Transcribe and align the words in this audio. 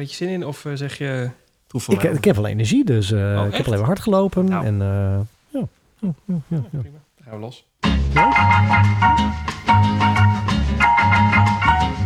beetje 0.00 0.16
zin 0.16 0.28
in? 0.28 0.46
Of 0.46 0.64
eh, 0.64 0.72
zeg 0.74 0.98
je... 0.98 1.30
Ik, 1.86 2.02
ik 2.02 2.24
heb 2.24 2.36
wel 2.36 2.46
energie, 2.46 2.84
dus 2.84 3.12
eh, 3.12 3.18
Oh, 3.20 3.46
ik 3.46 3.54
heb 3.54 3.66
alleen 3.66 3.78
maar 3.78 3.86
hard 3.88 4.00
gelopen. 4.00 4.44
Nou. 4.44 4.64
En, 4.66 4.82
eh, 4.82 5.18
ja. 5.60 5.66
Ja, 5.98 6.12
ja, 6.26 6.34
ja, 6.48 6.62
ja. 6.70 6.78
Prima, 6.80 6.98
dan 7.16 7.24
gaan 7.24 7.34
we 7.34 7.40
los. 7.40 7.66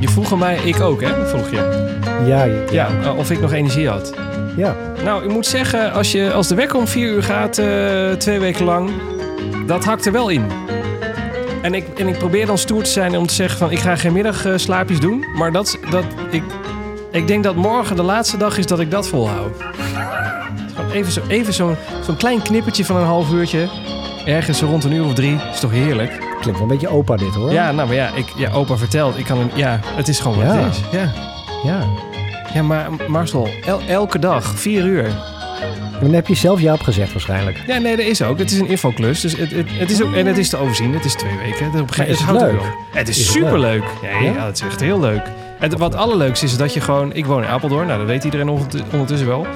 Je 0.01 0.09
vroeg 0.09 0.33
aan 0.33 0.39
mij, 0.39 0.57
ik 0.57 0.81
ook 0.81 1.01
hè, 1.01 1.27
vroeg 1.27 1.51
je. 1.51 1.93
Ja, 2.27 2.45
ja, 2.71 3.15
of 3.15 3.31
ik 3.31 3.41
nog 3.41 3.53
energie 3.53 3.89
had. 3.89 4.15
ja. 4.57 4.77
Nou, 5.05 5.25
ik 5.25 5.31
moet 5.31 5.47
zeggen, 5.47 5.93
als, 5.93 6.13
je, 6.13 6.33
als 6.33 6.49
de 6.49 6.55
wekker 6.55 6.79
om 6.79 6.87
vier 6.87 7.13
uur 7.13 7.23
gaat, 7.23 7.53
twee 8.21 8.39
weken 8.39 8.65
lang, 8.65 8.91
dat 9.67 9.85
hakt 9.85 10.07
er 10.07 10.13
wel 10.13 10.29
in. 10.29 10.47
En 11.63 11.75
ik, 11.75 11.99
en 11.99 12.09
ik 12.09 12.19
probeer 12.19 12.47
dan 12.47 12.59
stoer 12.59 12.83
te 12.83 12.91
zijn 12.91 13.17
om 13.17 13.27
te 13.27 13.35
zeggen 13.35 13.59
van, 13.59 13.71
ik 13.71 13.79
ga 13.79 13.97
geen 13.97 14.13
middagslaapjes 14.13 15.01
doen. 15.01 15.25
Maar 15.37 15.53
dat, 15.53 15.79
dat, 15.91 16.05
ik, 16.31 16.43
ik 17.15 17.27
denk 17.27 17.45
dat 17.45 17.55
morgen 17.55 17.97
de 17.97 18.03
laatste 18.03 18.37
dag 18.37 18.59
is 18.59 18.67
dat 18.67 18.81
ik 18.81 18.91
dat 18.91 19.09
volhoud. 19.09 19.51
Even 20.93 21.13
zo'n 21.13 21.29
even 21.29 21.53
zo'n 21.53 21.77
zo'n 22.05 22.17
klein 22.17 22.43
knippertje 22.43 22.85
van 22.85 22.97
een 22.97 23.05
half 23.07 23.33
uurtje. 23.33 23.69
Ergens 24.27 24.61
rond 24.61 24.85
een 24.85 24.93
uur 24.93 25.05
of 25.05 25.15
drie. 25.15 25.37
Is 25.53 25.61
toch 25.61 25.71
heerlijk? 25.71 26.11
Klinkt 26.41 26.61
wel 26.61 26.61
een 26.61 26.67
beetje 26.69 26.89
opa 26.89 27.17
dit 27.17 27.35
hoor. 27.35 27.53
Ja, 27.53 27.73
nou 27.73 27.87
maar 27.89 27.97
ja, 27.97 28.11
ik, 28.15 28.27
ja 28.37 28.51
opa 28.53 28.77
vertelt. 28.77 29.19
Ik 29.19 29.25
kan 29.25 29.39
hem, 29.39 29.51
ja, 29.55 29.81
het 29.85 30.09
is 30.09 30.21
gewoon 30.21 30.37
wat 30.37 30.47
Ja. 30.47 30.61
het 30.61 30.73
is. 30.75 30.81
Ja, 30.93 31.13
ja. 31.65 31.81
ja 32.55 32.63
maar 32.63 32.87
Marcel, 33.09 33.49
el- 33.67 33.81
elke 33.89 34.19
dag, 34.19 34.45
vier 34.59 34.85
uur. 34.85 35.05
En 35.05 36.01
dan 36.01 36.13
heb 36.13 36.27
je 36.27 36.35
zelf 36.35 36.61
ja 36.61 36.73
op 36.73 36.81
gezegd 36.81 37.13
waarschijnlijk. 37.13 37.63
Ja, 37.67 37.79
nee, 37.79 37.97
dat 37.97 38.07
is 38.07 38.23
ook. 38.23 38.39
Het 38.39 38.51
is 38.51 38.59
een 38.59 38.69
infoklus. 38.69 39.21
Dus 39.21 39.37
het, 39.37 39.51
het, 39.51 39.67
het 39.71 39.91
is 39.91 40.03
ook, 40.03 40.15
en 40.15 40.27
het 40.27 40.39
is 40.39 40.49
te 40.49 40.57
overzien. 40.57 40.95
Het 40.95 41.05
is 41.05 41.15
twee 41.15 41.37
weken. 41.37 41.71
Het, 41.71 41.81
op 41.81 41.91
een 41.91 41.97
het 42.05 42.09
het 42.09 42.21
houdt 42.21 42.43
leuk? 42.43 42.61
Het 42.91 43.09
is, 43.09 43.19
Is 43.19 43.25
het 43.27 43.33
superleuk. 43.35 43.85
Ja, 44.03 44.09
ja, 44.11 44.33
Ja? 44.33 44.47
het 44.47 44.57
is 44.57 44.63
echt 44.63 44.81
heel 44.81 45.01
leuk. 45.01 45.23
En 45.65 45.79
wat 45.79 45.95
allerleukste 45.95 46.45
is 46.45 46.57
dat 46.57 46.75
je 46.75 46.81
gewoon... 46.81 47.13
Ik 47.13 47.27
woon 47.27 47.43
in 47.43 47.49
Apeldoorn. 47.49 47.87
Nou, 47.87 47.99
dat 47.99 48.09
weet 48.09 48.25
iedereen 48.25 48.49
ondertu- 48.49 48.83
ondertussen 48.93 49.29
wel. 49.29 49.47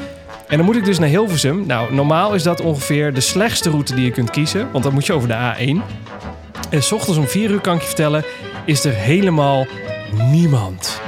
En 0.46 0.56
dan 0.56 0.66
moet 0.66 0.76
ik 0.76 0.84
dus 0.84 0.98
naar 0.98 1.08
Hilversum. 1.08 1.66
Nou, 1.66 1.94
normaal 1.94 2.34
is 2.34 2.42
dat 2.42 2.60
ongeveer 2.60 3.14
de 3.14 3.20
slechtste 3.20 3.70
route 3.70 3.94
die 3.94 4.04
je 4.04 4.10
kunt 4.10 4.30
kiezen. 4.30 4.68
Want 4.72 4.84
dan 4.84 4.92
moet 4.92 5.06
je 5.06 5.12
over 5.12 5.28
de 5.28 5.34
A1. 5.34 5.82
En 6.70 6.82
s 6.82 6.92
ochtends 6.92 7.18
om 7.18 7.26
vier 7.26 7.50
uur 7.50 7.60
kan 7.60 7.74
ik 7.74 7.80
je 7.80 7.86
vertellen... 7.86 8.24
is 8.64 8.84
er 8.84 8.92
helemaal 8.92 9.66
niemand. 10.30 11.00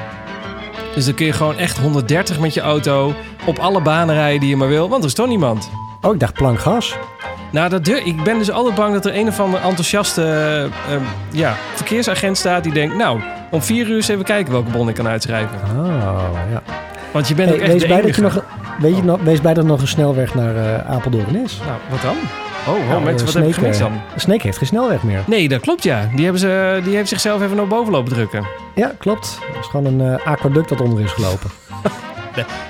Dus 0.94 1.04
dan 1.04 1.14
kun 1.14 1.26
je 1.26 1.32
gewoon 1.32 1.56
echt 1.56 1.78
130 1.78 2.40
met 2.40 2.54
je 2.54 2.60
auto... 2.60 3.14
op 3.46 3.58
alle 3.58 3.80
banen 3.80 4.14
rijden 4.14 4.40
die 4.40 4.48
je 4.48 4.56
maar 4.56 4.68
wil. 4.68 4.88
Want 4.88 5.02
er 5.02 5.08
is 5.08 5.14
toch 5.14 5.28
niemand. 5.28 5.70
Oh, 6.00 6.14
ik 6.14 6.20
dacht 6.20 6.34
plank 6.34 6.58
gas. 6.58 6.96
Nou, 7.52 7.68
dat 7.68 7.88
ik 7.88 8.22
ben 8.24 8.38
dus 8.38 8.50
altijd 8.50 8.74
bang 8.74 8.92
dat 8.92 9.06
er 9.06 9.16
een 9.16 9.28
of 9.28 9.40
andere 9.40 9.62
enthousiaste 9.62 10.22
eh, 10.22 10.64
eh, 10.64 11.02
ja, 11.30 11.56
verkeersagent 11.74 12.38
staat 12.38 12.62
die 12.62 12.72
denkt... 12.72 12.96
Nou, 12.96 13.20
om 13.50 13.62
vier 13.62 13.88
uur 13.88 13.96
eens 13.96 14.08
even 14.08 14.24
kijken 14.24 14.52
welke 14.52 14.70
bon 14.70 14.88
ik 14.88 14.94
kan 14.94 15.08
uitschrijven. 15.08 15.58
Oh, 15.76 16.32
ja. 16.50 16.62
Want 17.12 17.28
je 17.28 17.34
bent 17.34 17.48
Hey, 17.48 17.58
ook 17.58 17.62
echt 17.64 17.72
wees, 17.72 17.82
de 17.82 17.88
bij 17.88 18.00
dat 18.02 18.14
je 18.16 18.22
nog, 18.22 18.44
weet 18.80 18.96
je 18.96 19.02
nog, 19.02 19.20
wees 19.20 19.40
bij 19.40 19.54
dat 19.54 19.64
er 19.64 19.70
nog 19.70 19.80
een 19.80 19.88
snelweg 19.88 20.34
naar 20.34 20.56
eh, 20.56 20.90
Apeldoorn 20.90 21.36
is. 21.44 21.60
Nou, 21.66 21.78
wat 21.90 22.02
dan? 22.02 22.16
Oh, 22.66 22.74
oh 22.74 22.88
Nou, 22.88 23.02
mensen, 23.02 23.26
eh, 23.26 23.32
wat 23.32 23.42
heb 23.42 23.52
ik 23.52 23.54
gemist 23.54 23.80
eh, 23.80 23.86
dan? 23.86 24.00
Sneek 24.16 24.42
heeft 24.42 24.58
geen 24.58 24.66
snelweg 24.66 25.02
meer. 25.02 25.22
Nee, 25.26 25.48
dat 25.48 25.60
klopt 25.60 25.82
ja. 25.82 26.08
Die, 26.14 26.22
hebben 26.22 26.40
ze, 26.40 26.80
die 26.84 26.96
heeft 26.96 27.08
zichzelf 27.08 27.42
even 27.42 27.56
naar 27.56 27.66
boven 27.66 27.92
lopen 27.92 28.12
drukken. 28.12 28.46
Ja, 28.74 28.92
klopt. 28.98 29.38
Het 29.46 29.60
is 29.60 29.66
gewoon 29.66 29.86
een 29.86 30.18
eh, 30.18 30.26
aquaduct 30.26 30.68
dat 30.68 30.80
onder 30.80 31.00
is 31.04 31.12
gelopen. 31.12 31.50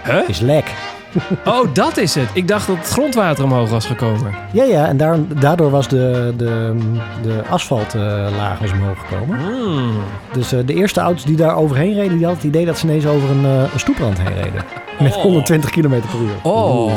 Huh? 0.04 0.28
Is 0.28 0.40
lek. 0.40 0.64
Oh, 1.44 1.74
dat 1.74 1.96
is 1.96 2.14
het. 2.14 2.28
Ik 2.32 2.48
dacht 2.48 2.66
dat 2.66 2.76
het 2.76 2.88
grondwater 2.88 3.44
omhoog 3.44 3.70
was 3.70 3.86
gekomen. 3.86 4.34
Ja, 4.52 4.64
ja, 4.64 4.86
en 4.86 4.96
daar, 4.96 5.18
daardoor 5.40 5.70
was 5.70 5.88
de, 5.88 6.34
de, 6.36 6.76
de 7.22 7.42
asfaltlaag 7.50 8.58
was 8.58 8.72
omhoog 8.72 8.98
gekomen. 9.08 9.38
Hmm. 9.38 9.92
Dus 10.32 10.52
eh, 10.52 10.58
de 10.66 10.74
eerste 10.74 11.00
auto's 11.00 11.24
die 11.24 11.36
daar 11.36 11.56
overheen 11.56 11.94
reden, 11.94 12.16
die 12.16 12.26
hadden 12.26 12.42
het 12.42 12.54
idee 12.54 12.66
dat 12.66 12.78
ze 12.78 12.86
ineens 12.86 13.06
over 13.06 13.30
een, 13.30 13.44
eh, 13.44 13.72
een 13.72 13.80
stoeprand 13.80 14.18
heen 14.18 14.34
reden. 14.34 14.64
Met 15.00 15.16
Oh. 15.16 15.22
120 15.22 15.70
km 15.70 15.88
per 15.88 16.20
uur. 16.22 16.34
Oh. 16.42 16.92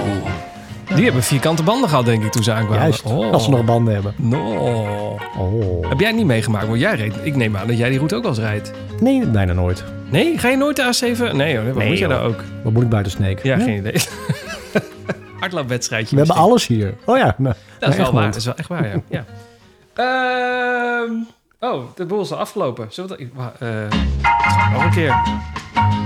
Die 0.96 1.04
hebben 1.04 1.24
vierkante 1.24 1.64
banden 1.64 1.90
gehad, 1.90 2.06
denk 2.06 2.24
ik, 2.24 2.32
toen 2.32 2.44
ze 2.44 2.52
aankwamen. 2.52 2.82
Juist, 2.82 3.04
oh. 3.04 3.32
als 3.32 3.44
ze 3.44 3.50
nog 3.50 3.66
banden 3.66 3.94
hebben. 3.94 4.14
No. 4.18 5.18
Oh. 5.38 5.90
Heb 5.90 6.00
jij 6.00 6.12
niet 6.12 6.26
meegemaakt? 6.26 6.68
Want 6.68 6.80
jij 6.80 6.96
reed. 6.96 7.14
Ik 7.24 7.36
neem 7.36 7.58
aan 7.58 7.68
dat 7.68 7.78
jij 7.78 7.88
die 7.90 7.98
route 7.98 8.16
ook 8.16 8.22
wel 8.22 8.31
eens 8.31 8.40
rijdt. 8.40 8.72
Nee, 9.00 9.26
bijna 9.28 9.53
nooit. 9.53 9.84
Nee, 10.09 10.38
ga 10.38 10.50
je 10.50 10.58
nooit 10.58 10.76
de 10.76 11.16
A7? 11.16 11.36
Nee 11.36 11.56
hoor, 11.58 11.66
wat 11.66 11.76
Nee, 11.76 11.88
moet 11.88 11.98
joh. 11.98 12.09
daar 12.09 12.24
ook? 12.24 12.44
Wat 12.64 12.74
moet 12.74 12.84
ik 12.84 12.90
buiten 12.90 13.12
Sneek? 13.12 13.44
Ja, 13.44 13.58
geen 13.58 13.78
idee. 13.78 13.94
Hardloopwedstrijdje. 15.40 16.16
We 16.16 16.22
hebben 16.26 16.36
alles 16.44 16.68
hier. 16.68 16.94
Oh 17.06 17.18
ja, 17.18 17.36
nou, 17.38 17.56
Dat 17.80 17.90
is 17.90 17.96
wel 17.98 18.14
waar. 18.14 18.26
Dat 18.26 18.36
is 18.36 18.46
wel 18.46 18.56
echt 18.56 18.68
waar, 18.68 18.88
ja. 18.88 19.02
ja. 19.09 19.26
Ehm, 19.94 21.12
oh, 21.59 21.84
de 21.96 22.06
boel 22.06 22.22
is 22.22 22.32
al 22.32 22.38
afgelopen. 22.38 22.88
Zullen 22.90 23.09
we 23.18 23.28
dat... 23.36 23.52
eh, 23.59 23.70
nog 24.74 24.84
een 24.84 24.92
keer. 24.92 25.16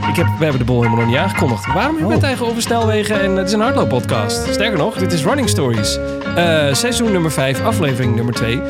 Ik 0.10 0.16
heb, 0.16 0.26
we 0.38 0.44
hebben 0.44 0.60
de 0.60 0.66
bol 0.66 0.78
helemaal 0.82 1.00
nog 1.00 1.10
niet 1.10 1.18
aangekondigd. 1.20 1.66
Waarom 1.66 1.82
hebben 1.84 2.00
we 2.02 2.06
Oh. 2.08 2.14
het 2.14 2.24
eigenlijk 2.24 2.52
over 2.52 2.64
snelwegen 2.64 3.22
en 3.22 3.36
het 3.36 3.48
is 3.48 3.54
een 3.54 3.60
hardlooppodcast? 3.60 4.54
Sterker 4.54 4.78
nog, 4.78 4.98
dit 4.98 5.14
is 5.14 5.24
Running 5.24 5.50
Stories. 5.50 6.00
Eh, 6.36 6.74
seizoen 6.74 7.12
nummer 7.12 7.32
5, 7.32 7.64
aflevering 7.66 8.16
nummer 8.16 8.34
2. 8.34 8.62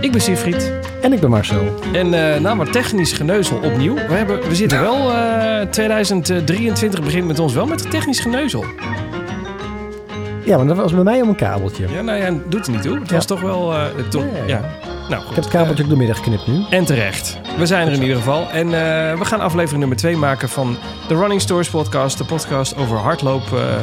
Ik 0.00 0.12
ben 0.12 0.20
Siegfried. 0.20 0.72
En 1.00 1.12
ik 1.12 1.20
ben 1.20 1.30
Marcel. 1.30 1.74
En 1.92 2.34
eh 2.34 2.40
nou, 2.40 2.56
maar 2.56 2.70
technisch 2.70 3.12
geneuzel 3.12 3.56
opnieuw. 3.62 3.94
We, 3.94 4.14
hebben, 4.14 4.48
we 4.48 4.54
zitten 4.54 4.80
wel... 4.80 5.10
eh 5.12 5.60
2023 5.70 7.02
begint 7.02 7.26
met 7.26 7.38
ons 7.38 7.54
wel 7.54 7.66
met 7.66 7.90
technisch 7.90 8.20
geneuzel. 8.20 8.64
Ja, 10.44 10.56
maar 10.56 10.66
dat 10.66 10.76
was 10.76 10.92
bij 10.94 11.02
mij 11.02 11.20
om 11.22 11.28
een 11.28 11.34
kabeltje. 11.36 11.86
Ja, 11.92 12.00
nou 12.02 12.18
ja, 12.18 12.30
doet 12.48 12.66
er 12.66 12.72
niet 12.72 12.82
toe. 12.82 12.98
Het 12.98 13.08
Ja. 13.08 13.14
was 13.14 13.26
toch 13.26 13.40
wel... 13.40 13.72
eh 13.74 13.80
Ja, 14.10 14.20
ja. 14.46 14.60
Nou, 15.08 15.22
goed. 15.22 15.30
Ik 15.30 15.34
heb 15.34 15.44
het 15.44 15.52
kabeltje 15.52 15.84
op 15.84 15.90
de 15.90 15.96
middag 15.96 16.16
geknipt 16.16 16.46
nu. 16.46 16.64
En 16.70 16.84
terecht. 16.84 17.40
We 17.58 17.66
zijn 17.66 17.86
er 17.86 17.92
in 17.92 18.00
ieder 18.02 18.16
geval. 18.16 18.50
En 18.50 18.66
eh, 18.66 19.18
we 19.18 19.24
gaan 19.24 19.40
aflevering 19.40 19.78
nummer 19.78 19.96
2 19.96 20.16
maken 20.16 20.48
van 20.48 20.76
de 21.08 21.14
Running 21.14 21.40
Stories 21.40 21.70
podcast. 21.70 22.18
De 22.18 22.24
podcast 22.24 22.76
over 22.76 22.96
hardloop... 22.96 23.42
eh, 23.52 23.74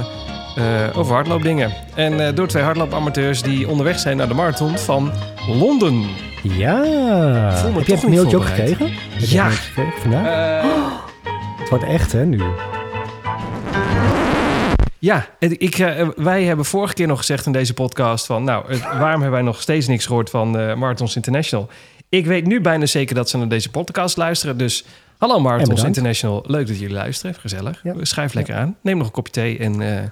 eh, 0.88 0.98
over 0.98 1.14
hardloopdingen. 1.14 1.74
En 1.96 2.36
door 2.36 2.48
twee 2.48 2.64
hardloopamateurs 2.64 3.42
die 3.42 3.68
onderweg 3.70 4.00
zijn 4.00 4.18
naar 4.18 4.28
de 4.28 4.34
marathon 4.34 4.78
van 4.78 5.12
Londen. 5.48 6.06
Ja. 6.42 6.84
Heb 6.84 7.88
je 7.88 7.94
het 7.94 8.08
mailtje 8.08 8.38
ook 8.38 8.46
gekregen? 8.46 8.90
Ja. 9.18 9.50
gekregen 9.50 10.02
vandaag? 10.02 10.64
Het 11.60 11.70
wordt 11.70 11.86
echt, 11.86 12.12
hè, 12.12 12.26
nu. 12.26 12.42
Ja, 15.02 15.28
ik, 15.40 15.80
eh, 15.80 16.08
wij 16.16 16.44
hebben 16.44 16.66
vorige 16.66 16.94
keer 16.94 17.08
nog 17.08 17.18
gezegd 17.18 17.46
in 17.46 17.52
deze 17.52 17.74
podcast 17.74 18.26
van... 18.26 18.44
Nou, 18.44 18.68
het- 18.72 18.82
waarom 18.82 19.10
hebben 19.22 19.32
wij 19.32 19.42
nog 19.42 19.62
steeds 19.62 19.88
niks 19.88 20.06
gehoord 20.06 20.30
van 20.30 20.58
eh, 20.60 20.76
Marathons 20.76 21.16
International? 21.16 21.70
Ik 22.10 22.26
weet 22.26 22.46
nu 22.46 22.62
bijna 22.62 22.86
zeker 22.86 23.16
dat 23.16 23.30
ze 23.30 23.38
naar 23.38 23.48
deze 23.48 23.70
podcast 23.70 24.18
luisteren. 24.18 24.58
Dus 24.58 24.86
hallo 25.18 25.40
Marathons 25.40 25.70
bedankt. 25.70 25.88
International. 25.88 26.44
Leuk 26.48 26.68
dat 26.68 26.80
jullie 26.80 26.94
luisteren. 26.96 27.36
Gezellig. 27.36 27.80
Ja. 27.84 27.94
Schrijf 28.02 28.34
lekker 28.34 28.56
aan. 28.56 28.78
Neem 28.82 28.98
nog 28.98 29.06
een 29.08 29.12
kopje 29.14 29.34
thee 29.34 29.58
en 29.60 29.82
eh, 29.82 29.96
een 30.02 30.12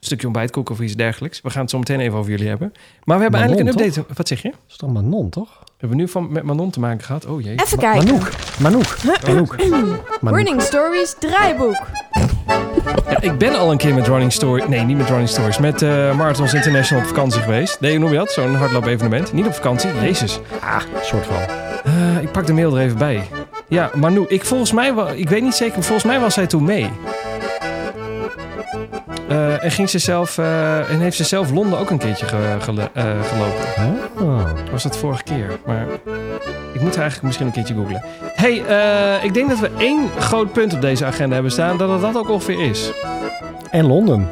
stukje 0.00 0.26
ontbijtkoek 0.26 0.70
of 0.70 0.80
iets 0.80 0.94
dergelijks. 0.94 1.40
We 1.40 1.50
gaan 1.50 1.60
het 1.60 1.70
zo 1.70 1.78
meteen 1.78 2.00
even 2.00 2.18
over 2.18 2.30
jullie 2.30 2.48
hebben. 2.48 2.72
Maar 3.04 3.16
we 3.16 3.22
hebben 3.22 3.40
Manon, 3.40 3.56
eindelijk 3.56 3.86
een 3.86 3.88
update. 3.94 4.14
Wat 4.16 4.28
zeg 4.28 4.42
je? 4.42 4.50
Dat 4.50 4.58
is 4.68 4.76
toch 4.76 4.92
Manon, 4.92 5.30
toch? 5.30 5.62
Hebben 5.86 5.96
we 5.96 6.04
nu 6.04 6.10
van, 6.12 6.32
met 6.32 6.42
Manon 6.42 6.70
te 6.70 6.80
maken 6.80 7.04
gehad? 7.04 7.26
Oh 7.26 7.40
jee. 7.42 7.54
Even 7.64 7.78
kijken. 7.78 8.04
Manouk. 8.06 8.28
Manouk. 8.60 8.96
Manouk. 9.26 9.56
Manouk. 10.20 10.36
Running 10.38 10.62
Stories 10.62 11.14
draaiboek. 11.18 11.76
Ja, 13.10 13.20
ik 13.20 13.38
ben 13.38 13.58
al 13.58 13.70
een 13.70 13.76
keer 13.78 13.94
met 13.94 14.06
Running 14.06 14.32
Story... 14.32 14.64
Nee, 14.68 14.80
niet 14.80 14.96
met 14.96 15.06
Running 15.08 15.28
Stories. 15.28 15.58
Met 15.58 15.82
eh, 15.82 16.16
Marathons 16.16 16.54
International 16.54 17.02
op 17.02 17.08
vakantie 17.08 17.40
geweest. 17.40 17.80
Nee, 17.80 17.90
hoe 17.90 18.00
noem 18.00 18.10
je 18.12 18.16
dat? 18.18 18.30
Zo'n 18.32 18.54
hardloop 18.54 18.86
evenement. 18.86 19.32
Niet 19.32 19.46
op 19.46 19.54
vakantie. 19.54 19.90
Jezus. 20.02 20.40
Ah, 20.60 20.80
soort 21.02 21.26
van. 21.26 21.36
Eh, 21.84 22.22
ik 22.22 22.32
pak 22.32 22.46
de 22.46 22.52
mail 22.52 22.76
er 22.76 22.82
even 22.82 22.98
bij. 22.98 23.28
Ja, 23.68 23.90
Manu, 23.94 24.24
ik 24.28 24.44
volgens 24.44 24.72
mij... 24.72 24.94
wel- 24.94 25.12
Ik 25.14 25.28
weet 25.28 25.42
niet 25.42 25.54
zeker, 25.54 25.74
maar 25.74 25.84
volgens 25.84 26.06
mij 26.06 26.20
was 26.20 26.34
zij 26.34 26.46
toen 26.46 26.64
mee. 26.64 26.90
Eh, 29.28 29.64
en, 29.64 29.70
ging 29.70 29.90
ze 29.90 29.98
zelf, 29.98 30.38
eh, 30.38 30.90
en 30.90 31.00
heeft 31.00 31.16
ze 31.16 31.24
zelf 31.24 31.50
Londen 31.50 31.78
ook 31.78 31.90
een 31.90 31.98
keertje 31.98 32.26
ge- 32.26 32.36
eh, 32.92 33.04
gelopen. 33.22 33.64
Oh. 34.20 34.40
Was 34.72 34.82
dat 34.82 34.96
vorige 34.96 35.22
keer? 35.22 35.58
Maar 35.66 35.86
ik 36.72 36.80
moet 36.80 36.90
haar 36.94 37.04
eigenlijk 37.10 37.22
misschien 37.22 37.46
een 37.46 37.52
keertje 37.52 37.74
googlen. 37.74 38.02
hey, 38.34 38.54
ik 39.22 39.34
denk 39.34 39.48
dat 39.48 39.58
we 39.58 39.70
één 39.78 40.08
groot 40.18 40.52
punt 40.52 40.74
op 40.74 40.80
deze 40.80 41.04
agenda 41.04 41.34
hebben 41.34 41.52
staan. 41.52 41.76
Dat 41.78 41.88
het 41.90 42.00
dat 42.00 42.16
ook 42.16 42.28
ongeveer 42.30 42.60
is. 42.70 42.90
En 43.70 43.86
Londen. 43.86 44.28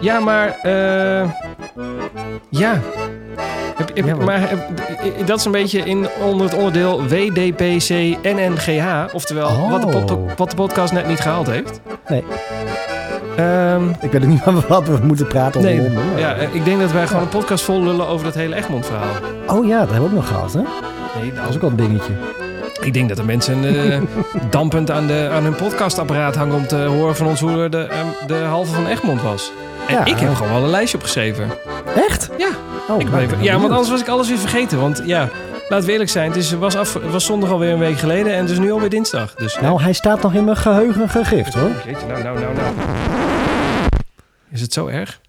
Ja, 0.00 0.20
maar... 0.20 0.56
ja. 2.50 2.80
Heb, 3.76 3.88
heb, 3.96 4.06
Ja, 4.06 4.14
wat? 4.14 4.24
maar 4.26 4.40
heb- 4.48 5.26
dat 5.26 5.38
is 5.38 5.44
een 5.44 5.52
beetje 5.52 5.78
in, 5.78 6.06
onder 6.20 6.46
het 6.46 6.56
onderdeel 6.56 7.02
WDPC 7.06 7.88
NNGH. 8.22 9.14
Oftewel, 9.14 9.68
wat, 9.70 9.80
de 9.80 9.86
Oh. 10.14 10.30
wat 10.36 10.50
de 10.50 10.56
podcast 10.56 10.92
net 10.92 11.06
niet 11.08 11.20
gehaald 11.20 11.46
heeft. 11.46 11.80
Nee. 12.08 12.24
Ehm, 13.38 13.88
Ik 14.00 14.12
weet 14.12 14.22
ook 14.22 14.28
niet 14.28 14.44
wat 14.68 14.86
we 14.88 14.98
moeten 15.02 15.26
praten 15.26 15.60
over 15.60 15.72
nee, 15.74 15.82
Londen. 15.82 16.04
maar- 16.10 16.18
ja, 16.20 16.34
eh, 16.34 16.54
ik 16.54 16.64
denk 16.64 16.80
dat 16.80 16.92
wij 16.92 17.06
gewoon 17.06 17.22
een 17.22 17.28
podcast 17.28 17.64
vol 17.64 17.82
lullen 17.82 18.06
over 18.08 18.24
dat 18.24 18.34
hele 18.34 18.54
Egmond 18.56 18.86
verhaal. 18.86 19.08
Oh 19.46 19.66
ja, 19.66 19.78
dat 19.78 19.90
hebben 19.90 20.10
we 20.10 20.16
ook 20.16 20.20
nog 20.22 20.28
gehad, 20.28 20.52
hè? 20.52 20.60
Nee, 21.20 21.32
Dat 21.32 21.48
is 21.48 21.54
ook 21.54 21.60
wel 21.60 21.70
een 21.70 21.76
dingetje. 21.76 22.12
Ik 22.80 22.94
denk 22.94 23.08
dat 23.08 23.16
de 23.16 23.24
mensen 23.24 23.64
eh, 23.92 24.00
dampend 24.50 24.90
aan, 24.90 25.06
de, 25.06 25.28
aan 25.32 25.42
hun 25.42 25.54
podcastapparaat 25.54 26.36
hangen 26.36 26.54
om 26.56 26.66
te 26.66 26.76
horen 26.76 27.16
van 27.16 27.26
ons 27.26 27.40
hoe 27.40 27.68
de, 27.68 27.78
ehm, 27.78 28.06
de 28.26 28.34
halve 28.34 28.72
van 28.74 28.86
Egmond 28.86 29.22
was. 29.22 29.52
En 29.88 29.94
Ja. 29.94 30.04
ik 30.04 30.18
heb 30.18 30.34
gewoon 30.34 30.52
wel 30.52 30.62
een 30.62 30.70
lijstje 30.70 30.96
opgeschreven. 30.96 31.48
Echt? 32.08 32.28
Ja. 32.38 32.48
Oh, 32.88 33.00
Ik 33.00 33.06
even- 33.14 33.42
ja, 33.42 33.58
want 33.58 33.70
anders 33.70 33.90
was 33.90 34.00
ik 34.00 34.08
alles 34.08 34.28
weer 34.28 34.38
vergeten. 34.38 34.80
Want 34.80 35.02
ja, 35.04 35.28
laten 35.68 35.86
we 35.86 35.92
eerlijk 35.92 36.10
zijn. 36.10 36.28
Het 36.28 36.36
is, 36.36 36.52
was, 36.52 36.76
af, 36.76 36.98
was 37.10 37.24
zondag 37.24 37.50
alweer 37.50 37.72
een 37.72 37.78
week 37.78 37.98
geleden 37.98 38.32
en 38.34 38.40
het 38.40 38.50
is 38.50 38.58
nu 38.58 38.72
alweer 38.72 38.88
dinsdag. 38.90 39.34
Dus, 39.34 39.58
Nou, 39.60 39.82
hij 39.82 39.92
staat 39.92 40.22
nog 40.22 40.34
in 40.34 40.44
mijn 40.44 40.56
geheugen 40.56 41.08
gegrift 41.08 41.54
hoor. 41.54 41.70
Jeetje, 41.86 42.06
nou, 42.06 42.22
nou, 42.22 42.38
nou, 42.40 42.54
nou. 42.54 42.66
Is 44.50 44.60
het 44.60 44.72
zo 44.72 44.86
erg? 44.86 45.20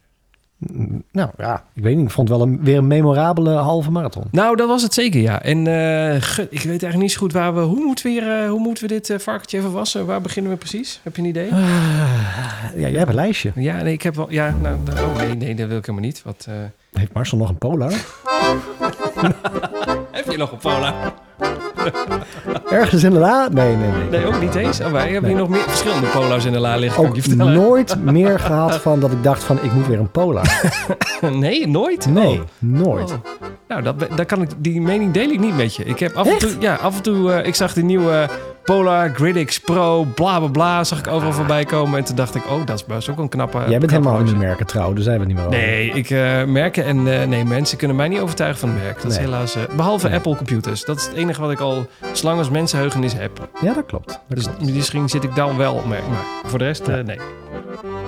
Nou 1.11 1.29
ja, 1.37 1.63
ik 1.73 1.83
weet 1.83 1.95
niet. 1.95 2.05
Ik 2.05 2.11
vond 2.11 2.29
het 2.29 2.37
wel 2.37 2.47
een, 2.47 2.59
weer 2.63 2.77
een 2.77 2.87
memorabele 2.87 3.49
halve 3.49 3.91
marathon. 3.91 4.23
Nou, 4.31 4.55
dat 4.55 4.67
was 4.67 4.81
het 4.81 4.93
zeker, 4.93 5.21
ja. 5.21 5.41
En 5.41 5.57
eh, 5.67 6.21
ge- 6.21 6.47
ik 6.49 6.61
weet 6.61 6.67
eigenlijk 6.67 6.97
niet 6.97 7.11
zo 7.11 7.19
goed 7.19 7.33
waar 7.33 7.55
we... 7.55 7.61
Hoe 7.61 7.85
moeten 7.85 8.05
we, 8.05 8.11
hier, 8.11 8.41
eh, 8.43 8.49
hoe 8.49 8.59
moeten 8.59 8.87
we 8.87 8.93
dit 8.93 9.09
eh, 9.09 9.19
varkentje 9.19 9.57
even 9.57 9.71
wassen? 9.71 10.05
Waar 10.05 10.21
beginnen 10.21 10.51
we 10.51 10.57
precies? 10.57 10.99
Heb 11.03 11.15
je 11.15 11.21
een 11.21 11.27
idee? 11.27 11.51
Ah, 11.51 11.59
ja, 12.75 12.87
jij 12.87 12.97
hebt 12.97 13.09
een 13.09 13.15
lijstje. 13.15 13.51
Ja, 13.55 13.81
nee, 13.81 13.93
ik 13.93 14.01
heb 14.01 14.15
wel... 14.15 14.31
Ja, 14.31 14.55
nou, 14.61 14.77
nou, 14.85 15.09
oh 15.09 15.15
nee, 15.15 15.35
nee, 15.35 15.55
dat 15.55 15.67
wil 15.67 15.77
ik 15.77 15.85
helemaal 15.85 16.07
niet. 16.07 16.21
Wat, 16.23 16.45
eh, 16.49 16.53
Heeft 16.93 17.13
Marcel 17.13 17.37
nog 17.37 17.49
een 17.49 17.57
polar? 17.57 17.91
heb 20.11 20.31
je 20.31 20.37
nog 20.37 20.51
op 20.51 20.59
Paula? 20.59 21.13
Ergens 22.69 23.03
in 23.03 23.11
de 23.11 23.19
la? 23.19 23.47
Nee, 23.51 23.75
nee, 23.75 23.91
nee. 23.91 24.09
Nee, 24.09 24.25
ook 24.27 24.41
niet 24.41 24.55
eens. 24.55 24.79
Oh, 24.81 24.91
wij 24.91 25.01
hebben 25.01 25.21
Nee. 25.21 25.31
hier 25.31 25.39
nog 25.39 25.49
meer 25.49 25.61
verschillende 25.67 26.07
pola's 26.07 26.45
in 26.45 26.51
de 26.51 26.59
la 26.59 26.75
liggen, 26.75 27.07
Ook 27.07 27.15
je 27.15 27.21
vertellen. 27.21 27.53
nooit 27.53 28.03
meer 28.03 28.39
gehad 28.39 28.75
van 28.75 28.99
dat 28.99 29.11
ik 29.11 29.23
dacht 29.23 29.43
van 29.43 29.57
ik 29.61 29.71
moet 29.73 29.87
weer 29.87 29.99
een 29.99 30.11
polar. 30.11 30.47
Nee, 31.31 31.67
nooit? 31.67 32.05
Nee, 32.09 32.41
nooit. 32.59 33.11
Oh. 33.11 33.17
Nou, 33.67 33.81
dat, 33.81 33.95
daar 34.15 34.25
kan 34.25 34.41
ik, 34.41 34.49
die 34.57 34.81
mening 34.81 35.11
deel 35.13 35.29
ik 35.29 35.39
niet 35.39 35.55
met 35.57 35.75
je. 35.75 35.83
Ik 35.83 35.99
heb 35.99 36.15
af 36.15 36.27
en 36.27 36.37
toe, 36.37 36.49
ja, 36.59 36.75
af 36.75 36.95
en 36.95 37.01
toe, 37.01 37.31
eh, 37.31 37.47
ik 37.47 37.55
zag 37.55 37.73
die 37.73 37.83
nieuwe 37.83 38.27
Polar 38.69 39.09
Gridix 39.15 39.59
Pro, 39.59 40.03
bla 40.03 40.39
bla 40.39 40.47
bla, 40.47 40.83
zag 40.83 40.99
ik 40.99 41.07
overal 41.07 41.33
voorbij 41.33 41.65
komen. 41.65 41.97
En 41.99 42.05
toen 42.05 42.15
dacht 42.15 42.35
ik, 42.35 42.45
oh, 42.49 42.65
dat 42.65 42.75
is 42.75 42.85
best 42.85 43.09
ook 43.09 43.17
een 43.17 43.29
knappe. 43.29 43.57
Jij 43.57 43.67
bent 43.67 43.91
knappe 43.91 43.95
helemaal 43.95 44.17
niet 44.17 44.27
horloge. 44.29 44.45
merken 44.47 44.65
trouw, 44.65 44.93
daar 44.93 45.03
zijn 45.03 45.19
we 45.19 45.25
niet 45.25 45.35
meer 45.35 45.45
over. 45.45 45.57
Nee, 45.59 45.89
ik 45.91 46.09
eh, 46.09 46.43
merken 46.43 46.85
en 46.85 47.21
eh, 47.21 47.27
nee, 47.27 47.45
mensen 47.45 47.77
kunnen 47.77 47.95
mij 47.97 48.07
niet 48.07 48.19
overtuigen 48.19 48.59
van 48.59 48.69
het 48.69 48.83
merk. 48.83 49.01
Dat 49.01 49.11
is 49.11 49.17
Nee. 49.17 49.25
helaas, 49.25 49.55
eh, 49.55 49.61
behalve 49.75 50.07
Nee. 50.07 50.15
Apple 50.17 50.35
computers. 50.35 50.85
Dat 50.85 50.97
is 50.97 51.05
het 51.05 51.15
enige 51.15 51.41
wat 51.41 51.51
ik 51.51 51.59
al 51.59 51.87
zolang 52.11 52.37
als 52.37 52.49
mensenheugenis 52.49 53.13
heb. 53.13 53.49
Ja, 53.61 53.73
dat 53.73 53.85
klopt. 53.85 54.07
Dat 54.07 54.19
Dus 54.27 54.43
klopt. 54.43 54.73
misschien 54.73 55.09
zit 55.09 55.23
ik 55.23 55.35
dan 55.35 55.57
wel 55.57 55.73
op 55.73 55.85
merk. 55.85 56.07
Maar 56.07 56.23
voor 56.45 56.59
de 56.59 56.65
rest, 56.65 56.87
nee. 56.87 57.19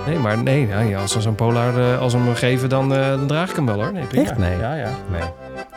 Nee, 0.07 0.17
maar 0.17 0.37
nee, 0.37 0.67
nou, 0.67 0.89
ja, 0.89 1.01
als 1.01 1.11
ze 1.11 1.21
zo'n 1.21 1.35
Polar, 1.35 1.97
als 1.97 2.11
ze 2.11 2.17
hem 2.17 2.35
geven, 2.35 2.69
dan, 2.69 2.89
dan 2.89 3.27
draag 3.27 3.49
ik 3.49 3.55
hem 3.55 3.65
wel 3.65 3.75
hoor. 3.83 3.93
Nee, 3.93 4.05
prima. 4.05 4.23
Echt? 4.29 4.37
Nee. 4.37 4.57
Ja, 4.57 4.75
ja. 4.75 4.89
Nee. 5.11 5.21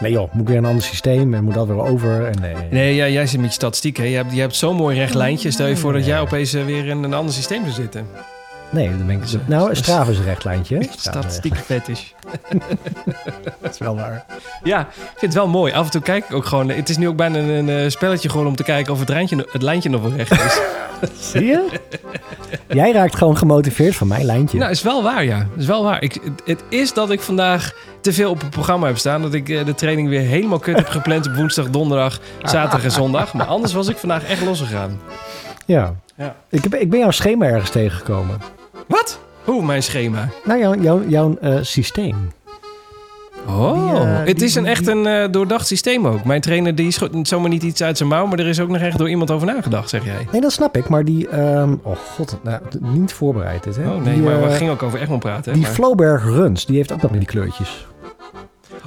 Nee 0.00 0.12
joh, 0.12 0.32
moet 0.32 0.48
weer 0.48 0.56
een 0.56 0.64
ander 0.64 0.82
systeem 0.82 1.34
en 1.34 1.44
moet 1.44 1.54
dat 1.54 1.66
weer 1.66 1.80
over. 1.80 2.26
En 2.26 2.40
nee. 2.40 2.54
Nee, 2.70 2.94
ja, 2.94 3.08
jij 3.08 3.26
zit 3.26 3.40
met 3.40 3.48
je 3.48 3.54
statistiek. 3.54 3.96
Hè? 3.96 4.04
Je 4.04 4.16
hebt, 4.16 4.32
je 4.32 4.40
hebt 4.40 4.56
zo'n 4.56 4.76
mooi 4.76 4.98
recht 4.98 5.14
lijntje. 5.14 5.50
Stel 5.50 5.66
je 5.66 5.76
voor 5.76 5.92
dat 5.92 6.06
jij 6.06 6.20
opeens 6.20 6.54
eh, 6.54 6.64
weer 6.64 6.86
in 6.86 7.02
een 7.02 7.14
ander 7.14 7.34
systeem 7.34 7.62
zou 7.62 7.72
zitten. 7.72 8.06
Nee, 8.74 8.88
dan 8.96 9.06
ben 9.06 9.16
ik... 9.16 9.22
Nou, 9.46 9.74
Strava 9.74 10.10
is 10.10 10.18
een 10.18 10.24
rechtlijntje. 10.24 10.76
een 10.76 10.88
Statistiek 10.96 11.56
fetish. 11.56 12.02
recht- 12.48 12.64
Dat 13.62 13.72
is 13.72 13.78
wel 13.78 13.96
waar. 13.96 14.24
Ja, 14.62 14.80
ik 14.80 14.86
vind 15.16 15.20
het 15.20 15.34
wel 15.34 15.48
mooi. 15.48 15.72
Af 15.72 15.84
en 15.84 15.90
toe 15.90 16.00
kijk 16.00 16.24
ik 16.28 16.34
ook 16.34 16.44
gewoon. 16.44 16.68
Het 16.68 16.88
is 16.88 16.96
nu 16.96 17.08
ook 17.08 17.16
bijna 17.16 17.38
een, 17.38 17.68
eh, 17.68 17.88
spelletje 17.90 18.28
gewoon 18.28 18.46
om 18.46 18.56
te 18.56 18.62
kijken 18.62 18.92
of 18.92 19.00
het, 19.00 19.08
lijntje, 19.08 19.46
het 19.52 19.62
lijntje 19.62 19.90
nog 19.90 20.02
wel 20.02 20.12
recht 20.12 20.30
is. 20.44 20.60
Zie 21.30 21.44
je? 21.44 21.66
Jij 22.68 22.92
raakt 22.92 23.16
gewoon 23.16 23.36
gemotiveerd 23.36 23.96
van 23.96 24.08
mijn 24.08 24.24
lijntje. 24.24 24.58
nou, 24.58 24.70
is 24.70 24.82
wel 24.82 25.02
waar, 25.02 25.24
ja. 25.24 25.46
Is 25.56 25.66
wel 25.66 25.82
waar. 25.84 26.02
Ik, 26.02 26.12
het, 26.14 26.42
het 26.44 26.62
is 26.68 26.92
dat 26.92 27.10
ik 27.10 27.20
vandaag 27.20 27.72
te 28.00 28.12
veel 28.12 28.30
op 28.30 28.40
het 28.40 28.50
programma 28.50 28.86
heb 28.86 28.98
staan. 28.98 29.22
Dat 29.22 29.34
ik 29.34 29.48
eh, 29.48 29.64
de 29.64 29.74
training 29.74 30.08
weer 30.08 30.20
helemaal 30.20 30.58
kut 30.58 30.76
heb 30.76 30.88
gepland 30.88 31.26
op 31.26 31.34
woensdag, 31.34 31.70
donderdag, 31.70 32.20
zaterdag 32.42 32.84
en 32.84 32.90
zondag. 32.90 33.34
Maar 33.34 33.46
anders 33.46 33.72
was 33.72 33.88
ik 33.88 33.96
vandaag 33.96 34.24
echt 34.24 34.44
losgegaan. 34.44 35.00
ja. 35.66 35.94
Ja. 36.16 36.34
Ik, 36.48 36.62
heb, 36.62 36.74
ik 36.74 36.90
ben 36.90 36.98
jouw 36.98 37.10
schema 37.10 37.46
ergens 37.46 37.70
tegengekomen. 37.70 38.40
Wat? 38.86 39.20
Hoe, 39.44 39.64
mijn 39.64 39.82
schema? 39.82 40.28
Nou, 40.44 40.58
jouw, 40.60 40.74
jouw, 40.80 41.02
jouw 41.08 41.36
eh, 41.40 41.56
systeem. 41.60 42.32
Oh, 43.48 43.72
Die, 43.90 44.00
eh, 44.00 44.18
het 44.24 44.42
is 44.42 44.54
een 44.54 44.66
echt 44.66 44.86
een 44.86 45.06
eh, 45.06 45.24
doordacht 45.30 45.66
systeem 45.66 46.06
ook. 46.06 46.24
Mijn 46.24 46.40
trainer 46.40 46.74
die 46.74 46.90
schoot 46.90 47.28
zomaar 47.28 47.48
niet 47.48 47.62
iets 47.62 47.82
uit 47.82 47.96
zijn 47.96 48.08
mouw, 48.08 48.26
maar 48.26 48.38
er 48.38 48.46
is 48.46 48.60
ook 48.60 48.68
nog 48.68 48.80
echt 48.80 48.98
door 48.98 49.08
iemand 49.08 49.30
over 49.30 49.46
nagedacht, 49.46 49.88
zeg 49.88 50.04
jij. 50.04 50.26
Nee, 50.32 50.40
dat 50.40 50.52
snap 50.52 50.76
ik. 50.76 50.88
Maar 50.88 51.04
die... 51.04 51.28
ehm, 51.28 51.74
oh 51.82 51.96
god, 51.96 52.38
nou, 52.42 52.60
niet 52.80 53.12
voorbereid 53.12 53.62
dit, 53.64 53.76
hè? 53.76 53.90
Oh 53.90 54.02
nee, 54.02 54.14
die, 54.14 54.22
maar 54.22 54.42
we 54.42 54.50
gingen 54.50 54.72
ook 54.72 54.82
over 54.82 55.00
Egmond 55.00 55.20
praten. 55.20 55.44
hè, 55.44 55.58
Die 55.58 55.62
maar- 55.66 55.70
Floberg 55.76 56.24
Runs, 56.24 56.66
die 56.66 56.76
heeft 56.76 56.92
ook 56.92 57.02
nog 57.02 57.10
die 57.12 57.24
kleurtjes. 57.24 57.86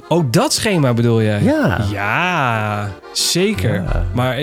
Oh, 0.08 0.24
dat 0.30 0.52
schema 0.52 0.92
bedoel 0.94 1.22
jij? 1.22 1.42
Ja. 1.42 1.78
Ja, 1.90 2.88
zeker. 3.12 3.74
Ja. 3.74 4.04
Maar 4.14 4.34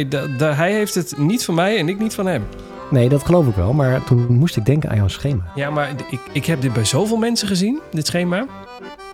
hij 0.55 0.71
heeft 0.71 0.95
het 0.95 1.17
niet 1.17 1.45
van 1.45 1.55
mij 1.55 1.77
en 1.77 1.89
ik 1.89 1.99
niet 1.99 2.13
van 2.13 2.25
hem. 2.27 2.43
Nee, 2.91 3.09
dat 3.09 3.23
geloof 3.25 3.47
ik 3.47 3.55
wel. 3.55 3.73
Maar 3.73 4.03
toen 4.03 4.25
moest 4.29 4.57
ik 4.57 4.65
denken 4.65 4.89
aan 4.89 4.95
jouw 4.95 5.07
schema. 5.07 5.43
Ja, 5.55 5.69
maar 5.69 5.89
ik, 6.09 6.19
ik 6.31 6.45
heb 6.45 6.61
dit 6.61 6.73
bij 6.73 6.85
zoveel 6.85 7.17
mensen 7.17 7.47
gezien, 7.47 7.79
dit 7.91 8.07
schema. 8.07 8.45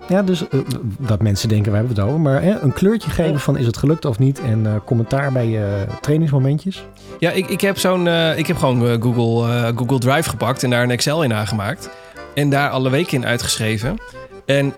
Ja, 0.07 0.21
dus 0.23 0.47
eh, 0.47 0.59
dat 0.97 1.21
mensen 1.21 1.49
denken, 1.49 1.71
we 1.71 1.77
hebben 1.77 1.95
het 1.95 2.05
over. 2.05 2.19
Maar 2.19 2.41
hè, 2.41 2.59
een 2.59 2.73
kleurtje 2.73 3.09
geven 3.09 3.39
van 3.39 3.57
is 3.57 3.65
het 3.65 3.77
gelukt 3.77 4.05
of 4.05 4.19
niet. 4.19 4.41
En 4.41 4.65
eh, 4.65 4.73
commentaar 4.85 5.31
bij 5.31 5.47
je 5.47 5.85
trainingsmomentjes. 6.01 6.85
Ja, 7.19 7.31
ik, 7.31 7.47
ik 7.47 7.61
heb 7.61 7.77
zo'n. 7.77 8.07
eh, 8.07 8.37
ik 8.37 8.47
heb 8.47 8.57
gewoon 8.57 9.01
Google, 9.01 9.73
Google 9.75 9.99
Drive 9.99 10.29
gepakt 10.29 10.63
en 10.63 10.69
daar 10.69 10.83
een 10.83 10.91
Excel 10.91 11.23
in 11.23 11.33
aangemaakt. 11.33 11.89
En 12.33 12.49
daar 12.49 12.69
alle 12.69 12.89
weken 12.89 13.17
in 13.17 13.25
uitgeschreven. 13.25 13.97
En 14.45 14.73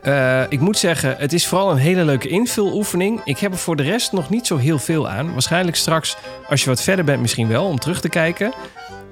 ik 0.50 0.60
moet 0.60 0.78
zeggen, 0.78 1.16
het 1.18 1.34
is 1.34 1.48
vooral 1.48 1.72
een 1.72 1.78
hele 1.78 2.04
leuke 2.06 2.28
invuloefening. 2.28 3.22
Ik 3.24 3.38
heb 3.38 3.52
er 3.52 3.58
voor 3.58 3.76
de 3.76 3.84
rest 3.84 4.12
nog 4.12 4.30
niet 4.30 4.48
zo 4.48 4.58
heel 4.58 4.80
veel 4.80 5.10
aan. 5.10 5.32
Waarschijnlijk 5.32 5.76
straks, 5.78 6.18
als 6.50 6.64
je 6.64 6.70
wat 6.70 6.82
verder 6.82 7.06
bent, 7.06 7.22
misschien 7.22 7.48
wel 7.48 7.66
om 7.66 7.80
terug 7.80 8.02
te 8.02 8.10
kijken. 8.10 8.54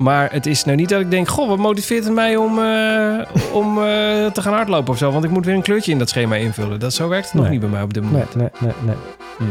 Maar 0.01 0.31
het 0.31 0.45
is 0.45 0.63
nou 0.63 0.77
niet 0.77 0.89
dat 0.89 0.99
ik 1.01 1.11
denk: 1.11 1.27
Goh, 1.27 1.47
wat 1.47 1.57
motiveert 1.57 2.03
het 2.03 2.13
mij 2.13 2.35
om, 2.35 2.59
eh, 2.59 3.19
om 3.53 3.77
eh, 3.77 3.83
te 4.31 4.41
gaan 4.41 4.53
hardlopen 4.53 4.91
of 4.93 4.97
zo? 4.97 5.11
Want 5.11 5.23
ik 5.23 5.29
moet 5.29 5.45
weer 5.45 5.55
een 5.55 5.61
kleurtje 5.61 5.91
in 5.91 5.97
dat 5.99 6.09
schema 6.09 6.35
invullen. 6.35 6.79
Dat, 6.79 6.93
zo 6.93 7.07
werkt 7.07 7.25
het 7.25 7.33
nog 7.33 7.43
Nee. 7.43 7.51
niet 7.51 7.61
bij 7.61 7.69
mij 7.69 7.81
op 7.81 7.93
dit 7.93 8.03
Nee, 8.03 8.11
moment. 8.11 8.35
nee, 8.35 8.49
nee, 8.59 8.95
nee. 9.39 9.47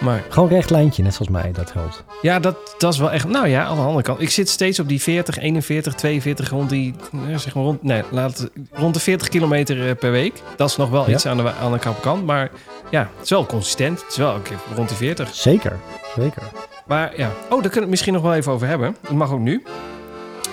Maar 0.00 0.22
Gewoon 0.28 0.48
recht 0.48 0.70
lijntje, 0.70 1.02
net 1.02 1.14
zoals 1.14 1.30
mij. 1.30 1.52
Dat 1.52 1.72
helpt. 1.72 2.04
ja, 2.22 2.38
dat, 2.38 2.74
dat 2.78 2.92
is 2.92 2.98
wel 2.98 3.10
echt. 3.10 3.28
Nou 3.28 3.48
ja, 3.48 3.64
aan 3.64 3.76
de 3.76 3.82
andere 3.82 4.02
kant. 4.02 4.20
Ik 4.20 4.30
zit 4.30 4.48
steeds 4.48 4.78
op 4.80 4.88
die 4.88 5.02
40, 5.02 5.38
41, 5.38 5.94
42, 5.94 6.50
rond 6.50 6.70
die. 6.70 6.94
eh, 7.28 7.36
Zeg 7.38 7.54
maar 7.54 7.64
rond, 7.64 7.82
nee, 7.82 8.02
laat, 8.10 8.48
rond 8.72 8.94
de 8.94 9.00
40 9.00 9.28
kilometer 9.28 9.94
per 9.94 10.10
week. 10.10 10.42
Dat 10.56 10.68
is 10.70 10.76
nog 10.76 10.90
wel 10.90 11.06
Ja. 11.08 11.14
iets 11.14 11.26
aan 11.26 11.36
de, 11.36 11.52
aan 11.62 11.72
de 11.72 11.78
kant. 12.00 12.26
Maar 12.26 12.50
ja, 12.90 13.00
het 13.00 13.24
is 13.24 13.30
wel 13.30 13.46
consistent. 13.46 14.00
Het 14.02 14.10
is 14.10 14.16
wel 14.16 14.34
een 14.34 14.42
keer 14.42 14.56
rond 14.74 14.88
die 14.88 14.96
40. 14.98 15.34
Zeker, 15.34 15.76
zeker. 16.16 16.42
Maar 16.86 17.12
ja, 17.16 17.26
oh, 17.26 17.32
daar 17.48 17.48
kunnen 17.48 17.72
we 17.72 17.80
het 17.80 17.90
misschien 17.90 18.12
nog 18.12 18.22
wel 18.22 18.34
even 18.34 18.52
over 18.52 18.66
hebben. 18.66 18.96
Dat 19.00 19.12
mag 19.12 19.32
ook 19.32 19.40
nu. 19.40 19.62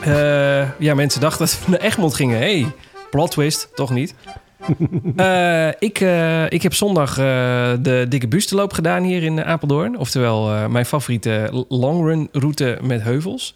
Eh, 0.01 0.69
ja, 0.80 0.94
mensen 0.94 1.21
dachten 1.21 1.45
dat 1.45 1.59
we 1.65 1.71
naar 1.71 1.80
Egmond 1.80 2.13
gingen. 2.13 2.38
hey, 2.38 2.71
plot 3.09 3.31
twist, 3.31 3.69
toch 3.75 3.89
niet. 3.89 4.15
Eh, 5.15 5.68
ik, 5.80 6.00
eh, 6.00 6.51
ik 6.51 6.62
heb 6.62 6.74
zondag 6.74 7.15
de 7.15 8.06
dikke 8.09 8.27
bustenloop 8.27 8.74
gedaan 8.74 9.03
hier 9.03 9.24
in 9.24 9.44
Apeldoorn. 9.44 9.98
Oftewel 9.98 10.69
mijn 10.69 10.86
favoriete 10.86 11.65
longrun 11.68 12.30
route 12.31 12.77
met 12.81 13.01
heuvels. 13.01 13.56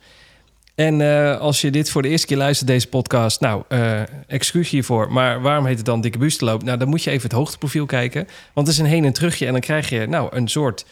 En 0.75 1.01
als 1.39 1.61
je 1.61 1.71
dit 1.71 1.89
voor 1.89 2.01
de 2.01 2.07
eerste 2.07 2.27
keer 2.27 2.37
luistert, 2.37 2.69
deze 2.69 2.87
podcast... 2.87 3.41
nou, 3.41 3.63
excuus 4.27 4.69
hiervoor. 4.69 5.11
Maar 5.11 5.41
waarom 5.41 5.65
heet 5.65 5.77
het 5.77 5.85
dan 5.85 6.01
dikke 6.01 6.17
bustenloop? 6.17 6.63
Nou, 6.63 6.77
dan 6.77 6.87
moet 6.87 7.03
je 7.03 7.09
even 7.11 7.29
het 7.29 7.37
hoogteprofiel 7.37 7.85
kijken. 7.85 8.27
Want 8.53 8.67
het 8.67 8.75
is 8.75 8.81
een 8.81 8.89
heen 8.89 9.05
en 9.05 9.13
terugje. 9.13 9.45
En 9.45 9.51
dan 9.51 9.61
krijg 9.61 9.89
je 9.89 10.07
nou 10.07 10.35
een 10.35 10.47
soort 10.47 10.85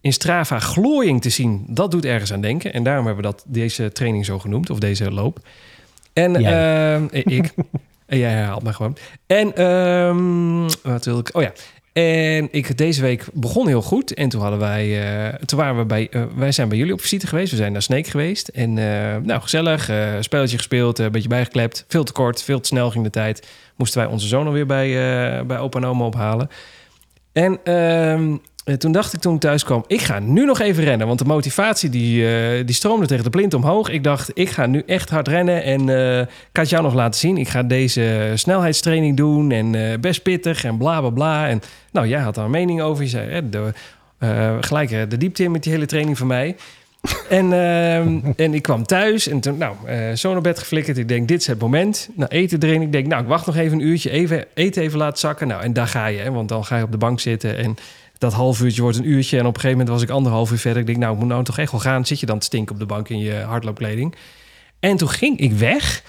in 0.00 0.12
Strava 0.12 0.58
glooiing 0.58 1.22
te 1.22 1.30
zien. 1.30 1.64
Dat 1.68 1.90
doet 1.90 2.04
ergens 2.04 2.32
aan 2.32 2.40
denken. 2.40 2.72
En 2.72 2.82
daarom 2.82 3.06
hebben 3.06 3.24
we 3.24 3.30
dat, 3.30 3.44
deze 3.46 3.92
training 3.92 4.24
zo 4.24 4.38
genoemd. 4.38 4.70
Of 4.70 4.78
deze 4.78 5.10
loop. 5.10 5.38
En 6.12 6.36
ehm, 6.36 7.06
eh, 7.10 7.36
ik... 7.38 7.50
En 8.06 8.18
jij 8.18 8.30
herhaalt 8.30 8.62
me 8.62 8.72
gewoon. 8.72 8.96
En 9.26 9.54
ehm, 9.56 10.68
wat 10.82 11.04
wil 11.04 11.18
ik? 11.18 11.30
Oh 11.36 11.42
ja. 11.42 11.52
En 11.92 12.48
ik 12.50 12.76
deze 12.78 13.00
week 13.02 13.24
begon 13.32 13.66
heel 13.66 13.82
goed. 13.82 14.14
En 14.14 14.28
toen 14.28 14.40
hadden 14.40 14.58
wij, 14.58 15.02
eh, 15.28 15.34
toen 15.34 15.58
waren 15.58 15.78
we 15.78 15.84
bij, 15.84 16.08
eh, 16.10 16.22
wij 16.36 16.52
zijn 16.52 16.68
bij 16.68 16.78
jullie 16.78 16.92
op 16.92 17.00
visite 17.00 17.26
geweest. 17.26 17.50
We 17.50 17.56
zijn 17.56 17.72
naar 17.72 17.82
Sneek 17.82 18.06
geweest. 18.06 18.48
En 18.48 18.78
eh, 18.78 19.16
nou, 19.22 19.40
gezellig. 19.40 19.88
eh, 19.88 20.14
spelletje 20.20 20.56
gespeeld, 20.56 20.98
eh, 20.98 21.04
een 21.04 21.12
beetje 21.12 21.28
bijgeklept. 21.28 21.84
Veel 21.88 22.04
te 22.04 22.12
kort, 22.12 22.42
veel 22.42 22.60
te 22.60 22.66
snel 22.68 22.90
ging 22.90 23.04
de 23.04 23.10
tijd. 23.10 23.48
Moesten 23.76 24.00
wij 24.00 24.08
onze 24.10 24.26
zoon 24.26 24.46
alweer 24.46 24.66
bij, 24.66 24.86
eh, 24.88 25.44
bij 25.44 25.58
opa 25.58 25.78
en 25.78 25.84
oma 25.86 26.04
ophalen. 26.04 26.48
En 27.32 27.58
ehm, 27.64 28.32
eh, 28.32 28.38
toen 28.76 28.92
dacht 28.92 29.12
ik 29.12 29.20
toen 29.20 29.34
ik 29.34 29.40
thuis 29.40 29.64
kwam, 29.64 29.84
ik 29.86 30.00
ga 30.00 30.18
nu 30.18 30.44
nog 30.44 30.60
even 30.60 30.84
rennen. 30.84 31.06
Want 31.06 31.18
de 31.18 31.24
motivatie 31.24 31.90
die, 31.90 32.28
eh, 32.28 32.66
die 32.66 32.74
stroomde 32.74 33.06
tegen 33.06 33.24
de 33.24 33.30
plint 33.30 33.54
omhoog. 33.54 33.88
Ik 33.88 34.04
dacht, 34.04 34.30
ik 34.34 34.50
ga 34.50 34.66
nu 34.66 34.82
echt 34.86 35.10
hard 35.10 35.28
rennen. 35.28 35.62
En 35.62 35.88
eh, 35.88 36.18
ik 36.20 36.26
had 36.26 36.52
het 36.52 36.68
jou 36.68 36.82
nog 36.82 36.94
laten 36.94 37.20
zien. 37.20 37.36
Ik 37.36 37.48
ga 37.48 37.62
deze 37.62 38.32
snelheidstraining 38.34 39.16
doen. 39.16 39.50
En 39.50 39.74
eh, 39.74 39.98
best 39.98 40.22
pittig 40.22 40.64
en 40.64 40.76
bla 40.76 41.00
bla 41.00 41.10
bla. 41.10 41.48
En 41.48 41.62
nou, 41.92 42.08
jij 42.08 42.20
had 42.20 42.34
daar 42.34 42.44
een 42.44 42.50
mening 42.50 42.80
over. 42.80 43.02
Je 43.02 43.10
zei, 43.10 43.30
hè, 43.30 43.42
eh, 44.18 44.56
gelijk 44.60 44.90
eh, 44.90 45.00
de 45.08 45.16
diepte 45.16 45.42
in 45.42 45.50
met 45.50 45.62
die 45.62 45.72
hele 45.72 45.86
training 45.86 46.18
van 46.18 46.26
mij. 46.26 46.56
En, 47.28 47.52
ehm, 47.52 48.18
en 48.36 48.54
ik 48.54 48.62
kwam 48.62 48.86
thuis 48.86 49.28
en 49.28 49.40
toen, 49.40 49.58
nou, 49.58 49.76
eh 49.86 50.12
zo 50.12 50.32
naar 50.32 50.40
bed 50.40 50.58
geflikkerd. 50.58 50.98
Ik 50.98 51.08
denk, 51.08 51.28
dit 51.28 51.40
is 51.40 51.46
het 51.46 51.60
moment. 51.60 52.08
Nou, 52.14 52.30
eten 52.30 52.62
erin. 52.62 52.82
Ik 52.82 52.92
denk, 52.92 53.06
nou, 53.06 53.22
ik 53.22 53.28
wacht 53.28 53.46
nog 53.46 53.56
even 53.56 53.78
een 53.78 53.86
uurtje. 53.86 54.10
Even, 54.10 54.44
eten 54.54 54.82
even 54.82 54.98
laten 54.98 55.18
zakken. 55.18 55.48
Nou, 55.48 55.62
en 55.62 55.72
daar 55.72 55.86
ga 55.86 56.06
je, 56.06 56.18
hè, 56.18 56.30
want 56.30 56.48
dan 56.48 56.64
ga 56.64 56.76
je 56.76 56.82
op 56.82 56.92
de 56.92 56.98
bank 56.98 57.20
zitten. 57.20 57.56
En 57.56 57.76
dat 58.18 58.32
half 58.32 58.60
uurtje 58.60 58.82
wordt 58.82 58.96
een 58.98 59.08
uurtje. 59.08 59.38
En 59.38 59.46
op 59.46 59.54
een 59.54 59.60
gegeven 59.60 59.78
moment 59.78 59.88
was 59.96 60.02
ik 60.02 60.10
anderhalf 60.14 60.50
uur 60.50 60.58
verder. 60.58 60.80
Ik 60.80 60.86
denk, 60.86 60.98
nou, 60.98 61.12
ik 61.12 61.18
moet 61.18 61.28
nou 61.28 61.44
toch 61.44 61.58
echt 61.58 61.70
wel 61.70 61.80
gaan. 61.80 62.06
Zit 62.06 62.20
je 62.20 62.26
dan 62.26 62.38
te 62.38 62.46
stinken 62.46 62.74
op 62.74 62.80
de 62.80 62.86
bank 62.86 63.08
in 63.08 63.18
je 63.18 63.34
hardloopkleding. 63.34 64.14
En 64.80 64.96
toen 64.96 65.08
ging 65.08 65.38
ik 65.38 65.52
weg. 65.52 66.02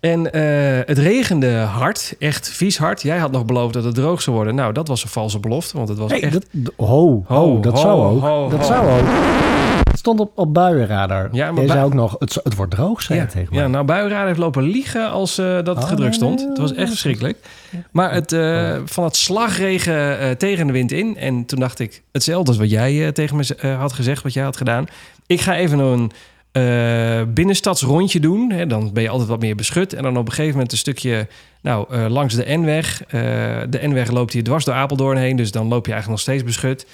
En 0.00 0.32
eh, 0.32 0.86
het 0.86 0.98
regende 0.98 1.50
hard, 1.58 2.14
echt 2.18 2.48
vies 2.48 2.78
hard. 2.78 3.02
Jij 3.02 3.18
had 3.18 3.30
nog 3.32 3.44
beloofd 3.44 3.72
dat 3.74 3.84
het 3.84 3.94
droog 3.94 4.22
zou 4.22 4.36
worden. 4.36 4.54
Nou, 4.54 4.72
dat 4.72 4.88
was 4.88 5.02
een 5.02 5.08
valse 5.08 5.38
belofte, 5.38 5.76
want 5.76 5.88
het 5.88 5.98
was 5.98 6.10
Hey, 6.10 6.22
echt... 6.22 6.32
dat, 6.32 6.72
ho, 6.76 6.86
ho, 6.86 7.22
Ho, 7.26 7.60
dat 7.60 7.72
ho, 7.72 7.80
zou 7.80 8.24
ook. 8.24 8.50
dat 8.50 8.66
zou 8.66 9.00
ook. 9.00 9.06
Het 9.92 10.00
stond 10.00 10.20
op, 10.20 10.32
op 10.38 10.54
buienradar. 10.54 11.22
Ja, 11.22 11.28
maar 11.30 11.38
Jij 11.44 11.52
bui- 11.52 11.68
zei 11.68 11.84
ook 11.84 11.94
nog, 11.94 12.16
het, 12.18 12.34
het 12.42 12.54
wordt 12.56 12.70
droog, 12.74 13.02
zei 13.02 13.18
ja, 13.18 13.26
tegen 13.26 13.54
ja, 13.54 13.60
mij. 13.60 13.68
nou, 13.70 13.84
buienraad 13.84 14.26
heeft 14.26 14.38
lopen 14.38 14.62
liegen 14.62 15.10
als 15.10 15.38
eh, 15.38 15.46
dat 15.46 15.66
het 15.66 15.84
Oh, 15.84 15.88
gedrukt 15.90 16.14
stond. 16.14 16.38
nee, 16.38 16.48
Het 16.48 16.58
was 16.58 16.74
echt 16.74 16.88
verschrikkelijk. 16.88 17.38
Maar 17.90 18.12
het, 18.12 18.32
eh, 18.32 18.76
van 18.84 19.04
het 19.04 19.16
slagregen 19.16 20.18
eh, 20.18 20.30
tegen 20.30 20.66
de 20.66 20.72
wind 20.72 20.92
in. 20.92 21.16
En 21.16 21.44
toen 21.46 21.60
dacht 21.60 21.78
ik, 21.78 22.02
hetzelfde 22.12 22.48
als 22.48 22.58
wat 22.58 22.70
jij 22.70 23.12
tegen 23.12 23.36
me 23.36 23.74
had 23.76 23.92
gezegd, 23.92 24.22
wat 24.22 24.32
jij 24.32 24.44
had 24.44 24.56
gedaan. 24.56 24.86
Ik 25.26 25.40
ga 25.40 25.56
even 25.56 25.78
een 25.78 26.10
binnenstadsrondje 27.34 28.20
doen. 28.20 28.50
Hè, 28.50 28.66
dan 28.66 28.92
ben 28.92 29.02
je 29.02 29.08
altijd 29.08 29.28
wat 29.28 29.40
meer 29.40 29.54
beschut. 29.56 29.92
En 29.92 30.02
dan 30.02 30.16
op 30.16 30.26
een 30.26 30.32
gegeven 30.32 30.52
moment 30.52 30.72
een 30.72 30.78
stukje 30.78 31.26
nou, 31.62 32.08
langs 32.08 32.34
de 32.34 32.44
N-weg. 32.56 33.02
De 33.70 33.78
N-weg 33.82 34.10
loopt 34.10 34.32
hier 34.32 34.44
dwars 34.44 34.64
door 34.64 34.74
Apeldoorn 34.74 35.18
heen. 35.18 35.36
Dus 35.36 35.50
dan 35.50 35.68
loop 35.68 35.86
je 35.86 35.92
eigenlijk 35.92 36.08
nog 36.10 36.20
steeds 36.20 36.44
beschut. 36.44 36.86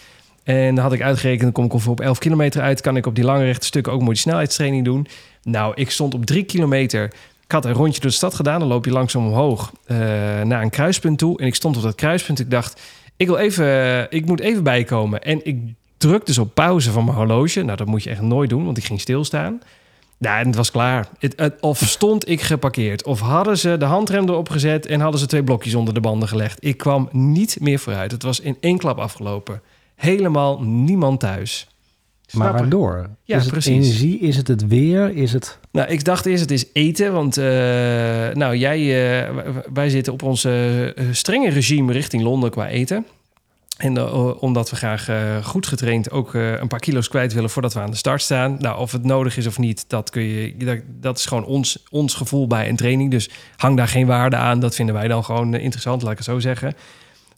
En 0.49 0.75
dan 0.75 0.85
had 0.85 0.93
ik 0.93 1.03
uitgerekend, 1.03 1.43
dan 1.43 1.53
kom 1.53 1.65
ik 1.65 1.73
ongeveer 1.73 1.93
op 1.93 2.01
11 2.01 2.19
kilometer 2.19 2.63
uit. 2.63 2.81
Kan 2.81 2.97
ik 2.97 3.07
op 3.07 3.15
die 3.15 3.25
lange 3.25 3.45
rechte 3.45 3.67
stukken 3.67 3.93
ook 3.93 3.99
mooi 4.01 4.13
die 4.13 4.21
snelheidstraining 4.21 4.85
doen. 4.85 5.07
Nou, 5.43 5.73
ik 5.75 5.91
stond 5.91 6.15
op 6.15 6.27
3 6.27 6.45
kilometer. 6.45 7.05
Ik 7.45 7.53
had 7.53 7.65
een 7.65 7.73
rondje 7.73 8.01
door 8.01 8.11
de 8.11 8.17
stad 8.17 8.35
gedaan. 8.35 8.59
Dan 8.59 8.69
loop 8.69 8.85
je 8.85 8.91
langzaam 8.91 9.27
omhoog 9.27 9.73
eh, 9.85 9.97
naar 10.43 10.63
een 10.63 10.71
kruispunt 10.71 11.19
toe. 11.19 11.39
En 11.39 11.47
ik 11.47 11.55
stond 11.55 11.77
op 11.77 11.83
dat 11.83 11.95
kruispunt. 11.95 12.41
Ik 12.41 12.51
dacht, 12.51 12.81
ik, 13.17 13.27
wil 13.27 13.37
even, 13.37 13.67
eh, 13.67 14.19
ik 14.19 14.27
moet 14.27 14.41
even 14.41 14.63
bijkomen. 14.63 15.23
En 15.23 15.41
ik 15.47 15.59
druk 15.97 16.27
dus 16.27 16.39
op 16.39 16.55
pauze 16.55 16.91
van 16.91 17.05
mijn 17.05 17.17
horloge. 17.17 17.63
Nou, 17.63 17.77
dat 17.77 17.87
moet 17.87 18.03
je 18.03 18.11
echt 18.11 18.21
nooit 18.21 18.51
doen, 18.51 18.65
want 18.65 18.79
ik 18.79 18.85
ging 18.85 19.01
stilstaan. 19.01 19.61
Ja, 20.19 20.39
en 20.39 20.47
het 20.47 20.57
was 20.57 20.71
klaar. 20.71 21.09
Of 21.61 21.79
stond 21.79 22.29
ik 22.29 22.41
geparkeerd, 22.41 23.05
of 23.05 23.21
hadden 23.21 23.59
ze 23.59 23.77
de 23.77 23.85
handrem 23.85 24.29
erop 24.29 24.49
gezet 24.49 24.87
en 24.87 25.01
hadden 25.01 25.21
ze 25.21 25.27
twee 25.27 25.45
blokjes 25.45 25.75
onder 25.75 25.95
de 25.95 26.01
banden 26.01 26.29
gelegd. 26.29 26.65
Ik 26.65 26.77
kwam 26.77 27.09
niet 27.13 27.57
meer 27.61 27.79
vooruit. 27.79 28.11
Het 28.13 28.23
was 28.23 28.41
in 28.41 28.57
één 28.61 28.79
klap 28.79 28.99
afgelopen. 28.99 29.61
Helemaal 29.99 30.63
niemand 30.63 31.21
thuis. 31.21 31.69
maar 32.33 32.53
waardoor? 32.53 33.09
Ja, 33.25 33.37
is 33.37 33.43
het 33.43 33.53
precies. 33.53 33.75
energie? 33.75 34.19
Is 34.19 34.37
het 34.37 34.49
het 34.49 34.67
weer? 34.67 35.17
Is 35.17 35.33
het... 35.33 35.59
Nou, 35.71 35.89
ik 35.89 36.05
dacht 36.05 36.27
eerst 36.27 36.41
het 36.41 36.51
is 36.51 36.65
eten, 36.73 37.13
want 37.13 37.37
eh, 37.37 37.45
nou, 38.33 38.57
jij, 38.57 38.79
eh, 38.79 39.35
wij 39.73 39.89
zitten 39.89 40.13
op 40.13 40.23
ons 40.23 40.45
eh, 40.45 40.55
strenge 41.11 41.51
regime 41.51 41.93
richting 41.93 42.23
Londen 42.23 42.51
qua 42.51 42.69
eten. 42.69 43.07
En 43.77 44.13
omdat 44.41 44.71
we 44.71 44.77
graag 44.77 45.09
goed 45.45 45.67
getraind 45.67 46.11
ook 46.11 46.35
een 46.35 46.69
paar 46.69 46.81
kilo's 46.81 47.09
kwijt 47.09 47.33
willen 47.33 47.51
voordat 47.51 47.75
we 47.75 47.81
aan 47.81 47.91
de 47.91 47.97
start 47.97 48.23
staan. 48.23 48.57
Nou, 48.59 48.79
of 48.79 48.93
het 48.93 49.05
nodig 49.05 49.37
is 49.37 49.47
of 49.47 49.59
niet, 49.59 49.85
dat, 49.89 50.11
kun 50.11 50.23
je, 50.23 50.57
dat, 50.57 50.79
dat 50.87 51.19
is 51.19 51.27
gewoon 51.27 51.45
ons, 51.45 51.85
ons 51.91 52.15
gevoel 52.15 52.47
bij 52.47 52.69
een 52.69 52.77
training. 52.77 53.11
Dus 53.11 53.31
hang 53.57 53.77
daar 53.77 53.89
geen 53.89 54.07
waarde 54.07 54.37
aan. 54.37 54.61
Dat 54.61 54.75
vinden 54.75 54.95
wij 54.95 55.09
dan 55.09 55.25
gewoon 55.25 55.55
interessant, 55.55 56.03
laat 56.03 56.11
ik 56.11 56.17
het 56.17 56.27
zo 56.27 56.39
zeggen. 56.39 56.75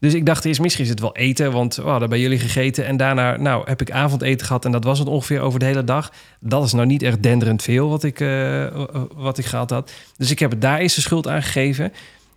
Dus 0.00 0.14
ik 0.14 0.26
dacht 0.26 0.44
eerst, 0.44 0.60
misschien 0.60 0.84
is 0.84 0.90
het 0.90 1.00
wel 1.00 1.16
eten, 1.16 1.52
want 1.52 1.74
we 1.74 1.82
hadden 1.82 2.08
bij 2.08 2.20
jullie 2.20 2.38
gegeten. 2.38 2.86
En 2.86 2.96
daarna 2.96 3.36
nou, 3.36 3.62
heb 3.64 3.80
ik 3.80 3.90
avondeten 3.90 4.46
gehad 4.46 4.64
en 4.64 4.72
dat 4.72 4.84
was 4.84 4.98
het 4.98 5.08
ongeveer 5.08 5.40
over 5.40 5.58
de 5.58 5.64
hele 5.64 5.84
dag. 5.84 6.12
Dat 6.38 6.64
is 6.64 6.72
nou 6.72 6.86
niet 6.86 7.02
echt 7.02 7.22
denderend 7.22 7.62
veel 7.62 7.88
wat 7.88 8.04
ik, 8.04 8.20
eh, 8.20 8.66
wat 9.14 9.38
ik 9.38 9.44
gehad 9.44 9.70
had. 9.70 9.92
Dus 10.16 10.30
ik 10.30 10.38
heb 10.38 10.50
het 10.50 10.60
daar 10.60 10.78
eerst 10.78 10.94
de 10.94 11.00
schuld 11.00 11.28
aan 11.28 11.42
gegeven. 11.42 11.92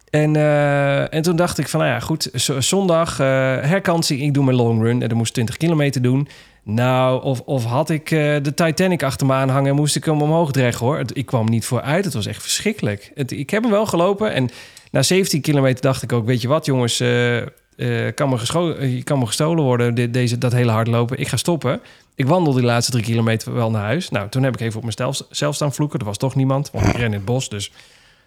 En, 0.09 0.35
eh, 0.35 1.13
en 1.13 1.21
toen 1.21 1.35
dacht 1.35 1.57
ik 1.57 1.69
van, 1.69 1.79
nou 1.79 1.91
ja, 1.91 1.99
goed, 1.99 2.29
zondag 2.59 3.19
eh 3.19 3.27
herkansing, 3.61 4.21
ik 4.21 4.33
doe 4.33 4.43
mijn 4.43 4.57
long 4.57 4.81
run. 4.81 5.01
En 5.01 5.09
dan 5.09 5.17
moest 5.17 5.33
20 5.33 5.57
kilometer 5.57 6.01
doen. 6.01 6.27
Nou, 6.63 7.23
of, 7.23 7.39
of 7.39 7.65
had 7.65 7.89
ik 7.89 8.09
de 8.09 8.51
Titanic 8.55 9.03
achter 9.03 9.27
me 9.27 9.33
aanhangen 9.33 9.69
en 9.69 9.75
moest 9.75 9.95
ik 9.95 10.05
hem 10.05 10.21
omhoog 10.21 10.51
dreggen, 10.51 10.85
hoor. 10.85 11.03
Ik 11.13 11.25
kwam 11.25 11.45
niet 11.45 11.65
vooruit, 11.65 12.05
het 12.05 12.13
was 12.13 12.25
echt 12.25 12.41
verschrikkelijk. 12.41 13.11
Ik 13.27 13.49
heb 13.49 13.63
hem 13.63 13.71
wel 13.71 13.85
gelopen 13.85 14.33
en 14.33 14.49
na 14.93 15.01
17 15.01 15.41
kilometer 15.41 15.81
dacht 15.81 16.03
ik 16.03 16.13
ook, 16.13 16.25
weet 16.25 16.41
je 16.41 16.47
wat 16.47 16.65
jongens, 16.65 16.99
eh, 16.99 17.41
eh, 17.41 17.47
kan 18.15 18.29
me 18.29 18.37
eh, 18.79 19.03
kan 19.03 19.19
me 19.19 19.25
gestolen 19.25 19.63
worden, 19.63 20.11
deze, 20.11 20.37
dat 20.37 20.51
hele 20.51 20.71
hardlopen. 20.71 21.19
Ik 21.19 21.27
ga 21.27 21.37
stoppen. 21.37 21.81
Ik 22.15 22.27
wandel 22.27 22.53
die 22.53 22.63
laatste 22.63 22.91
drie 22.91 23.03
kilometer 23.03 23.53
wel 23.53 23.71
naar 23.71 23.83
huis. 23.83 24.09
Nou, 24.09 24.29
toen 24.29 24.43
heb 24.43 24.53
ik 24.53 24.59
even 24.59 24.79
op 24.79 24.85
mezelf 24.85 25.21
zelf 25.29 25.55
staan 25.55 25.73
vloeken. 25.73 25.99
Er 25.99 26.05
was 26.05 26.17
toch 26.17 26.35
niemand, 26.35 26.71
want 26.71 26.85
ik 26.85 26.95
ren 26.95 27.05
in 27.05 27.13
het 27.13 27.25
bos. 27.25 27.49
Dus 27.49 27.71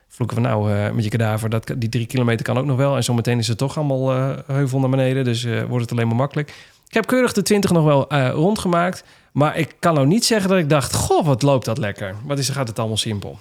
vloeken 0.08 0.36
we 0.36 0.42
nou 0.42 0.92
met 0.92 1.04
je 1.04 1.10
kadaver. 1.10 1.50
Dat, 1.50 1.74
die 1.76 1.88
drie 1.88 2.06
kilometer 2.06 2.44
kan 2.44 2.58
ook 2.58 2.64
nog 2.64 2.76
wel. 2.76 2.96
En 2.96 3.04
zometeen 3.04 3.38
is 3.38 3.48
het 3.48 3.58
toch 3.58 3.76
allemaal 3.76 4.10
heuvel 4.46 4.80
naar 4.80 4.90
beneden. 4.90 5.24
Dus 5.24 5.44
wordt 5.44 5.82
het 5.82 5.92
alleen 5.92 6.06
maar 6.06 6.16
makkelijk. 6.16 6.48
Ik 6.88 6.94
heb 6.94 7.06
keurig 7.06 7.32
de 7.32 7.42
20 7.42 7.70
nog 7.70 7.84
wel 7.84 8.14
rondgemaakt. 8.30 9.04
Maar 9.32 9.56
ik 9.56 9.76
kan 9.78 9.94
nou 9.94 10.06
niet 10.06 10.24
zeggen 10.24 10.50
dat 10.50 10.58
ik 10.58 10.68
dacht... 10.68 10.94
Goh, 10.94 11.26
wat 11.26 11.42
loopt 11.42 11.64
dat 11.64 11.78
lekker. 11.78 12.14
Wat 12.24 12.38
is, 12.38 12.48
gaat 12.48 12.68
het 12.68 12.78
allemaal 12.78 12.96
simpel. 12.96 13.38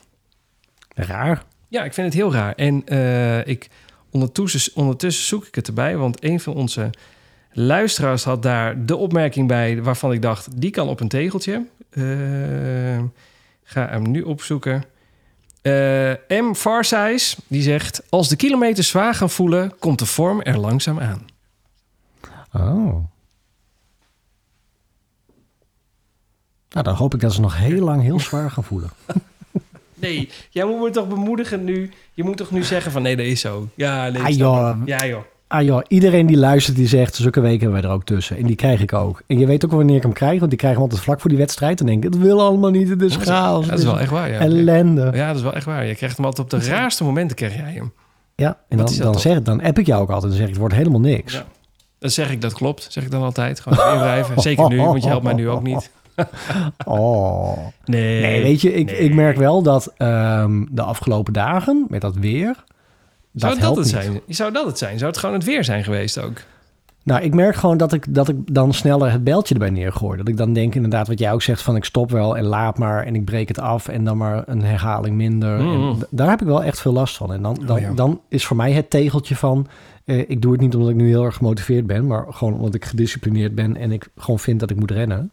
Raar. 0.96 1.44
Ja, 1.68 1.84
ik 1.84 1.94
vind 1.94 2.08
het 2.08 2.16
heel 2.16 2.34
raar. 2.34 2.56
En 2.56 2.86
eh, 2.86 3.48
ik, 3.48 3.70
ondertussen, 4.12 4.76
ondertussen 4.76 5.26
zoek 5.26 5.46
ik 5.46 5.56
het 5.56 5.68
erbij, 5.68 5.98
want 5.98 6.24
een 6.24 6.40
van 6.40 6.54
onze 6.54 6.90
luisteraars 7.52 8.24
had 8.24 8.44
daar 8.44 8.86
de 8.86 8.96
opmerking 8.96 9.48
bij 9.48 9.82
waarvan 9.82 10.12
ik 10.12 10.22
dacht, 10.22 10.62
die 10.62 10.72
kan 10.72 10.88
op 10.88 11.00
een 11.00 11.08
tegeltje. 11.08 11.66
Eh, 11.90 12.04
ga 13.64 13.88
hem 13.88 14.12
nu 14.12 14.22
opzoeken. 14.22 14.84
Eh, 15.62 16.12
M. 16.28 16.54
Farsize, 16.54 17.38
die 17.48 17.62
zegt... 17.62 18.04
Als 18.10 18.30
de 18.30 18.36
kilometers 18.36 18.88
zwaar 18.88 19.14
gaan 19.14 19.30
voelen, 19.30 19.80
komt 19.80 20.00
de 20.00 20.06
vorm 20.06 20.42
er 20.42 20.58
langzaam 20.58 21.00
aan. 21.00 21.26
Oh. 22.54 23.04
Nou, 26.70 26.88
dan 26.88 26.96
hoop 26.96 27.14
ik 27.14 27.20
dat 27.20 27.34
ze 27.34 27.42
nog 27.42 27.58
heel 27.58 27.84
lang 27.84 28.02
heel 28.02 28.20
zwaar 28.20 28.52
gaan 28.52 28.64
voelen. 28.64 28.90
Nee, 29.96 30.30
jij 30.50 30.66
moet 30.66 30.82
me 30.82 30.90
toch 30.90 31.08
bemoedigen 31.08 31.64
nu. 31.64 31.90
Je 32.14 32.24
moet 32.24 32.38
toch 32.38 32.52
nu 32.52 32.64
zeggen 32.64 32.92
van 32.92 33.02
nee, 33.02 33.16
dat 33.16 33.26
is 33.26 33.40
zo. 33.42 33.68
Ja, 33.76 34.10
nee, 34.10 34.22
Ah, 34.22 34.30
joh. 34.30 34.76
Ja, 34.86 35.06
joh. 35.06 35.22
Ah 35.48 35.64
joh, 35.64 35.82
iedereen 35.88 36.26
die 36.26 36.38
luistert, 36.38 36.76
die 36.76 36.88
zegt, 36.88 37.16
zulke 37.16 37.40
weken 37.42 37.60
hebben 37.62 37.82
wij 37.82 37.90
er 37.90 37.96
ook 37.96 38.04
tussen. 38.06 38.38
En 38.38 38.46
die 38.46 38.56
krijg 38.56 38.82
ik 38.82 38.94
ook. 38.94 39.22
En 39.28 39.40
je 39.40 39.46
weet 39.46 39.66
ook 39.66 39.72
wanneer 39.72 39.96
ik 39.96 40.02
hem 40.02 40.14
krijg, 40.14 40.38
want 40.38 40.50
die 40.50 40.60
krijgen 40.60 40.80
hem 40.82 40.90
altijd 40.90 41.06
vlak 41.08 41.22
voor 41.22 41.30
die 41.30 41.40
wedstrijd. 41.40 41.80
En 41.80 41.86
denk 41.86 42.04
ik, 42.04 42.14
het 42.14 42.22
wil 42.22 42.42
allemaal 42.42 42.70
niet, 42.70 42.90
het 42.90 43.02
is 43.02 43.12
Dat 43.14 43.22
is- 43.22 43.28
chaos. 43.28 43.68
Dat 43.68 43.80
is 43.80 43.86
wel 43.86 44.00
echt 44.00 44.10
waar, 44.12 44.32
ja. 44.32 44.40
ellende. 44.40 45.12
Ja, 45.14 45.28
dat 45.28 45.36
is 45.36 45.42
wel 45.42 45.54
echt 45.54 45.66
waar. 45.66 45.86
Je 45.86 45.96
krijgt 45.96 46.18
hem 46.18 46.26
altijd 46.26 46.54
op 46.54 46.60
de 46.60 46.68
raarste 46.68 47.04
momenten, 47.04 47.36
krijg 47.36 47.56
jij 47.56 47.72
hem. 47.74 47.94
Ja, 48.36 48.58
en 48.70 48.78
dan, 48.78 48.86
dat 48.86 48.98
dan, 48.98 49.20
zeg, 49.20 49.42
dan 49.42 49.62
app 49.62 49.80
ik 49.80 49.86
jou 49.86 50.02
ook 50.02 50.10
altijd. 50.10 50.24
Dan 50.28 50.34
zeg 50.34 50.44
ik, 50.44 50.50
het 50.52 50.60
wordt 50.60 50.76
helemaal 50.76 51.00
niks. 51.00 51.34
Ja. 51.34 51.46
Dan 52.00 52.10
zeg 52.10 52.32
ik 52.32 52.42
dat 52.42 52.54
klopt, 52.54 52.88
zeg 52.90 53.04
ik 53.04 53.12
dan 53.12 53.22
altijd. 53.24 53.60
Gewoon 53.60 53.94
inwrijven. 53.94 54.42
Zeker 54.42 54.68
nu, 54.70 54.78
want 54.78 55.04
je 55.04 55.10
helpt 55.10 55.24
mij 55.24 55.34
nu 55.34 55.50
ook 55.50 55.64
niet. 55.64 55.90
Oh. 56.86 57.58
Nee, 57.86 58.22
Nee, 58.22 58.42
weet 58.42 58.62
je, 58.62 58.74
ik, 58.74 58.86
nee. 58.86 58.96
ik 58.98 59.14
merk 59.14 59.38
wel 59.38 59.62
dat 59.62 59.94
ehm, 59.98 60.66
de 60.72 60.82
afgelopen 60.82 61.34
dagen 61.34 61.86
met 61.90 62.02
dat 62.02 62.16
weer... 62.16 62.46
Dat 63.32 63.42
Zou 63.42 63.54
dat 63.54 63.62
helpt 63.62 63.78
het 63.78 63.86
niet. 63.86 64.04
zijn? 64.04 64.22
Zou 64.28 64.52
dat 64.54 64.66
het 64.66 64.78
zijn? 64.78 64.98
Zou 64.98 65.12
het 65.12 65.20
gewoon 65.20 65.36
het 65.36 65.44
weer 65.46 65.64
zijn 65.64 65.84
geweest 65.84 66.20
ook? 66.22 66.34
Nou, 67.04 67.22
ik 67.24 67.34
merk 67.34 67.56
gewoon 67.56 67.78
dat 67.78 67.94
ik, 67.94 68.14
dat 68.14 68.30
ik 68.30 68.36
dan 68.54 68.74
sneller 68.74 69.12
het 69.12 69.24
beltje 69.24 69.54
erbij 69.54 69.70
neergooi. 69.70 70.18
Dat 70.18 70.28
ik 70.28 70.38
dan 70.38 70.54
denk 70.54 70.76
inderdaad 70.76 71.08
wat 71.08 71.20
jij 71.20 71.32
ook 71.34 71.42
zegt 71.42 71.62
van 71.62 71.76
ik 71.76 71.86
stop 71.86 72.12
wel 72.12 72.38
en 72.38 72.44
laat 72.44 72.78
maar 72.78 73.04
en 73.06 73.16
ik 73.16 73.26
breek 73.26 73.48
het 73.48 73.60
af 73.60 73.88
en 73.88 74.04
dan 74.04 74.18
maar 74.18 74.44
een 74.46 74.62
herhaling 74.64 75.16
minder. 75.16 75.60
En 75.60 75.96
d- 76.00 76.06
daar 76.10 76.30
heb 76.30 76.42
ik 76.42 76.48
wel 76.48 76.64
echt 76.64 76.82
veel 76.82 76.94
last 76.94 77.18
van. 77.18 77.34
En 77.34 77.42
dan, 77.42 77.58
dan, 77.66 77.76
Oh 77.76 77.82
ja. 77.82 77.92
dan 77.94 78.22
is 78.30 78.46
voor 78.46 78.58
mij 78.58 78.72
het 78.72 78.90
tegeltje 78.90 79.36
van 79.36 79.68
eh, 80.06 80.20
ik 80.30 80.42
doe 80.42 80.52
het 80.52 80.62
niet 80.62 80.74
omdat 80.76 80.90
ik 80.90 80.96
nu 80.96 81.08
heel 81.08 81.24
erg 81.24 81.36
gemotiveerd 81.36 81.88
ben, 81.88 82.08
maar 82.08 82.26
gewoon 82.30 82.54
omdat 82.54 82.76
ik 82.76 82.86
gedisciplineerd 82.86 83.56
ben 83.56 83.78
en 83.78 83.92
ik 83.92 84.08
gewoon 84.18 84.40
vind 84.40 84.60
dat 84.60 84.70
ik 84.70 84.80
moet 84.80 84.92
rennen. 84.92 85.32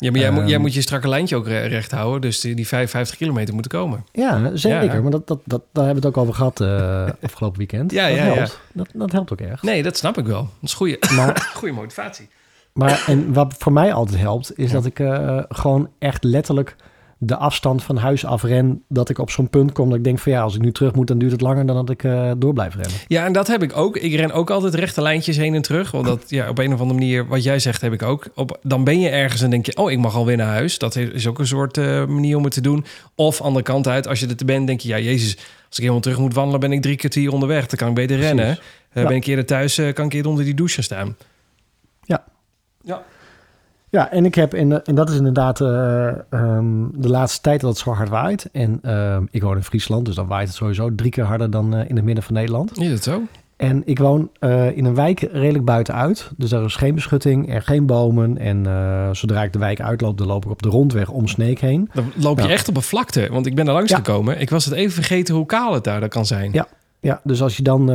Ja, 0.00 0.10
maar 0.10 0.20
jij, 0.20 0.30
moet, 0.30 0.42
jij 0.44 0.52
Ehm. 0.52 0.60
moet 0.60 0.74
je 0.74 0.80
strakke 0.80 1.08
lijntje 1.08 1.36
ook 1.36 1.46
re- 1.46 1.66
recht 1.66 1.90
houden. 1.90 2.20
Dus 2.20 2.40
die, 2.40 2.54
die 2.54 2.66
55 2.66 3.16
kilometer 3.16 3.54
moeten 3.54 3.72
komen. 3.72 4.04
Ja, 4.12 4.50
zeker. 4.54 4.94
Ja. 4.94 5.00
Maar 5.00 5.10
dat, 5.10 5.26
dat, 5.26 5.40
dat, 5.44 5.62
daar 5.72 5.84
hebben 5.84 6.02
we 6.02 6.08
het 6.08 6.16
ook 6.16 6.22
over 6.22 6.34
gehad 6.34 6.60
eh, 6.60 7.08
afgelopen 7.28 7.58
weekend. 7.58 7.92
Ja, 7.92 8.08
dat 8.08 8.16
ja, 8.16 8.24
ja. 8.24 8.34
helpt. 8.34 8.60
Dat, 8.72 8.88
dat 8.94 9.12
helpt 9.12 9.32
ook 9.32 9.40
echt. 9.40 9.62
Nee, 9.62 9.82
dat 9.82 9.96
snap 9.96 10.18
ik 10.18 10.26
wel. 10.26 10.40
Dat 10.42 10.48
is 10.70 10.74
goede, 10.74 10.98
Maar 11.16 11.48
goede 11.54 11.74
motivatie. 11.74 12.28
Maar 12.72 13.04
en 13.06 13.32
wat 13.32 13.54
voor 13.58 13.72
mij 13.72 13.92
altijd 13.92 14.20
helpt, 14.20 14.58
is 14.58 14.70
dat 14.70 14.86
ik 14.86 14.98
eh, 14.98 15.38
gewoon 15.48 15.90
echt 15.98 16.24
letterlijk 16.24 16.76
de 17.22 17.36
afstand 17.36 17.82
van 17.82 17.96
huis 17.96 18.24
af 18.24 18.42
ren. 18.42 18.82
Dat 18.88 19.08
ik 19.08 19.18
op 19.18 19.30
zo'n 19.30 19.48
punt 19.48 19.72
kom 19.72 19.88
dat 19.88 19.98
ik 19.98 20.04
denk 20.04 20.18
van 20.18 20.32
ja, 20.32 20.42
als 20.42 20.54
ik 20.54 20.60
nu 20.60 20.72
terug 20.72 20.94
moet, 20.94 21.06
dan 21.06 21.18
duurt 21.18 21.32
het 21.32 21.40
langer 21.40 21.66
dan 21.66 21.76
dat 21.76 21.90
ik 21.90 22.04
eh, 22.04 22.30
door 22.36 22.52
blijf 22.52 22.74
rennen. 22.74 22.96
Ja, 23.08 23.24
en 23.24 23.32
dat 23.32 23.46
heb 23.46 23.62
ik 23.62 23.76
ook. 23.76 23.96
Ik 23.96 24.14
ren 24.14 24.32
ook 24.32 24.50
altijd 24.50 24.74
rechte 24.74 25.02
lijntjes 25.02 25.36
heen 25.36 25.54
en 25.54 25.62
terug. 25.62 25.90
Want 25.90 26.06
dat, 26.06 26.24
ja, 26.26 26.48
op 26.48 26.58
een 26.58 26.72
of 26.72 26.80
andere 26.80 26.98
manier, 26.98 27.26
wat 27.26 27.42
jij 27.42 27.58
zegt, 27.58 27.80
heb 27.80 27.92
ik 27.92 28.02
ook. 28.02 28.28
Op, 28.34 28.58
dan 28.62 28.84
ben 28.84 29.00
je 29.00 29.08
ergens 29.08 29.42
en 29.42 29.50
denk 29.50 29.66
je, 29.66 29.76
oh, 29.76 29.90
ik 29.90 29.98
mag 29.98 30.14
alweer 30.14 30.36
naar 30.36 30.52
huis. 30.52 30.78
Dat 30.78 30.96
is 30.96 31.26
ook 31.26 31.38
een 31.38 31.46
soort 31.46 31.78
eh, 31.78 32.06
manier 32.06 32.36
om 32.36 32.44
het 32.44 32.52
te 32.52 32.60
doen. 32.60 32.84
Of 33.14 33.40
andere 33.40 33.64
kant 33.64 33.88
uit, 33.88 34.06
als 34.06 34.20
je 34.20 34.26
er 34.26 34.36
te 34.36 34.44
bent, 34.44 34.66
denk 34.66 34.80
je, 34.80 34.88
ja, 34.88 34.98
jezus, 34.98 35.36
als 35.36 35.76
ik 35.76 35.78
helemaal 35.78 36.00
terug 36.00 36.18
moet 36.18 36.34
wandelen, 36.34 36.60
ben 36.60 36.72
ik 36.72 36.82
drie 36.82 36.96
kwartier 36.96 37.32
onderweg. 37.32 37.66
Dan 37.66 37.78
kan 37.78 37.88
ik 37.88 37.94
beter 37.94 38.16
Precies. 38.16 38.36
rennen. 38.36 38.58
Ja. 38.94 39.06
Ben 39.06 39.16
ik 39.16 39.24
eerder 39.24 39.46
thuis, 39.46 39.74
kan 39.94 40.06
ik 40.06 40.12
eerder 40.12 40.30
onder 40.30 40.44
die 40.44 40.54
douche 40.54 40.82
staan. 40.82 41.16
Ja. 42.02 42.24
Ja. 42.82 43.02
Ja, 43.90 44.10
en 44.10 44.24
ik 44.24 44.34
heb, 44.34 44.54
en, 44.54 44.84
en 44.84 44.94
dat 44.94 45.10
is 45.10 45.16
inderdaad 45.16 45.60
eh, 45.60 46.08
ehm, 46.08 46.84
de 46.92 47.08
laatste 47.08 47.40
tijd 47.40 47.60
dat 47.60 47.70
het 47.70 47.78
zo 47.78 47.90
hard 47.92 48.08
waait. 48.08 48.48
En 48.52 48.78
ehm, 48.82 49.24
ik 49.30 49.42
woon 49.42 49.56
in 49.56 49.62
Friesland, 49.62 50.04
dus 50.04 50.14
dan 50.14 50.26
waait 50.26 50.48
het 50.48 50.56
sowieso 50.56 50.94
drie 50.94 51.10
keer 51.10 51.24
harder 51.24 51.50
dan 51.50 51.74
eh, 51.74 51.88
in 51.88 51.96
het 51.96 52.04
midden 52.04 52.24
van 52.24 52.34
Nederland. 52.34 52.78
Is 52.78 52.90
het 52.90 53.02
zo? 53.02 53.22
En 53.56 53.82
ik 53.84 53.98
woon 53.98 54.30
eh, 54.38 54.76
in 54.76 54.84
een 54.84 54.94
wijk 54.94 55.20
redelijk 55.32 55.64
buitenuit. 55.64 56.30
Dus 56.36 56.50
daar 56.50 56.64
is 56.64 56.76
geen 56.76 56.94
beschutting 56.94 57.48
en 57.48 57.62
geen 57.62 57.86
bomen. 57.86 58.38
En 58.38 58.64
zodra 59.16 59.42
ik 59.42 59.52
de 59.52 59.58
wijk 59.58 59.80
uitloop, 59.80 60.18
dan 60.18 60.26
loop 60.26 60.44
ik 60.44 60.50
op 60.50 60.62
de 60.62 60.68
rondweg 60.68 61.08
om 61.08 61.28
Sneek 61.28 61.60
heen. 61.60 61.90
Dan 61.94 62.12
loop 62.16 62.40
je 62.40 62.48
echt 62.48 62.68
op 62.68 62.76
een 62.76 62.82
vlakte. 62.82 63.28
Want 63.30 63.46
ik 63.46 63.54
ben 63.54 63.64
daar 63.64 63.74
langs 63.74 63.90
Ja. 63.90 63.96
gekomen. 63.96 64.40
Ik 64.40 64.50
was 64.50 64.64
het 64.64 64.74
even 64.74 64.92
vergeten 64.92 65.34
hoe 65.34 65.46
kaal 65.46 65.74
het 65.74 65.84
daar 65.84 66.00
dan 66.00 66.08
kan 66.08 66.26
zijn. 66.26 66.52
Ja. 66.52 66.66
Ja, 67.00 67.20
dus 67.24 67.42
als 67.42 67.56
je 67.56 67.62
dan 67.62 67.86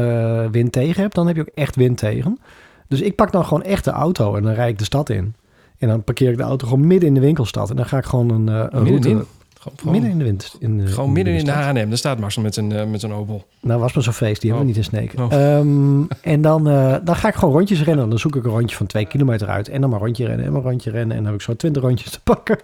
wind 0.51 0.71
tegen 0.71 1.01
hebt, 1.01 1.15
dan 1.15 1.27
heb 1.27 1.35
je 1.35 1.41
ook 1.41 1.51
echt 1.55 1.75
wind 1.75 1.97
tegen. 1.97 2.39
Dus 2.87 3.01
ik 3.01 3.15
pak 3.15 3.31
dan 3.31 3.43
gewoon 3.45 3.63
echt 3.63 3.83
de 3.83 3.91
auto 3.91 4.35
en 4.35 4.43
dan 4.43 4.53
rijd 4.53 4.71
ik 4.71 4.77
de 4.77 4.83
stad 4.83 5.09
in. 5.09 5.35
En 5.77 5.87
dan 5.87 6.03
parkeer 6.03 6.31
ik 6.31 6.37
de 6.37 6.43
auto 6.43 6.67
gewoon 6.67 6.87
midden 6.87 7.07
in 7.07 7.13
de 7.13 7.19
winkelstad. 7.19 7.69
En 7.69 7.75
dan 7.75 7.85
ga 7.85 7.97
ik 7.97 8.05
gewoon 8.05 8.29
een, 8.29 8.49
eh, 8.49 8.55
een 8.55 8.69
route... 8.69 8.91
Middenin? 8.91 9.25
Gewoon, 9.59 9.77
gewoon, 9.79 9.93
Midden 9.93 10.11
in 10.11 10.17
de 10.17 10.23
wind. 10.23 10.55
In, 10.59 10.87
gewoon 10.87 11.11
midden 11.11 11.33
in 11.33 11.45
de. 11.45 11.51
H&M. 11.51 11.73
Daar 11.89 11.97
staat 11.97 12.19
Marcel 12.19 12.41
met 12.41 12.53
zijn, 12.53 12.71
eh, 12.71 12.85
met 12.85 12.99
zijn 12.99 13.13
Opel. 13.13 13.45
Nou, 13.61 13.79
was 13.79 13.93
maar 13.93 14.03
zo'n 14.03 14.13
feest. 14.13 14.41
Die 14.41 14.51
hebben 14.51 14.73
we 14.73 14.73
Oh. 14.73 14.77
niet 14.77 14.91
in 14.91 14.97
Sneek. 14.97 15.13
Oh. 15.19 15.33
Ehm, 15.57 16.03
en 16.33 16.41
dan, 16.41 16.69
eh, 16.69 16.95
dan 17.03 17.15
ga 17.15 17.27
ik 17.27 17.35
gewoon 17.35 17.53
rondjes 17.53 17.83
rennen. 17.83 18.09
Dan 18.09 18.19
zoek 18.19 18.35
ik 18.35 18.43
een 18.43 18.51
rondje 18.51 18.75
van 18.75 18.85
twee 18.85 19.05
kilometer 19.05 19.47
uit. 19.47 19.69
En 19.69 19.81
dan 19.81 19.89
maar 19.89 19.99
rondje 19.99 20.25
rennen 20.25 20.45
en 20.45 20.51
maar 20.51 20.61
rondje 20.61 20.91
rennen. 20.91 21.11
En 21.17 21.23
dan 21.23 21.25
heb 21.31 21.35
ik 21.35 21.41
zo 21.41 21.55
twintig 21.55 21.81
rondjes 21.83 22.11
te 22.11 22.19
pakken. 22.23 22.57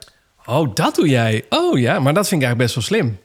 Oh, 0.45 0.69
dat 0.75 0.95
doe 0.95 1.07
jij. 1.09 1.43
Oh 1.49 1.79
ja, 1.79 1.99
maar 1.99 2.13
dat 2.13 2.27
vind 2.27 2.41
ik 2.41 2.47
eigenlijk 2.47 2.57
best 2.57 2.75
wel 2.75 2.83
slim. 2.99 3.17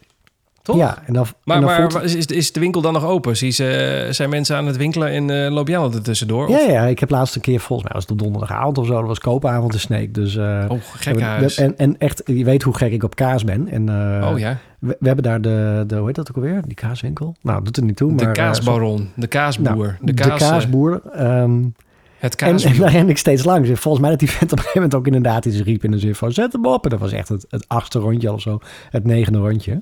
Toch? 0.66 0.76
Ja, 0.76 0.98
en 1.06 1.12
dan, 1.12 1.26
Maar, 1.44 1.56
en 1.56 1.62
dan 1.62 1.70
maar 1.78 1.90
voelt- 1.90 2.04
is, 2.04 2.26
is 2.26 2.52
de 2.52 2.60
winkel 2.60 2.80
dan 2.80 2.92
nog 2.92 3.04
open? 3.04 3.36
Zie 3.36 3.50
ze, 3.50 4.06
zijn 4.10 4.30
mensen 4.30 4.56
aan 4.56 4.66
het 4.66 4.76
winkelen 4.76 5.08
en 5.08 5.44
eh 5.44 5.52
loop 5.52 5.68
jij 5.68 5.78
al 5.78 5.92
er 5.92 6.02
tussendoor? 6.02 6.50
Ja, 6.50 6.58
ja, 6.58 6.82
ik 6.84 6.98
heb 6.98 7.10
laatst 7.10 7.34
een 7.34 7.40
keer, 7.40 7.60
volgens 7.60 7.88
mij 7.88 7.98
was 8.00 8.08
het 8.08 8.18
donderdagavond 8.18 8.78
of 8.78 8.86
zo. 8.86 8.92
Dat 8.98 9.06
was 9.06 9.18
koopavond 9.18 9.72
in 9.74 9.80
Sneek. 9.80 10.14
Dus, 10.14 10.36
eh, 10.36 10.64
Oh, 10.68 10.70
we- 10.70 10.78
gek 10.98 11.20
huis. 11.20 11.58
En, 11.58 11.78
en 11.78 11.98
echt, 11.98 12.22
je 12.24 12.44
weet 12.44 12.62
hoe 12.62 12.76
gek 12.76 12.92
ik 12.92 13.02
op 13.02 13.14
kaas 13.16 13.44
ben. 13.44 13.68
En, 13.68 13.88
eh, 13.88 14.28
oh 14.32 14.38
ja, 14.38 14.58
we, 14.78 14.96
we 15.00 15.06
hebben 15.06 15.24
daar 15.24 15.40
de, 15.40 15.84
de, 15.86 15.96
hoe 15.96 16.06
heet 16.06 16.14
dat 16.14 16.28
ook 16.30 16.36
alweer? 16.36 16.62
Die 16.66 16.74
kaaswinkel? 16.74 17.34
Nou, 17.42 17.62
doet 17.64 17.76
er 17.76 17.82
niet 17.82 17.96
toe. 17.96 18.08
de 18.08 18.24
maar, 18.24 18.26
eh, 18.36 18.42
kaasbaron, 18.44 19.10
de 19.14 19.26
kaasboer, 19.26 19.66
nou, 19.76 19.92
de, 20.00 20.12
de, 20.12 20.22
kaas, 20.22 20.38
kaasboer. 20.48 21.00
ehm, 21.12 21.60
het 22.18 22.34
En, 22.34 22.48
kaasboer. 22.50 22.72
en 22.74 22.78
daar 22.80 22.90
ren 22.90 23.08
ik 23.08 23.18
steeds 23.18 23.44
langs. 23.44 23.68
En 23.68 23.76
Volgens 23.76 24.02
mij 24.02 24.10
dat 24.10 24.20
die 24.20 24.30
vent 24.30 24.52
op 24.52 24.58
een 24.58 24.64
gegeven 24.64 24.80
moment 24.82 24.98
ook 24.98 25.06
inderdaad 25.06 25.44
iets 25.44 25.60
riep 25.62 25.84
in 25.84 25.90
de 25.90 25.98
zin 25.98 26.14
van 26.14 26.32
zet 26.32 26.52
hem 26.52 26.66
op. 26.66 26.84
En 26.84 26.90
dat 26.90 26.98
was 27.00 27.12
echt 27.12 27.28
het, 27.28 27.46
het 27.50 27.64
achtste 27.68 27.98
rondje 27.98 28.32
of 28.32 28.40
zo. 28.40 28.58
Het 28.90 29.04
negende 29.04 29.38
rondje. 29.38 29.78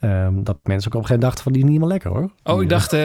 Ehm, 0.00 0.42
dat 0.42 0.56
mensen 0.62 0.92
ook 0.92 0.94
op 0.96 1.00
een 1.00 1.06
gegeven 1.06 1.08
moment 1.08 1.22
dachten 1.22 1.42
van 1.42 1.52
die 1.52 1.62
is 1.62 1.68
niet 1.68 1.76
helemaal 1.78 1.98
lekker 1.98 2.10
hoor. 2.10 2.30
Oh, 2.54 2.62
ik 2.62 2.70
eh, 2.70 2.76
dacht, 2.76 2.92
eh, 2.92 2.98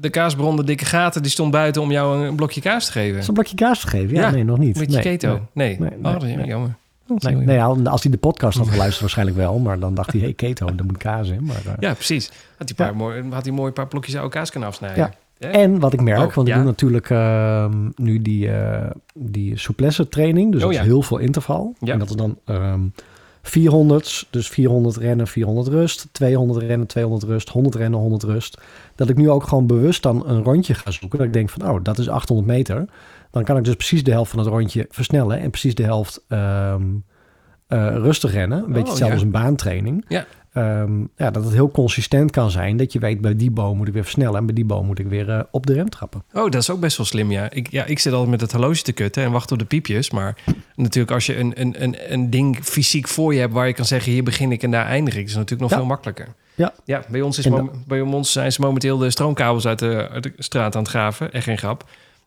de 0.00 0.10
kaasbron, 0.10 0.56
de 0.56 0.64
dikke 0.64 0.84
gaten, 0.84 1.22
die 1.22 1.30
stond 1.30 1.50
buiten 1.50 1.82
om 1.82 1.90
jou 1.90 2.26
een 2.26 2.36
blokje 2.36 2.60
kaas 2.60 2.86
te 2.86 2.92
geven. 2.92 3.18
Is 3.18 3.28
een 3.28 3.34
blokje 3.34 3.56
kaas 3.56 3.80
te 3.80 3.86
geven? 3.88 4.14
Ja, 4.14 4.20
Ja, 4.20 4.30
nee, 4.30 4.44
nog 4.44 4.58
niet. 4.58 4.78
Met 4.78 4.88
je 4.88 4.94
nee, 4.94 5.02
keto. 5.02 5.40
Nee. 5.52 5.76
Nee, 5.80 5.90
oh, 6.02 6.12
dat 6.12 6.22
is 6.22 6.44
jammer. 6.44 6.76
Nee, 7.22 7.62
als 7.62 8.02
hij 8.02 8.10
de 8.12 8.18
podcast 8.18 8.58
had 8.58 8.68
geluisterd 8.76 9.00
waarschijnlijk 9.00 9.36
wel. 9.36 9.58
Maar 9.58 9.78
dan 9.78 9.94
dacht 9.94 10.12
hij, 10.12 10.20
hey 10.20 10.32
keto, 10.32 10.74
daar 10.74 10.86
moet 10.86 10.96
kaas 10.96 11.28
in. 11.28 11.44
Maar, 11.44 11.62
eh, 11.66 11.72
Ja, 11.78 11.92
precies. 11.94 12.30
Had 12.58 12.68
hij, 12.76 12.86
paar 12.86 12.96
mooi, 12.96 13.22
had 13.30 13.44
hij 13.44 13.52
mooi 13.52 13.68
een 13.68 13.72
paar 13.72 13.88
blokjes 13.88 14.16
oude 14.16 14.30
kaas 14.30 14.50
kunnen 14.50 14.68
afsnijden. 14.68 15.10
Ja. 15.38 15.48
En 15.50 15.78
wat 15.78 15.92
ik 15.92 16.00
merk, 16.00 16.18
Oh, 16.28 16.34
want 16.34 16.48
ik 16.48 16.54
ja. 16.54 16.60
doe 16.60 16.68
natuurlijk 16.70 17.10
ehm, 17.10 17.90
nu 17.96 18.22
die, 18.22 18.50
eh 18.50 18.90
die 19.14 19.58
souplesse 19.58 20.08
training. 20.08 20.52
Dus 20.52 20.62
Oh, 20.62 20.70
dat 20.70 20.78
is 20.78 20.84
heel 20.86 21.02
veel 21.02 21.18
interval. 21.18 21.74
Ja. 21.80 21.92
En 21.92 21.98
dat 21.98 22.10
is 22.10 22.16
dan 22.16 22.38
ehm 22.44 22.80
400, 23.46 24.26
dus 24.30 24.48
400 24.48 24.96
rennen, 24.96 25.26
400 25.26 25.68
rust. 25.68 26.08
200 26.12 26.66
rennen, 26.66 26.86
200 26.86 27.22
rust. 27.22 27.48
100 27.48 27.74
rennen, 27.74 28.00
100 28.00 28.22
rust. 28.22 28.58
Dat 28.94 29.08
ik 29.08 29.16
nu 29.16 29.30
ook 29.30 29.44
gewoon 29.44 29.66
bewust 29.66 30.02
dan 30.02 30.28
een 30.28 30.42
rondje 30.42 30.74
ga 30.74 30.90
zoeken. 30.90 31.18
Dat 31.18 31.26
ik 31.26 31.32
denk 31.32 31.50
van, 31.50 31.68
oh, 31.70 31.78
dat 31.82 31.98
is 31.98 32.08
800 32.08 32.48
meter. 32.48 32.84
Dan 33.30 33.44
kan 33.44 33.56
ik 33.56 33.64
dus 33.64 33.74
precies 33.74 34.04
de 34.04 34.10
helft 34.10 34.30
van 34.30 34.38
het 34.38 34.48
rondje 34.48 34.86
versnellen. 34.90 35.40
En 35.40 35.50
precies 35.50 35.74
de 35.74 35.82
helft 35.82 36.24
ehm, 36.28 36.40
eh, 36.40 37.13
rustig 37.68 38.32
rennen. 38.32 38.58
Een 38.58 38.64
beetje 38.64 38.80
Oh, 38.80 38.88
hetzelfde 38.88 39.06
ja. 39.06 39.12
als 39.12 39.22
een 39.22 39.30
baantraining. 39.42 40.04
Ja. 40.08 40.26
Ehm, 40.52 41.00
ja, 41.16 41.30
dat 41.30 41.44
het 41.44 41.52
heel 41.52 41.70
consistent 41.70 42.30
kan 42.30 42.50
zijn. 42.50 42.76
Dat 42.76 42.92
je 42.92 42.98
weet, 42.98 43.20
bij 43.20 43.36
die 43.36 43.50
boom 43.50 43.76
moet 43.76 43.88
ik 43.88 43.92
weer 43.94 44.02
versnellen. 44.02 44.36
En 44.36 44.46
bij 44.46 44.54
die 44.54 44.64
boom 44.64 44.86
moet 44.86 44.98
ik 44.98 45.06
weer 45.06 45.30
eh, 45.30 45.40
op 45.50 45.66
de 45.66 45.72
rem 45.72 45.88
trappen. 45.88 46.22
Oh, 46.32 46.42
dat 46.42 46.54
is 46.54 46.70
ook 46.70 46.80
best 46.80 46.96
wel 46.96 47.06
slim, 47.06 47.30
ja. 47.30 47.50
Ik, 47.50 47.70
ja, 47.70 47.84
ik 47.84 47.98
zit 47.98 48.12
altijd 48.12 48.30
met 48.30 48.40
het 48.40 48.52
horloge 48.52 48.82
te 48.82 48.92
kutten 48.92 49.22
en 49.22 49.30
wacht 49.30 49.52
op 49.52 49.58
de 49.58 49.64
piepjes. 49.64 50.10
Maar 50.10 50.36
natuurlijk 50.74 51.14
als 51.14 51.26
je 51.26 51.36
een, 51.38 51.52
een, 51.60 51.82
een, 51.82 51.96
een 52.12 52.30
ding 52.30 52.58
fysiek 52.62 53.08
voor 53.08 53.34
je 53.34 53.40
hebt... 53.40 53.52
waar 53.52 53.66
je 53.66 53.72
kan 53.72 53.84
zeggen, 53.84 54.12
hier 54.12 54.22
begin 54.22 54.52
ik 54.52 54.62
en 54.62 54.70
daar 54.70 54.86
eindig 54.86 55.16
ik... 55.16 55.26
is 55.26 55.34
natuurlijk 55.34 55.60
nog 55.60 55.70
Ja. 55.70 55.76
veel 55.76 55.86
makkelijker. 55.86 56.28
Ja. 56.54 56.72
ja 56.84 57.02
bij, 57.08 57.20
ons 57.20 57.38
is 57.38 57.48
bij 57.86 58.00
ons 58.00 58.32
zijn 58.32 58.52
ze 58.52 58.60
momenteel 58.60 58.98
de 58.98 59.10
stroomkabels 59.10 59.66
uit 59.66 59.78
de, 59.78 60.08
uit 60.10 60.22
de 60.22 60.32
straat 60.38 60.74
aan 60.76 60.82
het 60.82 60.90
graven. 60.90 61.32
Echt 61.32 61.44
geen 61.44 61.58
grap. 61.58 61.84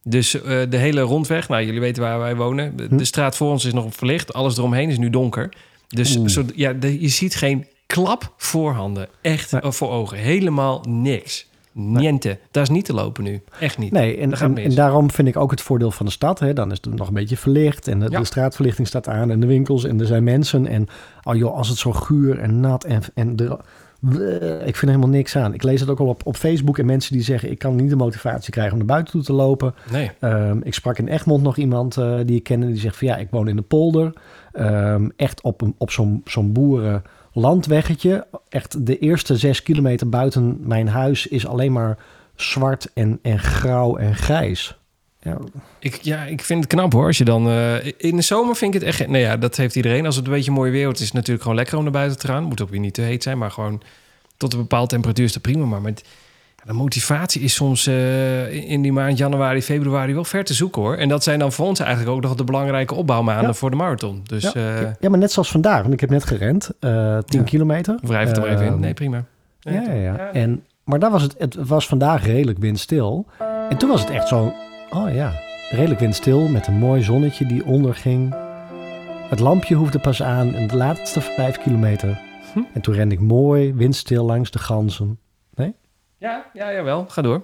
Dus 0.09 0.41
eh, 0.41 0.59
de 0.69 0.77
hele 0.77 1.01
rondweg, 1.01 1.49
nou 1.49 1.63
jullie 1.65 1.79
weten 1.79 2.03
waar 2.03 2.19
wij 2.19 2.35
wonen. 2.35 2.77
De, 2.77 2.85
Hm. 2.89 2.97
de 2.97 3.05
straat 3.05 3.35
voor 3.35 3.49
ons 3.51 3.65
is 3.65 3.73
nog 3.73 3.85
verlicht. 3.95 4.33
Alles 4.33 4.57
eromheen 4.57 4.89
is 4.89 4.97
nu 4.97 5.09
donker. 5.09 5.49
Dus 5.87 6.23
zo, 6.25 6.43
ja, 6.55 6.73
de- 6.73 7.01
je 7.01 7.07
ziet 7.07 7.35
geen 7.35 7.65
klap 7.87 8.33
voorhanden. 8.37 9.07
Echt 9.21 9.51
Nee. 9.51 9.61
eh, 9.61 9.71
voor 9.71 9.89
ogen. 9.91 10.17
Helemaal 10.17 10.83
niks. 10.87 11.45
Niente. 11.71 12.39
Daar 12.51 12.63
is 12.63 12.69
niet 12.69 12.85
te 12.85 12.93
lopen 12.93 13.23
nu. 13.23 13.41
Echt 13.59 13.77
niet. 13.77 13.91
Nee, 13.91 14.17
en, 14.17 14.34
en, 14.58 14.75
daarom 14.75 15.12
vind 15.12 15.27
ik 15.27 15.38
ook 15.38 15.51
het 15.51 15.62
voordeel 15.62 15.91
van 15.91 16.05
de 16.05 16.12
stad. 16.12 16.39
Hè. 16.39 16.53
Dan 16.53 16.71
is 16.71 16.77
het 16.82 16.95
nog 16.95 17.08
een 17.08 17.13
beetje 17.13 17.38
verlicht 17.38 17.88
en 17.88 17.99
de, 17.99 18.08
Ja. 18.10 18.19
de 18.19 18.25
straatverlichting 18.25 18.88
staat 18.88 19.08
aan 19.08 19.32
en 19.32 19.39
de 19.39 19.47
winkels 19.47 19.84
en 19.84 19.99
er 19.99 20.05
zijn 20.05 20.23
mensen. 20.23 20.67
En 20.67 20.88
oh 21.23 21.36
joh, 21.36 21.55
als 21.58 21.67
het 21.69 21.77
zo 21.77 21.91
guur 21.91 22.39
en 22.39 22.60
nat 22.60 22.84
en, 22.84 23.01
en 23.13 23.36
de, 23.36 23.58
Bleh, 23.99 24.53
ik 24.67 24.75
vind 24.75 24.81
er 24.81 24.88
helemaal 24.88 25.10
niks 25.10 25.36
aan. 25.36 25.53
Ik 25.53 25.63
lees 25.63 25.79
het 25.79 25.89
ook 25.89 25.99
al 25.99 26.07
op, 26.07 26.25
op 26.25 26.36
Facebook 26.36 26.77
en 26.77 26.86
mensen 26.86 27.13
die 27.13 27.21
zeggen... 27.23 27.51
ik 27.51 27.60
kan 27.60 27.75
niet 27.75 27.89
de 27.89 27.95
motivatie 27.95 28.51
krijgen 28.51 28.71
om 28.73 28.77
naar 28.77 28.88
buiten 28.88 29.13
toe 29.13 29.23
te 29.23 29.33
lopen. 29.33 29.73
Nee. 29.91 30.12
Ehm, 30.19 30.60
ik 30.63 30.73
sprak 30.73 30.97
in 30.97 31.07
Egmond 31.07 31.43
nog 31.43 31.57
iemand 31.57 31.97
eh, 31.97 32.17
die 32.25 32.36
ik 32.36 32.43
kende 32.43 32.67
die 32.67 32.77
zegt 32.77 32.97
van 32.97 33.07
ja, 33.07 33.17
ik 33.17 33.27
woon 33.31 33.47
in 33.47 33.55
de 33.55 33.62
polder. 33.62 34.13
Ehm, 34.51 35.10
echt 35.15 35.41
op, 35.41 35.62
een- 35.62 35.75
op 35.77 35.91
zo'n 35.91 36.21
zo'n 36.25 36.51
boerenlandweggetje. 37.33 38.27
Echt 38.49 38.86
de 38.86 38.99
eerste 38.99 39.38
zes 39.38 39.63
kilometer 39.63 40.10
buiten 40.10 40.57
mijn 40.62 40.88
huis 40.88 41.27
is 41.27 41.47
alleen 41.47 41.71
maar 41.71 41.97
zwart 42.36 42.89
en, 42.93 43.19
en 43.21 43.39
grauw 43.39 43.97
en 43.97 44.15
grijs. 44.15 44.77
Ja, 45.27 45.37
Ik, 45.79 45.99
ja, 46.01 46.23
ik 46.23 46.41
vind 46.41 46.63
het 46.63 46.73
knap 46.73 46.93
hoor. 46.93 47.05
Als 47.05 47.17
je 47.17 47.23
dan, 47.25 47.47
eh, 47.49 47.85
in 47.97 48.15
de 48.15 48.21
zomer 48.21 48.55
vind 48.55 48.73
ik 48.73 48.79
het 48.79 48.89
echt... 48.89 49.07
Nou 49.07 49.17
ja, 49.17 49.37
dat 49.37 49.55
heeft 49.55 49.75
iedereen. 49.75 50.05
Als 50.05 50.15
het 50.15 50.25
een 50.25 50.31
beetje 50.33 50.51
mooi 50.51 50.71
weer 50.71 50.83
wordt, 50.85 50.99
is 50.99 51.05
het 51.05 51.13
natuurlijk 51.13 51.41
gewoon 51.41 51.57
lekker 51.57 51.77
om 51.77 51.83
naar 51.83 51.91
buiten 51.91 52.19
te 52.19 52.27
gaan. 52.27 52.43
Moet 52.43 52.61
ook 52.61 52.69
weer 52.69 52.79
niet 52.79 52.93
te 52.93 53.01
heet 53.01 53.23
zijn, 53.23 53.37
maar 53.37 53.51
gewoon 53.51 53.81
tot 54.37 54.53
een 54.53 54.59
bepaalde 54.59 54.87
temperatuur 54.87 55.25
is 55.25 55.33
dat 55.33 55.41
prima. 55.41 55.65
Maar 55.65 55.81
met, 55.81 56.03
de 56.65 56.73
motivatie 56.73 57.41
is 57.41 57.53
soms 57.53 57.87
eh, 57.87 58.69
in- 58.71 58.81
die 58.81 58.91
maand 58.91 59.17
januari, 59.17 59.61
februari 59.61 60.13
wel 60.13 60.23
ver 60.23 60.43
te 60.43 60.53
zoeken 60.53 60.81
hoor. 60.81 60.95
En 60.95 61.09
dat 61.09 61.23
zijn 61.23 61.39
dan 61.39 61.51
voor 61.51 61.65
ons 61.67 61.79
eigenlijk 61.79 62.15
ook 62.15 62.21
nog 62.21 62.35
de 62.35 62.43
belangrijke 62.43 62.93
opbouwmaanden 62.95 63.47
Ja. 63.47 63.53
voor 63.53 63.69
de 63.69 63.75
marathon. 63.75 64.21
Dus 64.23 64.43
ja, 64.43 64.53
eh 64.53 64.81
ja, 64.99 65.09
maar 65.09 65.19
net 65.19 65.31
zoals 65.31 65.51
vandaag, 65.51 65.81
want 65.81 65.93
ik 65.93 65.99
heb 65.99 66.09
net 66.09 66.23
gerend, 66.25 66.69
eh 66.79 67.17
10 67.17 67.39
Ja. 67.39 67.45
kilometer. 67.45 67.97
wrijf 68.01 68.27
het 68.27 68.37
er 68.37 68.43
maar 68.43 68.51
even 68.51 68.65
in. 68.65 68.71
Ehm, 68.71 68.79
Nee, 68.79 68.93
prima. 68.93 69.23
Nee, 69.61 69.75
Ja, 69.81 69.93
ja. 69.93 70.29
En, 70.33 70.63
maar 70.83 70.99
daar 70.99 71.11
was 71.11 71.21
het, 71.21 71.35
het 71.37 71.55
was 71.55 71.87
vandaag 71.87 72.25
redelijk 72.25 72.59
windstil. 72.59 73.25
En 73.69 73.77
toen 73.77 73.89
was 73.89 74.01
het 74.01 74.09
echt 74.09 74.27
zo, 74.27 74.53
oh 74.89 75.13
ja, 75.13 75.32
redelijk 75.69 76.00
windstil 76.00 76.47
met 76.47 76.67
een 76.67 76.78
mooi 76.78 77.02
zonnetje 77.04 77.45
die 77.45 77.65
onderging. 77.65 78.36
Het 79.30 79.39
lampje 79.39 79.76
hoefde 79.76 80.00
pas 80.00 80.23
aan 80.23 80.54
in 80.56 80.67
de 80.67 80.76
laatste 80.76 81.21
vijf 81.21 81.58
kilometer. 81.58 82.19
Hm. 82.54 82.60
En 82.73 82.82
toen 82.82 82.93
rende 82.93 83.15
ik 83.15 83.21
mooi 83.21 83.73
windstil 83.73 84.26
langs 84.26 84.52
de 84.52 84.60
ganzen. 84.60 85.19
Ja, 86.19 86.45
ja, 86.54 86.73
jawel. 86.73 87.06
Ga 87.08 87.21
door. 87.21 87.43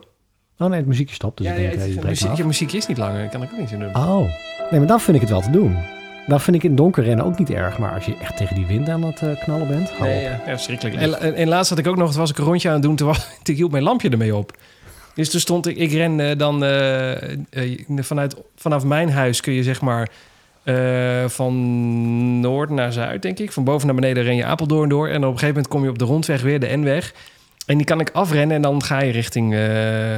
Oh 0.58 0.68
nee, 0.70 0.78
het 0.78 0.88
muziekje 0.88 1.16
stopt, 1.16 1.38
dus 1.38 1.48
ja, 1.48 1.54
ik 1.54 1.60
denk, 1.60 1.74
ja, 1.74 1.80
eh, 1.80 1.96
het- 1.96 2.04
muziek, 2.04 2.30
af. 2.30 2.38
je 2.38 2.46
muziek 2.46 2.72
is 2.72 2.88
niet 2.88 2.98
langer. 2.98 3.30
Kan 3.30 3.44
ik 3.44 3.50
ook 3.54 3.60
niet 3.60 3.70
zo 3.70 3.78
doen. 3.78 3.96
Oh, 3.96 4.18
nee, 4.72 4.80
maar 4.80 4.88
dan 4.88 5.00
vind 5.00 5.16
ik 5.16 5.22
het 5.22 5.32
wel 5.32 5.42
te 5.42 5.50
doen. 5.50 5.78
Dan 6.28 6.42
vind 6.42 6.56
ik 6.56 6.64
in 6.64 6.76
donker 6.76 7.04
rennen 7.04 7.26
ook 7.26 7.38
niet 7.38 7.50
erg. 7.50 7.78
Maar 7.78 7.94
als 7.94 8.06
je 8.06 8.18
echt 8.18 8.38
tegen 8.38 8.56
die 8.56 8.66
wind 8.66 8.90
aan 8.90 9.04
het 9.04 9.22
eh, 9.22 9.44
knallen 9.44 9.68
bent, 9.68 9.90
hou 9.92 10.04
Nee, 10.10 10.18
op. 10.18 10.24
ja, 10.24 10.30
ja, 10.32 10.40
verschrikkelijk. 10.46 10.96
En, 10.98 11.20
en, 11.20 11.36
en 11.36 11.48
laatst 11.48 11.70
had 11.70 11.80
ik 11.80 11.88
ook 11.88 11.98
nog, 11.98 12.10
toen 12.12 12.20
was 12.20 12.30
ik 12.30 12.38
een 12.38 12.44
rondje 12.46 12.68
aan 12.68 12.74
het 12.74 12.84
doen, 12.84 12.96
toen, 12.96 13.08
was, 13.08 13.28
toen 13.44 13.56
hield 13.56 13.72
mijn 13.72 13.84
lampje 13.84 14.10
ermee 14.10 14.36
op. 14.36 14.58
Dus 15.16 15.30
toen 15.30 15.40
stond 15.40 15.68
ik, 15.68 15.78
ik 15.78 15.92
ren 15.92 16.20
eh, 16.20 16.38
dan 16.38 16.64
eh, 16.64 17.32
eh, 17.32 17.80
vanuit, 17.96 18.36
vanaf 18.56 18.84
mijn 18.84 19.12
huis 19.12 19.42
kun 19.42 19.54
je 19.54 19.64
zeg 19.64 19.82
maar 19.82 20.10
eh, 20.64 21.28
van 21.28 22.40
noord 22.40 22.70
naar 22.70 22.94
zuid, 22.94 23.22
denk 23.22 23.40
ik. 23.40 23.52
Van 23.52 23.64
boven 23.64 23.86
naar 23.86 23.96
beneden 23.96 24.24
ren 24.24 24.36
je 24.36 24.46
Apeldoorn 24.46 24.90
door. 24.90 25.08
En 25.08 25.16
op 25.16 25.22
een 25.22 25.28
gegeven 25.28 25.48
moment 25.48 25.68
kom 25.68 25.84
je 25.84 25.90
op 25.90 26.00
de 26.00 26.06
rondweg 26.06 26.42
weer, 26.42 26.60
de 26.60 26.78
N-weg. 26.78 27.14
En 27.66 27.78
die 27.78 27.86
kan 27.86 28.00
ik 28.00 28.10
afrennen 28.14 28.56
en 28.56 28.62
dan 28.62 28.84
ga 28.84 29.02
je 29.02 29.12
richting 29.12 29.54
eh, 29.54 29.62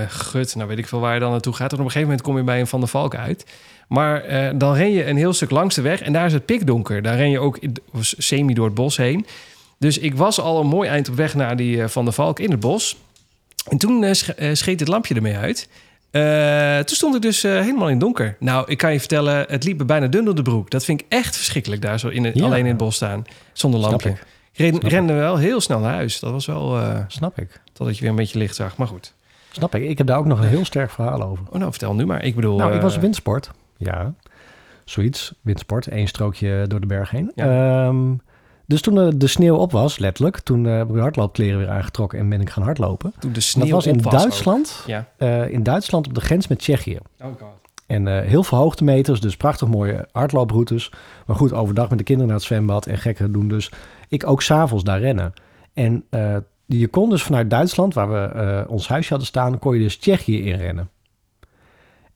Gut. 0.08 0.56
Nou 0.56 0.68
weet 0.68 0.78
ik 0.78 0.88
veel 0.88 1.00
waar 1.00 1.14
je 1.14 1.20
dan 1.20 1.32
naartoe 1.32 1.54
gaat. 1.54 1.72
En 1.72 1.78
op 1.78 1.86
een 1.86 1.92
gegeven 1.92 2.08
moment 2.08 2.22
kom 2.22 2.38
je 2.38 2.44
bij 2.44 2.60
een 2.60 2.68
Van 2.68 2.80
der 2.80 2.90
Valk 2.90 3.16
uit. 3.16 3.46
Maar 3.88 4.22
eh, 4.22 4.50
dan 4.56 4.74
ren 4.74 4.92
je 4.92 5.06
een 5.06 5.18
heel 5.18 5.34
stuk 5.34 5.50
langs 5.50 5.76
de 5.76 5.82
weg 5.82 6.02
en 6.02 6.14
daar 6.14 6.26
is 6.26 6.34
het 6.34 6.46
pikdonker. 6.46 7.02
Daar 7.02 7.16
ren 7.16 7.30
je 7.30 7.40
ook 7.40 7.60
semi 8.02 8.54
door 8.54 8.66
het 8.66 8.74
bos 8.74 8.98
heen. 8.98 9.26
Dus 9.78 9.98
ik 9.98 10.16
was 10.16 10.40
al 10.40 10.60
een 10.60 10.68
mooi 10.68 10.90
eind 10.90 11.10
op 11.10 11.16
weg 11.16 11.36
naar 11.36 11.56
die 11.56 11.82
eh, 11.82 11.88
Van 11.88 12.06
der 12.06 12.14
Valk 12.14 12.40
in 12.40 12.52
het 12.52 12.60
bos. 12.60 12.98
En 13.70 13.78
toen 13.78 14.04
eh, 14.04 14.12
eh, 14.50 14.56
scheet 14.56 14.80
het 14.80 14.90
lampje 14.90 15.16
ermee 15.16 15.38
uit. 15.38 15.70
Eh, 16.12 16.78
toen 16.78 16.96
stond 16.96 17.16
ik 17.16 17.22
dus 17.22 17.42
helemaal 17.42 17.86
in 17.86 17.92
het 17.94 18.00
donker. 18.00 18.36
Nou, 18.40 18.72
ik 18.72 18.78
kan 18.78 18.92
je 18.94 19.00
vertellen, 19.00 19.46
het 19.48 19.64
liep 19.64 19.78
me 19.78 19.86
bijna 19.86 20.08
dun 20.08 20.26
door 20.26 20.36
de 20.36 20.42
broek. 20.42 20.70
Dat 20.70 20.86
vind 20.86 21.02
ik 21.02 21.06
echt 21.10 21.36
verschrikkelijk 21.36 21.82
daar 21.82 22.00
zo 22.00 22.08
in 22.08 22.24
het, 22.24 22.36
Ja. 22.36 22.46
alleen 22.46 22.60
in 22.60 22.66
het 22.66 22.78
bos 22.78 22.96
staan. 22.96 23.24
Zonder 23.54 23.80
lampje. 23.80 24.10
ik. 24.10 24.24
Ren, 24.54 24.74
ik. 24.74 24.84
rende 24.84 25.14
wel 25.14 25.38
heel 25.38 25.62
snel 25.62 25.80
naar 25.80 25.94
huis. 25.94 26.20
Dat 26.20 26.32
was 26.32 26.46
wel 26.46 26.80
Snap 27.08 27.40
ik. 27.40 27.62
totdat 27.74 27.96
je 27.96 28.02
weer 28.02 28.10
een 28.10 28.16
beetje 28.16 28.38
licht 28.38 28.56
zag. 28.56 28.78
Maar 28.78 28.88
goed. 28.88 29.14
Snap 29.52 29.76
ik. 29.76 29.90
Ik 29.90 29.98
heb 29.98 30.08
daar 30.08 30.18
ook 30.18 30.26
nog 30.26 30.40
een 30.40 30.48
heel 30.48 30.66
sterk 30.66 30.92
verhaal 30.92 31.24
over. 31.24 31.46
Oh, 31.50 31.60
nou 31.60 31.72
vertel 31.72 31.96
nu 31.96 32.06
maar. 32.06 32.24
Ik 32.24 32.36
bedoel... 32.36 32.58
Nou, 32.58 32.76
ik 32.76 32.82
was 32.82 32.98
windsport. 32.98 33.52
Ja, 33.78 34.14
zoiets. 34.86 35.34
Windsport. 35.42 35.92
Eén 35.92 36.08
strookje 36.08 36.66
door 36.68 36.80
de 36.80 36.88
berg 36.88 37.10
heen. 37.10 37.32
Ja. 37.36 37.86
Ehm, 37.88 38.14
Dus 38.68 38.82
toen 38.82 39.18
de 39.18 39.28
sneeuw 39.28 39.56
op 39.56 39.72
was, 39.72 39.98
letterlijk, 40.00 40.40
toen 40.40 40.66
eh, 40.66 40.72
heb 40.74 40.82
ik 40.82 40.90
mijn 40.90 41.02
hardloopkleren 41.02 41.58
weer 41.58 41.70
aangetrokken 41.70 42.20
en 42.20 42.30
ben 42.30 42.42
ik 42.42 42.50
gaan 42.50 42.64
hardlopen. 42.64 43.14
Toen 43.20 43.34
de 43.34 43.40
sneeuw 43.40 43.66
dat 43.66 43.74
was 43.74 43.86
in. 43.86 43.98
Duitsland, 43.98 44.84
Ja. 44.86 45.08
eh, 45.18 45.50
in 45.50 45.64
Duitsland 45.64 46.08
op 46.08 46.14
de 46.14 46.22
grens 46.22 46.48
met 46.48 46.60
Tsjechië. 46.60 46.98
Oh 47.22 47.28
god. 47.28 47.48
En 47.88 48.08
eh, 48.08 48.28
heel 48.28 48.44
veel 48.44 48.58
hoogtemeters, 48.58 49.20
dus 49.22 49.38
prachtig 49.38 49.68
mooie 49.68 50.08
hardlooproutes. 50.12 50.92
Maar 51.26 51.36
goed, 51.36 51.54
overdag 51.54 51.90
met 51.90 51.98
de 51.98 52.04
kinderen 52.04 52.30
naar 52.32 52.40
het 52.40 52.48
zwembad 52.48 52.86
en 52.86 52.98
gekken 52.98 53.32
doen. 53.32 53.48
Dus 53.48 53.72
ik 54.10 54.28
ook 54.28 54.42
s'avonds 54.42 54.84
daar 54.84 55.00
rennen. 55.00 55.34
En 55.74 56.04
je 56.66 56.88
kon 56.88 57.10
dus 57.10 57.24
vanuit 57.24 57.50
Duitsland, 57.50 57.94
waar 57.94 58.10
we 58.10 58.66
ons 58.68 58.88
huisje 58.88 59.10
hadden 59.10 59.28
staan, 59.28 59.60
kon 59.60 59.74
je 59.76 59.82
dus 59.82 59.98
Tsjechië 59.98 60.44
inrennen. 60.44 60.90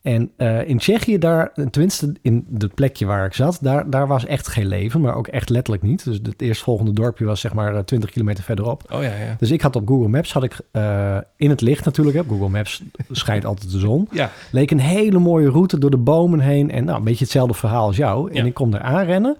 En 0.01 0.31
eh, 0.37 0.67
in 0.67 0.77
Tsjechië, 0.77 1.17
daar, 1.17 1.51
tenminste 1.71 2.13
in 2.21 2.47
het 2.57 2.73
plekje 2.75 3.05
waar 3.05 3.25
ik 3.25 3.33
zat, 3.33 3.57
daar, 3.61 3.89
daar 3.89 4.07
was 4.07 4.25
echt 4.25 4.47
geen 4.47 4.67
leven, 4.67 5.01
maar 5.01 5.15
ook 5.15 5.27
echt 5.27 5.49
letterlijk 5.49 5.83
niet. 5.85 6.03
Dus 6.03 6.19
het 6.23 6.41
eerstvolgende 6.41 6.93
dorpje 6.93 7.25
was 7.25 7.39
zeg 7.39 7.53
maar 7.53 7.75
eh, 7.75 7.81
20 7.83 8.09
kilometer 8.09 8.43
verderop. 8.43 8.83
Oh 8.93 9.03
ja, 9.03 9.15
ja. 9.15 9.35
Dus 9.39 9.51
ik 9.51 9.61
had 9.61 9.75
op 9.75 9.87
Google 9.87 10.07
Maps, 10.07 10.33
had 10.33 10.43
ik 10.43 10.59
eh, 10.71 11.17
in 11.35 11.49
het 11.49 11.61
licht 11.61 11.85
natuurlijk, 11.85 12.15
hè, 12.17 12.21
op 12.23 12.29
Google 12.29 12.49
Maps 12.49 12.83
schijnt 13.11 13.45
altijd 13.45 13.71
de 13.71 13.79
zon. 13.79 14.07
Ja, 14.11 14.31
Leek 14.51 14.71
een 14.71 14.79
hele 14.79 15.19
mooie 15.19 15.49
route 15.49 15.77
door 15.79 15.91
de 15.91 15.97
bomen 15.97 16.39
heen. 16.39 16.71
En 16.71 16.85
nou, 16.85 16.97
een 16.97 17.03
beetje 17.03 17.23
hetzelfde 17.23 17.53
verhaal 17.53 17.85
als 17.85 17.97
jou. 17.97 18.29
En 18.29 18.35
Ja. 18.35 18.43
ik 18.43 18.53
kom 18.53 18.71
daar 18.71 18.81
aanrennen. 18.81 19.37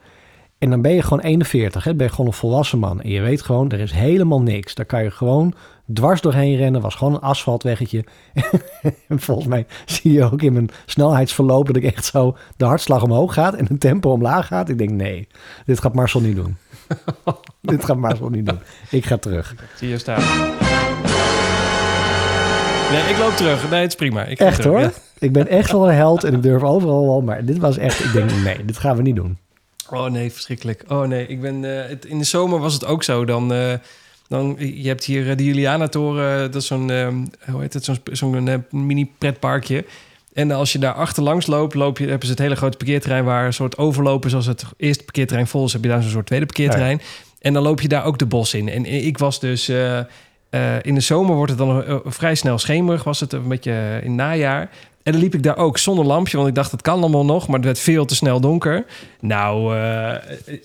En 0.59 0.69
dan 0.69 0.81
ben 0.81 0.93
je 0.93 1.01
gewoon 1.01 1.19
41. 1.19 1.83
Hè? 1.83 1.89
Dan 1.89 1.97
ben 1.97 2.07
je 2.07 2.11
gewoon 2.11 2.27
een 2.27 2.37
volwassen 2.37 2.79
man. 2.79 3.01
En 3.01 3.09
je 3.09 3.21
weet 3.21 3.41
gewoon, 3.41 3.71
er 3.71 3.79
is 3.79 3.91
helemaal 3.91 4.41
niks. 4.41 4.75
Daar 4.75 4.85
kan 4.85 5.03
je 5.03 5.11
gewoon 5.11 5.53
dwars 5.93 6.21
doorheen 6.21 6.55
rennen. 6.55 6.81
Was 6.81 6.95
gewoon 6.95 7.13
een 7.13 7.19
asfaltweggetje. 7.19 8.03
en 9.07 9.19
volgens 9.19 9.47
mij 9.47 9.65
zie 9.85 10.11
je 10.11 10.23
ook 10.31 10.41
in 10.41 10.53
mijn 10.53 10.69
snelheidsverloop... 10.85 11.67
dat 11.67 11.75
ik 11.75 11.83
echt 11.83 12.05
zo 12.05 12.37
de 12.57 12.65
hartslag 12.65 13.03
omhoog 13.03 13.33
gaat 13.33 13.53
en 13.53 13.65
het 13.65 13.79
tempo 13.79 14.11
omlaag 14.11 14.47
gaat. 14.47 14.69
Ik 14.69 14.77
denk, 14.77 14.89
nee, 14.89 15.27
dit 15.65 15.79
gaat 15.79 15.93
Marcel 15.93 16.21
niet 16.21 16.35
doen. 16.35 16.57
dit 17.61 17.85
gaat 17.85 17.97
Marcel 17.97 18.29
niet 18.29 18.45
doen. 18.45 18.59
Ik 18.89 19.05
ga 19.05 19.17
terug. 19.17 19.55
zie 19.75 19.89
je 19.89 19.97
staan. 19.97 20.21
Nee, 22.91 23.01
ik 23.09 23.17
loop 23.17 23.31
terug. 23.31 23.69
Nee, 23.69 23.81
het 23.81 23.89
is 23.89 23.95
prima. 23.95 24.25
Ik 24.25 24.37
ga 24.37 24.45
Echt 24.45 24.61
terug, 24.61 24.71
hoor. 24.71 24.81
ja. 24.81 24.91
Ik 25.19 25.33
ben 25.33 25.47
echt 25.47 25.71
wel 25.71 25.89
een 25.89 25.95
held 25.95 26.23
en 26.23 26.33
ik 26.33 26.41
durf 26.41 26.63
overal 26.63 27.05
wel. 27.05 27.21
Maar 27.21 27.45
dit 27.45 27.57
was 27.57 27.77
echt, 27.77 28.03
ik 28.03 28.11
denk, 28.11 28.31
nee, 28.43 28.65
dit 28.65 28.77
gaan 28.77 28.95
we 28.95 29.01
niet 29.01 29.15
doen. 29.15 29.37
Oh 29.91 30.05
nee, 30.05 30.31
verschrikkelijk. 30.31 30.83
Oh 30.87 31.07
nee, 31.07 31.27
ik 31.27 31.41
ben, 31.41 31.81
eh, 31.83 31.89
het, 31.89 32.05
in 32.05 32.17
de 32.17 32.23
zomer 32.23 32.59
was 32.59 32.73
het 32.73 32.85
ook 32.85 33.03
zo. 33.03 33.25
Dan, 33.25 33.53
eh, 33.53 33.73
dan, 34.29 34.55
je 34.59 34.87
hebt 34.87 35.03
hier 35.03 35.29
eh, 35.29 35.37
de 35.37 35.43
Juliana-toren, 35.43 36.51
dat 36.51 36.61
is 36.61 36.67
zo'n, 36.67 36.89
eh, 36.89 37.07
hoe 37.51 37.61
heet 37.61 37.73
het, 37.73 37.83
zo'n, 37.83 37.97
zo'n 38.11 38.47
eh, 38.47 38.55
mini 38.69 39.11
pretparkje. 39.17 39.85
En 40.33 40.51
als 40.51 40.71
je 40.71 40.79
daar 40.79 40.93
achterlangs 40.93 41.47
loopt, 41.47 41.73
loop 41.73 41.97
je, 41.97 42.07
hebben 42.07 42.25
ze 42.25 42.31
het 42.31 42.41
hele 42.41 42.55
grote 42.55 42.77
parkeerterrein 42.77 43.23
waar 43.23 43.45
een 43.45 43.53
soort 43.53 43.77
overlopen, 43.77 44.29
zoals 44.29 44.45
het 44.45 44.63
eerste 44.77 45.03
parkeerterrein 45.03 45.47
vol 45.47 45.65
is, 45.65 45.73
heb 45.73 45.83
je 45.83 45.89
daar 45.89 46.01
zo'n 46.01 46.11
soort 46.11 46.25
tweede 46.25 46.45
parkeerterrein. 46.45 47.01
En 47.39 47.53
dan 47.53 47.63
loop 47.63 47.81
je 47.81 47.87
daar 47.87 48.05
ook 48.05 48.19
de 48.19 48.25
bos 48.25 48.53
in. 48.53 48.69
En 48.69 48.85
ik 48.85 49.17
was 49.17 49.39
dus, 49.39 49.69
in 50.81 50.93
de 50.93 50.99
zomer 50.99 51.35
wordt 51.35 51.51
het 51.51 51.59
dan 51.59 52.01
vrij 52.05 52.35
snel 52.35 52.57
schemerig, 52.57 53.03
was 53.03 53.19
het 53.19 53.33
een 53.33 53.47
beetje 53.47 53.99
in 54.03 54.07
het 54.07 54.17
najaar. 54.17 54.69
En 55.03 55.11
dan 55.11 55.21
liep 55.21 55.33
ik 55.33 55.43
daar 55.43 55.57
ook 55.57 55.77
zonder 55.77 56.05
lampje, 56.05 56.37
want 56.37 56.49
ik 56.49 56.55
dacht 56.55 56.71
het 56.71 56.81
kan 56.81 56.99
allemaal 56.99 57.25
nog, 57.25 57.47
maar 57.47 57.55
het 57.55 57.65
werd 57.65 57.79
veel 57.79 58.05
te 58.05 58.15
snel 58.15 58.39
donker. 58.39 58.85
Nou, 59.19 59.77
eh, 59.77 60.15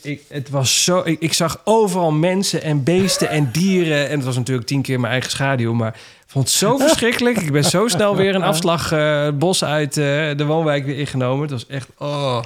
ik, 0.02 0.22
het 0.28 0.50
was 0.50 0.84
zo. 0.84 1.02
Ik, 1.04 1.20
ik 1.20 1.32
zag 1.32 1.60
overal 1.64 2.12
mensen 2.12 2.62
en 2.62 2.82
beesten 2.82 3.28
en 3.28 3.48
dieren. 3.52 4.08
En 4.08 4.16
het 4.16 4.24
was 4.24 4.36
natuurlijk 4.36 4.66
tien 4.66 4.82
keer 4.82 5.00
mijn 5.00 5.12
eigen 5.12 5.30
schaduw, 5.30 5.72
maar 5.72 5.94
ik 5.94 6.24
vond 6.26 6.44
het 6.44 6.54
zo 6.54 6.78
verschrikkelijk. 6.86 7.36
Ik 7.36 7.52
ben 7.52 7.64
zo 7.64 7.88
snel 7.88 8.16
weer 8.16 8.34
een 8.34 8.42
afslag 8.42 8.92
eh, 8.92 9.24
het 9.24 9.38
bos 9.38 9.64
uit 9.64 9.96
eh, 9.96 10.04
de 10.36 10.44
woonwijk 10.46 10.84
weer 10.84 10.98
ingenomen. 10.98 11.42
Het 11.42 11.50
was 11.50 11.66
echt. 11.66 11.88
Oh, 11.98 12.42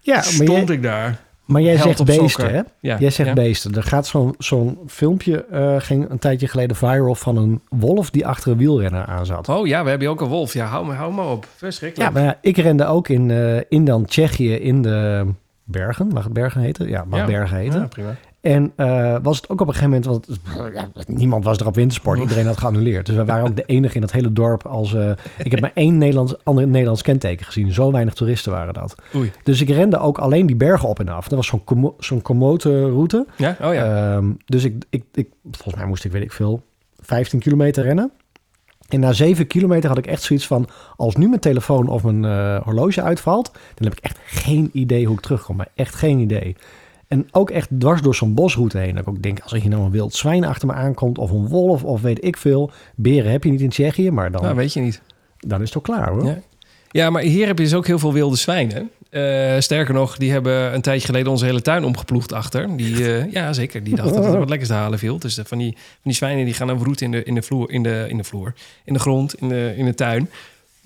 Ja, 0.00 0.22
stond 0.22 0.50
jij, 0.68 0.76
ik 0.76 0.82
daar. 0.82 1.25
Maar 1.46 1.62
jij 1.62 1.76
zegt 1.76 2.04
beesten, 2.04 2.28
sokken. 2.30 2.54
hè? 2.54 2.62
Ja, 2.80 2.96
Jij 2.98 3.10
zegt 3.10 3.28
ja. 3.28 3.34
beesten. 3.34 3.74
Er 3.74 3.82
gaat 3.82 4.06
zo'n 4.06 4.34
zo'n 4.38 4.78
filmpje, 4.86 5.44
eh, 5.44 5.74
ging 5.78 6.10
een 6.10 6.18
tijdje 6.18 6.48
geleden 6.48 6.76
viral 6.76 7.14
van 7.14 7.36
een 7.36 7.60
wolf 7.68 8.10
die 8.10 8.26
achter 8.26 8.52
een 8.52 8.58
wielrenner 8.58 9.04
aan 9.04 9.26
zat. 9.26 9.48
Oh 9.48 9.66
ja, 9.66 9.82
we 9.82 9.88
hebben 9.88 10.06
hier 10.08 10.16
ook 10.16 10.20
een 10.22 10.28
wolf. 10.28 10.52
Ja, 10.52 10.66
hou 10.66 10.86
me, 10.86 10.92
hou 10.92 11.14
me 11.14 11.22
op. 11.22 11.46
Verschrikkelijk. 11.56 12.12
Ja, 12.12 12.20
maar 12.20 12.28
ja, 12.28 12.38
ik 12.40 12.56
rende 12.56 12.86
ook 12.86 13.08
in, 13.08 13.30
eh, 13.30 13.60
in 13.68 13.84
dan 13.84 14.04
Tsjechië 14.04 14.54
in 14.54 14.82
de 14.82 15.26
bergen. 15.64 16.08
Mag 16.08 16.24
het 16.24 16.32
bergen 16.32 16.60
heten? 16.60 16.88
Ja, 16.88 17.04
mag 17.08 17.18
Ja. 17.20 17.26
bergen 17.26 17.56
heten. 17.56 17.80
Ja, 17.80 17.86
prima. 17.86 18.14
En 18.46 18.72
eh, 18.76 19.16
was 19.22 19.36
het 19.36 19.48
ook 19.48 19.60
op 19.60 19.66
een 19.68 19.74
gegeven 19.74 20.02
moment, 20.02 20.26
want 20.26 20.38
ja, 20.74 20.88
niemand 21.06 21.44
was 21.44 21.58
er 21.58 21.66
op 21.66 21.74
wintersport, 21.74 22.20
iedereen 22.20 22.46
had 22.46 22.58
geannuleerd. 22.58 23.06
Dus 23.06 23.14
we 23.16 23.24
waren 23.24 23.44
ook 23.48 23.56
de 23.56 23.62
enige 23.66 23.94
in 23.94 24.00
dat 24.00 24.12
hele 24.12 24.32
dorp 24.32 24.66
als... 24.66 24.94
eh, 24.94 25.10
ik 25.38 25.50
heb 25.50 25.60
maar 25.60 25.70
één 25.74 25.98
Nederlands, 25.98 26.34
ander 26.44 26.66
Nederlands 26.68 27.02
kenteken 27.02 27.46
gezien. 27.46 27.72
Zo 27.72 27.92
weinig 27.92 28.14
toeristen 28.14 28.52
waren 28.52 28.74
dat. 28.74 28.94
Oei. 29.14 29.32
Dus 29.42 29.60
ik 29.60 29.68
rende 29.68 29.98
ook 29.98 30.18
alleen 30.18 30.46
die 30.46 30.56
bergen 30.56 30.88
op 30.88 31.00
en 31.00 31.08
af. 31.08 31.28
Dat 31.28 31.38
was 31.38 31.46
zo'n 31.46 31.64
Komo- 31.64 31.94
zo'n 31.98 32.22
Komoot-route. 32.22 33.26
Ja? 33.36 33.56
Oh 33.62 33.74
ja. 33.74 34.14
Ehm, 34.14 34.30
dus 34.44 34.64
ik, 34.64 34.84
ik, 34.90 35.04
ik, 35.14 35.28
volgens 35.50 35.74
mij 35.74 35.86
moest 35.86 36.04
ik, 36.04 36.12
weet 36.12 36.22
ik 36.22 36.32
veel, 36.32 36.62
15 37.00 37.38
kilometer 37.40 37.84
rennen. 37.84 38.10
En 38.88 39.00
na 39.00 39.12
7 39.12 39.46
kilometer 39.46 39.88
had 39.88 39.98
ik 39.98 40.06
echt 40.06 40.22
zoiets 40.22 40.46
van... 40.46 40.68
als 40.96 41.16
nu 41.16 41.28
mijn 41.28 41.40
telefoon 41.40 41.88
of 41.88 42.02
mijn 42.04 42.24
eh, 42.24 42.62
horloge 42.62 43.02
uitvalt... 43.02 43.50
dan 43.74 43.88
heb 43.88 43.92
ik 43.98 44.04
echt 44.04 44.18
geen 44.26 44.70
idee 44.72 45.06
hoe 45.06 45.14
ik 45.16 45.20
terugkom. 45.22 45.56
Maar 45.56 45.68
echt 45.74 45.94
geen 45.94 46.18
idee. 46.18 46.56
En 47.08 47.26
ook 47.30 47.50
echt 47.50 47.68
dwars 47.78 48.02
door 48.02 48.14
zo'n 48.14 48.34
bosroute 48.34 48.78
heen. 48.78 48.94
Dat 48.94 49.02
ik 49.02 49.08
ook 49.08 49.22
denk, 49.22 49.40
als 49.40 49.52
er 49.52 49.60
hier 49.60 49.70
nou 49.70 49.82
een 49.82 49.90
wild 49.90 50.14
zwijn 50.14 50.44
achter 50.44 50.66
me 50.66 50.74
aankomt... 50.74 51.18
of 51.18 51.30
een 51.30 51.48
wolf 51.48 51.84
of 51.84 52.00
weet 52.00 52.24
ik 52.24 52.36
veel. 52.36 52.70
Beren 52.94 53.30
heb 53.30 53.44
je 53.44 53.50
niet 53.50 53.60
in 53.60 53.68
Tsjechië, 53.68 54.10
maar 54.10 54.30
dan, 54.30 54.42
nou, 54.42 54.54
weet 54.54 54.72
je 54.72 54.80
niet. 54.80 55.02
dan 55.38 55.58
is 55.58 55.64
het 55.64 55.72
toch 55.72 55.96
klaar 55.96 56.10
hoor. 56.10 56.24
Ja. 56.24 56.38
Ja, 56.90 57.10
maar 57.10 57.22
hier 57.22 57.46
heb 57.46 57.58
je 57.58 57.64
dus 57.64 57.74
ook 57.74 57.86
heel 57.86 57.98
veel 57.98 58.12
wilde 58.12 58.36
zwijnen. 58.36 58.90
Eh, 59.10 59.54
sterker 59.58 59.94
nog, 59.94 60.16
die 60.16 60.30
hebben 60.30 60.74
een 60.74 60.80
tijdje 60.80 61.06
geleden 61.06 61.30
onze 61.30 61.44
hele 61.44 61.62
tuin 61.62 61.84
omgeploegd 61.84 62.32
achter. 62.32 62.76
Die, 62.76 63.16
eh, 63.16 63.32
ja, 63.32 63.52
zeker. 63.52 63.84
Die 63.84 63.94
dachten 63.94 64.22
dat 64.22 64.32
er 64.32 64.38
wat 64.38 64.48
lekkers 64.48 64.68
te 64.68 64.74
halen 64.74 64.98
viel. 64.98 65.18
Dus 65.18 65.38
eh, 65.38 65.44
van 65.44 65.58
die, 65.58 65.72
van 65.72 66.00
die 66.02 66.14
zwijnen 66.14 66.44
die 66.44 66.54
gaan 66.54 66.66
dan 66.66 66.84
roet 66.84 67.00
in 67.00 67.10
de, 67.10 67.22
in 67.22 67.34
de 67.34 67.42
vloer, 67.42 67.70
in 67.70 67.82
de, 67.82 68.06
in 68.08 68.16
de 68.16 68.24
vloer, 68.24 68.54
in 68.84 68.92
de 68.92 68.98
grond, 68.98 69.34
in 69.34 69.48
de, 69.48 69.74
in 69.76 69.84
de 69.84 69.94
tuin. 69.94 70.30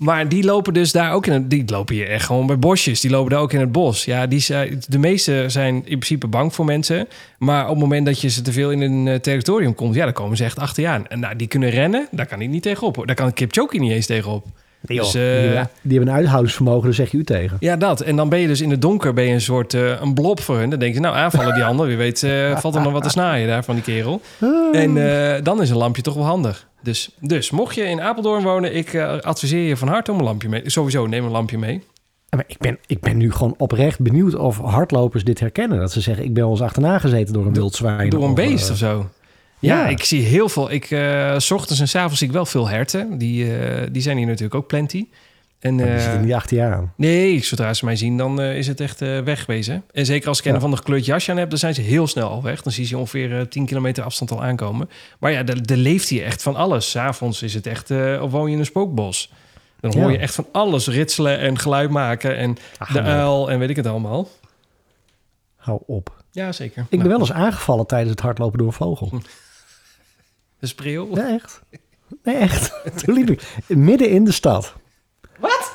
Maar 0.01 0.27
die 0.29 0.43
lopen 0.43 0.73
dus 0.73 0.91
daar 0.91 1.13
ook 1.13 1.25
in 1.25 1.33
het, 1.33 1.49
die 1.49 1.63
lopen 1.65 1.95
hier 1.95 2.09
echt 2.09 2.25
gewoon 2.25 2.47
bij 2.47 2.59
bosjes. 2.59 3.01
Die 3.01 3.11
lopen 3.11 3.31
daar 3.31 3.39
ook 3.39 3.53
in 3.53 3.59
het 3.59 3.71
bos. 3.71 4.05
Ja, 4.05 4.27
die 4.27 4.39
zijn, 4.39 4.81
de 4.87 4.97
meeste 4.97 5.43
zijn 5.47 5.75
in 5.75 5.81
principe 5.81 6.27
bang 6.27 6.53
voor 6.53 6.65
mensen. 6.65 7.07
Maar 7.37 7.63
op 7.63 7.69
het 7.69 7.79
moment 7.79 8.05
dat 8.05 8.21
je 8.21 8.29
ze 8.29 8.41
te 8.41 8.51
veel 8.51 8.71
in 8.71 8.81
een 8.81 9.07
eh, 9.07 9.15
territorium 9.15 9.75
komt, 9.75 9.95
ja, 9.95 10.03
dan 10.03 10.13
komen 10.13 10.37
ze 10.37 10.43
echt 10.43 10.59
achter 10.59 10.83
je 10.83 10.89
aan. 10.89 11.07
En 11.07 11.19
nou, 11.19 11.35
die 11.35 11.47
kunnen 11.47 11.69
rennen, 11.69 12.07
daar 12.11 12.25
kan 12.25 12.41
ik 12.41 12.49
niet 12.49 12.63
tegenop. 12.63 12.95
hoor. 12.95 13.05
Daar 13.05 13.15
kan 13.15 13.33
Kipchoge 13.33 13.77
niet 13.77 13.91
eens 13.91 14.05
tegenop. 14.05 14.45
Nee, 14.87 14.97
Dus, 14.97 15.11
die, 15.11 15.21
eh, 15.21 15.27
hebben, 15.27 15.69
die 15.81 15.97
hebben 15.97 16.13
een 16.13 16.19
uithoudingsvermogen, 16.19 16.83
daar 16.83 16.93
zeg 16.93 17.11
je 17.11 17.17
u 17.17 17.23
tegen. 17.23 17.57
Ja, 17.59 17.75
dat. 17.75 18.01
En 18.01 18.15
dan 18.15 18.29
ben 18.29 18.39
je 18.39 18.47
dus 18.47 18.61
in 18.61 18.69
het 18.69 18.81
donker 18.81 19.13
ben 19.13 19.23
je 19.23 19.33
een 19.33 19.41
soort 19.41 19.73
eh, 19.73 20.01
een 20.01 20.13
blob 20.13 20.39
voor 20.39 20.57
hun. 20.57 20.69
Dan 20.69 20.79
denk 20.79 20.93
je, 20.93 20.99
nou, 20.99 21.15
aanvallen 21.15 21.53
die 21.53 21.63
handen. 21.63 21.87
Wie 21.87 21.97
weet 21.97 22.23
eh, 22.23 22.57
valt 22.57 22.75
er 22.75 22.81
nog 22.81 22.91
wat 22.91 23.03
te 23.03 23.09
snaaien 23.09 23.47
daar 23.47 23.63
van 23.63 23.75
die 23.75 23.83
kerel. 23.83 24.21
En 24.71 24.97
eh, 24.97 25.43
dan 25.43 25.61
is 25.61 25.69
een 25.69 25.77
lampje 25.77 26.01
toch 26.01 26.13
wel 26.13 26.25
handig. 26.25 26.67
Dus, 26.81 27.15
dus 27.19 27.51
mocht 27.51 27.75
je 27.75 27.83
in 27.83 28.01
Apeldoorn 28.01 28.43
wonen, 28.43 28.75
ik 28.75 28.93
eh, 28.93 29.19
adviseer 29.19 29.67
je 29.67 29.77
van 29.77 29.87
harte 29.87 30.11
om 30.11 30.17
een 30.17 30.23
lampje 30.23 30.49
mee. 30.49 30.69
Sowieso, 30.69 31.07
neem 31.07 31.25
een 31.25 31.31
lampje 31.31 31.57
mee. 31.57 31.83
Maar 32.35 32.43
ik, 32.47 32.57
ben, 32.57 32.77
ik 32.87 32.99
ben 32.99 33.17
nu 33.17 33.31
gewoon 33.31 33.53
oprecht 33.57 33.99
benieuwd 33.99 34.35
of 34.35 34.57
hardlopers 34.57 35.23
dit 35.23 35.39
herkennen. 35.39 35.79
Dat 35.79 35.91
ze 35.91 36.01
zeggen, 36.01 36.23
ik 36.23 36.33
ben 36.33 36.43
wel 36.43 36.51
eens 36.51 36.61
achterna 36.61 36.99
gezeten 36.99 37.33
door 37.33 37.45
een 37.45 37.53
wild 37.53 37.75
zwijn. 37.75 38.09
Door 38.09 38.23
een 38.23 38.29
of, 38.29 38.35
beest 38.35 38.65
eh, 38.65 38.71
of 38.71 38.77
zo. 38.77 39.09
Ja, 39.59 39.83
ja. 39.83 39.87
ik 39.87 40.03
zie 40.03 40.21
heel 40.21 40.49
veel. 40.49 40.71
Ik, 40.71 40.91
eh, 40.91 41.37
s 41.37 41.51
ochtends 41.51 41.79
en 41.81 41.87
s 41.87 41.95
avonds 41.95 42.17
zie 42.17 42.27
ik 42.27 42.33
wel 42.33 42.45
veel 42.45 42.67
herten. 42.67 43.17
Die, 43.17 43.57
eh, 43.57 43.87
die 43.91 44.01
zijn 44.01 44.17
hier 44.17 44.25
natuurlijk 44.25 44.55
ook 44.55 44.67
plenty. 44.67 45.07
En, 45.61 45.75
maar 45.75 45.85
die 45.85 45.93
eh, 45.95 46.01
zitten 46.01 46.21
niet 46.21 46.33
achter 46.33 46.57
je 46.57 46.63
aan. 46.63 46.93
Nee, 46.95 47.43
zodra 47.43 47.73
ze 47.73 47.85
mij 47.85 47.95
zien, 47.95 48.17
dan 48.17 48.41
eh, 48.41 48.57
is 48.57 48.67
het 48.67 48.79
echt 48.79 49.01
eh 49.01 49.19
wegwezen. 49.19 49.83
En 49.91 50.05
zeker 50.05 50.27
als 50.27 50.39
ik 50.39 50.45
een 50.45 50.51
Ja. 50.51 50.57
of 50.57 50.63
ander 50.63 50.79
gekleurd 50.79 51.05
jasje 51.05 51.31
aan 51.31 51.37
heb, 51.37 51.49
dan 51.49 51.59
zijn 51.59 51.73
ze 51.73 51.81
heel 51.81 52.07
snel 52.07 52.29
al 52.29 52.43
weg. 52.43 52.61
Dan 52.61 52.71
zie 52.71 52.83
je 52.83 52.89
ze 52.89 52.97
ongeveer 52.97 53.39
eh, 53.39 53.45
10 53.45 53.65
kilometer 53.65 54.03
afstand 54.03 54.31
al 54.31 54.43
aankomen. 54.43 54.89
Maar 55.19 55.31
ja, 55.31 55.45
er 55.45 55.77
leeft 55.77 56.09
hier 56.09 56.23
echt 56.25 56.41
van 56.41 56.55
alles. 56.55 56.89
S'avonds 56.89 57.41
is 57.41 57.53
het 57.53 57.67
echt, 57.67 57.91
of 58.21 58.31
woon 58.31 58.47
je 58.47 58.53
in 58.53 58.59
een 58.59 58.65
spookbos. 58.65 59.31
Dan 59.79 59.93
hoor 59.93 60.05
Ja. 60.05 60.09
je 60.11 60.17
echt 60.17 60.35
van 60.35 60.47
alles 60.51 60.87
ritselen 60.87 61.39
en 61.39 61.57
geluid 61.59 61.89
maken. 61.89 62.37
En 62.37 62.57
Ach, 62.77 62.91
de 62.91 63.01
nee. 63.01 63.11
uil 63.11 63.51
en 63.51 63.59
weet 63.59 63.69
ik 63.69 63.75
het 63.75 63.85
allemaal. 63.87 64.27
Hou 65.55 65.81
op. 65.85 66.23
Ja, 66.31 66.51
zeker. 66.51 66.85
Ik 66.89 66.99
ben 66.99 67.07
wel 67.07 67.19
eens 67.19 67.31
aangevallen 67.31 67.85
tijdens 67.87 68.11
het 68.11 68.19
hardlopen 68.19 68.57
door 68.57 68.67
een 68.67 68.73
vogel. 68.73 69.21
De 70.59 70.67
spreeuw. 70.67 71.15
Ja, 71.15 71.29
echt. 71.29 71.61
Nee, 72.23 72.35
echt. 72.35 72.73
Toen 73.03 73.13
liep 73.15 73.29
ik 73.29 73.41
midden 73.67 74.09
in 74.09 74.23
de 74.25 74.31
stad. 74.31 74.73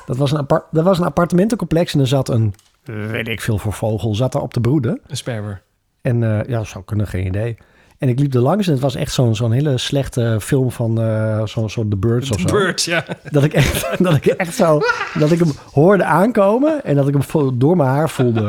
Dat 0.07 0.17
was 0.17 0.31
een, 0.31 0.37
apart, 0.37 0.63
dat 0.71 0.83
was 0.83 0.99
een 0.99 1.05
appartementencomplex 1.05 1.93
en 1.93 1.99
er 1.99 2.07
zat 2.07 2.29
een, 2.29 2.53
weet 2.83 3.27
ik 3.27 3.41
veel 3.41 3.57
voor 3.57 3.73
vogel, 3.73 4.15
zat 4.15 4.31
daar 4.31 4.41
op 4.41 4.53
de 4.53 4.61
broeden. 4.61 5.01
Een 5.07 5.17
sperwer. 5.17 5.61
En 6.01 6.23
eh, 6.23 6.49
ja, 6.49 6.63
zou 6.63 6.83
kunnen, 6.83 7.07
geen 7.07 7.25
idee. 7.25 7.57
En 7.97 8.09
ik 8.09 8.19
liep 8.19 8.33
er 8.33 8.39
langs 8.39 8.67
en 8.67 8.73
het 8.73 8.81
was 8.81 8.95
echt 8.95 9.13
zo'n 9.13 9.35
zo'n 9.35 9.51
hele 9.51 9.77
slechte 9.77 10.37
film 10.41 10.71
van 10.71 11.01
eh 11.01 11.41
zo'n 11.45 11.69
zo 11.69 11.87
The 11.87 11.95
Birds 11.95 12.29
of 12.31 12.35
De 12.37 12.47
zo. 12.49 12.55
bird, 12.55 12.83
ja. 12.83 13.05
Dat 13.29 13.43
ik 13.43 13.53
echt, 13.53 13.97
dat 14.03 14.15
ik 14.15 14.25
echt 14.25 14.55
zo, 14.55 14.79
dat 15.19 15.31
ik 15.31 15.39
hem 15.39 15.51
hoorde 15.73 16.03
aankomen 16.03 16.83
en 16.83 16.95
dat 16.95 17.07
ik 17.07 17.15
hem 17.29 17.57
door 17.59 17.75
mijn 17.77 17.89
haar 17.89 18.09
voelde 18.09 18.41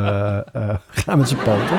eh, 0.53 0.75
gaan 0.91 1.19
met 1.19 1.29
zijn 1.29 1.41
poten. 1.43 1.79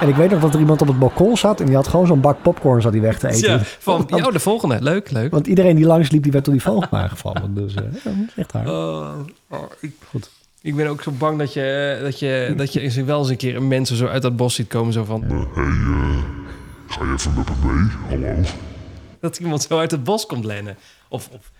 En 0.00 0.08
ik 0.08 0.14
weet 0.14 0.30
nog 0.30 0.40
dat 0.40 0.54
er 0.54 0.60
iemand 0.60 0.80
op 0.82 0.88
het 0.88 0.98
balkon 0.98 1.36
zat 1.36 1.60
en 1.60 1.66
die 1.66 1.74
had 1.74 1.88
gewoon 1.88 2.06
zo'n 2.06 2.20
bak 2.20 2.42
popcorn 2.42 2.82
zat 2.82 2.92
hij 2.92 3.00
weg 3.00 3.18
te 3.18 3.28
eten. 3.28 3.50
ja 3.50 3.60
van, 3.78 4.06
want, 4.08 4.26
oh, 4.26 4.32
de 4.32 4.38
volgende. 4.40 4.76
Leuk, 4.80 5.10
leuk. 5.10 5.30
want 5.30 5.46
iedereen 5.46 5.76
die 5.76 5.86
langs 5.86 6.10
liep, 6.10 6.22
die 6.22 6.32
werd 6.32 6.44
door 6.44 6.54
die 6.54 6.62
vogel 6.62 6.98
aangevallen. 6.98 7.54
Dus 7.54 7.74
eh, 7.74 7.82
ja, 8.04 8.10
echt 8.36 8.52
hard. 8.52 8.68
Oh, 8.68 9.08
oh, 9.50 9.58
ik- 9.80 9.92
Goed. 10.08 10.30
Ik 10.62 10.76
ben 10.76 10.86
ook 10.86 11.02
zo 11.02 11.10
bang 11.10 11.38
dat 11.38 11.52
je, 11.52 11.98
dat 12.02 12.18
je, 12.18 12.54
dat 12.56 12.72
je 12.72 12.80
eens 12.80 12.96
wel 12.96 13.18
eens 13.18 13.28
een 13.28 13.36
keer 13.36 13.56
een 13.56 13.68
mensen 13.68 13.96
zo 13.96 14.06
uit 14.06 14.22
dat 14.22 14.36
bos 14.36 14.54
ziet 14.54 14.68
komen. 14.68 14.92
Zo 14.92 15.04
van, 15.04 15.22
Hé, 15.22 15.34
eh, 15.36 16.18
ga 16.88 17.04
je 17.04 17.12
even 17.12 17.32
met 17.36 17.46
me 17.64 17.72
mee? 17.72 17.90
Hallo? 18.20 18.40
dat 19.20 19.38
iemand 19.38 19.62
zo 19.62 19.78
uit 19.78 19.90
het 19.90 20.04
bos 20.04 20.26
komt 20.26 20.44
lennen. 20.44 20.76
Of, 21.08 21.28
of, 21.32 21.50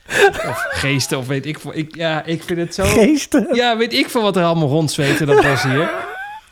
of 0.49 0.67
geesten, 0.71 1.19
of 1.19 1.27
weet 1.27 1.47
ik 1.47 1.59
veel. 1.59 1.73
Ik, 1.75 1.97
ja, 1.97 2.25
ik 2.25 2.43
vind 2.43 2.59
het 2.59 2.75
zo... 2.75 2.85
Geesten. 2.85 3.49
Ja, 3.55 3.77
weet 3.77 3.93
ik 3.93 4.09
veel 4.09 4.23
wat 4.23 4.37
er 4.37 4.45
allemaal 4.45 4.69
rondzweet 4.69 5.21
in 5.21 5.27
dat 5.27 5.43
bos 5.43 5.63
hier. 5.63 5.91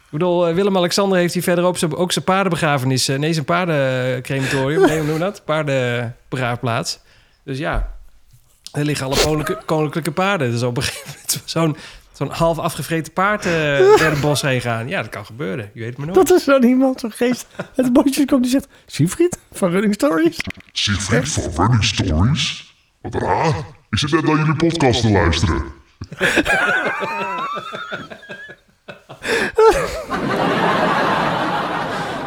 Ik 0.08 0.14
bedoel, 0.14 0.48
eh, 0.48 0.54
Willem-Alexander 0.54 1.18
heeft 1.18 1.34
hier 1.34 1.42
verderop 1.42 1.78
zijn, 1.78 1.96
ook 1.96 2.12
zijn 2.12 2.24
paardenbegrafenis... 2.24 3.08
eh, 3.08 3.18
nee, 3.18 3.32
zijn 3.32 3.44
paardencrematorium. 3.44 4.80
Nee, 4.80 4.96
hoe 4.96 5.04
noem 5.06 5.14
je 5.14 5.20
dat? 5.20 5.42
Paardenbegraafplaats. 5.44 6.98
Dus 7.44 7.58
ja, 7.58 7.94
er 8.72 8.84
liggen 8.84 9.06
alle 9.06 9.22
koninklijke, 9.22 9.64
koninklijke 9.64 10.10
paarden. 10.10 10.50
Dus 10.50 10.62
op 10.62 10.76
een 10.76 10.82
gegeven 10.82 11.06
moment 11.14 11.42
zo'n 11.44 11.76
zo'n 12.12 12.30
half 12.30 12.58
afgevreten 12.58 13.12
paard 13.12 13.46
eh 13.46 13.78
door 13.78 14.00
het 14.00 14.20
bos 14.20 14.42
heen 14.42 14.60
gaan. 14.60 14.88
Ja, 14.88 15.00
dat 15.02 15.10
kan 15.10 15.26
gebeuren. 15.26 15.70
Je 15.74 15.80
weet 15.80 15.88
het 15.88 15.98
maar 15.98 16.06
nooit. 16.06 16.28
Dat 16.28 16.38
is 16.38 16.44
zo 16.44 16.58
iemand, 16.60 17.00
zo'n 17.00 17.10
geest 17.10 17.46
uit 17.56 17.86
de 17.86 17.92
bosjes 17.92 18.24
komt 18.24 18.42
die 18.42 18.50
zegt... 18.50 18.66
Siegfried 18.86 19.38
van 19.52 19.70
Running 19.70 19.94
Stories? 19.94 20.36
Siegfried 20.72 21.28
van 21.28 21.42
Running 21.56 21.84
Stories? 21.84 22.74
Wat 23.02 23.14
raar. 23.14 23.54
Ik 23.90 23.98
zit 23.98 24.10
net 24.10 24.22
naar 24.22 24.36
jullie 24.36 24.56
podcast 24.56 25.00
te 25.00 25.10
luisteren. 25.10 25.62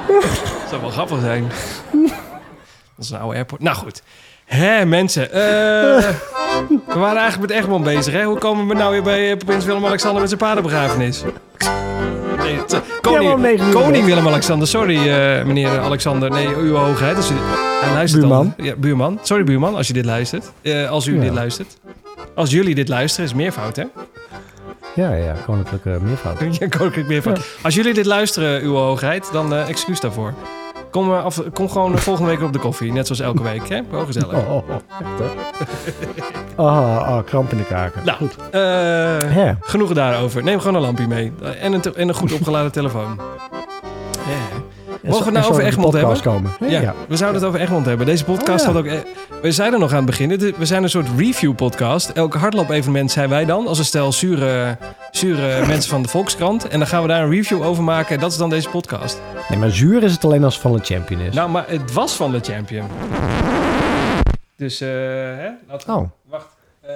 Dat 0.08 0.70
zou 0.70 0.82
wel 0.82 0.90
grappig 0.90 1.20
zijn. 1.22 1.48
Dat 2.96 3.06
is 3.06 3.10
een 3.10 3.20
oude 3.20 3.36
airport. 3.36 3.62
Nou 3.62 3.76
goed. 3.76 4.02
Hè, 4.46 4.86
mensen. 4.86 5.32
eh, 5.32 6.10
we 6.88 7.00
waren 7.00 7.18
eigenlijk 7.22 7.52
met 7.54 7.62
Egmond 7.62 7.84
bezig, 7.84 8.14
hè? 8.14 8.24
Hoe 8.24 8.38
komen 8.38 8.68
we 8.68 8.74
nou 8.74 8.92
weer 8.92 9.04
bij 9.04 9.32
eh, 9.32 9.38
prins 9.38 9.66
Willem-Alexander 9.66 10.20
met 10.20 10.30
zijn 10.30 10.42
paardenbegrafenis? 10.42 11.24
Nee, 12.38 12.56
Ja, 12.68 12.82
koning, 13.02 13.72
koning. 13.72 14.06
Willem-Alexander. 14.06 14.68
Sorry, 14.68 15.10
eh, 15.10 15.44
meneer 15.46 15.80
Alexander. 15.80 16.30
Nee, 16.32 16.48
uw 16.56 16.76
hoogheid. 16.76 17.16
Als 17.16 17.30
u, 17.30 17.34
luistert 17.94 18.22
Buurman. 18.22 18.54
Dan. 18.58 18.66
Ja, 18.66 18.76
buurman. 18.76 19.20
Sorry, 19.22 19.44
buurman, 19.44 19.76
als 19.76 19.88
je 19.88 19.94
dit 19.94 20.06
luistert. 20.06 20.52
Als 20.90 21.06
u 21.08 21.16
Ja. 21.16 21.22
dit 21.22 21.34
luistert. 21.34 21.78
Als 22.36 22.50
jullie 22.52 22.76
dit 22.76 22.88
luisteren, 22.90 23.26
is 23.26 23.34
meervoud, 23.34 23.76
hè? 23.76 23.84
Ja, 24.96 25.14
ja, 25.14 25.36
koninklijke 25.46 25.98
meervoud. 26.02 26.40
Ja, 26.60 26.68
koninklijk 26.68 27.08
meervoud. 27.08 27.40
Als 27.62 27.76
jullie 27.76 27.94
dit 27.94 28.06
luisteren, 28.06 28.62
uw 28.62 28.76
hoogheid, 28.76 29.30
dan 29.32 29.54
eh, 29.54 29.70
excuus 29.70 30.00
daarvoor. 30.00 30.34
Kom, 30.90 31.12
eh, 31.14 31.24
af, 31.24 31.42
kom 31.54 31.70
gewoon 31.70 31.94
eh, 31.94 32.00
volgende 32.00 32.30
week 32.30 32.42
op 32.42 32.54
de 32.54 32.60
koffie, 32.60 32.92
net 32.94 33.06
zoals 33.06 33.22
elke 33.22 33.44
week, 33.44 33.70
hè? 33.70 33.82
Wel 33.90 34.06
gezellig. 34.06 34.34
Oh, 34.34 34.56
oh, 34.56 34.70
oh. 34.70 34.76
Ah, 36.56 37.08
ah, 37.08 37.26
kramp 37.26 37.52
in 37.52 37.58
de 37.58 37.64
kaken. 37.64 38.02
Nou, 38.06 38.18
Goed. 38.18 38.36
genoeg 39.62 39.94
daarover. 39.94 40.44
Neem 40.44 40.60
gewoon 40.60 40.76
een 40.76 40.82
lampje 40.82 41.08
mee. 41.08 41.34
En 41.60 41.74
een, 41.74 41.82
en 41.96 42.08
een 42.08 42.16
goed 42.16 42.34
opgeladen 42.34 42.72
telefoon. 42.72 43.20
Mogen 45.12 45.32
we 45.34 45.38
het 45.38 45.48
nou 45.48 45.54
over 45.54 45.66
Egmond 45.66 45.94
hebben? 45.94 46.22
Komen. 46.22 46.52
Ja, 46.60 46.82
Ja. 46.82 46.94
we 47.08 47.16
zouden 47.16 47.40
het 47.42 47.50
over 47.50 47.62
Egmond 47.62 47.86
hebben. 47.86 48.06
Deze 48.06 48.24
podcast 48.24 48.68
Oh, 48.68 48.74
ja. 48.74 48.82
had 48.82 48.92
ook... 48.92 49.06
eh, 49.06 49.12
We 49.42 49.52
zeiden 49.52 49.80
nog 49.80 49.90
aan 49.92 49.96
het 49.98 50.06
begin, 50.06 50.38
we 50.58 50.66
zijn 50.66 50.84
een 50.84 50.90
soort 50.90 51.08
review-podcast. 51.18 52.10
Elk 52.10 52.34
hardloop-evenement 52.34 53.12
zijn 53.12 53.30
wij 53.30 53.46
dan, 53.46 53.68
als 53.68 53.78
een 53.80 53.86
stel 53.86 54.12
zure, 54.12 54.78
zure 55.12 55.66
mensen 55.68 55.90
van 55.90 56.02
de 56.02 56.08
Volkskrant. 56.10 56.68
En 56.68 56.80
dan 56.80 56.88
gaan 56.88 57.02
we 57.02 57.08
daar 57.08 57.24
een 57.24 57.30
review 57.30 57.64
over 57.66 57.84
maken. 57.84 58.16
En 58.16 58.22
dat 58.22 58.32
is 58.32 58.38
dan 58.38 58.50
deze 58.50 58.70
podcast. 58.70 59.22
Nee, 59.50 59.60
maar 59.60 59.70
zuur 59.72 60.04
is 60.04 60.12
het 60.12 60.24
alleen 60.26 60.44
als 60.44 60.54
het 60.54 60.62
van 60.64 60.74
de 60.74 60.84
champion 60.84 61.20
is. 61.22 61.34
Nou, 61.36 61.50
maar 61.50 61.64
het 61.68 61.94
was 61.94 62.14
van 62.16 62.32
de 62.32 62.40
champion. 62.40 62.88
Dus, 64.56 64.82
eh, 64.82 64.90
Oh. 65.88 66.10
Wacht. 66.30 66.48
Eh. 66.82 66.90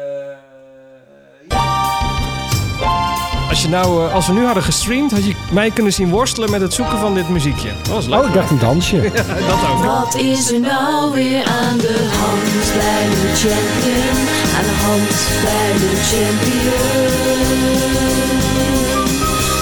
Als, 3.55 3.63
je 3.63 3.69
nou, 3.69 4.07
eh, 4.07 4.13
als 4.13 4.27
we 4.27 4.33
nu 4.33 4.45
hadden 4.45 4.63
gestreamd, 4.63 5.11
had 5.11 5.25
je 5.25 5.35
mij 5.51 5.71
kunnen 5.71 5.93
zien 5.93 6.09
worstelen 6.09 6.51
met 6.51 6.61
het 6.61 6.73
zoeken 6.73 6.97
van 6.99 7.13
dit 7.13 7.29
muziekje. 7.29 7.71
Dat 7.83 7.87
was 7.93 8.05
leuk. 8.05 8.19
Oh, 8.19 8.27
ik 8.27 8.33
dacht 8.33 8.51
een 8.51 8.59
dansje. 8.59 8.95
Ja, 9.01 9.11
dat 9.23 9.69
ook. 9.69 9.83
Wat 9.83 10.15
is 10.15 10.51
er 10.51 10.59
nou 10.59 11.13
weer 11.13 11.43
aan 11.43 11.77
de 11.77 12.09
hand 12.19 12.73
bij 12.77 13.09
de 13.09 13.31
champion? 13.35 14.17
Aan 14.57 14.63
de 14.63 14.77
hand 14.85 15.09
bij 15.43 15.71
de 15.79 15.95
champion. 16.09 17.09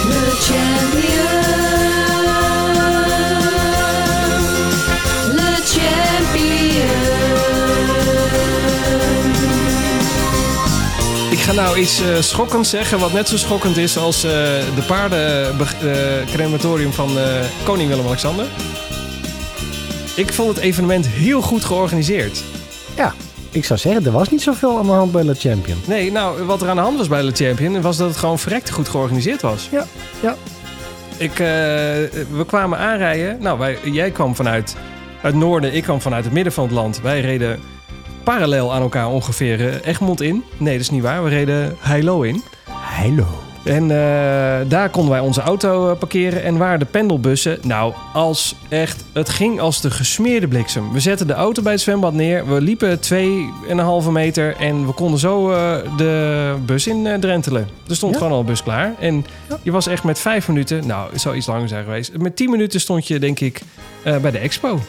De 0.10 0.38
champion. 0.40 1.43
Ga 11.44 11.52
nou 11.52 11.78
iets 11.78 12.02
eh, 12.02 12.16
schokkends 12.20 12.70
zeggen, 12.70 13.00
wat 13.00 13.14
net 13.14 13.28
zo 13.28 13.38
schokkend 13.38 13.78
is 13.78 13.98
als 13.98 14.24
eh, 14.24 14.32
de 14.76 14.84
paardencrematorium 14.88 16.92
van 16.92 17.18
eh, 17.18 17.24
koning 17.64 17.90
Willem-Alexander. 17.90 18.46
Ik 20.16 20.34
vond 20.34 20.50
het 20.50 20.58
evenement 20.58 21.08
heel 21.08 21.42
goed 21.42 21.66
georganiseerd. 21.66 22.44
Ja, 22.96 23.14
ik 23.52 23.66
zou 23.66 23.80
zeggen, 23.80 24.06
er 24.06 24.12
was 24.12 24.30
niet 24.30 24.42
zoveel 24.42 24.78
aan 24.78 24.86
de 24.86 24.92
hand 24.92 25.12
bij 25.12 25.24
de 25.24 25.36
champion. 25.36 25.78
Nee, 25.86 26.12
nou, 26.12 26.44
wat 26.44 26.62
er 26.62 26.70
aan 26.70 26.76
de 26.76 26.82
hand 26.82 26.98
was 26.98 27.08
bij 27.08 27.22
de 27.22 27.46
Champion... 27.46 27.82
was 27.82 27.98
dat 27.98 28.08
het 28.08 28.18
gewoon 28.18 28.40
verrekte 28.40 28.74
goed 28.74 28.90
georganiseerd 28.90 29.42
was. 29.42 29.68
Ja, 29.72 29.86
ja. 30.22 30.36
Ik, 31.18 31.38
we 31.38 32.44
kwamen 32.48 32.78
aanrijden. 32.78 33.38
Nou, 33.42 33.60
wij, 33.60 33.78
jij 33.84 34.12
kwam 34.12 34.36
vanuit 34.36 34.76
het 35.22 35.36
noorden, 35.36 35.74
ik 35.74 35.84
kwam 35.84 36.02
vanuit 36.02 36.24
het 36.24 36.34
midden 36.34 36.54
van 36.54 36.64
het 36.64 36.74
land. 36.74 37.02
Wij 37.02 37.22
reden 37.22 37.60
parallel 38.24 38.74
aan 38.74 38.82
elkaar 38.82 39.08
ongeveer 39.10 39.68
eh, 39.70 39.88
Egmond 39.88 40.22
in. 40.22 40.44
Nee, 40.58 40.74
dat 40.74 40.82
is 40.82 40.90
niet 40.90 41.02
waar. 41.02 41.24
We 41.24 41.30
reden 41.30 41.76
Heilo 41.80 42.22
in. 42.22 42.44
Hallo. 42.70 43.26
En 43.64 43.84
eh, 43.92 44.70
daar 44.70 44.90
konden 44.90 45.12
wij 45.12 45.20
onze 45.20 45.42
auto 45.42 45.90
eh, 45.90 45.98
parkeren. 45.98 46.44
En 46.44 46.58
waren 46.58 46.80
de 46.80 46.86
pendelbussen. 46.86 47.58
Nou, 47.62 47.94
als 48.14 48.56
echt. 48.70 49.04
Het 49.14 49.30
ging 49.30 49.60
als 49.60 49.82
de 49.82 49.92
gesmeerde 49.92 50.48
bliksem. 50.48 50.92
We 50.92 51.00
zetten 51.00 51.28
de 51.28 51.34
auto 51.34 51.62
bij 51.62 51.72
het 51.72 51.82
zwembad 51.82 52.14
neer. 52.14 52.48
We 52.48 52.62
liepen 52.62 53.00
2,5 54.06 54.10
meter. 54.12 54.56
En 54.56 54.86
we 54.86 54.92
konden 54.94 55.20
zo 55.20 55.48
de 55.98 56.56
bus 56.66 56.88
in 56.88 57.18
drentelen. 57.20 57.68
Er 57.90 57.96
stond 57.96 58.12
Ja. 58.12 58.18
gewoon 58.18 58.34
al 58.34 58.40
een 58.40 58.46
bus 58.46 58.64
klaar. 58.64 58.94
En 59.00 59.26
Ja. 59.50 59.58
je 59.62 59.72
was 59.72 59.88
echt 59.88 60.04
met 60.04 60.20
vijf 60.20 60.48
minuten. 60.48 60.88
Nou, 60.88 61.12
het 61.12 61.22
zou 61.22 61.36
iets 61.36 61.48
langer 61.48 61.68
zijn 61.68 61.84
geweest. 61.84 62.18
Met 62.18 62.36
10 62.36 62.50
minuten 62.50 62.80
stond 62.80 63.08
je, 63.08 63.20
denk 63.20 63.40
ik, 63.40 63.62
bij 64.04 64.32
de 64.32 64.38
expo. 64.38 64.80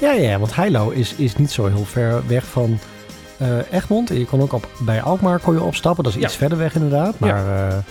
Ja, 0.00 0.12
ja, 0.12 0.38
want 0.38 0.54
Heilo 0.54 0.90
is, 0.90 1.14
is 1.14 1.36
niet 1.36 1.50
zo 1.50 1.66
heel 1.66 1.84
ver 1.84 2.22
weg 2.26 2.44
van 2.46 2.78
eh, 3.38 3.48
Egmond. 3.70 4.08
Je 4.08 4.24
kon 4.26 4.40
ook 4.40 4.52
op, 4.52 4.68
bij 4.78 5.02
Alkmaar 5.02 5.38
kon 5.38 5.54
je 5.54 5.62
opstappen. 5.62 6.04
Dat 6.04 6.14
is 6.16 6.22
iets 6.22 6.36
verder 6.36 6.58
weg 6.58 6.74
inderdaad. 6.74 7.18
Maar 7.18 7.28
ja. 7.28 7.82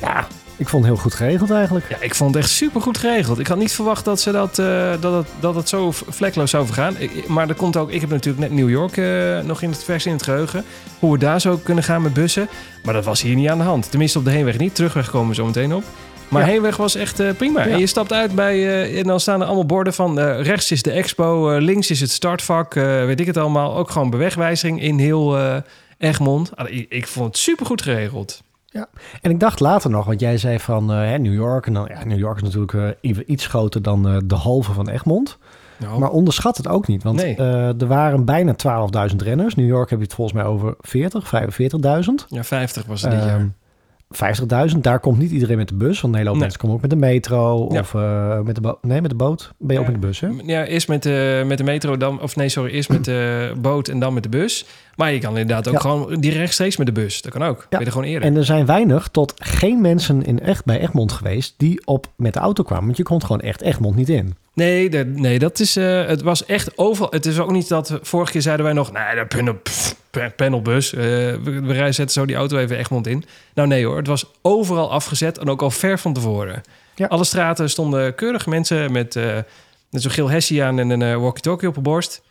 ja, 0.00 0.26
ik 0.56 0.68
vond 0.68 0.84
het 0.84 0.92
heel 0.92 1.02
goed 1.02 1.14
geregeld 1.14 1.50
eigenlijk. 1.50 1.88
Ja, 1.88 1.96
ik 2.00 2.14
vond 2.14 2.34
het 2.34 2.42
echt 2.44 2.52
super 2.52 2.80
goed 2.80 2.98
geregeld. 2.98 3.38
Ik 3.38 3.46
had 3.46 3.58
niet 3.58 3.72
verwacht 3.72 4.04
dat, 4.04 4.20
ze 4.20 4.32
dat, 4.32 4.58
eh, 4.58 4.90
dat, 5.00 5.12
het, 5.14 5.26
dat 5.40 5.54
het 5.54 5.68
zo 5.68 5.90
vlekloos 5.92 6.50
zou 6.50 6.64
vergaan. 6.66 6.94
Ik- 6.98 7.28
maar 7.28 7.46
dat 7.46 7.56
komt 7.56 7.76
ook, 7.76 7.90
ik 7.90 8.00
heb 8.00 8.10
natuurlijk 8.10 8.48
net 8.48 8.58
New 8.58 8.70
York 8.70 8.96
eh, 8.96 9.38
nog 9.40 9.62
in 9.62 9.70
het 9.70 9.84
vers 9.84 10.06
in 10.06 10.12
het 10.12 10.22
geheugen. 10.22 10.64
Hoe 10.98 11.12
we 11.12 11.18
daar 11.18 11.40
zo 11.40 11.56
kunnen 11.62 11.84
gaan 11.84 12.02
met 12.02 12.12
bussen. 12.14 12.48
Maar 12.84 12.94
dat 12.94 13.04
was 13.04 13.22
hier 13.22 13.34
niet 13.34 13.48
aan 13.48 13.58
de 13.58 13.64
hand. 13.64 13.90
Tenminste 13.90 14.18
op 14.18 14.24
de 14.24 14.30
heenweg 14.30 14.58
niet. 14.58 14.74
Terugweg 14.74 15.10
komen 15.10 15.28
we 15.28 15.34
zo 15.34 15.44
meteen 15.46 15.74
op. 15.74 15.84
Maar 16.28 16.42
Ja. 16.42 16.48
heenweg 16.48 16.76
was 16.76 16.94
echt 16.94 17.20
eh, 17.20 17.30
prima. 17.36 17.64
Ja. 17.66 17.72
En 17.72 17.78
je 17.78 17.86
stapt 17.86 18.12
uit 18.12 18.34
bij, 18.34 18.54
eh, 18.54 18.98
en 18.98 19.04
dan 19.06 19.20
staan 19.20 19.40
er 19.40 19.46
allemaal 19.46 19.66
borden 19.66 19.92
van 19.94 20.18
eh, 20.18 20.40
rechts 20.42 20.70
is 20.70 20.82
de 20.82 20.90
expo, 20.90 21.56
links 21.58 21.90
is 21.90 22.00
het 22.00 22.10
startvak, 22.10 22.74
weet 22.74 23.20
ik 23.20 23.26
het 23.26 23.36
allemaal. 23.36 23.76
Ook 23.76 23.90
gewoon 23.90 24.10
bewegwijzering 24.10 24.82
in 24.82 24.98
heel 24.98 25.38
Egmond. 25.98 26.56
Ah, 26.56 26.70
ik, 26.70 26.86
ik 26.88 27.06
vond 27.06 27.26
het 27.26 27.36
super 27.36 27.66
goed 27.66 27.82
geregeld. 27.82 28.42
En 29.22 29.30
ik 29.30 29.40
dacht 29.40 29.60
later 29.60 29.90
nog, 29.90 30.06
want 30.06 30.20
jij 30.20 30.38
zei 30.38 30.58
van 30.60 30.86
New 31.22 31.34
York. 31.34 31.66
En 31.66 31.72
dan, 31.72 31.86
ja, 31.88 32.04
New 32.04 32.18
York 32.18 32.36
is 32.36 32.42
natuurlijk 32.42 32.96
iets 33.26 33.46
groter 33.46 33.82
dan 33.82 34.22
de 34.26 34.34
halve 34.34 34.72
van 34.72 34.88
Egmond. 34.88 35.38
Nou, 35.78 35.98
Maar 35.98 36.10
onderschat 36.10 36.56
het 36.56 36.68
ook 36.68 36.86
niet. 36.86 37.02
Want 37.02 37.16
Nee. 37.22 37.36
er 37.36 37.86
waren 37.86 38.24
bijna 38.24 38.54
12.000 39.10 39.16
renners. 39.22 39.54
New 39.54 39.66
York 39.66 39.90
heb 39.90 39.98
je 39.98 40.04
het 40.04 40.14
volgens 40.14 40.36
mij 40.36 40.46
over 40.46 40.74
40, 40.80 41.26
45.000. 41.28 42.26
ja, 42.28 42.44
50 42.44 42.84
was 42.86 43.02
het 43.02 43.10
dit 43.10 43.20
Ehm, 43.20 43.28
jaar. 43.28 43.48
50.000, 44.10 44.78
daar 44.80 45.00
komt 45.00 45.18
niet 45.18 45.30
iedereen 45.30 45.56
met 45.56 45.68
de 45.68 45.74
bus. 45.74 46.00
Want 46.00 46.12
een 46.14 46.18
hele 46.18 46.24
hoop 46.30 46.32
Nee. 46.38 46.40
mensen 46.42 46.60
komen 46.60 46.76
ook 46.76 46.82
met 46.82 46.90
de 46.90 46.96
metro 47.06 47.68
Ja. 47.72 47.80
of 47.80 47.94
eh, 47.94 48.40
met 48.40 48.54
de 48.54 48.60
boot. 48.60 48.82
Nee, 48.82 49.00
met 49.00 49.10
de 49.10 49.16
boot. 49.16 49.52
Ben 49.58 49.74
je 49.74 49.78
ook 49.80 49.86
Ja. 49.86 49.92
met 49.92 50.00
de 50.00 50.06
bus, 50.06 50.20
hè? 50.20 50.28
Ja, 50.44 50.64
eerst 50.64 50.88
met 50.88 51.02
de, 51.02 51.42
met 51.46 51.58
de 51.58 51.64
metro, 51.64 51.96
dan, 51.96 52.20
of 52.20 52.36
nee, 52.36 52.48
sorry, 52.48 52.72
eerst 52.72 52.88
met 52.88 53.04
de 53.04 53.52
boot 53.60 53.88
en 53.88 53.98
dan 53.98 54.14
met 54.14 54.22
de 54.22 54.28
bus. 54.28 54.66
Maar 54.96 55.12
je 55.12 55.18
kan 55.18 55.30
inderdaad 55.38 55.68
ook 55.68 55.74
Ja. 55.74 55.80
gewoon 55.80 56.14
direct 56.20 56.38
rechtstreeks 56.38 56.76
met 56.76 56.86
de 56.86 56.92
bus. 56.92 57.22
Dat 57.22 57.32
kan 57.32 57.42
ook. 57.44 57.60
Ja. 57.60 57.66
Ben 57.76 57.84
je 57.86 57.90
gewoon 57.92 58.06
eerder. 58.06 58.28
En 58.28 58.36
er 58.36 58.44
zijn 58.44 58.66
weinig 58.66 59.08
tot 59.08 59.32
geen 59.36 59.80
mensen 59.80 60.24
in 60.24 60.40
echt 60.40 60.64
bij 60.64 60.80
Egmond 60.80 61.12
geweest 61.12 61.54
die 61.56 61.86
op 61.86 62.06
met 62.16 62.32
de 62.34 62.38
auto 62.40 62.62
kwamen. 62.62 62.84
Want 62.84 62.96
je 62.96 63.02
komt 63.02 63.24
gewoon 63.24 63.40
echt 63.40 63.60
Egmond 63.60 63.96
niet 63.96 64.08
in. 64.08 64.34
Nee, 64.54 64.90
de- 64.90 65.04
nee, 65.14 65.38
dat 65.38 65.60
is, 65.60 65.76
eh, 65.76 66.06
het 66.06 66.22
was 66.22 66.44
echt 66.44 66.78
overal. 66.78 67.10
Het 67.10 67.26
is 67.26 67.38
ook 67.38 67.50
niet 67.50 67.68
dat, 67.68 67.98
vorige 68.02 68.32
keer 68.32 68.42
zeiden 68.42 68.64
wij 68.64 68.74
nog, 68.74 68.92
nee, 68.92 69.14
de 69.14 69.26
panel, 69.26 69.56
panelbus. 70.36 70.92
eh, 70.94 71.00
we, 71.02 71.38
we 71.42 71.72
rijden 71.72 71.94
zetten 71.94 72.14
zo 72.20 72.26
die 72.26 72.36
auto 72.36 72.56
even 72.58 72.78
Egmond 72.78 73.06
in. 73.06 73.24
Nou 73.54 73.68
nee 73.68 73.84
hoor, 73.86 73.96
het 73.96 74.06
was 74.06 74.30
overal 74.42 74.90
afgezet 74.90 75.38
en 75.38 75.48
ook 75.48 75.62
al 75.62 75.70
ver 75.70 75.98
van 75.98 76.12
tevoren. 76.12 76.62
Ja. 76.94 77.06
Alle 77.06 77.24
straten 77.24 77.70
stonden 77.70 78.14
keurig 78.14 78.46
mensen 78.46 78.92
met, 78.92 79.16
eh 79.16 79.36
met 79.90 80.02
zo'n 80.02 80.10
geel 80.10 80.30
hessie 80.30 80.62
aan 80.62 80.78
en 80.78 80.90
een 80.90 81.20
walkie-talkie 81.20 81.68
op 81.68 81.74
de 81.74 81.80
borst. 81.80 82.22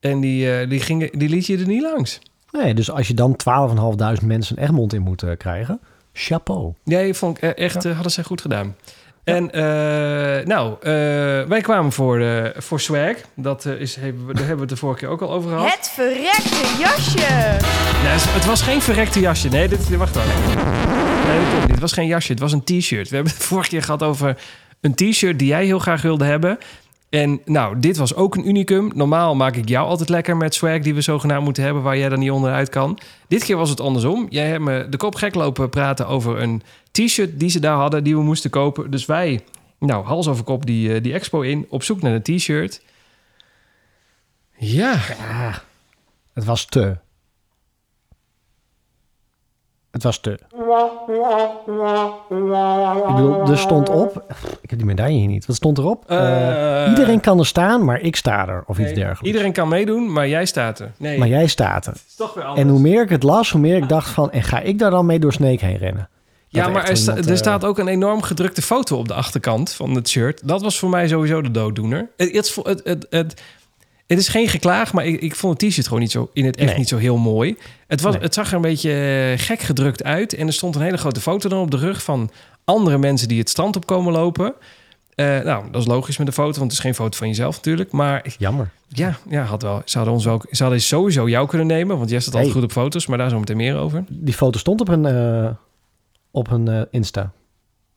En 0.00 0.20
die, 0.20 0.52
eh, 0.60 0.68
die, 0.68 0.80
gingen, 0.80 1.18
die 1.18 1.28
liet 1.28 1.46
je 1.46 1.58
er 1.58 1.66
niet 1.66 1.82
langs. 1.82 2.18
Nee, 2.50 2.74
dus 2.74 2.90
als 2.90 3.08
je 3.08 3.14
dan 3.14 3.36
12.500 4.20 4.24
mensen 4.26 4.58
Egmond 4.58 4.92
in 4.92 5.02
moet 5.02 5.22
eh, 5.22 5.30
krijgen. 5.38 5.80
Chapeau. 6.12 6.72
Nee, 6.84 7.14
vond 7.14 7.36
ik 7.36 7.42
e- 7.42 7.46
echt, 7.48 7.84
eh, 7.84 7.92
hadden 7.94 8.12
zij 8.12 8.24
goed 8.24 8.40
gedaan. 8.40 8.76
En 9.24 9.50
eh, 9.52 10.46
nou, 10.46 10.72
eh, 10.80 10.90
wij 11.48 11.60
kwamen 11.60 11.92
voor, 11.92 12.24
voor 12.56 12.80
swag. 12.80 13.14
Dat 13.34 13.64
eh, 13.64 13.72
is, 13.80 13.96
hebben 13.96 14.26
we, 14.26 14.32
daar 14.34 14.46
hebben 14.46 14.56
we 14.56 14.60
het 14.62 14.70
de 14.70 14.76
vorige 14.76 14.98
keer 14.98 15.08
ook 15.08 15.22
al 15.22 15.32
over 15.32 15.50
gehad. 15.50 15.72
Het 15.76 15.88
verrekte 15.94 16.76
jasje. 16.80 17.16
Nee, 18.02 18.12
het- 18.12 18.44
was 18.44 18.62
geen 18.62 18.82
verrekte 18.82 19.20
jasje. 19.20 19.48
Nee, 19.48 19.68
dit, 19.68 19.96
wacht 19.96 20.14
wel. 20.14 20.24
Nee, 20.24 21.38
dat 21.40 21.48
klopt 21.48 21.60
niet. 21.62 21.70
Het 21.70 21.80
was 21.80 21.92
geen 21.92 22.06
jasje, 22.06 22.30
het 22.32 22.40
was 22.40 22.52
een 22.52 22.64
t-shirt. 22.64 23.08
We 23.08 23.14
hebben 23.14 23.32
het 23.34 23.42
vorige 23.42 23.68
keer 23.68 23.82
gehad 23.82 24.02
over 24.02 24.36
een 24.80 24.94
t-shirt 24.94 25.38
die 25.38 25.48
jij 25.48 25.64
heel 25.64 25.78
graag 25.78 26.02
wilde 26.02 26.24
hebben. 26.24 26.58
En 27.08 27.40
nou, 27.44 27.80
dit 27.80 27.96
was 27.96 28.14
ook 28.14 28.34
een 28.34 28.48
unicum. 28.48 28.90
Normaal 28.94 29.34
maak 29.34 29.56
ik 29.56 29.68
jou 29.68 29.86
altijd 29.86 30.08
lekker 30.08 30.36
met 30.36 30.54
swag 30.54 30.80
die 30.80 30.94
we 30.94 31.00
zogenaamd 31.00 31.44
moeten 31.44 31.62
hebben... 31.62 31.82
waar 31.82 31.98
jij 31.98 32.08
dan 32.08 32.18
niet 32.18 32.30
onderuit 32.30 32.68
kan. 32.68 32.98
Dit 33.28 33.44
keer 33.44 33.56
was 33.56 33.70
het 33.70 33.80
andersom. 33.80 34.26
Jij 34.30 34.48
hebt 34.48 34.64
me 34.64 34.88
de 34.88 34.96
kop 34.96 35.14
gek 35.14 35.34
lopen 35.34 35.70
praten 35.70 36.06
over 36.06 36.42
een 36.42 36.62
t-shirt 36.90 37.40
die 37.40 37.48
ze 37.48 37.60
daar 37.60 37.76
hadden... 37.76 38.04
die 38.04 38.16
we 38.16 38.22
moesten 38.22 38.50
kopen. 38.50 38.90
Dus 38.90 39.06
wij, 39.06 39.44
nou, 39.78 40.04
hals 40.04 40.28
over 40.28 40.44
kop 40.44 40.66
die, 40.66 40.94
eh, 40.94 41.02
die 41.02 41.12
expo 41.12 41.40
in... 41.40 41.66
op 41.68 41.82
zoek 41.82 42.02
naar 42.02 42.14
een 42.14 42.36
t-shirt. 42.36 42.82
Ja, 44.58 44.98
Het 46.32 46.44
was 46.44 46.64
te. 46.64 46.96
Het 49.90 50.02
was 50.02 50.20
te. 50.20 50.38
Ik 52.28 53.14
bedoel, 53.14 53.48
er 53.50 53.58
stond 53.58 53.88
op. 53.88 54.24
Ik 54.60 54.70
heb 54.70 54.78
die 54.78 54.88
medaille 54.88 55.18
hier 55.18 55.28
niet. 55.28 55.46
Wat 55.46 55.56
stond 55.56 55.78
erop? 55.78 56.04
Eh, 56.06 56.86
iedereen 56.88 57.20
kan 57.20 57.38
er 57.38 57.46
staan, 57.46 57.84
maar 57.84 58.00
ik 58.00 58.16
sta 58.16 58.48
er. 58.48 58.64
Of 58.66 58.78
iets 58.78 58.92
dergelijks. 58.92 59.20
iedereen 59.26 59.52
kan 59.52 59.68
meedoen, 59.68 60.12
maar 60.12 60.28
jij 60.28 60.46
staat 60.46 60.78
er. 60.78 60.92
Nee, 60.98 61.18
Maar 61.18 61.28
jij 61.28 61.46
staat 61.46 61.86
er. 61.86 61.92
het 61.92 62.02
is 62.08 62.14
toch 62.16 62.34
weer 62.34 62.44
anders. 62.44 62.62
En 62.64 62.68
hoe 62.72 62.80
meer 62.80 63.02
ik 63.02 63.08
het 63.08 63.22
las, 63.22 63.50
hoe 63.50 63.60
meer 63.60 63.76
ik 63.76 63.88
dacht 63.88 64.08
van... 64.08 64.30
En 64.30 64.42
ga 64.42 64.60
ik 64.60 64.78
daar 64.78 64.90
dan 64.90 65.06
mee 65.06 65.18
door 65.18 65.32
Snake 65.32 65.64
heen 65.64 65.76
rennen? 65.78 66.08
Ja, 66.48 66.68
maar 66.68 66.88
er, 66.88 66.96
sta- 66.96 67.16
er 67.16 67.30
eh, 67.30 67.36
staat 67.36 67.64
ook 67.64 67.78
een 67.78 67.88
enorm 67.88 68.22
gedrukte 68.22 68.62
foto 68.62 68.96
op 68.98 69.08
de 69.08 69.14
achterkant 69.14 69.72
van 69.72 69.94
het 69.94 70.08
shirt. 70.08 70.48
Dat 70.48 70.62
was 70.62 70.78
voor 70.78 70.88
mij 70.90 71.08
sowieso 71.08 71.42
de 71.42 71.50
dooddoener. 71.50 72.08
Het, 72.16 72.32
het, 72.64 72.80
het, 72.84 73.06
het, 73.10 73.42
het, 74.06 74.18
is 74.18 74.28
geen 74.28 74.48
geklaag, 74.48 74.92
maar 74.92 75.06
ik, 75.06 75.20
ik 75.20 75.34
vond 75.34 75.60
het 75.60 75.70
t-shirt 75.70 75.86
gewoon 75.86 76.02
niet 76.02 76.10
zo, 76.10 76.30
in 76.32 76.44
het 76.44 76.56
echt 76.56 76.68
Nee. 76.68 76.78
niet 76.78 76.88
zo 76.88 76.96
heel 76.96 77.16
mooi. 77.16 77.56
Het, 77.86 78.00
was, 78.00 78.12
Nee. 78.14 78.22
het 78.22 78.34
zag 78.34 78.48
er 78.48 78.54
een 78.56 78.60
beetje 78.60 78.90
eh, 79.36 79.44
gek 79.44 79.60
gedrukt 79.60 80.04
uit. 80.04 80.32
En 80.34 80.46
er 80.46 80.52
stond 80.52 80.74
een 80.74 80.82
hele 80.82 80.96
grote 80.96 81.20
foto 81.20 81.48
dan 81.48 81.60
op 81.60 81.70
de 81.70 81.76
rug 81.76 82.02
van 82.02 82.30
andere 82.64 82.98
mensen 82.98 83.28
die 83.28 83.38
het 83.38 83.48
strand 83.48 83.76
op 83.76 83.86
komen 83.86 84.12
lopen. 84.12 84.54
Eh, 85.14 85.26
nou, 85.40 85.70
dat 85.70 85.80
is 85.80 85.86
logisch 85.86 86.16
met 86.16 86.26
de 86.26 86.32
foto, 86.32 86.50
want 86.58 86.62
het 86.62 86.72
is 86.72 86.78
geen 86.78 86.94
foto 86.94 87.16
van 87.18 87.28
jezelf 87.28 87.56
natuurlijk. 87.56 87.92
Maar 87.92 88.34
Jammer. 88.38 88.70
ja, 88.88 89.16
ja 89.28 89.42
had 89.42 89.62
wel. 89.62 89.82
Ze 89.84 89.96
hadden, 89.96 90.14
ons 90.14 90.24
wel, 90.24 90.42
ze 90.50 90.62
hadden 90.62 90.80
sowieso 90.80 91.28
jou 91.28 91.46
kunnen 91.48 91.66
nemen, 91.66 91.98
want 91.98 92.10
jij 92.10 92.20
staat 92.20 92.34
altijd 92.34 92.52
Hey. 92.52 92.60
goed 92.62 92.70
op 92.70 92.76
foto's. 92.82 93.06
Maar 93.06 93.18
daar 93.18 93.30
zo 93.30 93.38
meteen 93.38 93.56
meer 93.56 93.76
over. 93.76 94.04
Die 94.08 94.34
foto 94.34 94.58
stond 94.58 94.80
op 94.80 94.88
een, 94.88 95.06
eh, 95.06 95.50
op 96.30 96.50
een 96.50 96.68
eh, 96.68 96.80
Insta. 96.90 97.32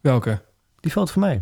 Welke? 0.01 0.41
Die 0.79 0.91
foto 0.91 1.11
van 1.11 1.21
mij. 1.21 1.41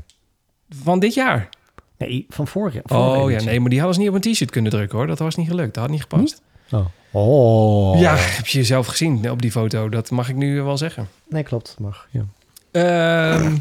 Van 0.84 0.99
dit 0.99 1.13
jaar? 1.13 1.49
Nee, 1.98 2.26
van 2.30 2.48
vorig 2.48 2.74
jaar. 2.74 2.84
vorige 2.86 3.20
Oh 3.20 3.32
ja, 3.32 3.42
nee, 3.42 3.60
maar 3.60 3.70
die 3.70 3.80
hadden 3.80 3.96
ze 3.96 4.02
niet 4.02 4.10
op 4.10 4.26
een 4.26 4.34
t-shirt 4.34 4.52
kunnen 4.52 4.72
drukken 4.72 4.98
hoor. 4.98 5.08
Dat 5.08 5.20
was 5.20 5.36
niet 5.36 5.48
gelukt. 5.48 5.74
Dat 5.74 5.84
had 5.84 5.92
niet 5.92 6.02
gepast. 6.02 6.42
Oh. 6.72 6.86
oh. 7.12 8.00
Ja, 8.00 8.16
heb 8.16 8.48
je 8.48 8.58
jezelf 8.58 8.88
gezien 8.88 9.32
op 9.32 9.42
die 9.42 9.52
foto? 9.52 9.90
Dat 9.90 10.12
mag 10.12 10.30
ik 10.30 10.36
nu 10.36 10.62
wel 10.62 10.78
zeggen. 10.78 11.08
Nee, 11.30 11.44
klopt. 11.44 11.76
Mag. 11.80 12.08
Ja. 12.12 12.26
Ehm, 12.72 13.56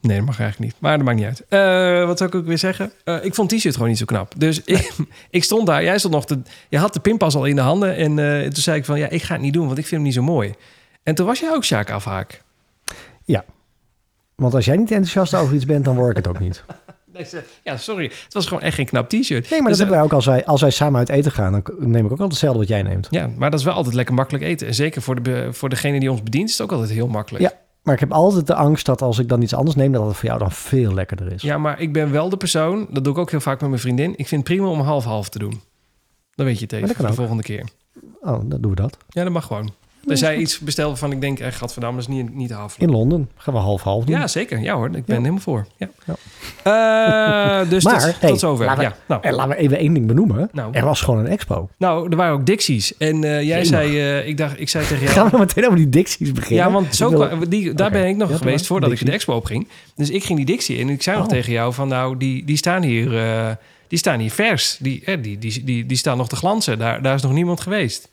nee, 0.00 0.16
dat 0.16 0.26
mag 0.26 0.40
eigenlijk 0.40 0.58
niet. 0.58 0.74
Maar 0.78 0.96
dat 0.96 1.06
maakt 1.06 1.18
niet 1.18 1.26
uit. 1.26 1.44
Eh, 1.48 2.06
wat 2.06 2.18
zou 2.18 2.30
ik 2.30 2.36
ook 2.36 2.46
weer 2.46 2.58
zeggen? 2.58 2.92
Eh, 3.04 3.24
ik 3.24 3.34
vond 3.34 3.48
t-shirt 3.48 3.74
gewoon 3.74 3.88
niet 3.88 3.98
zo 3.98 4.04
knap. 4.04 4.32
Dus 4.36 4.62
ik, 4.64 4.92
ik 5.30 5.44
stond 5.44 5.66
daar. 5.66 5.82
Jij 5.84 5.98
stond 5.98 6.14
nog 6.14 6.26
te, 6.26 6.42
je 6.68 6.78
had 6.78 6.92
de 6.92 7.00
pinpas 7.00 7.34
al 7.34 7.44
in 7.44 7.56
de 7.56 7.62
handen. 7.62 7.96
En 7.96 8.18
eh, 8.18 8.42
toen 8.42 8.62
zei 8.62 8.78
ik 8.78 8.84
van 8.84 8.98
ja, 8.98 9.08
ik 9.08 9.22
ga 9.22 9.32
het 9.32 9.42
niet 9.42 9.52
doen, 9.52 9.66
want 9.66 9.78
ik 9.78 9.86
vind 9.86 9.94
hem 9.94 10.02
niet 10.02 10.14
zo 10.14 10.22
mooi. 10.22 10.54
En 11.02 11.14
toen 11.14 11.26
was 11.26 11.40
jij 11.40 11.50
ook 11.52 11.64
Sjaak 11.64 11.90
afhaak. 11.90 12.42
Want 14.40 14.54
als 14.54 14.64
jij 14.64 14.76
niet 14.76 14.90
enthousiast 14.90 15.34
over 15.34 15.54
iets 15.54 15.64
bent, 15.64 15.84
dan 15.84 15.96
word 15.96 16.10
ik 16.10 16.16
het 16.16 16.28
ook 16.28 16.38
niet. 16.38 16.64
Ja, 17.62 17.76
sorry. 17.76 18.04
Het 18.04 18.34
was 18.34 18.46
gewoon 18.46 18.62
echt 18.62 18.74
geen 18.74 18.86
knap 18.86 19.08
t-shirt. 19.08 19.50
Nee, 19.50 19.60
maar 19.60 19.70
Dus, 19.70 19.78
dat 19.78 19.78
hebben 19.78 19.96
wij 19.96 20.04
ook 20.04 20.12
als 20.12 20.26
wij, 20.26 20.44
als 20.44 20.60
wij 20.60 20.70
samen 20.70 20.98
uit 20.98 21.08
eten 21.08 21.32
gaan. 21.32 21.52
Dan 21.52 21.62
neem 21.78 22.04
ik 22.04 22.04
ook 22.04 22.10
altijd 22.10 22.30
hetzelfde 22.30 22.58
wat 22.58 22.68
jij 22.68 22.82
neemt. 22.82 23.06
Ja, 23.10 23.30
maar 23.36 23.50
dat 23.50 23.58
is 23.58 23.64
wel 23.64 23.74
altijd 23.74 23.94
lekker 23.94 24.14
makkelijk 24.14 24.44
eten. 24.44 24.66
En 24.66 24.74
zeker 24.74 25.02
voor, 25.02 25.22
de, 25.22 25.48
voor 25.52 25.68
degene 25.68 26.00
die 26.00 26.10
ons 26.10 26.22
bedient 26.22 26.48
is 26.48 26.58
het 26.58 26.62
ook 26.62 26.72
altijd 26.72 26.90
heel 26.90 27.08
makkelijk. 27.08 27.44
Ja. 27.44 27.52
Maar 27.82 27.94
ik 27.94 28.00
heb 28.00 28.12
altijd 28.12 28.46
de 28.46 28.54
angst 28.54 28.86
dat 28.86 29.02
als 29.02 29.18
ik 29.18 29.28
dan 29.28 29.42
iets 29.42 29.54
anders 29.54 29.76
neem, 29.76 29.92
dat 29.92 30.06
het 30.06 30.16
voor 30.16 30.28
jou 30.28 30.38
dan 30.38 30.52
veel 30.52 30.94
lekkerder 30.94 31.32
is. 31.32 31.42
Ja, 31.42 31.58
maar 31.58 31.80
ik 31.80 31.92
ben 31.92 32.10
wel 32.12 32.28
de 32.28 32.36
persoon, 32.36 32.86
dat 32.90 33.04
doe 33.04 33.12
ik 33.12 33.18
ook 33.18 33.30
heel 33.30 33.40
vaak 33.40 33.60
met 33.60 33.68
mijn 33.68 33.80
vriendin. 33.80 34.10
Ik 34.10 34.28
vind 34.28 34.48
het 34.48 34.56
prima 34.56 34.68
om 34.70 34.80
half-half 34.80 35.28
te 35.28 35.38
doen. 35.38 35.60
Dan 36.34 36.46
weet 36.46 36.58
je 36.58 36.62
het 36.62 36.72
even 36.72 37.06
de 37.06 37.12
volgende 37.12 37.42
keer. 37.42 37.64
Oh, 38.20 38.40
dan 38.44 38.60
doen 38.60 38.70
we 38.70 38.76
dat. 38.76 38.96
Ja, 39.08 39.22
dat 39.22 39.32
mag 39.32 39.46
gewoon. 39.46 39.72
Als 40.08 40.20
jij 40.20 40.36
iets 40.36 40.58
bestelt 40.58 40.88
waarvan 40.88 41.12
ik 41.12 41.20
denk, 41.20 41.38
eh, 41.38 41.52
gadverdamme, 41.52 42.00
dat 42.00 42.08
is 42.08 42.14
niet, 42.16 42.34
niet 42.34 42.50
halen. 42.50 42.70
In 42.78 42.90
Londen 42.90 43.28
gaan 43.36 43.54
we 43.54 43.60
half-half 43.60 44.04
doen. 44.04 44.16
Ja, 44.16 44.26
zeker. 44.26 44.58
Ja 44.60 44.74
hoor, 44.74 44.86
ik 44.96 45.04
ben 45.04 45.16
helemaal 45.16 45.38
voor. 45.40 45.66
Ja. 45.76 45.88
Ja. 46.06 46.14
Eh, 47.62 47.68
dus 47.70 47.84
Maar, 47.90 48.00
tot, 48.04 48.20
hey, 48.20 48.30
tot 48.30 48.40
zover. 48.40 48.64
laten 48.64 48.82
we- 48.84 48.88
ja. 48.90 48.96
nou, 49.06 49.20
En 49.22 49.34
laten 49.34 49.50
we 49.50 49.56
even 49.56 49.78
één 49.78 49.92
ding 49.92 50.06
benoemen. 50.06 50.48
Nou. 50.52 50.74
Er 50.74 50.84
was 50.84 51.00
gewoon 51.00 51.20
een 51.20 51.26
expo. 51.26 51.68
nou, 51.78 52.10
er 52.10 52.16
waren 52.16 52.34
ook 52.34 52.46
Dixies. 52.46 52.96
En 52.96 53.24
eh, 53.24 53.30
jij 53.30 53.44
Jemig. 53.44 53.66
zei, 53.66 53.98
eh, 54.00 54.26
ik 54.28 54.36
dacht, 54.36 54.60
ik 54.60 54.68
zei 54.68 54.86
tegen 54.86 55.02
jou... 55.04 55.12
Gaan 55.14 55.28
we 55.30 55.38
meteen 55.38 55.64
over 55.64 55.76
die 55.76 55.88
Dixies 55.88 56.32
beginnen? 56.32 56.66
Ja, 56.66 56.72
want 56.72 56.94
zo 56.96 57.10
Ik 57.10 57.16
wil- 57.16 57.28
kwa- 57.28 57.46
die, 57.48 57.74
daar 57.74 57.88
Oké. 57.88 57.98
ben 57.98 58.08
ik 58.08 58.16
nog 58.16 58.30
Ja, 58.30 58.36
geweest 58.36 58.56
maar, 58.58 58.66
voordat 58.66 58.88
ik 58.90 58.94
Dixie. 58.94 59.06
de 59.10 59.14
expo 59.16 59.34
opging. 59.34 59.68
Dus 59.96 60.10
ik 60.10 60.24
ging 60.24 60.36
die 60.38 60.46
Dixie 60.46 60.76
in 60.76 60.88
en 60.88 60.94
ik 60.94 61.02
zei 61.02 61.16
nog 61.16 61.24
Oh. 61.26 61.32
tegen 61.32 61.52
jou 61.52 61.74
van 61.74 61.88
nou, 61.88 62.16
die, 62.16 62.44
die 62.44 62.56
staan 62.56 62.82
hier, 62.82 63.18
eh, 63.18 63.50
die 63.88 63.98
staan 63.98 64.18
hier 64.20 64.30
vers. 64.30 64.76
Die, 64.80 65.02
eh, 65.04 65.22
die, 65.22 65.38
die, 65.38 65.64
die, 65.64 65.86
die 65.86 65.96
staan 65.96 66.16
nog 66.16 66.28
te 66.28 66.36
glanzen. 66.36 66.78
Daar, 66.78 67.02
daar 67.02 67.14
is 67.14 67.22
nog 67.22 67.32
niemand 67.32 67.60
geweest. 67.60 68.08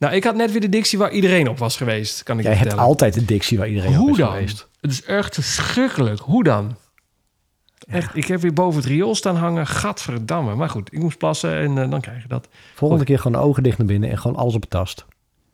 Nou, 0.00 0.14
ik 0.14 0.24
had 0.24 0.34
net 0.34 0.50
weer 0.52 0.60
de 0.60 0.68
Dixie 0.68 0.98
waar 0.98 1.10
iedereen 1.10 1.48
op 1.48 1.58
was 1.58 1.76
geweest, 1.76 2.22
kan 2.22 2.36
ik 2.38 2.42
Jij 2.42 2.50
je 2.52 2.58
hebt 2.58 2.68
vertellen. 2.70 2.92
altijd 2.92 3.14
de 3.14 3.24
Dixie 3.24 3.58
waar 3.58 3.68
iedereen 3.68 3.94
Hoe 3.94 4.04
op 4.06 4.10
is 4.12 4.16
dan? 4.18 4.30
geweest. 4.32 4.68
Het 4.80 4.90
is 4.90 5.04
echt 5.04 5.34
verschrikkelijk. 5.34 6.20
Hoe 6.20 6.44
dan? 6.44 6.76
Echt, 7.88 8.16
ik 8.16 8.24
heb 8.24 8.40
weer 8.40 8.52
boven 8.52 8.80
het 8.80 8.88
riool 8.88 9.14
staan 9.14 9.36
hangen. 9.36 9.66
Gadverdamme. 9.66 10.54
Maar 10.54 10.68
goed, 10.70 10.92
ik 10.92 10.98
moest 10.98 11.18
plassen 11.18 11.54
en 11.58 11.78
eh, 11.78 11.90
dan 11.90 12.00
krijg 12.00 12.22
je 12.22 12.28
dat. 12.28 12.48
Volgende 12.74 13.04
keer 13.04 13.18
gewoon 13.18 13.40
de 13.42 13.46
ogen 13.48 13.62
dicht 13.62 13.78
naar 13.78 13.86
binnen 13.86 14.10
en 14.10 14.18
gewoon 14.18 14.36
alles 14.36 14.54
op 14.54 14.62
de 14.62 14.68
tast. 14.68 15.04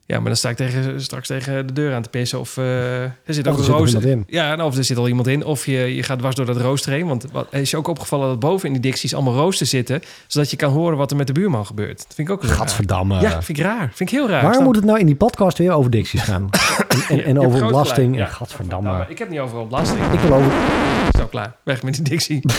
Ja, 0.07 0.15
maar 0.15 0.25
dan 0.25 0.35
sta 0.35 0.49
ik 0.49 0.55
tegen, 0.55 1.01
straks 1.01 1.27
tegen 1.27 1.67
de 1.67 1.73
deur 1.73 1.93
aan 1.93 2.01
te 2.01 2.09
pissen. 2.09 2.39
Of 2.39 2.57
eh, 2.57 3.01
er 3.01 3.13
zit 3.25 3.47
ook 3.47 3.57
een 3.57 3.63
er 3.63 3.69
rooster 3.69 4.05
in. 4.05 4.23
Ja, 4.27 4.55
nou, 4.55 4.69
of 4.69 4.77
er 4.77 4.83
zit 4.83 4.97
al 4.97 5.07
iemand 5.07 5.27
in. 5.27 5.45
Of 5.45 5.65
je, 5.65 5.95
je 5.95 6.03
gaat 6.03 6.19
dwars 6.19 6.35
door 6.35 6.45
dat 6.45 6.57
rooster 6.57 6.91
heen. 6.91 7.07
Want 7.07 7.25
wat, 7.31 7.47
is 7.51 7.71
je 7.71 7.77
ook 7.77 7.87
opgevallen 7.87 8.27
dat 8.27 8.39
boven 8.39 8.67
in 8.67 8.73
die 8.73 8.81
dicties 8.81 9.13
allemaal 9.13 9.33
roosters 9.33 9.69
zitten. 9.69 10.01
Zodat 10.27 10.51
je 10.51 10.57
kan 10.57 10.71
horen 10.71 10.97
wat 10.97 11.11
er 11.11 11.17
met 11.17 11.27
de 11.27 11.33
buurman 11.33 11.65
gebeurt. 11.65 11.97
Dat 11.97 12.13
vind 12.15 12.27
ik 12.27 12.33
ook 12.33 12.43
raar. 12.43 12.55
Gadverdamme. 12.55 13.21
Ja, 13.21 13.41
vind 13.43 13.57
ik 13.57 13.63
raar. 13.63 13.91
Vind 13.93 14.09
ik 14.11 14.15
heel 14.15 14.29
raar. 14.29 14.43
Waarom 14.43 14.63
moet 14.63 14.75
het 14.75 14.85
nou 14.85 14.99
in 14.99 15.05
die 15.05 15.15
podcast 15.15 15.57
weer 15.57 15.71
over 15.71 15.91
Dixies 15.91 16.21
gaan? 16.21 16.49
En, 17.07 17.23
en, 17.23 17.39
over 17.39 17.65
belasting. 17.65 18.15
ja. 18.15 18.25
gadverdamme. 18.25 19.05
Ik 19.09 19.17
heb 19.17 19.29
niet 19.29 19.39
overal 19.39 19.67
belasting. 19.67 20.11
Ik 20.11 20.19
wil 20.19 20.33
over... 20.33 20.51
Zo 21.17 21.25
klaar. 21.25 21.55
Weg 21.63 21.83
met 21.83 21.93
die 21.93 22.03
dictie. 22.03 22.41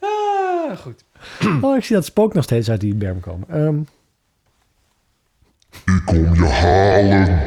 ah, 0.00 0.76
goed. 0.78 1.04
Oh, 1.62 1.76
ik 1.76 1.84
zie 1.84 1.94
dat 1.96 2.04
spook 2.04 2.34
nog 2.34 2.44
steeds 2.44 2.70
uit 2.70 2.80
die 2.80 2.94
berm 2.94 3.20
komen. 3.20 3.48
Ehm, 3.48 3.78
Ik 5.96 6.02
kom 6.04 6.34
je 6.34 6.46
halen. 6.46 7.38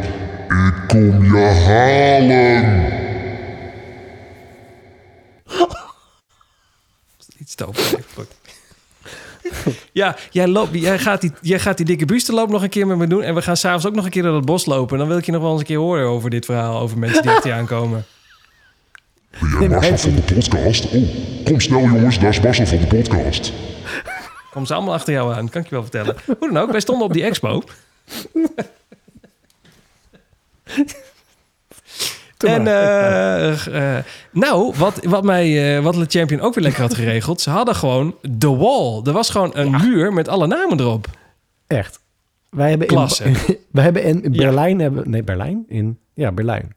Ik 0.68 0.74
kom 0.88 1.24
je 1.24 1.46
halen. 1.68 2.88
Iets 7.40 7.56
te. 7.56 7.66
Goed. 8.14 8.28
Ja, 9.92 10.16
jij, 10.32 10.48
loopt, 10.48 10.74
jij, 10.82 11.00
gaat 11.00 11.22
die, 11.22 11.32
jij 11.42 11.60
gaat 11.60 11.78
die 11.78 11.86
dikke 11.86 12.06
bustenloop 12.06 12.50
nog 12.50 12.64
een 12.64 12.70
keer 12.70 12.88
met 12.88 12.98
me 12.98 13.08
doen. 13.08 13.22
En 13.24 13.36
we 13.36 13.42
gaan 13.42 13.58
s'avonds 13.58 13.86
ook 13.86 13.96
nog 13.96 14.06
een 14.06 14.12
keer 14.12 14.24
door 14.24 14.36
het 14.36 14.46
bos 14.46 14.66
lopen. 14.66 14.92
En 14.94 14.98
dan 15.00 15.08
wil 15.08 15.18
ik 15.18 15.26
je 15.26 15.32
nog 15.32 15.42
wel 15.42 15.52
eens 15.52 15.60
een 15.60 15.66
keer 15.66 15.78
horen 15.78 16.06
over 16.08 16.30
dit 16.30 16.46
verhaal. 16.46 16.80
Over 16.80 16.98
mensen 16.98 17.22
die 17.22 17.32
achter 17.32 17.50
je 17.50 17.56
aankomen. 17.56 18.06
Ben 19.40 19.50
jij 19.60 19.70
Marcel 19.70 19.98
van 19.98 20.16
de 20.16 20.22
podcast? 20.34 20.86
Oh, 20.86 21.10
kom 21.46 21.60
snel 21.60 21.80
jongens, 21.82 22.20
daar 22.20 22.30
is 22.30 22.40
Marcel 22.40 22.66
van 22.66 22.78
de 22.80 22.88
podcast. 22.88 23.54
Komen 24.52 24.68
ze 24.68 24.74
allemaal 24.74 24.94
achter 24.94 25.14
jou 25.14 25.34
aan, 25.34 25.50
kan 25.50 25.62
ik 25.62 25.68
je 25.70 25.76
wel 25.76 25.84
vertellen. 25.84 26.16
Hoe 26.26 26.54
dan 26.54 26.58
ook, 26.58 26.72
wij 26.72 26.80
stonden 26.80 27.06
op 27.06 27.14
die 27.14 27.24
expo. 27.24 27.64
En 32.38 32.68
eh, 32.68 33.98
eh, 33.98 34.04
nou, 34.32 34.74
wat, 34.78 35.04
wat, 35.04 35.24
mij, 35.24 35.76
eh, 35.78 35.84
wat 35.84 35.96
Le 35.96 36.06
Champion 36.08 36.42
ook 36.42 36.54
weer 36.54 36.64
lekker 36.64 36.82
had 36.82 36.94
geregeld. 36.94 37.42
Ze 37.42 37.50
hadden 37.50 37.76
gewoon 37.76 38.16
The 38.38 38.56
Wall. 38.58 39.02
Er 39.04 39.12
was 39.12 39.30
gewoon 39.30 39.52
een 39.54 39.72
muur 39.72 40.14
met 40.14 40.28
alle 40.28 40.48
namen 40.48 40.80
erop. 40.80 41.08
echt. 41.68 42.00
Wij 42.50 42.70
hebben 42.70 42.88
Klasse. 42.88 43.24
in, 43.24 43.36
wij 43.72 43.84
hebben 43.84 44.04
in 44.04 44.22
Ja. 44.24 44.30
Berlijn... 44.30 44.80
Hebben, 44.80 45.10
nee, 45.10 45.24
Berlijn? 45.24 45.66
In, 45.68 46.00
ja, 46.14 46.32
Berlijn. 46.32 46.76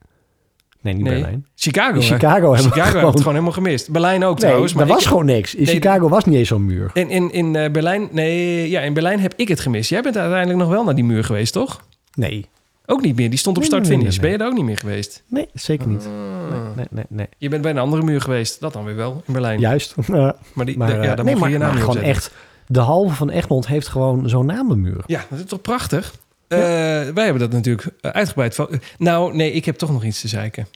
Nee, 0.83 0.95
niet 0.95 1.03
Nee, 1.05 1.13
Berlijn. 1.13 1.47
Chicago. 1.55 1.95
In? 1.95 2.03
Chicago 2.03 2.35
hebben 2.53 2.53
we 2.53 2.63
Chicago 2.71 2.91
gewoon- 2.91 3.07
het 3.11 3.17
gewoon 3.19 3.33
helemaal 3.33 3.53
gemist. 3.53 3.91
Berlijn 3.91 4.25
ook 4.25 4.39
Nee, 4.39 4.45
trouwens. 4.47 4.75
er 4.75 4.87
was 4.87 5.03
ik- 5.03 5.09
gewoon 5.09 5.25
niks. 5.25 5.55
In 5.55 5.65
Nee, 5.65 5.75
Chicago 5.75 6.09
was 6.09 6.25
niet 6.25 6.37
eens 6.37 6.49
zo'n 6.49 6.65
muur. 6.67 6.91
In, 6.95 7.11
in, 7.11 7.33
in 7.33 7.57
eh, 7.57 7.71
Berlijn, 7.71 8.09
nee, 8.13 8.71
ja, 8.71 8.81
in 8.81 8.93
Berlijn 8.93 9.21
heb 9.21 9.33
ik 9.37 9.49
het 9.49 9.61
gemist. 9.61 9.91
Jij 9.91 10.03
bent 10.03 10.17
uiteindelijk 10.17 10.59
nog 10.59 10.69
wel 10.69 10.85
naar 10.85 10.95
die 10.95 11.05
muur 11.05 11.25
geweest, 11.25 11.53
toch? 11.53 11.81
Nee. 12.15 12.47
Ook 12.87 13.03
niet 13.03 13.17
meer. 13.17 13.31
Die 13.31 13.39
stond 13.39 13.57
op 13.57 13.65
start-finish. 13.65 14.19
Ben 14.19 14.31
je 14.31 14.39
er 14.39 14.47
ook 14.47 14.53
niet 14.55 14.65
meer 14.65 14.79
geweest? 14.79 15.23
Nee, 15.29 15.49
zeker 15.55 15.89
niet. 15.89 16.07
Ah. 16.51 16.77
Nee, 16.77 16.87
nee, 16.91 17.05
nee. 17.09 17.27
Je 17.39 17.49
bent 17.49 17.63
bij 17.63 17.71
een 17.71 17.79
andere 17.79 18.03
muur 18.03 18.21
geweest. 18.21 18.61
Dat 18.61 18.73
dan 18.73 18.85
weer 18.85 18.97
wel, 18.97 19.23
in 19.27 19.33
Berlijn. 19.33 19.61
Juist. 19.61 19.95
Maar, 20.09 20.35
die, 20.67 20.77
maar, 20.77 20.87
de- 20.89 20.93
ja, 20.95 21.01
eh, 21.01 21.17
daar 21.17 21.25
nee, 21.25 21.35
maar, 21.37 21.45
we 21.45 21.51
je 21.51 21.59
naam 21.59 21.73
maar 21.75 21.83
gewoon 21.83 21.97
echt... 22.03 22.31
De 22.67 22.81
halve 22.81 23.15
van 23.15 23.31
Egmond 23.31 23.67
heeft 23.67 23.89
gewoon 23.89 24.29
zo'n 24.29 24.47
namenmuur. 24.47 25.03
Ja, 25.07 25.25
dat 25.31 25.39
is 25.39 25.45
toch 25.45 25.61
prachtig? 25.61 26.15
Eh, 26.49 26.59
wij 26.59 27.25
hebben 27.25 27.39
dat 27.39 27.53
natuurlijk 27.53 27.89
uitgebreid. 28.01 28.59
Nou, 28.99 29.37
nee, 29.37 29.53
ik 29.53 29.65
heb 29.65 29.77
toch 29.77 29.93
nog 29.93 30.05
iets 30.05 30.21
te 30.21 30.29
zeiken. 30.29 30.67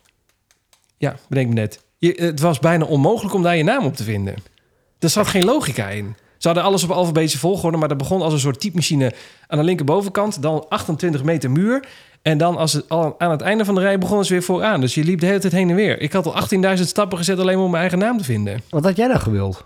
Ja, 0.99 1.17
bedenk 1.29 1.49
me 1.49 1.55
net. 1.55 1.85
Je, 1.99 2.13
het 2.17 2.41
was 2.41 2.59
bijna 2.59 2.85
onmogelijk 2.85 3.35
om 3.35 3.43
daar 3.43 3.57
je 3.57 3.65
naam 3.65 3.85
op 3.85 3.97
te 3.97 4.05
vinden. 4.05 4.35
Er 4.99 5.09
zat 5.09 5.27
geen 5.27 5.45
logica 5.45 5.89
in. 5.89 6.17
Ze 6.39 6.47
hadden 6.47 6.67
alles 6.67 6.85
op 6.85 6.91
alfabetische 6.91 7.39
volgorde, 7.39 7.77
maar 7.77 7.89
dat 7.89 7.99
begon 7.99 8.23
als 8.23 8.33
een 8.33 8.39
soort 8.39 8.61
typemachine 8.61 9.13
aan 9.47 9.59
de 9.59 9.65
linkerbovenkant. 9.65 10.43
Dan 10.43 10.69
28 10.69 11.23
meter 11.25 11.51
muur. 11.51 11.89
En 12.23 12.39
dan 12.39 12.57
als 12.57 12.73
het, 12.73 12.89
al 12.89 13.15
aan 13.19 13.31
het 13.31 13.41
einde 13.41 13.65
van 13.65 13.75
de 13.75 13.81
rij 13.81 13.99
begonnen 13.99 14.27
ze 14.27 14.33
weer 14.33 14.43
vooraan. 14.43 14.81
Dus 14.81 14.95
je 14.95 15.05
liep 15.05 15.21
de 15.21 15.27
hele 15.27 15.39
tijd 15.39 15.53
heen 15.53 15.71
en 15.71 15.77
weer. 15.77 16.01
Ik 16.01 16.13
had 16.13 16.27
al 16.27 16.35
18.000 16.77 16.83
stappen 16.83 17.19
gezet 17.19 17.39
alleen 17.39 17.57
maar 17.57 17.65
om 17.65 17.71
mijn 17.71 17.83
eigen 17.83 17.99
naam 17.99 18.19
te 18.19 18.25
vinden. 18.25 18.63
Wat 18.71 18.85
had 18.85 18.97
jij 18.97 19.09
dan 19.09 19.21
gewild? 19.21 19.65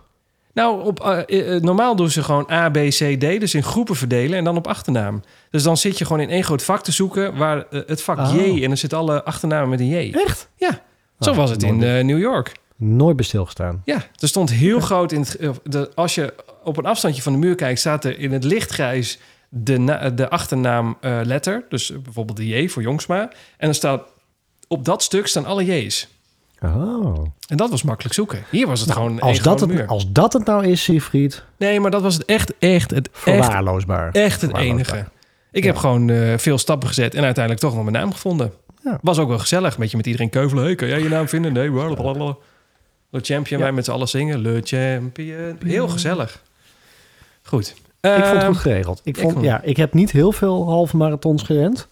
Nou, 0.55 0.85
op, 0.85 1.01
eh, 1.01 1.19
eh, 1.27 1.55
eh, 1.55 1.63
normaal 1.63 1.97
doen 1.97 2.11
ze 2.11 2.23
gewoon 2.23 2.51
A, 2.51 2.71
B, 2.71 2.75
C, 2.75 3.17
D. 3.19 3.41
Dus 3.41 3.55
in 3.55 3.63
groepen 3.63 3.97
verdelen 3.97 4.39
en 4.39 4.45
dan 4.45 4.57
op 4.57 4.67
achternaam. 4.67 5.23
Dus 5.51 5.63
dan 5.63 5.77
zit 5.77 5.99
je 5.99 6.05
gewoon 6.05 6.23
in 6.23 6.31
één 6.31 6.45
groot 6.45 6.63
vak 6.63 6.83
te 6.83 6.93
zoeken... 6.93 7.37
waar 7.37 7.67
eh, 7.71 7.81
het 7.87 8.03
vak 8.03 8.19
Oh. 8.19 8.35
J... 8.35 8.63
en 8.63 8.69
dan 8.69 8.77
zitten 8.77 8.99
alle 8.99 9.25
achternamen 9.25 9.69
met 9.69 9.81
een 9.81 9.89
J. 9.89 10.13
Echt? 10.13 10.49
Ja, 10.57 10.81
zo 11.21 11.31
Ah, 11.31 11.37
was 11.37 11.51
het 11.51 11.63
in 11.63 11.83
eh, 11.83 12.05
New 12.05 12.19
York. 12.19 12.53
Nooit 12.77 13.17
bij 13.17 13.25
stilgestaan. 13.25 13.83
Ja, 13.85 14.03
er 14.19 14.29
stond 14.29 14.51
heel 14.51 14.81
groot 14.81 15.13
in 15.13 15.21
het... 15.21 15.37
eh, 15.37 15.51
De, 15.65 15.91
als 15.95 16.15
je 16.15 16.35
op 16.65 16.77
een 16.77 16.87
afstandje 16.87 17.23
van 17.23 17.33
de 17.33 17.39
muur 17.39 17.55
kijkt... 17.55 17.81
staat 17.81 18.05
er 18.05 18.19
in 18.19 18.33
het 18.33 18.45
lichtgrijs 18.45 19.19
de, 19.49 19.79
na- 19.79 20.11
de 20.11 20.29
achternaam 20.31 20.97
eh, 21.01 21.21
letter. 21.23 21.65
Dus 21.69 21.93
bijvoorbeeld 22.03 22.37
de 22.37 22.47
J 22.47 22.69
voor 22.69 22.83
Jongsma. 22.83 23.21
En 23.21 23.31
dan 23.67 23.75
staat... 23.75 24.03
Op 24.69 24.85
dat 24.85 25.03
stuk 25.03 25.27
staan 25.27 25.45
alle 25.47 25.65
J's. 25.65 26.09
Oh. 26.63 27.25
En 27.49 27.57
dat 27.57 27.71
was 27.71 27.83
makkelijk 27.83 28.15
zoeken. 28.15 28.45
Hier 28.51 28.67
was 28.67 28.81
het 28.81 28.91
gewoon 28.93 29.21
Als 29.21 29.43
dat, 29.43 29.61
het, 29.61 29.69
muur. 29.71 29.87
als 29.87 30.13
dat 30.13 30.33
het 30.33 30.45
nou 30.47 30.67
is, 30.67 30.83
Siegfried, 30.83 31.45
Nee, 31.59 31.81
maar 31.81 31.91
dat 31.91 32.03
was 32.03 32.15
het 32.15 32.25
echt, 32.25 32.53
echt, 32.59 32.91
het 32.91 33.09
verwaarloosbaar. 33.13 34.11
Echt 34.13 34.41
het 34.43 34.57
enige. 34.57 35.05
Ik 35.53 35.65
heb 35.65 35.77
gewoon 35.77 36.11
veel 36.39 36.59
stappen 36.59 36.89
gezet 36.89 37.15
en 37.15 37.25
uiteindelijk 37.25 37.65
toch 37.65 37.75
nog 37.75 37.83
mijn 37.83 37.97
naam 37.97 38.13
gevonden. 38.13 38.53
Ja. 38.85 38.99
Was 39.03 39.19
ook 39.19 39.29
wel 39.29 39.39
gezellig. 39.39 39.75
Een 39.75 39.81
beetje 39.81 39.97
met 39.97 40.07
iedereen 40.07 40.31
keuvelen. 40.31 40.65
Hey, 40.65 40.75
kan 40.75 40.89
jij 40.89 41.03
je 41.03 41.09
naam 41.09 41.29
vinden? 41.29 41.53
Nee, 41.53 41.71
blablabla. 41.71 42.37
Le 43.11 43.21
Champion, 43.23 43.59
Ja. 43.59 43.65
wij 43.65 43.75
met 43.75 43.85
z'n 43.85 43.91
allen 43.91 44.09
zingen. 44.09 44.41
Le 44.41 44.61
Champion. 44.65 45.57
Heel 45.65 45.89
gezellig. 45.89 46.43
Goed. 47.43 47.69
Ik 48.01 48.11
vond 48.11 48.25
het 48.25 48.35
Ehm, 48.37 48.47
goed 48.47 48.57
geregeld. 48.57 49.01
Ik, 49.05 49.17
vond, 49.19 49.43
ja, 49.43 49.63
ik 49.63 49.77
heb 49.77 49.95
niet 49.95 50.11
heel 50.11 50.33
veel 50.33 50.69
halve 50.69 50.97
marathons 50.97 51.43
gerend. 51.43 51.89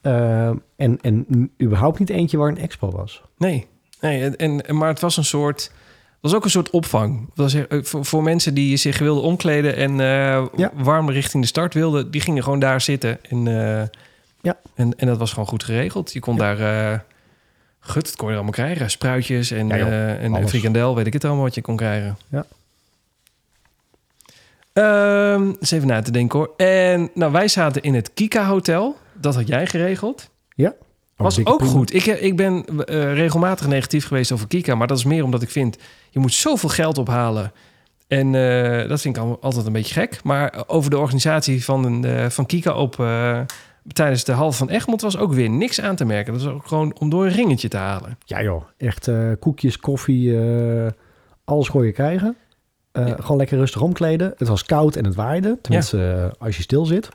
Eh, 0.00 0.46
en, 0.76 0.98
en 1.00 1.26
überhaupt 1.62 1.98
niet 1.98 2.10
eentje 2.10 2.36
waar 2.36 2.48
een 2.48 2.58
expo 2.58 2.90
was. 2.90 3.22
Nee, 3.38 3.66
nee 4.00 4.34
en, 4.36 4.66
en, 4.66 4.76
maar 4.76 4.88
het 4.88 5.00
was 5.00 5.16
een 5.16 5.24
soort... 5.24 5.62
Het 5.62 6.30
was 6.30 6.34
ook 6.34 6.44
een 6.44 6.50
soort 6.50 6.70
opvang. 6.70 7.20
Het 7.28 7.36
was, 7.36 7.54
eh, 7.54 7.62
voor, 7.82 8.04
voor 8.04 8.22
mensen 8.22 8.54
die 8.54 8.76
zich 8.76 8.98
wilden 8.98 9.22
omkleden 9.22 9.76
en 9.76 9.90
eh, 9.90 10.46
Ja. 10.56 10.70
warm 10.74 11.10
richting 11.10 11.42
de 11.42 11.48
start 11.48 11.74
wilden, 11.74 12.10
die 12.10 12.20
gingen 12.20 12.42
gewoon 12.42 12.58
daar 12.58 12.80
zitten. 12.80 13.18
En, 13.24 13.46
eh, 13.78 13.82
Ja. 14.42 14.58
en, 14.74 14.98
en 14.98 15.06
dat 15.06 15.18
was 15.18 15.30
gewoon 15.30 15.48
goed 15.48 15.64
geregeld. 15.64 16.12
Je 16.12 16.20
kon 16.20 16.36
daar, 16.36 16.58
eh 16.92 16.98
gut, 17.80 18.04
dat 18.04 18.16
kon 18.16 18.28
je 18.28 18.34
allemaal 18.34 18.52
krijgen. 18.52 18.90
Spruitjes 18.90 19.50
en, 19.50 19.68
Ja, 19.68 19.76
joh. 19.76 19.88
eh, 19.88 20.24
en 20.24 20.48
frikandel, 20.48 20.94
weet 20.94 21.06
ik 21.06 21.12
het 21.12 21.24
allemaal 21.24 21.44
wat 21.44 21.54
je 21.54 21.60
kon 21.62 21.76
krijgen. 21.76 22.16
Ja. 22.28 22.46
Ehm, 24.72 25.48
eens 25.60 25.70
even 25.70 25.88
na 25.88 26.02
te 26.02 26.10
denken 26.10 26.38
hoor. 26.38 26.50
En 26.56 27.10
nou, 27.14 27.32
wij 27.32 27.48
zaten 27.48 27.82
in 27.82 27.94
het 27.94 28.10
Kika 28.14 28.46
Hotel. 28.46 28.96
Dat 29.14 29.34
had 29.34 29.46
jij 29.48 29.66
geregeld. 29.66 30.30
Oh, 30.56 31.26
Was 31.26 31.34
dikke 31.36 31.50
ook 31.52 31.58
prima. 31.58 31.72
goed. 31.72 31.94
Ik, 31.94 32.06
eh, 32.06 32.22
ik 32.22 32.36
ben 32.36 32.64
regelmatig 33.14 33.66
negatief 33.66 34.06
geweest 34.06 34.32
over 34.32 34.46
Kika. 34.46 34.74
Maar 34.74 34.86
dat 34.86 34.98
is 34.98 35.04
meer 35.04 35.24
omdat 35.24 35.42
ik 35.42 35.50
vind... 35.50 35.76
je 36.10 36.18
moet 36.18 36.32
zoveel 36.32 36.68
geld 36.68 36.98
ophalen. 36.98 37.52
En 38.08 38.32
dat 38.88 39.00
vind 39.00 39.16
ik 39.16 39.22
al- 39.22 39.38
altijd 39.40 39.66
een 39.66 39.72
beetje 39.72 39.94
gek. 39.94 40.20
Maar 40.24 40.64
over 40.66 40.90
de 40.90 40.98
organisatie 40.98 41.64
van, 41.64 41.84
een, 42.04 42.30
van 42.30 42.46
Kika 42.46 42.72
op... 42.74 42.96
tijdens 43.92 44.24
de 44.24 44.32
halve 44.32 44.58
van 44.58 44.68
Egmond 44.68 45.00
was 45.00 45.16
ook 45.16 45.32
weer 45.32 45.50
niks 45.50 45.80
aan 45.80 45.96
te 45.96 46.04
merken. 46.04 46.32
Dat 46.32 46.42
was 46.42 46.52
ook 46.52 46.66
gewoon 46.66 46.94
om 46.98 47.10
door 47.10 47.24
een 47.24 47.32
ringetje 47.32 47.68
te 47.68 47.76
halen. 47.76 48.18
Ja 48.24 48.42
joh, 48.42 48.62
echt 48.76 49.08
eh, 49.08 49.30
koekjes, 49.40 49.78
koffie, 49.78 50.40
eh, 50.40 50.86
alles 51.44 51.68
je 51.72 51.92
krijgen. 51.92 52.36
Eh, 52.92 53.06
Ja. 53.06 53.16
Gewoon 53.20 53.36
lekker 53.36 53.58
rustig 53.58 53.80
omkleden. 53.80 54.34
Het 54.36 54.48
was 54.48 54.64
koud 54.64 54.96
en 54.96 55.04
het 55.04 55.14
waaide, 55.14 55.58
tenminste 55.62 56.32
als 56.38 56.56
je 56.56 56.62
stil 56.62 56.86
zit. 56.86 57.08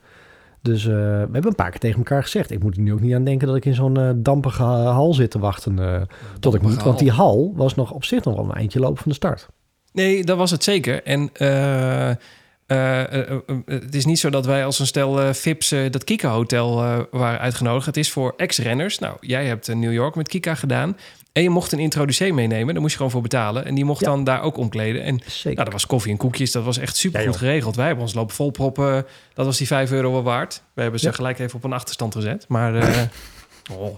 Dus 0.62 0.84
we 0.84 0.92
hebben 1.32 1.46
een 1.48 1.56
paar 1.56 1.70
keer 1.70 1.80
tegen 1.80 1.98
elkaar 1.98 2.24
gezegd... 2.24 2.52
ik 2.52 2.64
moet 2.64 2.76
er 2.76 2.82
nu 2.82 2.94
ook 2.94 3.02
niet 3.02 3.14
aan 3.14 3.24
denken 3.24 3.48
dat 3.48 3.56
ik 3.56 3.66
in 3.66 3.74
zo'n 3.74 4.20
dampige 4.24 4.64
hal 4.64 5.14
zit 5.14 5.32
te 5.32 5.40
wachten 5.40 6.08
tot 6.40 6.54
ik 6.56 6.62
moet. 6.62 6.84
Want 6.84 7.00
die 7.00 7.12
hal 7.12 7.54
was 7.56 7.76
nog 7.76 7.92
op 7.92 8.04
zich 8.04 8.24
nog 8.24 8.36
wel 8.36 8.46
een 8.46 8.52
eindje 8.52 8.80
lopen 8.80 8.98
van 8.98 9.12
de 9.12 9.18
start. 9.18 9.48
Nee, 9.92 10.24
dat 10.24 10.38
was 10.38 10.52
het 10.52 10.64
zeker. 10.64 11.04
En 11.04 11.30
het 13.66 13.95
is 13.95 14.05
niet 14.05 14.20
zo 14.20 14.30
dat 14.30 14.45
wij 14.45 14.66
als 14.66 14.80
een 14.80 14.86
stel 14.88 15.22
eh 15.22 15.34
Fips 15.34 15.72
eh, 15.72 15.91
dat 15.91 16.03
Kika 16.03 16.30
Hotel 16.30 16.84
eh, 16.84 16.99
waren 17.11 17.39
uitgenodigd. 17.39 17.86
Het 17.86 17.97
is 17.97 18.11
voor 18.11 18.34
ex-renners. 18.38 18.99
Nou, 18.99 19.18
jij 19.22 19.45
hebt 19.45 19.68
in 19.68 19.80
New 19.80 19.93
York 19.93 20.16
met 20.16 20.28
Kika 20.28 20.55
gedaan. 20.55 20.97
En 21.32 21.43
je 21.43 21.49
mocht 21.49 21.72
een 21.72 21.80
introducee 21.80 22.34
meenemen. 22.34 22.72
Daar 22.74 22.82
moest 22.82 22.91
je 22.91 22.97
gewoon 22.97 23.11
voor 23.11 23.22
betalen. 23.22 23.66
En 23.66 23.76
die 23.76 23.86
mocht 23.86 23.99
Ja. 23.99 24.05
dan 24.05 24.24
daar 24.24 24.41
ook 24.41 24.57
omkleden. 24.57 25.03
En 25.03 25.20
Zeker. 25.26 25.43
nou, 25.53 25.63
dat 25.63 25.72
was 25.74 25.86
koffie 25.86 26.11
en 26.11 26.18
koekjes. 26.18 26.51
Dat 26.51 26.63
was 26.63 26.78
echt 26.78 26.95
super 26.95 27.22
Ja, 27.22 27.28
goed 27.28 27.36
geregeld. 27.38 27.76
Wij 27.76 27.86
hebben 27.86 28.03
ons 28.03 28.13
lopen 28.13 28.36
volproppen. 28.36 29.05
Dat 29.34 29.45
was 29.45 29.57
die 29.57 29.68
5 29.68 29.91
euro 29.91 30.11
wel 30.11 30.24
waard. 30.24 30.61
We 30.74 30.82
hebben 30.82 30.99
ze 30.99 31.05
Ja. 31.07 31.11
gelijk 31.11 31.39
even 31.39 31.55
op 31.55 31.63
een 31.63 31.74
achterstand 31.74 32.16
gezet. 32.16 32.45
Maar... 32.47 32.76
eh, 32.76 33.01
oh. 33.80 33.95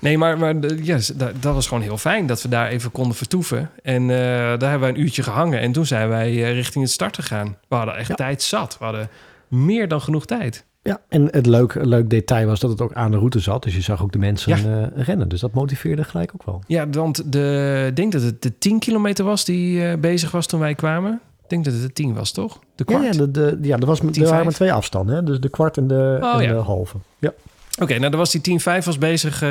Nee, 0.00 0.18
maar, 0.18 0.38
maar 0.38 0.54
ja, 0.82 0.98
dat, 1.16 1.30
dat 1.40 1.54
was 1.54 1.66
gewoon 1.68 1.82
heel 1.82 1.96
fijn 1.98 2.26
dat 2.26 2.42
we 2.42 2.48
daar 2.48 2.68
even 2.68 2.90
konden 2.90 3.16
vertoeven. 3.16 3.70
En 3.82 4.02
eh, 4.02 4.08
daar 4.18 4.70
hebben 4.70 4.80
wij 4.80 4.88
een 4.88 5.00
uurtje 5.00 5.22
gehangen. 5.22 5.60
En 5.60 5.72
toen 5.72 5.86
zijn 5.86 6.08
wij 6.08 6.28
eh, 6.44 6.52
richting 6.52 6.84
het 6.84 6.92
start 6.92 7.14
gegaan. 7.14 7.56
We 7.68 7.76
hadden 7.76 7.96
echt 7.96 8.08
Ja. 8.08 8.14
tijd 8.14 8.42
zat. 8.42 8.76
We 8.78 8.84
hadden 8.84 9.08
meer 9.48 9.88
dan 9.88 10.00
genoeg 10.00 10.26
tijd. 10.26 10.64
Ja, 10.82 11.00
en 11.08 11.28
het 11.30 11.46
leuk, 11.46 11.74
leuk 11.74 12.10
detail 12.10 12.46
was 12.46 12.60
dat 12.60 12.70
het 12.70 12.80
ook 12.80 12.92
aan 12.92 13.10
de 13.10 13.16
route 13.16 13.38
zat. 13.38 13.62
Dus 13.62 13.74
je 13.74 13.80
zag 13.80 14.02
ook 14.02 14.12
de 14.12 14.18
mensen 14.18 14.56
Ja. 14.70 14.88
eh, 14.94 15.04
rennen. 15.04 15.28
Dus 15.28 15.40
dat 15.40 15.52
motiveerde 15.52 16.04
gelijk 16.04 16.30
ook 16.34 16.44
wel. 16.44 16.62
Ja, 16.66 16.88
want 16.90 17.32
de, 17.32 17.84
ik 17.88 17.96
denk 17.96 18.12
dat 18.12 18.22
het 18.22 18.42
de 18.42 18.58
10 18.58 18.78
kilometer 18.78 19.24
was 19.24 19.44
die 19.44 19.96
bezig 19.96 20.30
was 20.30 20.46
toen 20.46 20.60
wij 20.60 20.74
kwamen. 20.74 21.20
Ik 21.42 21.48
denk 21.48 21.64
dat 21.64 21.72
het 21.74 21.82
de 21.82 21.92
10 21.92 22.14
was, 22.14 22.32
toch? 22.32 22.58
De 22.74 22.84
Ja, 22.86 22.98
kwart? 22.98 23.14
ja, 23.14 23.20
de, 23.26 23.30
de, 23.30 23.58
ja 23.62 23.76
er, 23.78 23.86
was, 23.86 24.00
er 24.00 24.06
10-5. 24.06 24.28
waren 24.28 24.44
maar 24.44 24.54
twee 24.54 24.72
afstanden. 24.72 25.14
Hè? 25.14 25.22
Dus 25.22 25.40
de 25.40 25.48
kwart 25.48 25.76
en 25.76 25.86
de, 25.88 26.18
Oh, 26.22 26.34
en 26.34 26.42
ja. 26.42 26.52
de 26.52 26.58
halve. 26.58 26.96
Ja. 27.18 27.32
Oké, 27.80 27.98
nou, 27.98 28.10
dan 28.10 28.18
was 28.18 28.30
die 28.30 28.60
10.5 28.60 28.84
was 28.84 28.98
bezig, 28.98 29.42
eh 29.42 29.50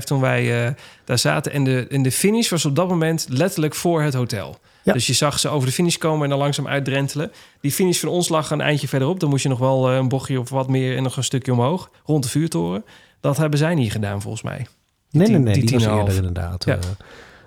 10.5 0.00 0.04
toen 0.04 0.20
wij 0.20 0.66
eh, 0.66 0.72
daar 1.04 1.18
zaten. 1.18 1.52
En 1.52 1.64
de, 1.64 1.86
en 1.90 2.02
de 2.02 2.12
finish 2.12 2.48
was 2.48 2.64
op 2.64 2.76
dat 2.76 2.88
moment 2.88 3.26
letterlijk 3.28 3.74
voor 3.74 4.02
het 4.02 4.14
hotel. 4.14 4.58
Ja. 4.82 4.92
Dus 4.92 5.06
je 5.06 5.12
zag 5.12 5.38
ze 5.38 5.48
over 5.48 5.68
de 5.68 5.74
finish 5.74 5.96
komen 5.96 6.24
en 6.24 6.30
dan 6.30 6.38
langzaam 6.38 6.68
uitdrentelen. 6.68 7.32
Die 7.60 7.72
finish 7.72 8.00
van 8.00 8.08
ons 8.08 8.28
lag 8.28 8.50
een 8.50 8.60
eindje 8.60 8.88
verderop. 8.88 9.20
Dan 9.20 9.28
moest 9.28 9.42
je 9.42 9.48
nog 9.48 9.58
wel 9.58 9.90
eh, 9.90 9.96
een 9.96 10.08
bochtje 10.08 10.40
of 10.40 10.50
wat 10.50 10.68
meer 10.68 10.96
en 10.96 11.02
nog 11.02 11.16
een 11.16 11.24
stukje 11.24 11.52
omhoog. 11.52 11.90
Rond 12.04 12.22
de 12.22 12.28
vuurtoren. 12.28 12.84
Dat 13.20 13.36
hebben 13.36 13.58
zij 13.58 13.74
niet 13.74 13.92
gedaan, 13.92 14.22
volgens 14.22 14.42
mij. 14.42 14.66
Nee, 15.10 15.28
nee, 15.28 15.38
nee. 15.38 15.54
die 15.54 15.64
Die, 15.64 15.78
was 15.78 15.86
10,5. 15.86 15.92
eerder 15.92 16.14
inderdaad. 16.14 16.64
Ja. 16.64 16.78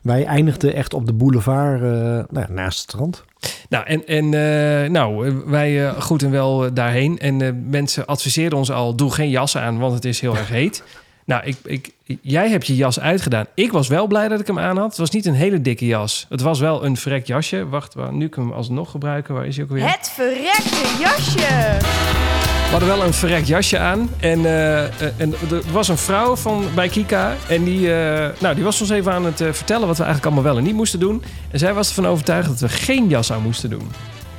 Wij 0.03 0.25
eindigden 0.25 0.73
echt 0.73 0.93
op 0.93 1.05
de 1.05 1.13
boulevard 1.13 1.81
eh, 1.81 1.89
nou 1.89 2.27
ja, 2.39 2.47
naast 2.49 2.81
het 2.81 2.89
strand. 2.89 3.23
Nou, 3.69 3.85
en, 3.85 4.07
en 4.07 4.33
eh, 4.33 4.89
nou, 4.89 5.33
wij 5.45 5.87
eh, 5.87 6.01
goed 6.01 6.23
en 6.23 6.31
wel 6.31 6.73
daarheen. 6.73 7.19
En 7.19 7.41
eh, 7.41 7.49
mensen 7.65 8.05
adviseerden 8.05 8.57
ons 8.57 8.71
al, 8.71 8.95
doe 8.95 9.13
geen 9.13 9.29
jas 9.29 9.57
aan, 9.57 9.79
want 9.79 9.93
het 9.93 10.05
is 10.05 10.19
heel 10.19 10.37
erg 10.37 10.49
heet. 10.49 10.83
Nou, 11.25 11.43
ik, 11.45 11.57
ik, 11.63 11.91
jij 12.21 12.49
hebt 12.49 12.67
je 12.67 12.75
jas 12.75 12.99
uitgedaan. 12.99 13.45
Ik 13.53 13.71
was 13.71 13.87
wel 13.87 14.07
blij 14.07 14.27
dat 14.27 14.39
ik 14.39 14.47
hem 14.47 14.59
aan 14.59 14.77
had. 14.77 14.89
Het 14.89 14.97
was 14.97 15.09
niet 15.09 15.25
een 15.25 15.33
hele 15.33 15.61
dikke 15.61 15.85
jas. 15.85 16.25
Het 16.29 16.41
was 16.41 16.59
wel 16.59 16.85
een 16.85 16.97
verrekt 16.97 17.27
jasje. 17.27 17.69
Wacht, 17.69 17.93
waar, 17.93 18.13
nu 18.13 18.27
kan 18.27 18.43
ik 18.43 18.49
hem 18.49 18.57
alsnog 18.57 18.91
gebruiken. 18.91 19.33
Waar 19.33 19.45
is 19.45 19.55
hij 19.55 19.65
ook 19.65 19.71
weer? 19.71 19.91
Het 19.91 20.09
verrekte 20.09 20.97
jasje. 20.99 22.32
We 22.73 22.79
hadden 22.79 22.97
wel 22.97 23.07
een 23.07 23.13
verrekt 23.13 23.47
jasje 23.47 23.79
aan. 23.79 24.09
En, 24.19 24.45
eh, 24.45 24.83
eh, 24.83 24.91
en 25.17 25.33
er 25.51 25.71
was 25.71 25.87
een 25.87 25.97
vrouw 25.97 26.35
van, 26.35 26.65
bij 26.75 26.87
Kika. 26.89 27.35
En 27.47 27.63
die, 27.63 27.93
eh, 27.93 28.29
nou, 28.39 28.55
die 28.55 28.63
was 28.63 28.81
ons 28.81 28.89
even 28.89 29.11
aan 29.13 29.25
het 29.25 29.35
vertellen 29.51 29.87
wat 29.87 29.97
we 29.97 30.03
eigenlijk 30.03 30.25
allemaal 30.25 30.43
wel 30.53 30.57
en 30.61 30.63
niet 30.67 30.75
moesten 30.75 30.99
doen. 30.99 31.23
En 31.51 31.59
zij 31.59 31.73
was 31.73 31.87
ervan 31.87 32.07
overtuigd 32.07 32.47
dat 32.47 32.59
we 32.59 32.69
geen 32.69 33.07
jas 33.07 33.31
aan 33.31 33.41
moesten 33.41 33.69
doen. 33.69 33.91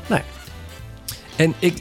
Nee. 0.06 0.20
En 1.36 1.54
ik, 1.58 1.78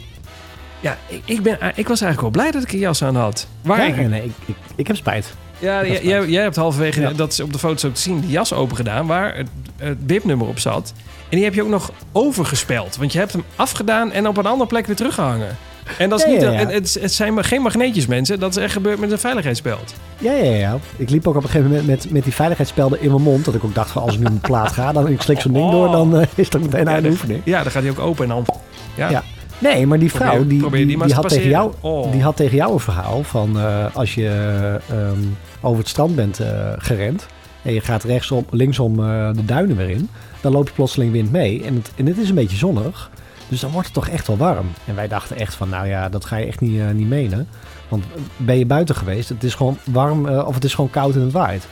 ja, 0.80 0.97
ik, 1.08 1.22
ik, 1.26 1.41
ben, 1.43 1.58
ik 1.76 1.88
was 1.88 2.01
eigenlijk 2.01 2.22
wel 2.22 2.30
blij 2.30 2.51
dat 2.51 2.64
ik 2.64 2.72
een 2.72 2.80
jas 2.80 3.04
aan 3.04 3.16
had. 3.16 3.47
Waar 3.62 3.88
ik- 3.88 4.10
nee, 4.10 4.24
ik, 4.24 4.32
ik, 4.45 4.56
ik 4.76 4.88
heb 4.88 4.95
spijt. 4.95 5.34
ja, 5.60 5.86
jij, 5.86 6.28
jij, 6.28 6.41
hebt 6.43 6.56
halverwege, 6.56 7.01
Ja. 7.01 7.12
dat 7.14 7.32
is 7.32 7.39
op 7.39 7.54
de 7.54 7.60
foto's 7.60 7.86
ook 7.86 7.93
te 7.93 8.01
zien, 8.01 8.20
die 8.20 8.30
jas 8.30 8.54
open 8.54 8.76
gedaan 8.76 9.08
waar 9.08 9.36
het, 9.36 9.47
het 9.78 10.08
BIP-nummer 10.08 10.47
op 10.47 10.60
zat. 10.60 10.93
En 11.30 11.36
die 11.38 11.43
heb 11.43 11.54
je 11.54 11.64
ook 11.64 11.70
nog 11.70 11.91
overgespeld. 12.12 12.95
Want 12.97 13.12
je 13.14 13.20
hebt 13.20 13.32
hem 13.32 13.43
afgedaan 13.56 14.12
en 14.12 14.28
op 14.28 14.38
een 14.38 14.45
andere 14.45 14.70
plek 14.70 14.86
weer 14.86 14.95
teruggehangen. 14.95 15.58
En 15.97 16.09
dat 16.09 16.19
is 16.19 16.25
niet 16.25 16.41
een- 16.41 16.51
ja. 16.51 16.67
Het, 16.67 16.97
het, 17.01 17.11
zijn 17.13 17.34
maar 17.34 17.43
geen 17.43 17.61
magneetjes, 17.61 18.05
mensen. 18.07 18.39
Dat 18.39 18.57
is 18.57 18.63
echt 18.63 18.73
gebeurd 18.73 18.99
met 18.99 19.11
een 19.11 19.19
veiligheidsbelt. 19.19 19.93
Ja, 20.17 20.31
ja, 20.34 20.51
ja. 20.55 20.77
Ik 20.95 21.09
liep 21.09 21.27
ook 21.27 21.36
op 21.36 21.43
een 21.43 21.49
gegeven 21.49 21.69
moment 21.69 21.88
met, 21.88 22.11
met 22.11 22.23
die 22.23 22.34
veiligheidsspelden 22.34 23.01
in 23.01 23.09
mijn 23.09 23.21
mond. 23.21 23.45
Dat 23.45 23.55
ik 23.55 23.63
ook 23.63 23.75
dacht 23.75 23.91
van 23.91 24.01
als 24.01 24.13
ik 24.13 24.17
nu 24.19 24.23
mijn 24.23 24.39
plaat 24.39 24.71
ga, 24.71 24.91
dan 24.91 25.07
ik 25.07 25.21
slik 25.21 25.39
zo'n 25.39 25.53
ding 25.53 25.71
door, 25.71 25.91
dan 25.91 26.17
eh, 26.17 26.27
is 26.36 26.49
dat 26.49 26.61
meteen 26.61 26.89
aan 26.89 27.03
de 27.03 27.09
oefening. 27.09 27.41
Ja, 27.45 27.63
dan 27.63 27.71
gaat 27.71 27.81
hij 27.81 27.91
ook 27.91 27.99
open 27.99 28.23
en 28.23 28.29
dan... 28.29 28.45
Ja, 28.95 29.09
Ja. 29.09 29.23
Nee, 29.57 29.88
maar 29.88 29.99
die 29.99 30.11
vrouw 30.11 30.29
Probeer- 30.29 30.47
die, 30.49 30.59
probeer 30.59 30.88
die, 30.88 31.13
had 31.13 31.29
tegen 31.29 31.49
jou. 31.49 31.73
Oh. 31.79 32.11
die 32.11 32.21
had 32.23 32.36
tegen 32.36 32.55
jou 32.57 32.73
een 32.73 32.79
verhaal 32.79 33.23
van 33.23 33.59
eh, 33.59 33.86
als 33.95 34.15
je 34.15 34.27
ehm, 34.89 35.19
over 35.61 35.77
het 35.79 35.88
strand 35.88 36.15
bent 36.15 36.39
eh, 36.39 36.47
gerend 36.77 37.25
en 37.61 37.73
je 37.73 37.81
gaat 37.81 38.03
rechtsom, 38.03 38.45
linksom 38.49 38.99
eh, 38.99 39.29
de 39.34 39.45
duinen 39.45 39.75
weer 39.77 39.89
in, 39.89 40.09
dan 40.41 40.51
loopt 40.51 40.73
plotseling 40.73 41.11
wind 41.11 41.31
mee 41.31 41.63
en 41.63 41.73
het, 41.75 41.91
en 41.95 42.05
het 42.05 42.17
is 42.17 42.29
een 42.29 42.36
beetje 42.36 42.57
zonnig. 42.57 43.09
Dus 43.54 43.62
dan 43.62 43.72
wordt 43.72 43.88
het 43.88 43.95
toch 43.95 44.08
echt 44.08 44.28
wel 44.28 44.38
warm. 44.38 44.68
En 44.86 44.95
wij 44.95 45.08
dachten 45.08 45.38
echt 45.38 45.56
van, 45.56 45.70
nou 45.70 45.88
ja, 45.88 46.10
dat 46.10 46.26
ga 46.26 46.36
je 46.36 46.45
echt 46.45 46.60
niet, 46.60 46.80
eh, 46.80 46.89
niet 46.89 47.08
menen. 47.08 47.47
Want 47.88 48.04
ben 48.38 48.58
je 48.58 48.66
buiten 48.66 48.95
geweest, 48.95 49.30
het 49.30 49.43
is 49.43 49.56
gewoon 49.56 49.78
warm 49.84 50.28
eh, 50.28 50.47
of 50.47 50.56
het 50.56 50.64
is 50.64 50.74
gewoon 50.74 50.89
koud 50.89 51.16
en 51.16 51.22
het 51.22 51.32
waait. 51.32 51.68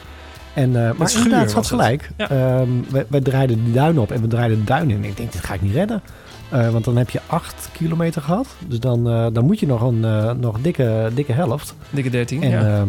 En, 0.53 0.87
eh, 0.87 0.93
maar 0.93 1.09
schuur 1.09 1.23
inderdaad, 1.23 1.45
het 1.45 1.55
had 1.55 1.67
gelijk. 1.67 2.09
Ja. 2.17 2.29
Ehm, 2.29 2.69
we, 2.89 3.05
we 3.09 3.21
draaiden 3.21 3.63
die 3.63 3.73
duin 3.73 3.99
op 3.99 4.11
en 4.11 4.21
we 4.21 4.27
draaiden 4.27 4.57
de 4.57 4.63
duin 4.63 4.89
in. 4.89 4.95
En 4.95 5.09
ik 5.09 5.17
denk, 5.17 5.31
dit 5.31 5.43
ga 5.43 5.53
ik 5.53 5.61
niet 5.61 5.73
redden. 5.73 6.01
Want 6.49 6.83
dan 6.83 6.97
heb 6.97 7.09
je 7.09 7.19
acht 7.27 7.69
kilometer 7.71 8.21
gehad. 8.21 8.47
Dus 8.67 8.79
dan, 8.79 9.03
dan 9.33 9.45
moet 9.45 9.59
je 9.59 9.67
nog 9.67 9.81
een 9.81 9.99
nog 10.39 10.57
dikke, 10.61 11.09
dikke 11.13 11.31
helft. 11.31 11.75
Dikke 11.89 12.09
13. 12.09 12.43
En, 12.43 12.49
ja. 12.49 12.85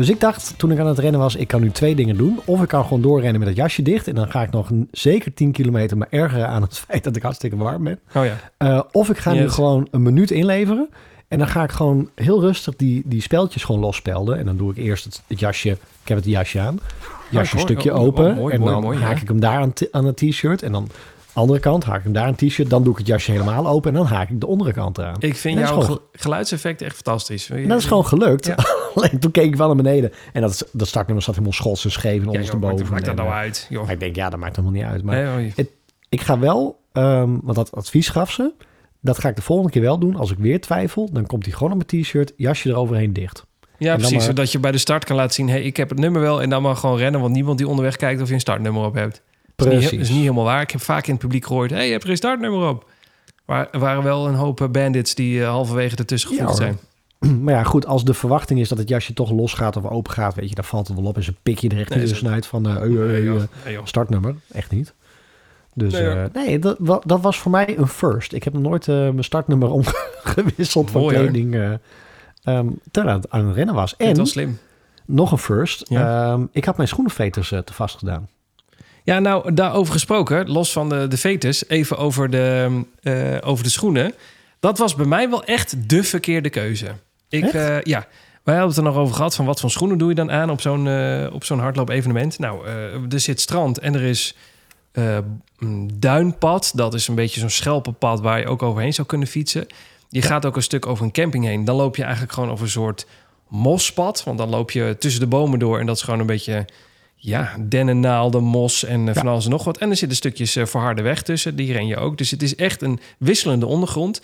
Dus 0.00 0.10
ik 0.10 0.20
dacht, 0.20 0.54
toen 0.56 0.72
ik 0.72 0.78
aan 0.78 0.86
het 0.86 0.98
rennen 0.98 1.20
was, 1.20 1.36
ik 1.36 1.48
kan 1.48 1.60
nu 1.60 1.70
twee 1.70 1.94
dingen 1.94 2.16
doen. 2.16 2.40
Of 2.44 2.62
ik 2.62 2.68
kan 2.68 2.82
gewoon 2.82 3.02
doorrennen 3.02 3.38
met 3.38 3.48
het 3.48 3.56
jasje 3.56 3.82
dicht. 3.82 4.08
En 4.08 4.14
dan 4.14 4.30
ga 4.30 4.42
ik 4.42 4.50
nog 4.50 4.70
een, 4.70 4.88
zeker 4.92 5.34
10 5.34 5.52
kilometer 5.52 5.96
me 5.96 6.06
ergeren 6.10 6.48
aan 6.48 6.62
het 6.62 6.78
feit 6.88 7.04
dat 7.04 7.16
ik 7.16 7.22
hartstikke 7.22 7.56
warm 7.56 7.84
ben. 7.84 7.98
oh 8.14 8.24
ja. 8.24 8.36
Eh, 8.56 8.82
of 8.92 9.10
ik 9.10 9.18
ga 9.18 9.32
nu 9.32 9.50
gewoon 9.50 9.88
een 9.90 10.02
minuut 10.02 10.30
inleveren. 10.30 10.88
En 11.28 11.38
dan 11.38 11.48
ga 11.48 11.62
ik 11.62 11.70
gewoon 11.70 12.10
heel 12.14 12.40
rustig 12.40 12.76
die, 12.76 13.02
die 13.04 13.22
speltjes 13.22 13.64
gewoon 13.64 13.80
losspelden. 13.80 14.38
En 14.38 14.44
dan 14.44 14.56
doe 14.56 14.70
ik 14.70 14.76
eerst 14.76 15.04
het, 15.04 15.22
het 15.26 15.40
jasje. 15.40 15.70
Ik 15.70 16.08
heb 16.08 16.16
het 16.16 16.26
jasje 16.26 16.60
aan. 16.60 16.80
Jasje 17.30 17.54
mooi. 17.54 17.66
stukje 17.66 17.92
Oh, 17.94 18.00
oh, 18.00 18.06
open. 18.06 18.34
mooi, 18.34 18.54
en 18.54 18.64
dan 18.64 18.82
mooi, 18.82 18.98
haak 18.98 19.16
ja. 19.16 19.22
ik 19.22 19.28
hem 19.28 19.40
daar 19.40 19.60
aan, 19.60 19.72
aan 19.90 20.04
het 20.04 20.16
t-shirt. 20.16 20.62
En 20.62 20.72
dan 20.72 20.88
andere 21.32 21.58
kant 21.60 21.84
haak 21.84 21.96
ik 21.98 22.04
hem 22.04 22.12
daar 22.12 22.26
het 22.26 22.38
t-shirt. 22.38 22.70
Dan 22.70 22.82
doe 22.82 22.92
ik 22.92 22.98
het 22.98 23.06
jasje 23.06 23.30
helemaal 23.30 23.66
open. 23.66 23.90
En 23.90 23.96
dan 23.96 24.06
haak 24.06 24.30
ik 24.30 24.40
de 24.40 24.46
andere 24.46 24.72
kant 24.72 24.98
eraan. 24.98 25.16
Ik 25.18 25.36
vind 25.36 25.58
jouw 25.58 25.80
gewoon- 25.80 26.00
geluidseffect 26.12 26.82
echt 26.82 26.94
fantastisch. 26.94 27.50
En 27.50 27.68
dat 27.68 27.78
is 27.78 27.84
gewoon 27.84 28.06
gelukt. 28.06 28.46
Ja. 28.46 28.54
Alleen 28.94 29.18
toen 29.18 29.30
keek 29.30 29.44
ik 29.44 29.56
wel 29.56 29.66
naar 29.66 29.76
beneden. 29.76 30.12
En 30.32 30.40
dat, 30.40 30.68
dat 30.72 30.88
startnummer 30.88 31.24
zat 31.24 31.34
helemaal 31.34 31.56
schots 31.56 31.84
en 31.84 31.90
scheef 31.90 32.04
en 32.12 32.14
Ja, 32.18 32.20
joh, 32.24 32.30
ondersteboven. 32.32 32.76
maakt, 32.78 32.90
maakt 32.90 33.04
dat 33.04 33.14
nou 33.16 33.28
eh, 33.28 33.34
uit? 33.34 33.66
Joh. 33.68 33.90
Ik 33.90 34.00
denk, 34.00 34.16
ja, 34.16 34.30
dat 34.30 34.40
maakt 34.40 34.56
helemaal 34.56 34.76
niet 34.80 34.86
uit. 34.90 35.02
Maar 35.04 35.16
Nee, 35.36 35.54
ik 36.08 36.20
ga 36.20 36.38
wel, 36.38 36.80
ehm, 36.92 37.36
want 37.42 37.54
dat 37.56 37.72
advies 37.72 38.08
gaf 38.08 38.30
ze. 38.30 38.52
Dat 39.00 39.18
ga 39.18 39.28
ik 39.28 39.36
de 39.36 39.42
volgende 39.42 39.70
keer 39.72 39.82
wel 39.82 39.98
doen. 39.98 40.16
Als 40.16 40.30
ik 40.30 40.38
weer 40.38 40.60
twijfel, 40.60 41.08
dan 41.12 41.26
komt 41.26 41.44
hij 41.44 41.54
gewoon 41.54 41.72
op 41.72 41.84
mijn 41.88 42.02
t-shirt, 42.02 42.32
jasje 42.36 42.68
eroverheen 42.68 43.12
dicht. 43.12 43.46
ja, 43.78 43.94
precies. 43.94 44.12
maar- 44.12 44.22
Zodat 44.22 44.52
je 44.52 44.58
bij 44.58 44.72
de 44.72 44.78
start 44.78 45.04
kan 45.04 45.16
laten 45.16 45.34
zien... 45.34 45.48
hey, 45.48 45.62
ik 45.62 45.76
heb 45.76 45.88
het 45.88 45.98
nummer 45.98 46.20
wel 46.20 46.42
en 46.42 46.50
dan 46.50 46.62
maar 46.62 46.76
gewoon 46.76 46.96
rennen... 46.96 47.20
want 47.20 47.32
niemand 47.32 47.58
die 47.58 47.68
onderweg 47.68 47.96
kijkt 47.96 48.20
of 48.22 48.28
je 48.28 48.34
een 48.34 48.40
startnummer 48.40 48.84
op 48.84 48.94
hebt. 48.94 49.22
Dat 49.64 49.72
is, 49.72 49.80
niet, 49.80 49.88
Precies. 49.88 49.98
dat 49.98 50.08
is 50.08 50.14
niet 50.14 50.24
helemaal 50.24 50.44
waar. 50.44 50.62
Ik 50.62 50.70
heb 50.70 50.80
vaak 50.80 51.06
in 51.06 51.12
het 51.12 51.22
publiek 51.22 51.46
gehoord... 51.46 51.70
hey, 51.70 51.86
je 51.86 51.92
hebt 51.92 52.04
geen 52.04 52.16
startnummer 52.16 52.68
op. 52.68 52.90
Maar 53.44 53.68
er 53.70 53.78
waren 53.78 54.02
wel 54.02 54.26
een 54.26 54.34
hoop 54.34 54.60
eh, 54.60 54.68
bandits... 54.68 55.14
die 55.14 55.42
eh, 55.42 55.48
halverwege 55.48 55.96
ertussen 55.96 56.30
gevoegd 56.30 56.56
zijn. 56.56 56.78
Maar 57.42 57.54
ja, 57.54 57.62
goed, 57.62 57.86
als 57.86 58.04
de 58.04 58.14
verwachting 58.14 58.60
is 58.60 58.68
dat 58.68 58.78
het 58.78 58.88
jasje 58.88 59.12
toch 59.12 59.30
los 59.30 59.54
gaat 59.54 59.76
of 59.76 59.84
open 59.84 60.12
gaat, 60.12 60.34
weet 60.34 60.48
je, 60.48 60.54
dan 60.54 60.64
valt 60.64 60.88
het 60.88 60.96
wel 60.96 61.06
op 61.06 61.16
en 61.16 61.22
ze 61.22 61.34
pik 61.42 61.58
je 61.58 61.68
er 61.68 61.78
echt 61.78 61.88
Nee, 61.94 62.06
tussenuit 62.06 62.46
van 62.46 62.62
joh. 63.64 63.80
startnummer. 63.84 64.34
Echt 64.52 64.70
niet. 64.70 64.94
Dus 65.74 65.92
Nee, 65.92 66.28
nee, 66.32 66.58
dat, 66.58 66.78
dat 67.06 67.20
was 67.20 67.38
voor 67.38 67.50
mij 67.50 67.78
een 67.78 67.88
first. 67.88 68.32
Ik 68.32 68.44
heb 68.44 68.52
nooit 68.52 68.86
mijn 68.86 69.24
startnummer 69.24 69.70
omgewisseld 69.80 70.90
van 70.90 71.06
kleding 71.06 71.54
eh 71.54 71.72
ehm, 72.42 72.68
terwijl 72.90 73.16
het 73.16 73.30
aan 73.30 73.46
het 73.46 73.56
rennen 73.56 73.74
was. 73.74 73.96
En 73.96 74.16
was 74.16 74.30
slim. 74.30 74.58
nog 75.06 75.32
een 75.32 75.38
first. 75.38 75.88
Ja. 75.88 76.32
Ehm, 76.32 76.46
ik 76.52 76.64
had 76.64 76.76
mijn 76.76 76.88
schoenenveters 76.88 77.48
te 77.48 77.72
vast 77.72 77.98
gedaan. 77.98 78.28
Ja, 79.10 79.18
nou, 79.18 79.54
daarover 79.54 79.92
gesproken, 79.92 80.50
los 80.50 80.72
van 80.72 80.88
de, 80.88 81.08
de 81.08 81.16
fetus, 81.16 81.68
even 81.68 81.98
over 81.98 82.30
de, 82.30 82.80
eh, 83.02 83.36
over 83.40 83.64
de 83.64 83.70
schoenen. 83.70 84.14
Dat 84.60 84.78
was 84.78 84.94
bij 84.94 85.06
mij 85.06 85.30
wel 85.30 85.44
echt 85.44 85.88
de 85.88 86.02
verkeerde 86.02 86.50
keuze. 86.50 86.94
Ik, 87.28 87.44
eh, 87.44 87.80
ja, 87.80 88.06
wij 88.42 88.54
hadden 88.54 88.68
het 88.68 88.76
er 88.76 88.82
nog 88.92 88.96
over 88.96 89.14
gehad 89.14 89.34
van 89.34 89.44
wat 89.44 89.60
voor 89.60 89.70
schoenen 89.70 89.98
doe 89.98 90.08
je 90.08 90.14
dan 90.14 90.30
aan 90.30 90.50
op 90.50 90.60
zo'n 90.60 90.88
eh, 90.88 91.26
op 91.32 91.44
zo'n 91.44 91.58
hardloop-evenement. 91.58 92.38
Nou, 92.38 92.66
er 93.08 93.20
zit 93.20 93.40
strand 93.40 93.78
en 93.78 93.94
er 93.94 94.02
is 94.02 94.36
een 94.92 95.90
duinpad. 95.94 96.72
Dat 96.74 96.94
is 96.94 97.08
een 97.08 97.14
beetje 97.14 97.40
zo'n 97.40 97.50
schelpenpad 97.50 98.20
waar 98.20 98.38
je 98.38 98.46
ook 98.46 98.62
overheen 98.62 98.94
zou 98.94 99.06
kunnen 99.06 99.28
fietsen. 99.28 99.66
Je 100.08 100.22
gaat 100.22 100.46
ook 100.46 100.56
een 100.56 100.62
stuk 100.62 100.86
over 100.86 101.04
een 101.04 101.12
camping 101.12 101.44
heen. 101.44 101.64
Dan 101.64 101.76
loop 101.76 101.96
je 101.96 102.02
eigenlijk 102.02 102.32
gewoon 102.32 102.50
over 102.50 102.64
een 102.64 102.70
soort 102.70 103.06
mospad. 103.48 104.24
Want 104.24 104.38
dan 104.38 104.48
loop 104.48 104.70
je 104.70 104.96
tussen 104.98 105.20
de 105.20 105.26
bomen 105.26 105.58
door 105.58 105.78
en 105.78 105.86
dat 105.86 105.96
is 105.96 106.02
gewoon 106.02 106.20
een 106.20 106.26
beetje 106.26 106.66
ja, 107.22 107.56
dennennaalden, 107.60 108.42
mos 108.42 108.84
en 108.84 109.08
eh, 109.08 109.14
van 109.14 109.28
alles 109.28 109.44
en 109.44 109.50
nog 109.50 109.64
wat. 109.64 109.78
En 109.78 109.90
er 109.90 109.96
zitten 109.96 110.16
stukjes 110.16 110.56
eh, 110.56 110.66
verharde 110.66 111.02
weg 111.02 111.22
tussen, 111.22 111.56
die 111.56 111.72
ren 111.72 111.86
je 111.86 111.96
ook. 111.96 112.18
Dus 112.18 112.30
het 112.30 112.42
is 112.42 112.54
echt 112.54 112.82
een 112.82 113.00
wisselende 113.18 113.66
ondergrond. 113.66 114.20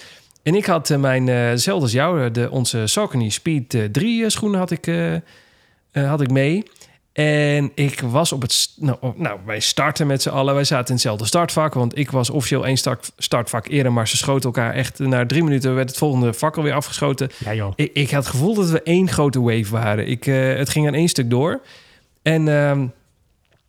En 0.47 0.55
ik 0.55 0.67
had 0.67 0.91
eh, 0.91 0.99
mijn, 0.99 1.27
hetzelfde 1.27 1.83
als 1.83 1.93
jou, 1.93 2.31
de, 2.31 2.51
onze 2.51 2.87
Saucony 2.87 3.29
Speed 3.29 3.75
eh, 3.75 3.85
3 3.85 4.25
eh, 4.25 4.31
schoenen 4.31 4.59
had 4.59 4.71
ik, 4.71 4.91
had 5.93 6.21
ik 6.21 6.31
mee. 6.31 6.63
En 7.13 7.73
ik 7.75 8.01
was 8.01 8.33
op 8.33 8.43
het... 8.43 8.75
Nou, 8.77 8.99
nou, 9.17 9.39
wij 9.47 9.61
starten 9.61 10.07
met 10.07 10.23
z'n 10.23 10.29
allen. 10.29 10.55
Wij 10.55 10.65
zaten 10.65 10.87
in 10.87 10.93
hetzelfde 10.93 11.27
startvak. 11.27 11.75
Want 11.75 11.99
ik 11.99 12.11
was 12.11 12.31
officieel 12.31 12.67
één 12.67 12.77
start, 12.77 13.13
startvak 13.17 13.67
eerder. 13.67 13.93
Maar 13.93 14.09
ze 14.09 14.17
schoten 14.17 14.45
elkaar 14.45 14.75
echt... 14.75 14.99
Na 14.99 15.27
drie 15.27 15.43
minuten 15.43 15.75
werd 15.75 15.89
het 15.89 15.99
volgende 15.99 16.33
vak 16.33 16.57
alweer 16.57 16.73
afgeschoten. 16.73 17.31
Ja 17.39 17.55
joh. 17.55 17.73
Ik, 17.77 17.91
ik 17.93 18.11
had 18.11 18.25
het 18.25 18.33
gevoel 18.33 18.55
dat 18.55 18.71
we 18.71 18.83
één 18.83 19.09
grote 19.09 19.41
wave 19.41 19.71
waren. 19.71 20.09
Ik, 20.09 20.25
het 20.25 20.69
ging 20.69 20.87
aan 20.87 20.95
één 20.95 21.09
stuk 21.09 21.31
door. 21.31 21.61
En 22.27 22.49
ehm, 22.49 22.87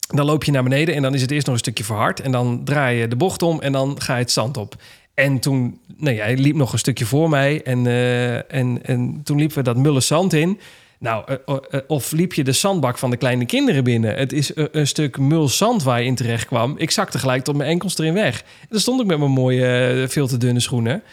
dan 0.08 0.26
loop 0.26 0.44
je 0.44 0.52
naar 0.52 0.64
beneden 0.64 0.96
en 0.96 1.02
dan 1.02 1.14
is 1.14 1.22
het 1.22 1.32
eerst 1.32 1.46
nog 1.46 1.56
een 1.56 1.62
stukje 1.62 1.84
verhard. 1.84 2.20
En 2.20 2.32
dan 2.32 2.62
draai 2.64 2.98
je 2.98 3.08
de 3.08 3.16
bocht 3.16 3.42
om 3.42 3.62
en 3.62 3.72
dan 3.72 4.02
ga 4.02 4.14
je 4.14 4.22
het 4.22 4.32
zand 4.32 4.58
op. 4.58 4.76
En 5.14 5.40
toen, 5.40 5.80
nou 5.98 6.16
ja, 6.16 6.24
hij 6.24 6.38
liep 6.38 6.56
nog 6.56 6.74
een 6.74 6.80
stukje 6.80 7.06
voor 7.06 7.30
mij. 7.30 7.62
En, 7.64 7.88
eh, 7.88 8.54
en, 8.54 8.80
en 8.84 9.22
toen 9.24 9.38
liepen 9.38 9.58
we 9.58 9.64
dat 9.64 9.78
mulle 9.78 10.00
zand 10.00 10.34
in. 10.34 10.60
Nou, 11.00 11.24
eh, 11.28 11.58
eh, 11.70 11.82
of 11.88 12.12
liep 12.12 12.34
je 12.34 12.44
de 12.44 12.52
zandbak 12.52 12.98
van 12.98 13.10
de 13.10 13.18
kleine 13.18 13.46
kinderen 13.46 13.84
binnen? 13.84 14.16
Het 14.16 14.34
is 14.34 14.52
een, 14.56 14.88
stuk 14.88 15.18
mul 15.18 15.48
zand 15.48 15.84
waar 15.84 16.00
je 16.00 16.06
in 16.06 16.16
terecht 16.16 16.46
kwam. 16.46 16.76
Ik 16.78 16.92
zakte 16.92 17.20
gelijk 17.20 17.44
tot 17.44 17.56
mijn 17.56 17.70
enkels 17.70 17.98
erin 17.98 18.14
weg. 18.14 18.40
En 18.40 18.68
dan 18.70 18.80
stond 18.80 19.02
ik 19.02 19.08
met 19.08 19.20
mijn 19.20 19.32
mooie, 19.32 20.06
veel 20.08 20.28
te 20.28 20.38
dunne 20.38 20.60
schoenen. 20.60 21.04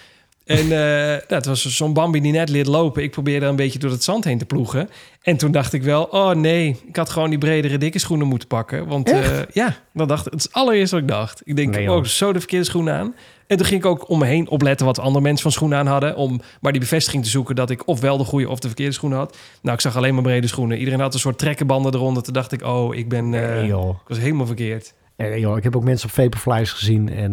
En 0.44 0.58
eh, 0.58 0.68
nou, 0.68 1.22
het 1.26 1.46
was 1.46 1.76
zo'n 1.76 1.92
Bambi 1.92 2.20
die 2.20 2.32
net 2.32 2.48
leert 2.48 2.66
lopen. 2.66 3.02
Ik 3.02 3.10
probeerde 3.10 3.46
een 3.46 3.56
beetje 3.56 3.78
door 3.78 3.90
het 3.90 4.04
zand 4.04 4.24
heen 4.24 4.38
te 4.38 4.44
ploegen. 4.44 4.90
En 5.22 5.36
toen 5.36 5.52
dacht 5.52 5.72
ik 5.72 5.82
wel, 5.82 6.02
oh 6.02 6.30
nee, 6.30 6.80
ik 6.86 6.96
had 6.96 7.10
gewoon 7.10 7.30
die 7.30 7.38
bredere, 7.38 7.78
dikke 7.78 7.98
schoenen 7.98 8.26
moeten 8.26 8.48
pakken. 8.48 8.86
Want 8.86 9.10
eh, 9.10 9.42
ja, 9.52 9.76
dan 9.92 10.08
dacht 10.08 10.26
ik, 10.26 10.32
het 10.32 10.40
is 10.40 10.46
het 10.46 10.52
allereerste 10.54 10.94
wat 10.94 11.04
ik 11.04 11.10
dacht. 11.10 11.42
Ik 11.44 11.56
denk, 11.56 11.74
Nee, 11.74 11.92
oh, 11.92 12.04
zo 12.04 12.32
de 12.32 12.38
verkeerde 12.38 12.64
schoenen 12.64 12.94
aan. 12.94 13.14
En 13.46 13.56
toen 13.56 13.66
ging 13.66 13.80
ik 13.80 13.86
ook 13.86 14.08
om 14.08 14.18
me 14.18 14.26
heen 14.26 14.48
opletten 14.48 14.86
wat 14.86 14.98
andere 14.98 15.20
mensen 15.20 15.42
van 15.42 15.52
schoenen 15.52 15.78
aan 15.78 15.86
hadden. 15.86 16.16
Om 16.16 16.40
maar 16.60 16.72
die 16.72 16.80
bevestiging 16.80 17.24
te 17.24 17.30
zoeken 17.30 17.54
dat 17.54 17.70
ik 17.70 17.88
ofwel 17.88 18.16
de 18.16 18.24
goede 18.24 18.48
of 18.48 18.58
de 18.58 18.66
verkeerde 18.66 18.92
schoenen 18.92 19.18
had. 19.18 19.36
Nou, 19.62 19.74
ik 19.74 19.80
zag 19.82 19.96
alleen 19.96 20.14
maar 20.14 20.22
brede 20.22 20.46
schoenen. 20.46 20.78
Iedereen 20.78 21.00
had 21.00 21.14
een 21.14 21.20
soort 21.20 21.38
trekkenbanden 21.38 21.94
eronder. 21.94 22.22
Toen 22.22 22.32
dacht 22.32 22.52
ik, 22.52 22.62
oh, 22.62 22.94
ik 22.94 23.08
ben, 23.08 23.34
eh, 23.34 23.54
Nee, 23.54 23.68
ik 23.68 24.08
was 24.08 24.18
helemaal 24.18 24.46
verkeerd. 24.46 24.94
Nee, 25.16 25.40
joh. 25.40 25.56
Ik 25.56 25.62
heb 25.62 25.76
ook 25.76 25.84
mensen 25.84 26.08
op 26.08 26.14
Vaporflies 26.14 26.72
gezien 26.72 27.08
en... 27.08 27.32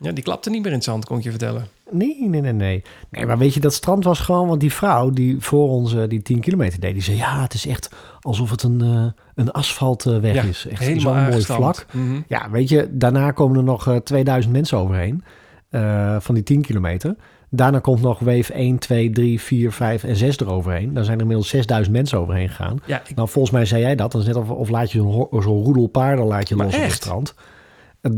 Ja, 0.00 0.12
die 0.12 0.24
klapte 0.24 0.50
niet 0.50 0.62
meer 0.62 0.70
in 0.70 0.76
het 0.76 0.84
zand, 0.84 1.04
kon 1.04 1.18
ik 1.18 1.24
je 1.24 1.30
vertellen. 1.30 1.68
Nee, 1.94 2.28
nee, 2.28 2.40
nee, 2.40 2.52
nee. 2.52 2.82
Nee, 3.10 3.26
maar 3.26 3.38
weet 3.38 3.54
je, 3.54 3.60
dat 3.60 3.74
strand 3.74 4.04
was 4.04 4.20
gewoon... 4.20 4.48
Want 4.48 4.60
die 4.60 4.72
vrouw 4.72 5.10
die 5.10 5.36
voor 5.40 5.68
ons 5.68 5.94
eh, 5.94 6.02
die 6.08 6.22
10 6.22 6.40
kilometer 6.40 6.80
deed... 6.80 6.92
die 6.92 7.02
zei, 7.02 7.16
ja, 7.16 7.42
het 7.42 7.54
is 7.54 7.66
echt 7.66 7.90
alsof 8.20 8.50
het 8.50 8.62
een, 8.62 8.80
eh, 8.80 9.04
een 9.34 9.50
asfaltweg 9.50 10.34
Ja, 10.34 10.42
is. 10.42 10.66
Echt 10.66 11.00
zo'n 11.00 11.14
mooi 11.16 11.42
vlak. 11.42 11.86
Mhm. 11.92 12.20
Ja, 12.28 12.50
weet 12.50 12.68
je, 12.68 12.88
daarna 12.90 13.30
komen 13.30 13.56
er 13.56 13.62
nog 13.64 13.88
eh, 13.88 13.96
2000 13.96 14.52
mensen 14.54 14.78
overheen. 14.78 15.22
eh, 15.70 16.16
van 16.20 16.34
die 16.34 16.44
10 16.44 16.60
kilometer. 16.62 17.16
Daarna 17.50 17.78
komt 17.78 18.02
nog 18.02 18.18
wave 18.18 18.52
1, 18.52 18.78
2, 18.78 19.10
3, 19.10 19.40
4, 19.40 19.72
5 19.72 20.04
en 20.04 20.16
6 20.16 20.38
eroverheen. 20.38 20.92
Daar 20.94 21.04
zijn 21.04 21.16
er 21.16 21.22
inmiddels 21.22 21.48
6000 21.48 21.96
mensen 21.96 22.18
overheen 22.18 22.48
gegaan. 22.48 22.78
Ja, 22.86 23.02
ik, 23.06 23.16
Nou, 23.16 23.28
volgens 23.28 23.54
mij 23.54 23.64
zei 23.64 23.80
jij 23.82 23.94
dat. 23.94 24.12
Dat 24.12 24.20
is 24.20 24.26
net 24.26 24.36
of, 24.36 24.50
of 24.50 24.68
laat 24.68 24.92
je 24.92 24.98
zo'n 25.30 25.64
roedel 25.64 25.86
paarden 25.86 26.24
laat 26.24 26.48
je 26.48 26.56
Maar 26.56 26.64
los 26.66 26.74
op 26.74 26.80
het 26.80 26.90
echt? 26.90 27.02
strand. 27.02 27.34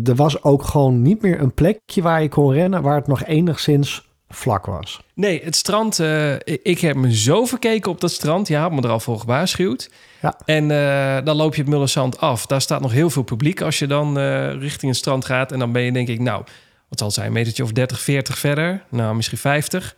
Er 0.05 0.15
was 0.15 0.43
ook 0.43 0.63
gewoon 0.65 1.03
niet 1.03 1.23
meer 1.23 1.41
een 1.41 1.55
plekje 1.55 2.03
waar 2.03 2.23
je 2.23 2.29
kon 2.29 2.53
rennen... 2.53 2.83
waar 2.83 2.97
het 2.97 3.07
nog 3.07 3.25
enigszins 3.25 4.09
vlak 4.29 4.67
was. 4.67 5.01
Nee, 5.15 5.41
het 5.45 5.57
strand. 5.57 5.99
eh, 6.01 6.33
ik- 6.45 6.81
heb 6.81 6.97
me 6.97 7.15
zo 7.17 7.45
verkeken 7.45 7.91
op 7.91 8.01
dat 8.01 8.11
strand. 8.11 8.49
Je 8.49 8.57
had 8.57 8.73
me 8.73 8.83
er 8.83 8.89
al 8.89 9.01
voor 9.01 9.19
gewaarschuwd. 9.21 9.91
Ja. 10.23 10.39
En 10.45 10.71
eh, 10.71 11.25
dan 11.25 11.37
loop 11.37 11.55
je 11.55 11.61
het 11.61 11.71
Mullerzand 11.71 12.19
af. 12.21 12.47
Daar 12.47 12.61
staat 12.61 12.81
nog 12.81 12.93
heel 12.93 13.11
veel 13.11 13.23
publiek 13.23 13.61
als 13.61 13.79
je 13.79 13.87
dan 13.87 14.19
eh, 14.19 14.53
richting 14.53 14.91
het 14.91 14.97
strand 15.01 15.25
gaat. 15.25 15.53
En 15.53 15.59
dan 15.59 15.73
ben 15.73 15.83
je 15.83 15.93
denk 15.93 16.09
ik, 16.09 16.21
nou, 16.21 16.45
wat 16.89 16.99
zal 16.99 17.07
het 17.07 17.17
zijn, 17.17 17.27
een 17.27 17.33
metertje 17.33 17.63
of 17.63 17.73
30, 17.73 18.01
40 18.01 18.39
verder. 18.39 18.85
Nou, 18.89 19.15
misschien 19.17 19.39
50. 19.39 19.97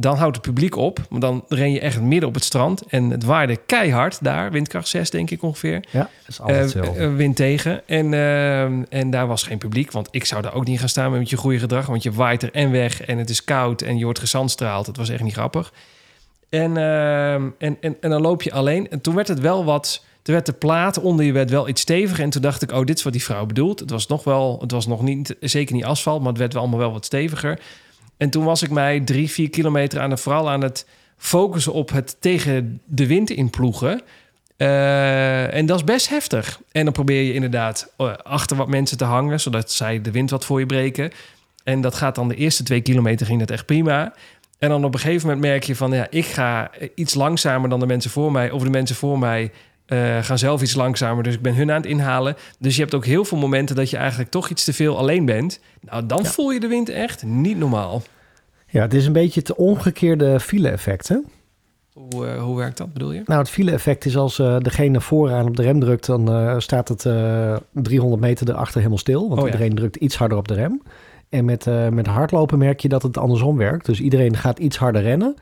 Dan 0.00 0.16
houdt 0.16 0.36
het 0.36 0.44
publiek 0.44 0.76
op. 0.76 1.00
Maar 1.10 1.20
dan 1.20 1.44
ren 1.48 1.72
je 1.72 1.80
echt 1.80 2.00
midden 2.00 2.28
op 2.28 2.34
het 2.34 2.44
strand. 2.44 2.82
En 2.86 3.10
het 3.10 3.24
waaide 3.24 3.56
keihard 3.66 4.24
daar. 4.24 4.50
Windkracht 4.50 4.88
6 4.88 5.10
denk 5.10 5.30
ik 5.30 5.42
ongeveer. 5.42 5.84
Ja, 5.90 6.10
is 6.26 6.40
altijd 6.40 6.74
eh, 6.74 7.14
wind 7.14 7.36
tegen. 7.36 7.88
En, 7.88 8.14
eh, 8.14 8.62
en 8.98 9.10
daar 9.10 9.26
was 9.26 9.42
geen 9.42 9.58
publiek. 9.58 9.92
Want 9.92 10.08
ik 10.10 10.24
zou 10.24 10.42
daar 10.42 10.54
ook 10.54 10.66
niet 10.66 10.78
gaan 10.78 10.88
staan 10.88 11.10
met 11.10 11.30
je 11.30 11.36
goede 11.36 11.58
gedrag. 11.58 11.86
Want 11.86 12.02
je 12.02 12.12
waait 12.12 12.42
er 12.42 12.52
en 12.52 12.70
weg. 12.70 13.02
En 13.02 13.18
het 13.18 13.30
is 13.30 13.44
koud. 13.44 13.82
En 13.82 13.98
je 13.98 14.04
wordt 14.04 14.18
gezandstraald. 14.18 14.86
Het 14.86 14.96
was 14.96 15.08
echt 15.08 15.22
niet 15.22 15.32
grappig. 15.32 15.72
En, 16.48 16.76
en, 16.76 17.54
en, 17.58 17.96
en 18.00 18.10
dan 18.10 18.20
loop 18.20 18.42
je 18.42 18.52
alleen. 18.52 18.90
En 18.90 19.00
toen 19.00 19.14
werd 19.14 19.28
het 19.28 19.40
wel 19.40 19.64
wat... 19.64 20.04
Er 20.22 20.32
werd 20.34 20.46
de 20.46 20.52
plaat 20.52 20.98
onder 20.98 21.24
je 21.24 21.32
werd 21.32 21.50
wel 21.50 21.68
iets 21.68 21.80
steviger. 21.80 22.24
En 22.24 22.30
toen 22.30 22.42
dacht 22.42 22.62
ik, 22.62 22.72
oh, 22.72 22.84
dit 22.84 22.96
is 22.96 23.02
wat 23.02 23.12
die 23.12 23.24
vrouw 23.24 23.46
bedoelt. 23.46 23.80
Het 23.80 23.90
was 23.90 24.06
nog 24.06 24.24
wel... 24.24 24.58
Het 24.60 24.70
was 24.70 24.86
nog 24.86 25.02
niet... 25.02 25.36
Zeker 25.40 25.74
niet 25.74 25.84
asfalt. 25.84 26.18
Maar 26.20 26.28
het 26.28 26.38
werd 26.38 26.52
wel 26.52 26.62
allemaal 26.62 26.80
wel 26.80 26.92
wat 26.92 27.04
steviger. 27.04 27.58
En 28.18 28.30
toen 28.30 28.44
was 28.44 28.62
ik 28.62 28.70
mij 28.70 29.00
drie, 29.00 29.30
vier 29.30 29.50
kilometer 29.50 30.00
aan. 30.00 30.18
Vooral 30.18 30.50
aan 30.50 30.62
het 30.62 30.86
focussen 31.16 31.72
op 31.72 31.90
het 31.90 32.16
tegen 32.20 32.80
de 32.84 33.06
wind 33.06 33.30
inploegen. 33.30 34.00
Eh, 34.56 35.54
en 35.54 35.66
dat 35.66 35.76
is 35.76 35.84
best 35.84 36.08
heftig. 36.08 36.60
En 36.72 36.84
dan 36.84 36.92
probeer 36.92 37.22
je 37.22 37.32
inderdaad 37.32 37.92
eh, 37.96 38.12
achter 38.22 38.56
wat 38.56 38.68
mensen 38.68 38.98
te 38.98 39.04
hangen, 39.04 39.40
zodat 39.40 39.72
zij 39.72 40.00
de 40.00 40.10
wind 40.10 40.30
wat 40.30 40.44
voor 40.44 40.60
je 40.60 40.66
breken. 40.66 41.10
En 41.64 41.80
dat 41.80 41.94
gaat 41.94 42.14
dan 42.14 42.28
de 42.28 42.34
eerste 42.34 42.62
twee 42.62 42.80
kilometer 42.80 43.26
ging 43.26 43.40
dat 43.40 43.50
echt 43.50 43.66
prima. 43.66 44.12
En 44.58 44.68
dan 44.68 44.84
op 44.84 44.94
een 44.94 45.00
gegeven 45.00 45.26
moment 45.26 45.46
merk 45.46 45.62
je 45.62 45.76
van... 45.76 45.92
ja, 45.92 46.06
ik 46.10 46.26
ga 46.26 46.70
iets 46.94 47.14
langzamer 47.14 47.68
dan 47.68 47.80
de 47.80 47.86
mensen 47.86 48.10
voor 48.10 48.32
mij... 48.32 48.50
of 48.50 48.62
de 48.62 48.70
mensen 48.70 48.96
voor 48.96 49.18
mij 49.18 49.50
eh, 49.88 50.18
gaan 50.22 50.38
zelf 50.38 50.62
iets 50.62 50.74
langzamer. 50.74 51.22
Dus 51.22 51.34
ik 51.34 51.42
ben 51.42 51.54
hun 51.54 51.70
aan 51.70 51.76
het 51.80 51.86
inhalen. 51.90 52.36
Dus 52.58 52.74
je 52.74 52.80
hebt 52.82 52.94
ook 52.94 53.04
heel 53.06 53.24
veel 53.24 53.38
momenten... 53.38 53.76
dat 53.76 53.90
je 53.90 53.96
eigenlijk 53.96 54.30
toch 54.30 54.48
iets 54.48 54.64
te 54.64 54.72
veel 54.72 54.98
alleen 54.98 55.24
bent. 55.24 55.60
Nou, 55.80 56.06
dan 56.06 56.20
Ja. 56.22 56.28
voel 56.28 56.50
je 56.50 56.60
de 56.60 56.66
wind 56.66 56.88
echt 56.88 57.22
niet 57.24 57.58
normaal. 57.58 58.02
Ja, 58.70 58.82
het 58.82 58.94
is 58.94 59.06
een 59.06 59.12
beetje 59.12 59.40
het 59.40 59.54
omgekeerde 59.54 60.40
file-effect, 60.40 61.08
hè? 61.08 61.16
Hoe, 61.92 62.26
eh, 62.26 62.42
hoe 62.42 62.56
werkt 62.56 62.76
dat, 62.76 62.92
bedoel 62.92 63.12
je? 63.12 63.22
Nou, 63.24 63.40
het 63.40 63.50
file-effect 63.50 64.04
is 64.04 64.16
als 64.16 64.38
eh, 64.38 64.56
degene 64.58 65.00
vooraan 65.00 65.46
op 65.46 65.56
de 65.56 65.62
rem 65.62 65.80
drukt, 65.80 66.06
dan 66.06 66.54
staat 66.62 66.88
het 66.88 67.06
eh 67.06 67.56
300 67.72 68.22
meter 68.22 68.48
erachter 68.48 68.76
helemaal 68.76 68.98
stil. 68.98 69.28
Want 69.28 69.40
Oh 69.40 69.46
ja. 69.46 69.52
iedereen 69.52 69.74
drukt 69.74 69.96
iets 69.96 70.16
harder 70.16 70.38
op 70.38 70.48
de 70.48 70.54
rem. 70.54 70.82
En 71.28 71.44
met, 71.44 71.66
met 71.90 72.06
hardlopen 72.06 72.58
merk 72.58 72.80
je 72.80 72.88
dat 72.88 73.02
het 73.02 73.18
andersom 73.18 73.56
werkt. 73.56 73.86
Dus 73.86 74.00
iedereen 74.00 74.36
gaat 74.36 74.58
iets 74.58 74.76
harder 74.76 75.02
rennen. 75.02 75.34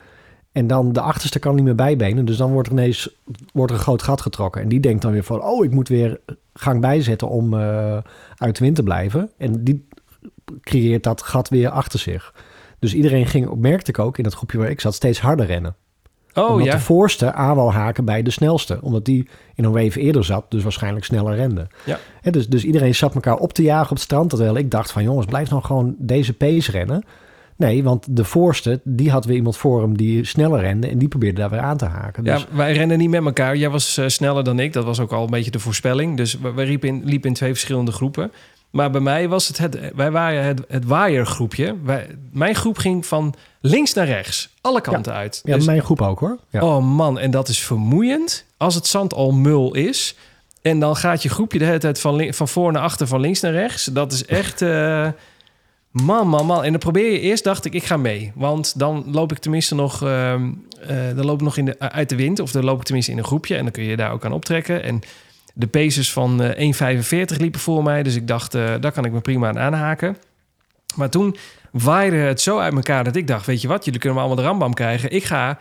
En 0.57 0.67
dan 0.67 0.93
de 0.93 1.01
achterste 1.01 1.39
kan 1.39 1.55
niet 1.55 1.63
meer 1.63 1.75
bijbenen. 1.75 2.25
Dus 2.25 2.37
dan 2.37 2.51
wordt 2.51 2.67
er 2.67 2.73
ineens 2.73 3.09
wordt 3.53 3.71
er 3.71 3.77
een 3.77 3.83
groot 3.83 4.01
gat 4.01 4.21
getrokken. 4.21 4.61
En 4.61 4.69
die 4.69 4.79
denkt 4.79 5.01
dan 5.01 5.11
weer 5.11 5.23
van, 5.23 5.41
oh, 5.41 5.65
ik 5.65 5.71
moet 5.71 5.87
weer 5.87 6.19
gang 6.53 6.81
bijzetten 6.81 7.29
om 7.29 7.53
eh, 7.53 7.97
uit 8.35 8.57
de 8.57 8.63
wind 8.63 8.75
te 8.75 8.83
blijven. 8.83 9.29
En 9.37 9.63
die 9.63 9.87
creëert 10.61 11.03
dat 11.03 11.21
gat 11.21 11.49
weer 11.49 11.69
achter 11.69 11.99
zich. 11.99 12.33
Dus 12.79 12.93
iedereen 12.93 13.25
ging, 13.25 13.55
merkte 13.55 13.91
ik 13.91 13.99
ook 13.99 14.17
in 14.17 14.23
dat 14.23 14.33
groepje 14.33 14.57
waar 14.57 14.69
ik 14.69 14.81
zat, 14.81 14.93
steeds 14.93 15.19
harder 15.19 15.45
rennen 15.45 15.75
Oh 16.43 16.51
omdat 16.51 16.65
ja. 16.65 16.71
de 16.71 16.79
voorste 16.79 17.33
aan 17.33 17.69
haken 17.69 18.05
bij 18.05 18.23
de 18.23 18.31
snelste. 18.31 18.79
Omdat 18.81 19.05
die 19.05 19.29
in 19.55 19.63
een 19.63 19.71
wave 19.71 19.99
eerder 19.99 20.23
zat, 20.23 20.45
dus 20.49 20.63
waarschijnlijk 20.63 21.05
sneller 21.05 21.35
rende. 21.35 21.67
Ja. 21.85 21.99
Dus, 22.31 22.47
dus 22.49 22.63
iedereen 22.63 22.95
zat 22.95 23.15
elkaar 23.15 23.37
op 23.37 23.53
te 23.53 23.61
jagen 23.61 23.89
op 23.89 23.95
het 23.95 23.99
strand. 23.99 24.29
Terwijl 24.29 24.57
ik 24.57 24.71
dacht 24.71 24.91
van 24.91 25.03
jongens, 25.03 25.25
blijf 25.25 25.49
nou 25.49 25.63
gewoon 25.63 25.95
deze 25.97 26.33
pace 26.33 26.71
rennen. 26.71 27.03
Nee, 27.57 27.83
want 27.83 28.05
de 28.09 28.23
voorste, 28.23 28.79
die 28.83 29.11
had 29.11 29.25
weer 29.25 29.35
iemand 29.35 29.57
voor 29.57 29.81
hem 29.81 29.97
die 29.97 30.25
sneller 30.25 30.59
rende. 30.59 30.87
En 30.87 30.97
die 30.97 31.07
probeerde 31.07 31.39
daar 31.39 31.49
weer 31.49 31.59
aan 31.59 31.77
te 31.77 31.85
haken. 31.85 32.23
Dus, 32.23 32.41
Ja, 32.41 32.55
wij 32.55 32.73
rennen 32.73 32.97
niet 32.97 33.09
met 33.09 33.25
elkaar. 33.25 33.55
Jij 33.55 33.69
was 33.69 33.97
eh, 33.97 34.07
sneller 34.07 34.43
dan 34.43 34.59
ik. 34.59 34.73
Dat 34.73 34.83
was 34.85 34.99
ook 34.99 35.11
al 35.11 35.23
een 35.23 35.29
beetje 35.29 35.51
de 35.51 35.59
voorspelling. 35.59 36.17
Dus 36.17 36.37
we, 36.39 36.65
liepen, 36.65 36.87
in, 36.89 37.01
liepen 37.03 37.29
in 37.29 37.35
twee 37.35 37.49
verschillende 37.51 37.91
groepen. 37.91 38.31
Maar 38.69 38.91
bij 38.91 39.01
mij 39.01 39.27
was 39.27 39.47
het, 39.47 39.57
het 39.57 39.79
wij 39.95 40.11
waren 40.11 40.43
het, 40.43 40.61
het 40.67 40.85
waaiergroepje. 40.85 41.75
Wij, 41.83 42.07
mijn 42.31 42.55
groep 42.55 42.77
ging 42.77 43.05
van 43.05 43.33
links 43.61 43.93
naar 43.93 44.05
rechts. 44.05 44.49
Alle 44.61 44.81
kanten 44.81 45.13
uit. 45.13 45.41
ja, 45.43 45.55
Dus- 45.55 45.65
mijn 45.65 45.81
groep 45.81 46.01
ook 46.01 46.19
hoor. 46.19 46.37
Ja. 46.49 46.61
Oh 46.61 46.95
man, 46.95 47.19
en 47.19 47.31
dat 47.31 47.47
is 47.47 47.59
vermoeiend 47.63 48.45
als 48.57 48.75
het 48.75 48.87
zand 48.87 49.13
al 49.13 49.31
mul 49.31 49.75
is. 49.75 50.15
En 50.61 50.79
dan 50.79 50.95
gaat 50.95 51.23
je 51.23 51.29
groepje 51.29 51.59
de 51.59 51.65
hele 51.65 51.77
tijd 51.77 51.99
van, 51.99 52.33
van 52.33 52.47
voor 52.47 52.71
naar 52.71 52.81
achter, 52.81 53.07
van 53.07 53.19
links 53.21 53.39
naar 53.41 53.51
rechts. 53.51 53.85
Dat 53.85 54.11
is 54.11 54.25
echt... 54.25 54.61
eh, 54.61 55.07
man, 56.03 56.27
man, 56.27 56.45
man. 56.45 56.63
En 56.63 56.71
dan 56.71 56.79
probeer 56.79 57.11
je 57.11 57.19
eerst, 57.19 57.43
dacht 57.43 57.65
ik, 57.65 57.73
ik 57.73 57.83
ga 57.83 57.97
mee. 57.97 58.31
Want 58.35 58.79
dan 58.79 59.05
loop 59.11 59.31
ik 59.31 59.37
tenminste 59.37 59.75
nog, 59.75 60.03
ehm, 60.03 60.51
eh, 60.87 61.15
dan 61.15 61.25
loop 61.25 61.35
ik 61.35 61.41
nog 61.43 61.57
in 61.57 61.65
de, 61.65 61.79
uit 61.79 62.09
de 62.09 62.15
wind. 62.15 62.39
Of 62.39 62.51
dan 62.51 62.63
loop 62.63 62.79
ik 62.79 62.83
tenminste 62.83 63.11
in 63.11 63.17
een 63.17 63.23
groepje. 63.23 63.55
En 63.55 63.63
dan 63.63 63.71
kun 63.71 63.83
je 63.83 63.95
daar 63.95 64.11
ook 64.11 64.25
aan 64.25 64.31
optrekken. 64.31 64.83
En 64.83 65.01
de 65.53 65.67
paces 65.67 66.13
van 66.13 66.41
eh 66.41 66.59
1,45 66.59 67.37
liepen 67.37 67.59
voor 67.59 67.83
mij. 67.83 68.03
Dus 68.03 68.15
ik 68.15 68.27
dacht, 68.27 68.55
eh, 68.55 68.73
daar 68.79 68.91
kan 68.91 69.05
ik 69.05 69.11
me 69.11 69.21
prima 69.21 69.47
aan 69.47 69.59
aanhaken. 69.59 70.17
Maar 70.95 71.09
toen 71.09 71.35
waaide 71.71 72.15
het 72.15 72.41
zo 72.41 72.59
uit 72.59 72.73
elkaar 72.73 73.03
dat 73.03 73.15
ik 73.15 73.27
dacht... 73.27 73.45
weet 73.45 73.61
je 73.61 73.67
wat, 73.67 73.85
jullie 73.85 73.99
kunnen 73.99 74.17
me 74.17 74.25
allemaal 74.25 74.43
de 74.43 74.49
rambam 74.49 74.73
krijgen. 74.73 75.11
Ik 75.11 75.23
ga 75.23 75.59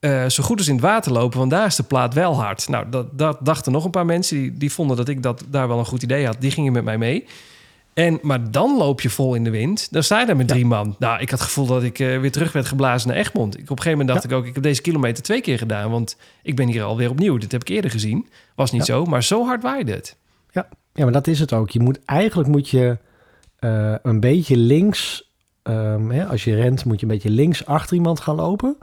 eh, 0.00 0.26
zo 0.26 0.42
goed 0.42 0.58
als 0.58 0.68
in 0.68 0.74
het 0.74 0.82
water 0.82 1.12
lopen, 1.12 1.38
want 1.38 1.50
daar 1.50 1.66
is 1.66 1.76
de 1.76 1.82
plaat 1.82 2.14
wel 2.14 2.42
hard. 2.42 2.68
Nou, 2.68 2.86
dat, 2.90 3.18
dat 3.18 3.38
dachten 3.40 3.72
nog 3.72 3.84
een 3.84 3.90
paar 3.90 4.06
mensen 4.06 4.36
die, 4.36 4.52
die 4.52 4.72
vonden 4.72 4.96
dat 4.96 5.08
ik 5.08 5.22
dat 5.22 5.44
daar 5.48 5.68
wel 5.68 5.78
een 5.78 5.84
goed 5.84 6.02
idee 6.02 6.26
had. 6.26 6.36
Die 6.40 6.50
gingen 6.50 6.72
met 6.72 6.84
mij 6.84 6.98
mee. 6.98 7.26
En, 7.98 8.18
maar 8.22 8.50
dan 8.50 8.76
loop 8.76 9.00
je 9.00 9.10
vol 9.10 9.34
in 9.34 9.44
de 9.44 9.50
wind. 9.50 9.92
Dan 9.92 10.02
sta 10.02 10.20
je 10.20 10.26
daar 10.26 10.36
met 10.36 10.48
drie 10.48 10.66
man. 10.66 10.96
Nou, 10.98 11.20
ik 11.20 11.30
had 11.30 11.38
het 11.38 11.48
gevoel 11.48 11.66
dat 11.66 11.82
ik 11.82 11.98
eh, 11.98 12.20
weer 12.20 12.32
terug 12.32 12.52
werd 12.52 12.66
geblazen 12.66 13.08
naar 13.08 13.16
Egmond. 13.16 13.54
Ik, 13.54 13.60
op 13.62 13.70
een 13.70 13.76
gegeven 13.82 13.98
moment 13.98 14.08
dacht 14.08 14.24
ik 14.24 14.32
ook, 14.32 14.46
ik 14.46 14.54
heb 14.54 14.62
deze 14.62 14.80
kilometer 14.82 15.22
twee 15.22 15.40
keer 15.40 15.58
gedaan. 15.58 15.90
Want 15.90 16.16
ik 16.42 16.56
ben 16.56 16.66
hier 16.68 16.82
alweer 16.82 17.10
opnieuw. 17.10 17.36
Dit 17.38 17.52
heb 17.52 17.60
ik 17.60 17.68
eerder 17.68 17.90
gezien. 17.90 18.26
Was 18.54 18.70
niet 18.72 18.86
Ja. 18.86 18.94
zo, 18.94 19.04
maar 19.04 19.22
zo 19.22 19.44
hard 19.44 19.62
waaide 19.62 19.92
het. 19.92 20.16
Ja, 20.52 20.68
maar 21.04 21.12
dat 21.12 21.26
is 21.26 21.40
het 21.40 21.52
ook. 21.52 21.70
Je 21.70 21.80
moet, 21.80 22.04
eigenlijk 22.04 22.48
moet 22.48 22.68
je 22.68 22.98
eh, 23.58 23.94
een 24.02 24.20
beetje 24.20 24.56
links... 24.56 25.30
ehm, 25.62 26.10
hè, 26.10 26.26
als 26.26 26.44
je 26.44 26.54
rent 26.54 26.84
moet 26.84 27.00
je 27.00 27.06
een 27.06 27.12
beetje 27.12 27.30
links 27.30 27.66
achter 27.66 27.96
iemand 27.96 28.20
gaan 28.20 28.36
lopen. 28.36 28.76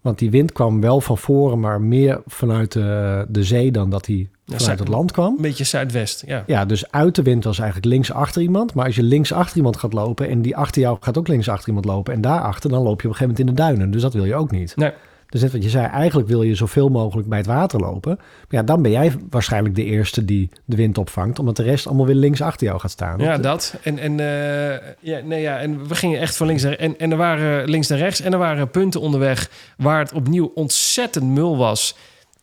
Want 0.00 0.18
die 0.18 0.30
wind 0.30 0.52
kwam 0.52 0.80
wel 0.80 1.00
van 1.00 1.18
voren, 1.18 1.60
maar 1.60 1.80
meer 1.80 2.22
vanuit 2.26 2.72
de, 2.72 3.24
de 3.28 3.44
zee 3.44 3.70
dan 3.72 3.90
dat 3.90 4.06
hij 4.06 4.16
Ja, 4.16 4.28
vanuit 4.56 4.62
zuid- 4.78 4.78
het 4.78 4.88
land 4.88 5.12
kwam. 5.12 5.34
Een 5.36 5.42
beetje 5.42 5.64
zuidwest, 5.64 6.22
ja. 6.26 6.44
Ja, 6.46 6.64
dus 6.64 6.90
uit 6.90 7.14
de 7.14 7.22
wind 7.22 7.44
was 7.44 7.58
eigenlijk 7.58 7.88
links 7.92 8.12
achter 8.12 8.42
iemand. 8.42 8.74
Maar 8.74 8.84
als 8.86 8.94
je 8.96 9.02
links 9.02 9.32
achter 9.32 9.56
iemand 9.56 9.76
gaat 9.76 9.92
lopen 9.92 10.28
en 10.28 10.42
die 10.42 10.56
achter 10.56 10.82
jou 10.82 10.96
gaat 11.00 11.18
ook 11.18 11.28
links 11.28 11.48
achter 11.48 11.68
iemand 11.68 11.84
lopen 11.86 12.14
en 12.14 12.20
daarachter, 12.20 12.70
dan 12.70 12.82
loop 12.82 13.00
je 13.00 13.08
op 13.08 13.12
een 13.12 13.18
gegeven 13.18 13.28
moment 13.28 13.48
in 13.48 13.54
de 13.54 13.62
duinen. 13.62 13.90
Dus 13.90 14.02
dat 14.02 14.14
wil 14.14 14.24
je 14.24 14.34
ook 14.34 14.50
niet. 14.50 14.76
Nee. 14.76 14.90
Dus 15.28 15.40
net 15.42 15.52
wat 15.52 15.62
je 15.62 15.68
zei, 15.68 15.86
eigenlijk 15.86 16.28
wil 16.28 16.42
je 16.42 16.54
zoveel 16.54 16.88
mogelijk 16.88 17.28
bij 17.28 17.38
het 17.38 17.46
water 17.46 17.80
lopen. 17.80 18.14
Maar 18.18 18.26
ja, 18.48 18.62
dan 18.62 18.82
ben 18.82 18.90
jij 18.90 19.12
waarschijnlijk 19.30 19.74
de 19.74 19.84
eerste 19.84 20.24
die 20.24 20.48
de 20.64 20.76
wind 20.76 20.98
opvangt, 20.98 21.38
omdat 21.38 21.56
de 21.56 21.62
rest 21.62 21.86
allemaal 21.86 22.06
weer 22.06 22.14
links 22.14 22.40
achter 22.42 22.66
jou 22.66 22.80
gaat 22.80 22.90
staan. 22.90 23.18
Ja, 23.18 23.32
Dat- 23.32 23.42
dat. 23.42 23.74
En, 23.82 23.98
en, 23.98 24.20
eh, 24.20 24.78
ja, 25.00 25.20
nee, 25.24 25.40
ja, 25.42 25.58
en 25.58 25.86
we 25.88 25.94
gingen 25.94 26.20
echt 26.20 26.36
van 26.36 26.46
links 26.46 26.62
naar 26.62 26.72
en, 26.72 26.98
en 26.98 27.10
er 27.10 27.16
waren 27.16 27.68
links 27.70 27.88
naar 27.88 27.98
rechts. 27.98 28.20
En 28.20 28.32
er 28.32 28.38
waren 28.38 28.70
punten 28.70 29.00
onderweg 29.00 29.50
waar 29.76 29.98
het 29.98 30.12
opnieuw 30.12 30.52
ontzettend 30.54 31.24
mul 31.24 31.56
was. 31.56 31.96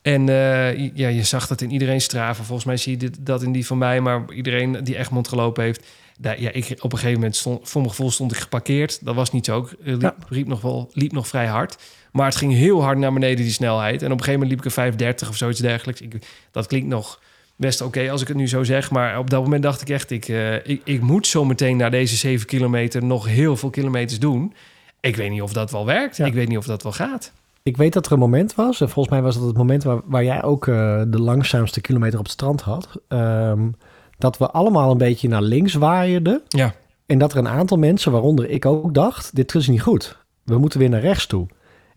En 0.08 0.30
eh, 0.30 0.96
ja, 0.96 1.08
je 1.08 1.24
zag 1.24 1.48
dat 1.48 1.62
in 1.62 1.72
iedereen 1.72 2.02
straven. 2.02 2.46
Volgens 2.46 2.68
mij 2.68 2.78
zie 2.78 2.92
je 2.92 2.98
dit, 2.98 3.18
dat 3.20 3.44
in 3.44 3.52
die 3.52 3.66
van 3.66 3.78
mij, 3.78 4.02
maar 4.02 4.26
iedereen 4.34 4.84
die 4.84 4.98
Egmond 4.98 5.28
gelopen 5.28 5.64
heeft. 5.64 5.86
Daar, 6.20 6.42
ja, 6.42 6.52
ik, 6.52 6.76
op 6.80 6.92
een 6.92 6.98
gegeven 6.98 7.20
moment 7.20 7.36
stond, 7.36 7.70
voor 7.70 7.82
mijn 7.82 7.94
gevoel 7.94 8.12
stond 8.12 8.32
ik 8.32 8.38
geparkeerd. 8.38 9.06
Dat 9.06 9.16
was 9.16 9.32
niet 9.32 9.46
zo. 9.46 9.60
Ik 9.60 9.72
eh, 9.72 9.86
liep, 9.86 10.02
Ja. 10.02 10.16
liep, 10.30 10.48
nog 10.48 10.62
wel, 10.62 10.90
liep 10.94 11.12
nog 11.12 11.28
vrij 11.28 11.46
hard. 11.46 11.78
Maar 12.12 12.26
het 12.26 12.36
ging 12.36 12.54
heel 12.54 12.82
hard 12.84 12.98
naar 12.98 13.14
beneden, 13.14 13.44
die 13.44 13.54
snelheid. 13.54 14.02
En 14.02 14.12
op 14.12 14.18
een 14.18 14.24
gegeven 14.24 14.34
moment 14.34 14.50
liep 14.50 14.60
ik 14.60 14.66
een 14.66 14.72
530 14.72 15.30
of 15.30 15.36
zoiets 15.38 15.60
dergelijks. 15.60 16.02
Ik, 16.02 16.16
dat 16.52 16.68
klinkt 16.68 16.88
nog 16.88 17.20
best 17.56 17.82
oké 17.82 18.12
als 18.12 18.22
ik 18.22 18.28
het 18.28 18.38
nu 18.38 18.48
zo 18.48 18.64
zeg. 18.64 18.92
Maar 18.92 19.20
op 19.20 19.30
dat 19.30 19.44
moment 19.44 19.64
dacht 19.64 19.82
ik 19.82 19.90
echt, 19.90 20.12
ik, 20.12 20.28
eh, 20.28 20.56
ik, 20.56 20.82
ik 20.84 21.02
moet 21.02 21.28
zo 21.28 21.46
meteen 21.46 21.78
naar 21.78 21.92
deze 21.92 22.16
7 22.16 22.48
kilometer 22.48 23.04
nog 23.04 23.26
heel 23.26 23.58
veel 23.58 23.70
kilometers 23.70 24.20
doen. 24.20 24.54
Ik 25.00 25.16
weet 25.16 25.30
niet 25.30 25.42
of 25.42 25.54
dat 25.54 25.72
wel 25.72 25.86
werkt. 25.86 26.18
Ja. 26.18 26.26
Ik 26.26 26.34
weet 26.34 26.48
niet 26.48 26.58
of 26.58 26.66
dat 26.66 26.84
wel 26.84 26.92
gaat. 26.92 27.32
Ik 27.68 27.78
weet 27.78 27.94
dat 27.94 28.06
er 28.06 28.12
een 28.12 28.20
moment 28.20 28.56
was, 28.56 28.82
en 28.82 28.90
volgens 28.90 29.14
mij 29.14 29.24
was 29.24 29.36
dat 29.38 29.48
het 29.48 29.58
moment 29.58 29.84
waar, 29.84 30.00
waar 30.06 30.24
jij 30.24 30.44
ook 30.44 30.68
eh, 30.68 31.02
de 31.08 31.20
langzaamste 31.22 31.82
kilometer 31.82 32.18
op 32.20 32.24
het 32.26 32.34
strand 32.34 32.62
had. 32.62 32.88
ehm, 33.08 33.68
dat 34.18 34.38
we 34.38 34.52
allemaal 34.52 34.92
een 34.92 34.98
beetje 34.98 35.28
naar 35.28 35.42
links 35.42 35.74
waaierden. 35.74 36.42
Ja. 36.48 36.74
En 37.06 37.18
dat 37.18 37.32
er 37.32 37.38
een 37.38 37.48
aantal 37.48 37.78
mensen, 37.78 38.12
waaronder 38.12 38.50
ik 38.50 38.66
ook, 38.66 38.94
dacht: 38.94 39.36
dit 39.36 39.56
is 39.56 39.68
niet 39.68 39.82
goed. 39.82 40.18
We 40.44 40.58
moeten 40.58 40.80
weer 40.80 40.90
naar 40.90 41.02
rechts 41.02 41.26
toe. 41.26 41.48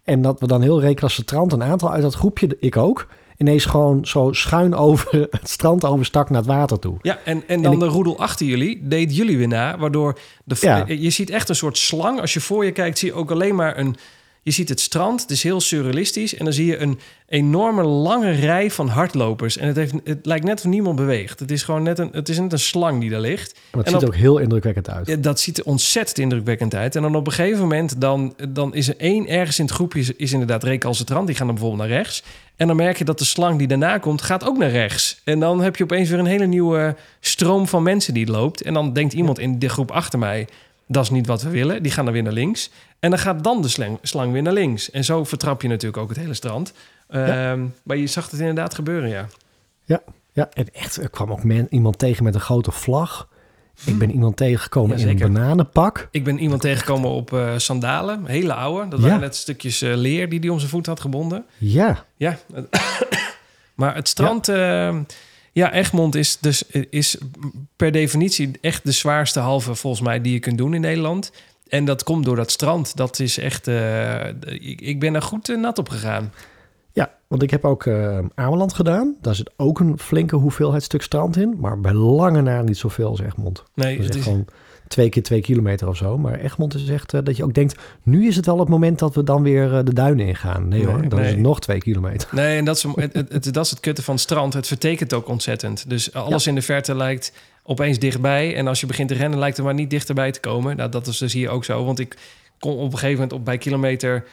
En 0.04 0.22
dat 0.22 0.40
we 0.40 0.46
dan 0.46 0.62
heel 0.62 0.80
recalcitrant 0.80 1.52
een 1.52 1.62
aantal 1.62 1.92
uit 1.92 2.02
dat 2.02 2.14
groepje, 2.14 2.56
ik 2.60 2.76
ook, 2.76 3.06
ineens 3.36 3.64
gewoon 3.64 4.06
zo 4.06 4.32
schuin 4.32 4.74
over 4.74 5.26
het 5.40 5.48
strand 5.48 5.84
overstak 5.84 6.28
naar 6.30 6.38
het 6.38 6.48
water 6.50 6.78
toe. 6.78 6.96
Ja, 7.02 7.18
en, 7.24 7.42
en 7.46 7.62
dan 7.62 7.72
ik- 7.72 7.80
de 7.80 7.86
roedel 7.86 8.18
achter 8.18 8.46
jullie 8.46 8.88
deed 8.88 9.16
jullie 9.16 9.38
weer 9.38 9.48
na. 9.48 9.78
Waardoor 9.78 10.18
de, 10.44 10.56
Ja. 10.60 10.84
je 10.86 11.10
ziet 11.10 11.30
echt 11.30 11.48
een 11.48 11.54
soort 11.56 11.78
slang. 11.78 12.20
Als 12.20 12.32
je 12.32 12.40
voor 12.40 12.64
je 12.64 12.72
kijkt, 12.72 12.98
zie 12.98 13.08
je 13.08 13.14
ook 13.14 13.30
alleen 13.30 13.54
maar 13.54 13.78
een... 13.78 13.96
Je 14.42 14.50
ziet 14.50 14.68
het 14.68 14.80
strand, 14.80 15.20
het 15.20 15.30
is 15.30 15.42
heel 15.42 15.60
surrealistisch. 15.60 16.34
En 16.34 16.44
dan 16.44 16.54
zie 16.54 16.66
je 16.66 16.78
een 16.78 16.98
enorme 17.28 17.82
lange 17.82 18.30
rij 18.30 18.70
van 18.70 18.88
hardlopers. 18.88 19.56
En 19.56 19.66
het, 19.66 19.76
heeft, 19.76 19.94
het 20.04 20.26
lijkt 20.26 20.44
net 20.44 20.58
of 20.58 20.64
niemand 20.64 20.96
beweegt. 20.96 21.40
Het 21.40 21.50
is 21.50 21.62
gewoon 21.62 21.82
net 21.82 21.98
een, 21.98 22.08
het 22.12 22.28
is 22.28 22.38
net 22.38 22.52
een 22.52 22.58
slang 22.58 23.00
die 23.00 23.10
daar 23.10 23.20
ligt. 23.20 23.52
Maar 23.52 23.84
het 23.84 23.86
En 23.86 23.92
ziet 23.92 23.94
op- 23.94 24.02
er 24.02 24.08
ook 24.08 24.20
heel 24.22 24.38
indrukwekkend 24.38 24.90
uit. 24.90 25.06
Ja, 25.06 25.16
dat 25.16 25.40
ziet 25.40 25.58
er 25.58 25.64
ontzettend 25.64 26.18
indrukwekkend 26.18 26.74
uit. 26.74 26.96
En 26.96 27.02
dan 27.02 27.14
op 27.14 27.26
een 27.26 27.32
gegeven 27.32 27.60
moment, 27.60 28.00
dan, 28.00 28.34
dan 28.48 28.74
is 28.74 28.88
er 28.88 28.94
één 28.98 29.28
ergens 29.28 29.58
in 29.58 29.64
het 29.64 29.74
groepje... 29.74 30.00
is, 30.00 30.12
is 30.12 30.32
inderdaad 30.32 30.64
recalcitrant, 30.64 31.26
die 31.26 31.36
gaan 31.36 31.46
dan 31.46 31.54
bijvoorbeeld 31.54 31.88
naar 31.88 31.98
rechts. 31.98 32.22
En 32.56 32.66
dan 32.66 32.76
merk 32.76 32.98
je 32.98 33.04
dat 33.04 33.18
de 33.18 33.24
slang 33.24 33.58
die 33.58 33.66
daarna 33.68 33.98
komt, 33.98 34.22
gaat 34.22 34.44
ook 34.44 34.58
naar 34.58 34.70
rechts. 34.70 35.20
En 35.24 35.40
dan 35.40 35.60
heb 35.62 35.76
je 35.76 35.84
opeens 35.84 36.08
weer 36.08 36.18
een 36.18 36.26
hele 36.26 36.46
nieuwe 36.46 36.96
stroom 37.20 37.66
van 37.68 37.82
mensen 37.82 38.14
die 38.14 38.26
loopt. 38.26 38.62
En 38.62 38.74
dan 38.74 38.92
denkt 38.92 39.12
iemand 39.12 39.38
in 39.38 39.58
de 39.58 39.68
groep 39.68 39.90
achter 39.90 40.18
mij... 40.18 40.46
dat 40.92 41.04
is 41.04 41.10
niet 41.10 41.26
wat 41.26 41.42
we 41.42 41.50
willen, 41.50 41.82
die 41.82 41.92
gaan 41.92 42.04
dan 42.04 42.14
weer 42.14 42.22
naar 42.22 42.32
links. 42.32 42.70
En 42.98 43.10
dan 43.10 43.18
gaat 43.18 43.44
dan 43.44 43.62
de 43.62 43.68
slang, 43.68 43.98
slang 44.02 44.32
weer 44.32 44.42
naar 44.42 44.52
links. 44.52 44.90
En 44.90 45.04
zo 45.04 45.24
vertrap 45.24 45.62
je 45.62 45.68
natuurlijk 45.68 46.02
ook 46.02 46.08
het 46.08 46.18
hele 46.18 46.34
strand. 46.34 46.72
Ehm, 47.08 47.64
Maar 47.82 47.96
je 47.96 48.06
zag 48.06 48.30
het 48.30 48.40
inderdaad 48.40 48.74
gebeuren, 48.74 49.08
ja. 49.08 49.28
Ja, 50.32 50.48
en 50.52 50.74
echt, 50.74 50.96
er 50.96 51.10
kwam 51.10 51.32
ook 51.32 51.44
men, 51.44 51.66
iemand 51.70 51.98
tegen 51.98 52.24
met 52.24 52.34
een 52.34 52.40
grote 52.40 52.70
vlag. 52.70 53.28
Ik 53.84 53.98
ben 53.98 54.10
iemand 54.10 54.36
tegengekomen 54.36 54.98
in 54.98 55.08
een 55.08 55.18
bananenpak. 55.18 56.08
Ik 56.10 56.24
ben 56.24 56.38
iemand 56.38 56.60
tegengekomen 56.60 57.10
op 57.10 57.32
eh, 57.32 57.52
sandalen, 57.56 58.26
hele 58.26 58.54
oude. 58.54 58.88
Dat 58.88 58.98
Ja. 59.00 59.04
waren 59.06 59.20
net 59.20 59.36
stukjes 59.36 59.82
eh, 59.82 59.94
leer 59.96 60.28
die 60.28 60.38
hij 60.40 60.48
om 60.48 60.58
zijn 60.58 60.70
voet 60.70 60.86
had 60.86 61.00
gebonden. 61.00 61.44
Ja, 61.58 62.04
Ja, 62.16 62.38
maar 63.74 63.94
het 63.94 64.08
strand, 64.08 64.46
ja, 64.46 64.92
ja 65.52 65.72
Egmond 65.72 66.14
is 66.14 66.38
dus 66.38 66.62
is 66.90 67.18
per 67.76 67.92
definitie 67.92 68.50
echt 68.60 68.84
de 68.84 68.92
zwaarste 68.92 69.40
halve 69.40 69.74
volgens 69.74 70.02
mij 70.02 70.20
die 70.20 70.32
je 70.32 70.38
kunt 70.38 70.58
doen 70.58 70.74
in 70.74 70.80
Nederland. 70.80 71.32
En 71.68 71.84
dat 71.84 72.02
komt 72.02 72.24
door 72.24 72.36
dat 72.36 72.50
strand. 72.50 72.96
Dat 72.96 73.18
is 73.18 73.38
echt, 73.38 73.68
eh, 73.68 74.28
ik, 74.44 74.80
ik 74.80 75.00
ben 75.00 75.14
er 75.14 75.22
goed 75.22 75.48
eh, 75.48 75.56
nat 75.56 75.78
op 75.78 75.88
gegaan. 75.88 76.32
Ja, 76.92 77.10
want 77.26 77.42
ik 77.42 77.50
heb 77.50 77.64
ook 77.64 77.86
eh 77.86 78.18
Ameland 78.34 78.72
gedaan. 78.72 79.16
Daar 79.20 79.34
zit 79.34 79.50
ook 79.56 79.80
een 79.80 79.98
flinke 79.98 80.36
hoeveelheid 80.36 80.82
stuk 80.82 81.02
strand 81.02 81.36
in. 81.36 81.56
Maar 81.58 81.80
bij 81.80 81.92
lange 81.92 82.42
na 82.42 82.62
niet 82.62 82.78
zoveel 82.78 83.08
als 83.08 83.20
Egmond. 83.20 83.64
Nee, 83.74 83.96
Dat 83.96 84.00
is 84.00 84.06
het 84.06 84.16
is, 84.16 84.22
gewoon 84.22 84.46
twee 84.90 85.08
keer 85.08 85.22
twee 85.22 85.40
kilometer 85.40 85.88
of 85.88 85.96
zo. 85.96 86.18
Maar 86.18 86.34
Egmond 86.38 86.74
is 86.74 86.88
echt 86.88 87.14
eh, 87.14 87.20
dat 87.24 87.36
je 87.36 87.44
ook 87.44 87.54
denkt, 87.54 87.78
nu 88.02 88.26
is 88.26 88.36
het 88.36 88.46
wel 88.46 88.58
het 88.58 88.68
moment 88.68 88.98
dat 88.98 89.14
we 89.14 89.24
dan 89.24 89.42
weer 89.42 89.74
eh, 89.76 89.84
de 89.84 89.92
duinen 89.94 90.26
ingaan. 90.26 90.68
Nee, 90.68 90.84
Nee, 90.84 90.92
hoor, 90.94 91.08
dan 91.08 91.20
is 91.20 91.30
het 91.30 91.38
nog 91.38 91.60
twee 91.60 91.78
kilometer. 91.78 92.28
Nee, 92.32 92.58
en 92.58 92.64
dat 92.64 92.76
is, 92.76 92.82
het, 92.82 93.12
het, 93.12 93.32
het- 93.32 93.54
dat 93.54 93.64
is 93.64 93.70
het 93.70 93.80
kutte 93.80 94.02
van 94.02 94.14
het 94.14 94.22
strand. 94.22 94.52
Het 94.54 94.66
vertekent 94.66 95.12
ook 95.14 95.28
ontzettend. 95.28 95.84
Dus 95.90 96.12
alles 96.14 96.46
in 96.46 96.54
de 96.54 96.62
verte 96.62 96.94
lijkt 96.96 97.32
opeens 97.62 97.98
dichtbij. 97.98 98.56
En 98.56 98.66
als 98.66 98.80
je 98.80 98.86
begint 98.86 99.08
te 99.08 99.14
rennen, 99.14 99.38
lijkt 99.38 99.58
er 99.58 99.64
maar 99.64 99.74
niet 99.74 99.90
dichterbij 99.90 100.30
te 100.30 100.40
komen. 100.40 100.76
Nou, 100.76 100.90
dat 100.90 101.06
is 101.06 101.18
dus 101.18 101.32
hier 101.32 101.48
ook 101.50 101.64
zo. 101.64 101.84
Want 101.84 101.98
ik 101.98 102.16
kon 102.58 102.72
op 102.76 102.84
een 102.92 102.98
gegeven 102.98 103.12
moment 103.12 103.32
op 103.32 103.44
bij 103.44 103.58
kilometer 103.58 104.24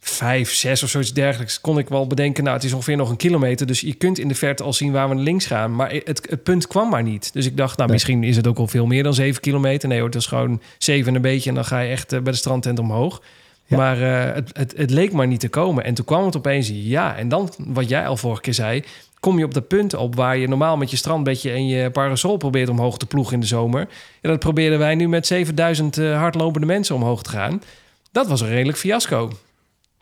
vijf, 0.00 0.52
zes 0.52 0.82
of 0.82 0.88
zoiets 0.90 1.12
dergelijks... 1.12 1.60
kon 1.60 1.78
ik 1.78 1.88
wel 1.88 2.06
bedenken, 2.06 2.44
nou, 2.44 2.56
het 2.56 2.64
is 2.64 2.72
ongeveer 2.72 2.96
nog 2.96 3.10
een 3.10 3.16
kilometer. 3.16 3.66
Dus 3.66 3.80
je 3.80 3.94
kunt 3.94 4.18
in 4.18 4.28
de 4.28 4.34
verte 4.34 4.62
al 4.62 4.72
zien 4.72 4.92
waar 4.92 5.08
we 5.08 5.14
naar 5.14 5.24
links 5.24 5.46
gaan. 5.46 5.74
Maar 5.74 5.90
het, 5.90 6.26
het 6.30 6.42
punt 6.42 6.66
kwam 6.66 6.88
maar 6.88 7.02
niet. 7.02 7.32
Dus 7.32 7.46
ik 7.46 7.56
dacht, 7.56 7.76
nou, 7.76 7.88
Nee. 7.88 7.96
misschien 7.96 8.24
is 8.24 8.36
het 8.36 8.46
ook 8.46 8.58
al 8.58 8.66
veel 8.66 8.86
meer 8.86 9.02
dan 9.02 9.14
zeven 9.14 9.40
kilometer. 9.40 9.88
Nee 9.88 9.98
hoor, 9.98 10.06
het 10.06 10.16
is 10.16 10.26
gewoon 10.26 10.60
zeven 10.78 11.08
en 11.08 11.14
een 11.14 11.22
beetje... 11.22 11.48
en 11.48 11.54
dan 11.54 11.64
ga 11.64 11.80
je 11.80 11.90
echt 11.90 12.12
eh, 12.12 12.20
bij 12.20 12.32
de 12.32 12.38
strandtent 12.38 12.78
omhoog. 12.78 13.22
Ja. 13.66 13.76
Maar 13.76 14.02
eh, 14.02 14.34
het, 14.34 14.50
het, 14.52 14.74
het 14.76 14.90
leek 14.90 15.12
maar 15.12 15.26
niet 15.26 15.40
te 15.40 15.48
komen. 15.48 15.84
En 15.84 15.94
toen 15.94 16.04
kwam 16.04 16.24
het 16.24 16.36
opeens, 16.36 16.70
ja. 16.72 17.16
En 17.16 17.28
dan, 17.28 17.50
wat 17.58 17.88
jij 17.88 18.06
al 18.06 18.16
vorige 18.16 18.40
keer 18.40 18.54
zei... 18.54 18.84
kom 19.20 19.38
je 19.38 19.44
op 19.44 19.54
de 19.54 19.60
punt 19.62 19.94
op 19.94 20.14
waar 20.14 20.36
je 20.36 20.48
normaal 20.48 20.76
met 20.76 20.90
je 20.90 20.96
strandbedje... 20.96 21.50
en 21.50 21.66
je 21.66 21.90
parasol 21.90 22.36
probeert 22.36 22.68
omhoog 22.68 22.98
te 22.98 23.06
ploegen 23.06 23.34
in 23.34 23.40
de 23.40 23.46
zomer. 23.46 23.88
Ja, 24.20 24.28
dat 24.28 24.38
probeerden 24.38 24.78
wij 24.78 24.94
nu 24.94 25.08
met 25.08 25.26
7000 25.26 25.98
eh, 25.98 26.16
hardlopende 26.18 26.66
mensen 26.66 26.94
omhoog 26.94 27.22
te 27.22 27.30
gaan. 27.30 27.62
Dat 28.12 28.26
was 28.26 28.40
een 28.40 28.48
redelijk 28.48 28.78
fiasco. 28.78 29.30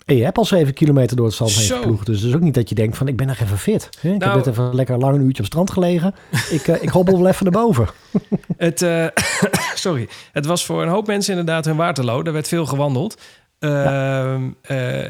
En 0.06 0.16
je 0.16 0.24
hebt 0.24 0.38
al 0.38 0.44
zeven 0.44 0.74
kilometer 0.74 1.16
door 1.16 1.26
het 1.26 1.34
zand 1.34 1.50
heen 1.50 1.66
geploegd. 1.66 2.06
Dus 2.06 2.20
het 2.20 2.28
is 2.28 2.34
ook 2.34 2.40
niet 2.40 2.54
dat 2.54 2.68
je 2.68 2.74
denkt 2.74 2.96
van, 2.96 3.08
ik 3.08 3.16
ben 3.16 3.26
nog 3.26 3.38
even 3.38 3.58
fit. 3.58 3.88
Hè? 4.00 4.12
Ik 4.12 4.18
Nou- 4.18 4.36
heb 4.36 4.44
net 4.44 4.54
even 4.54 4.74
lekker 4.74 4.98
lang 4.98 5.14
een 5.14 5.20
uurtje 5.20 5.32
op 5.32 5.36
het 5.36 5.46
strand 5.46 5.70
gelegen. 5.70 6.14
ik, 6.50 6.68
eh, 6.68 6.82
ik 6.82 6.88
hobbel 6.88 7.18
wel 7.18 7.28
even 7.28 7.44
naar 7.44 7.62
boven. 7.62 7.88
Het, 8.56 8.82
eh, 8.82 9.06
sorry. 9.74 10.08
Het 10.32 10.46
was 10.46 10.64
voor 10.64 10.82
een 10.82 10.88
hoop 10.88 11.06
mensen 11.06 11.30
inderdaad 11.30 11.64
hun 11.64 11.76
waterloo. 11.76 12.22
Er 12.22 12.32
werd 12.32 12.48
veel 12.48 12.66
gewandeld. 12.66 13.20
Ehm, 13.58 14.42
eh, 14.62 15.04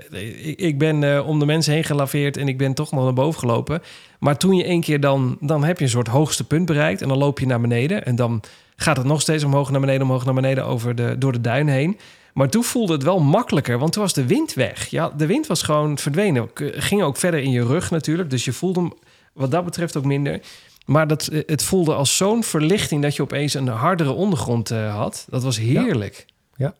ik, 0.46 0.60
ik 0.60 0.78
ben 0.78 1.24
om 1.24 1.38
de 1.38 1.46
mensen 1.46 1.72
heen 1.72 1.84
gelaveerd 1.84 2.36
en 2.36 2.48
ik 2.48 2.58
ben 2.58 2.74
toch 2.74 2.92
nog 2.92 3.04
naar 3.04 3.12
boven 3.12 3.40
gelopen. 3.40 3.82
Maar 4.18 4.36
toen 4.36 4.56
je 4.56 4.64
één 4.64 4.80
keer 4.80 5.00
dan, 5.00 5.36
dan 5.40 5.64
heb 5.64 5.78
je 5.78 5.84
een 5.84 5.90
soort 5.90 6.08
hoogste 6.08 6.46
punt 6.46 6.66
bereikt 6.66 7.02
en 7.02 7.08
dan 7.08 7.18
loop 7.18 7.38
je 7.38 7.46
naar 7.46 7.60
beneden. 7.60 8.04
En 8.04 8.16
dan 8.16 8.42
gaat 8.76 8.96
het 8.96 9.06
nog 9.06 9.20
steeds 9.20 9.44
omhoog 9.44 9.70
naar 9.70 9.80
beneden, 9.80 10.02
omhoog 10.02 10.24
naar 10.24 10.34
beneden 10.34 10.64
over 10.64 10.94
de, 10.94 11.18
door 11.18 11.32
de 11.32 11.40
duin 11.40 11.68
heen. 11.68 11.98
Maar 12.36 12.48
toen 12.48 12.64
voelde 12.64 12.92
het 12.92 13.02
wel 13.02 13.18
makkelijker, 13.20 13.78
want 13.78 13.92
toen 13.92 14.02
was 14.02 14.12
de 14.12 14.26
wind 14.26 14.54
weg. 14.54 14.86
Ja, 14.86 15.10
de 15.16 15.26
wind 15.26 15.46
was 15.46 15.62
gewoon 15.62 15.98
verdwenen. 15.98 16.48
Ging 16.54 17.02
ook 17.02 17.16
verder 17.16 17.40
in 17.40 17.50
je 17.50 17.64
rug 17.66 17.90
natuurlijk, 17.90 18.30
dus 18.30 18.44
je 18.44 18.52
voelde 18.52 18.80
hem 18.80 18.92
wat 19.32 19.50
dat 19.50 19.64
betreft 19.64 19.96
ook 19.96 20.04
minder. 20.04 20.40
Maar 20.86 21.06
dat, 21.06 21.26
eh, 21.26 21.42
het 21.46 21.62
voelde 21.62 21.94
als 21.94 22.16
zo'n 22.16 22.42
verlichting 22.44 23.02
dat 23.02 23.16
je 23.16 23.22
opeens 23.22 23.54
een 23.54 23.68
hardere 23.68 24.12
ondergrond 24.12 24.70
eh, 24.70 24.96
had. 24.96 25.26
Dat 25.30 25.42
was 25.42 25.58
heerlijk. 25.58 26.26
Ja, 26.56 26.74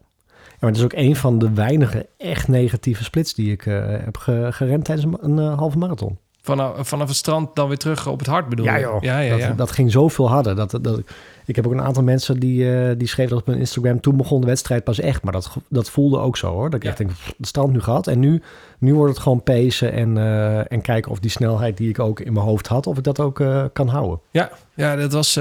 maar 0.61 0.71
het 0.71 0.79
is 0.79 0.85
ook 0.85 0.93
een 0.93 1.17
van 1.17 1.39
de 1.39 1.53
weinige 1.53 2.07
echt 2.19 2.49
negatieve 2.49 3.05
splits 3.05 3.35
die 3.35 3.53
ik 3.53 3.67
eh, 3.67 3.85
heb 3.89 4.17
ge- 4.17 4.49
gerend 4.51 4.85
tijdens 4.85 5.15
een, 5.21 5.39
eh, 5.39 5.59
halve 5.59 5.79
marathon. 5.79 6.19
Vanaf, 6.43 6.89
vanaf 6.89 7.09
het 7.09 7.17
strand 7.17 7.55
dan 7.57 7.69
weer 7.69 7.77
terug 7.79 8.07
op 8.07 8.19
het 8.19 8.29
hart 8.29 8.49
bedoel 8.49 8.65
je? 8.67 8.99
Ja, 9.01 9.19
ja, 9.21 9.31
dat, 9.31 9.39
ja. 9.39 9.53
dat 9.53 9.71
ging 9.71 9.91
zoveel 9.93 10.29
harder. 10.29 10.57
Dat, 10.57 10.71
dat, 10.83 11.01
ik 11.47 11.57
heb 11.57 11.67
ook 11.67 11.73
een 11.73 11.83
aantal 11.83 12.03
mensen 12.03 12.41
die, 12.41 12.75
eh, 12.75 12.91
die 12.99 13.09
schreven 13.09 13.31
dat 13.31 13.41
op 13.41 13.47
mijn 13.47 13.59
Instagram. 13.59 14.01
Toen 14.01 14.17
begon 14.17 14.41
de 14.41 14.47
wedstrijd 14.47 14.85
pas 14.85 15.01
echt. 15.01 15.23
Maar 15.23 15.33
dat, 15.33 15.57
dat 15.69 15.91
voelde 15.91 16.19
ook 16.19 16.37
zo 16.37 16.51
hoor. 16.53 16.65
Dat 16.71 16.75
ik 16.75 16.83
Ja. 16.83 16.89
echt 16.89 16.99
denk, 16.99 17.11
pff, 17.11 17.33
het 17.37 17.47
strand 17.47 17.73
nu 17.73 17.81
gehad. 17.81 18.07
En 18.07 18.19
nu, 18.19 18.43
nu 18.79 18.95
wordt 18.95 19.13
het 19.13 19.23
gewoon 19.23 19.43
pacen 19.43 19.93
en, 19.93 20.19
eh, 20.19 20.73
en 20.73 20.81
kijken 20.81 21.11
of 21.11 21.19
die 21.19 21.31
snelheid 21.31 21.77
die 21.77 21.89
ik 21.89 21.99
ook 21.99 22.21
in 22.21 22.33
mijn 22.33 22.45
hoofd 22.45 22.67
had, 22.67 22.87
of 22.87 22.99
ik 22.99 23.05
dat 23.05 23.21
ook 23.21 23.41
eh, 23.41 23.65
kan 23.73 23.89
houden. 23.89 24.21
Ja, 24.31 24.51
ja, 24.75 24.97
dat 24.97 25.13
was, 25.13 25.35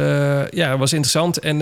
ja, 0.50 0.78
was 0.78 0.94
interessant. 0.94 1.40
En 1.40 1.58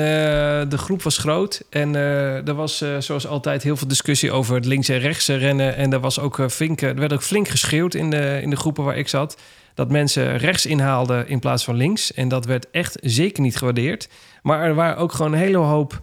de 0.69 0.77
groep 0.77 1.01
was 1.03 1.17
groot. 1.17 1.63
En 1.69 1.95
er 1.95 2.53
was 2.53 2.83
zoals 2.99 3.27
altijd 3.27 3.63
heel 3.63 3.77
veel 3.77 3.87
discussie 3.87 4.31
over 4.31 4.55
het 4.55 4.65
links 4.65 4.89
en 4.89 4.99
rechts 4.99 5.27
rennen. 5.27 5.75
En 5.75 5.93
er, 5.93 5.99
was 5.99 6.19
ook, 6.19 6.51
flink, 6.51 6.81
er 6.81 6.95
werd 6.95 7.13
ook 7.13 7.23
flink 7.23 7.47
geschreeuwd 7.47 7.93
in 7.93 8.09
de, 8.09 8.39
in 8.41 8.49
de 8.49 8.55
groepen 8.55 8.83
waar 8.83 8.97
ik 8.97 9.07
zat. 9.07 9.37
Dat 9.73 9.91
mensen 9.91 10.37
rechts 10.37 10.65
inhaalden 10.65 11.27
in 11.27 11.39
plaats 11.39 11.63
van 11.63 11.75
links. 11.75 12.13
En 12.13 12.27
dat 12.27 12.45
werd 12.45 12.69
echt 12.71 12.97
zeker 13.01 13.43
niet 13.43 13.57
gewaardeerd. 13.57 14.09
Maar 14.41 14.63
er 14.63 14.75
waren 14.75 14.97
ook 14.97 15.11
gewoon 15.11 15.33
een 15.33 15.39
hele 15.39 15.57
hoop 15.57 16.01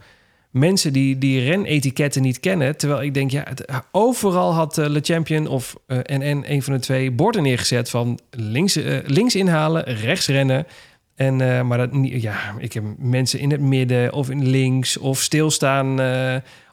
mensen 0.50 0.92
die 0.92 1.18
die 1.18 1.44
renetiketten 1.44 2.22
niet 2.22 2.40
kennen. 2.40 2.76
Terwijl 2.76 3.02
ik 3.02 3.14
denk, 3.14 3.30
ja, 3.30 3.44
overal 3.90 4.52
had 4.52 4.78
eh, 4.78 4.88
Le 4.88 5.00
Champion 5.02 5.46
of 5.46 5.76
eh, 5.86 5.98
NN, 6.06 6.44
een 6.46 6.62
van 6.62 6.72
de 6.72 6.78
twee, 6.80 7.10
borden 7.10 7.42
neergezet 7.42 7.90
van 7.90 8.18
links, 8.30 8.76
eh, 8.76 8.98
links 9.06 9.34
inhalen, 9.34 9.84
rechts 9.84 10.26
rennen. 10.26 10.66
En, 11.14 11.66
maar 11.66 11.78
dat, 11.78 11.90
ja, 12.02 12.54
ik 12.58 12.72
heb 12.72 12.84
mensen 12.98 13.38
in 13.38 13.50
het 13.50 13.60
midden 13.60 14.12
of 14.12 14.30
in 14.30 14.48
links 14.48 14.96
of 14.96 15.20
stilstaan 15.20 16.00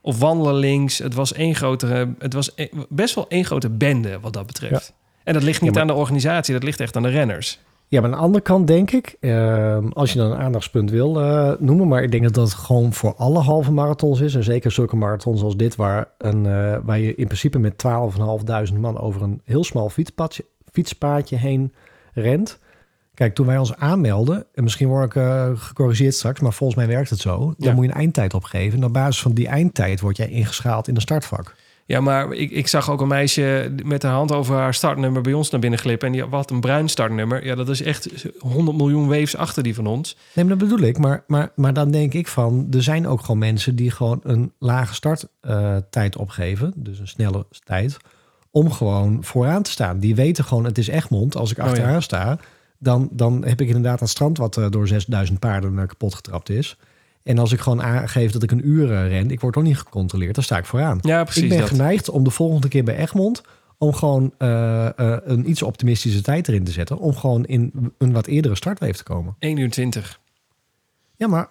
of 0.01 0.19
wandelen 0.19 0.55
links. 0.55 0.97
Het 0.97 1.13
was 1.13 1.33
één 1.33 1.55
grote, 1.55 2.13
het 2.19 2.33
was 2.33 2.51
e- 2.55 2.67
best 2.89 3.15
wel 3.15 3.25
één 3.29 3.45
grote 3.45 3.69
bende 3.69 4.19
wat 4.19 4.33
dat 4.33 4.47
betreft. 4.47 4.93
En 5.27 5.33
dat 5.33 5.43
ligt 5.43 5.61
niet 5.61 5.69
Ja, 5.73 5.79
maar- 5.79 5.89
aan 5.89 5.95
de 5.95 6.01
organisatie, 6.01 6.53
dat 6.53 6.63
ligt 6.63 6.79
echt 6.79 6.95
aan 6.95 7.03
de 7.03 7.09
renners. 7.09 7.59
Ja, 7.87 8.01
maar 8.01 8.09
aan 8.09 8.15
de 8.17 8.23
andere 8.23 8.43
kant 8.43 8.67
denk 8.67 8.91
ik, 8.91 9.15
eh, 9.19 9.77
als 9.93 10.13
je 10.13 10.19
dan 10.19 10.31
een 10.31 10.37
aandachtspunt 10.37 10.91
wil 10.91 11.21
eh, 11.21 11.51
noemen, 11.59 11.87
maar 11.87 12.03
ik 12.03 12.11
denk 12.11 12.23
dat 12.23 12.33
dat 12.33 12.53
gewoon 12.53 12.93
voor 12.93 13.15
alle 13.15 13.39
halve 13.39 13.71
marathons 13.71 14.19
is. 14.21 14.35
En 14.35 14.43
zeker 14.43 14.71
zulke 14.71 14.95
marathons 14.95 15.41
als 15.41 15.55
dit, 15.57 15.75
waar, 15.75 16.07
een, 16.17 16.45
eh, 16.45 16.77
waar 16.83 16.99
je 16.99 17.15
in 17.15 17.25
principe 17.25 17.59
met 17.59 17.77
12.500 17.77 18.81
man 18.81 18.99
over 18.99 19.21
een 19.21 19.41
heel 19.43 19.63
smal 19.63 19.89
fietspadje, 19.89 20.45
fietspaadje 20.71 21.35
heen 21.35 21.73
rent. 22.13 22.59
Kijk, 23.13 23.35
toen 23.35 23.45
wij 23.45 23.57
ons 23.57 23.75
aanmelden, 23.75 24.45
en 24.53 24.63
misschien 24.63 24.87
word 24.87 25.05
ik 25.05 25.15
eh, 25.15 25.49
gecorrigeerd 25.55 26.13
straks, 26.13 26.39
maar 26.39 26.53
volgens 26.53 26.79
mij 26.79 26.87
werkt 26.87 27.09
het 27.09 27.19
zo. 27.19 27.37
Dan 27.37 27.53
Ja. 27.57 27.73
moet 27.73 27.85
je 27.85 27.91
een 27.91 27.97
eindtijd 27.97 28.33
opgeven. 28.33 28.79
En 28.79 28.85
op 28.85 28.93
basis 28.93 29.21
van 29.21 29.33
die 29.33 29.47
eindtijd 29.47 29.99
word 30.01 30.17
jij 30.17 30.29
ingeschaald 30.29 30.87
in 30.87 30.95
een 30.95 31.01
startvak. 31.01 31.55
Ja, 31.87 31.99
maar 32.01 32.33
ik, 32.33 32.51
ik 32.51 32.67
zag 32.67 32.89
ook 32.91 33.01
een 33.01 33.07
meisje 33.07 33.73
met 33.83 34.03
haar 34.03 34.13
hand 34.13 34.31
over 34.31 34.55
haar 34.55 34.73
startnummer 34.73 35.21
bij 35.21 35.33
ons 35.33 35.49
naar 35.49 35.59
binnen 35.59 35.79
glippen. 35.79 36.07
En 36.07 36.13
die 36.13 36.23
had 36.23 36.51
een 36.51 36.59
bruin 36.59 36.87
startnummer. 36.89 37.45
Ja, 37.45 37.55
dat 37.55 37.69
is 37.69 37.81
echt 37.81 38.25
100 38.39 38.77
miljoen 38.77 39.07
waves 39.07 39.35
achter 39.35 39.63
die 39.63 39.75
van 39.75 39.87
ons. 39.87 40.17
Nee, 40.33 40.45
maar 40.45 40.57
dat 40.57 40.69
bedoel 40.69 40.87
ik. 40.87 40.97
Maar, 40.97 41.23
maar, 41.27 41.51
maar 41.55 41.73
dan 41.73 41.91
denk 41.91 42.13
ik 42.13 42.27
van, 42.27 42.67
er 42.71 42.83
zijn 42.83 43.07
ook 43.07 43.21
gewoon 43.21 43.37
mensen 43.37 43.75
die 43.75 43.91
gewoon 43.91 44.19
een 44.23 44.51
lage 44.59 44.93
starttijd 44.93 46.15
opgeven. 46.17 46.73
Dus 46.75 46.99
een 46.99 47.07
snelle 47.07 47.45
tijd. 47.63 47.97
Om 48.51 48.71
gewoon 48.71 49.23
vooraan 49.23 49.63
te 49.63 49.71
staan. 49.71 49.99
Die 49.99 50.15
weten 50.15 50.43
gewoon, 50.43 50.65
het 50.65 50.77
is 50.77 50.87
Egmond. 50.87 51.35
Als 51.35 51.51
ik 51.51 51.57
Oh, 51.57 51.63
achter 51.63 51.83
ja. 51.83 51.89
haar 51.89 52.03
sta, 52.03 52.39
dan, 52.79 53.09
dan 53.11 53.45
heb 53.45 53.61
ik 53.61 53.67
inderdaad 53.67 53.99
dat 53.99 54.09
strand 54.09 54.37
wat 54.37 54.57
eh, 54.57 54.65
door 54.69 54.87
6000 54.87 55.39
paarden 55.39 55.79
eh, 55.79 55.87
kapot 55.87 56.15
getrapt 56.15 56.49
is. 56.49 56.77
En 57.27 57.37
als 57.37 57.51
ik 57.51 57.59
gewoon 57.59 57.81
aangeef 57.81 58.31
dat 58.31 58.43
ik 58.43 58.51
een 58.51 58.67
uur 58.67 58.91
eh, 58.91 59.07
ren, 59.07 59.31
ik 59.31 59.39
word 59.39 59.53
toch 59.53 59.63
niet 59.63 59.77
gecontroleerd, 59.77 60.35
dan 60.35 60.43
sta 60.43 60.57
ik 60.57 60.65
vooraan. 60.65 60.99
Ja, 61.01 61.23
precies 61.23 61.43
ik 61.43 61.49
ben 61.49 61.57
dat. 61.57 61.67
geneigd 61.67 62.09
om 62.09 62.23
de 62.23 62.29
volgende 62.29 62.67
keer 62.67 62.83
bij 62.83 62.97
Egmond 62.97 63.41
om 63.77 63.93
gewoon 63.93 64.33
eh, 64.37 64.85
eh, 64.85 65.17
een 65.23 65.49
iets 65.49 65.61
optimistische 65.61 66.21
tijd 66.21 66.47
erin 66.47 66.63
te 66.63 66.71
zetten. 66.71 66.97
Om 66.97 67.15
gewoon 67.15 67.45
in 67.45 67.91
een 67.97 68.13
wat 68.13 68.27
eerdere 68.27 68.55
startweef 68.55 68.97
te 68.97 69.03
komen. 69.03 69.35
1 69.39 69.57
uur 69.57 69.69
20. 69.69 70.19
Ja, 71.15 71.27
maar 71.27 71.49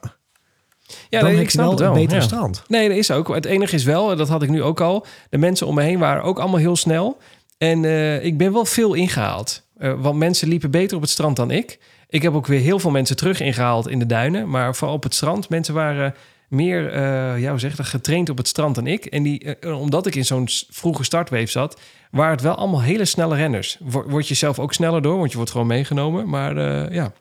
Ja, 1.09 1.21
dan 1.21 1.33
nee, 1.33 1.41
ik 1.41 1.51
snap 1.51 1.63
wel 1.65 1.71
het 1.71 1.81
wel. 1.81 1.93
een 1.93 2.01
betere 2.01 2.21
ja. 2.21 2.27
strand. 2.27 2.63
Nee, 2.69 2.89
dat 2.89 2.97
is 2.99 3.11
ook. 3.11 3.35
Het 3.35 3.45
enige 3.45 3.75
is 3.75 3.85
wel, 3.85 4.11
en 4.11 4.17
dat 4.17 4.29
had 4.29 4.43
ik 4.43 4.49
nu 4.49 4.63
ook 4.63 4.81
al. 4.81 5.07
De 5.31 5.39
mensen 5.39 5.67
om 5.67 5.75
me 5.75 5.83
heen 5.83 5.99
waren 5.99 6.23
ook 6.23 6.39
allemaal 6.39 6.61
heel 6.61 6.77
snel. 6.77 7.19
En 7.59 7.85
ik 8.25 8.39
ben 8.39 8.53
wel 8.53 8.65
veel 8.65 8.95
ingehaald. 8.95 9.67
Eh, 9.79 10.01
want 10.01 10.19
mensen 10.19 10.49
liepen 10.49 10.71
beter 10.71 10.97
op 10.97 11.03
het 11.03 11.11
strand 11.11 11.37
dan 11.37 11.51
ik. 11.51 11.79
Ik 12.09 12.23
heb 12.23 12.35
ook 12.35 12.47
weer 12.47 12.61
heel 12.61 12.79
veel 12.79 12.91
mensen 12.91 13.17
terug 13.17 13.41
ingehaald 13.41 13.89
in 13.89 13.99
de 13.99 14.07
duinen. 14.07 14.49
Maar 14.49 14.75
vooral 14.75 14.97
op 14.97 15.03
het 15.03 15.15
strand. 15.15 15.49
Mensen 15.49 15.75
waren 15.75 16.15
meer, 16.49 16.93
eh 16.93 17.41
ja, 17.41 17.51
hoe 17.51 17.59
zeg 17.59 17.77
dat, 17.77 17.87
getraind 17.87 18.31
op 18.31 18.37
het 18.37 18.49
strand 18.49 18.75
dan 18.75 18.87
ik. 18.87 19.05
En 19.05 19.23
die, 19.23 19.57
eh, 19.57 19.81
omdat 19.81 20.07
ik 20.07 20.15
in 20.15 20.25
zo'n 20.25 20.49
vroege 20.71 21.05
startweef 21.05 21.51
zat, 21.51 21.81
waren 22.11 22.33
het 22.33 22.43
wel 22.43 22.55
allemaal 22.55 22.83
hele 22.83 23.05
snelle 23.05 23.37
renners. 23.37 23.79
Word, 23.81 24.29
je 24.29 24.35
zelf 24.35 24.59
ook 24.59 24.73
sneller 24.73 25.03
door, 25.03 25.19
want 25.19 25.31
je 25.31 25.37
wordt 25.37 25.51
gewoon 25.51 25.67
meegenomen. 25.67 26.29
Maar 26.29 26.57
eh, 26.57 26.95
ja, 26.95 27.13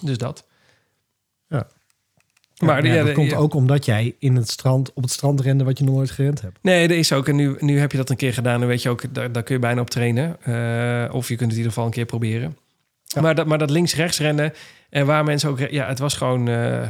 dus 0.00 0.18
dat. 0.18 0.46
Ja. 1.48 1.66
Maar 2.58 2.86
ja, 2.86 3.04
dat 3.04 3.14
komt 3.14 3.34
ook 3.34 3.54
omdat 3.54 3.84
jij 3.84 4.14
in 4.18 4.36
het 4.36 4.50
strand, 4.50 4.92
op 4.92 5.02
het 5.02 5.12
strand 5.12 5.40
rende 5.40 5.64
wat 5.64 5.78
je 5.78 5.84
nog 5.84 5.94
nooit 5.94 6.10
gerend 6.10 6.40
hebt. 6.40 6.58
Nee, 6.62 6.88
dat 6.88 6.96
is 6.96 7.12
ook. 7.12 7.28
En 7.28 7.36
nu, 7.36 7.56
nu 7.58 7.78
heb 7.78 7.90
je 7.90 7.96
dat 7.96 8.10
een 8.10 8.16
keer 8.16 8.32
gedaan. 8.32 8.62
En 8.62 8.68
weet 8.68 8.82
je 8.82 8.88
ook, 8.88 9.14
daar, 9.14 9.32
daar 9.32 9.42
kun 9.42 9.54
je 9.54 9.60
bijna 9.60 9.80
op 9.80 9.90
trainen. 9.90 10.28
Of 11.12 11.28
je 11.28 11.36
kunt 11.36 11.50
het 11.50 11.50
in 11.50 11.56
ieder 11.56 11.68
geval 11.68 11.84
een 11.84 11.90
keer 11.90 12.04
proberen. 12.04 12.56
Maar, 13.20 13.34
dat, 13.34 13.46
maar 13.46 13.58
dat 13.58 13.70
links-rechts 13.70 14.18
rennen. 14.18 14.52
En 14.90 15.06
waar 15.06 15.24
mensen 15.24 15.50
ook... 15.50 15.58
Ja, 15.58 15.86
het 15.86 15.98
was 15.98 16.14
gewoon... 16.14 16.48
eh, 16.48 16.88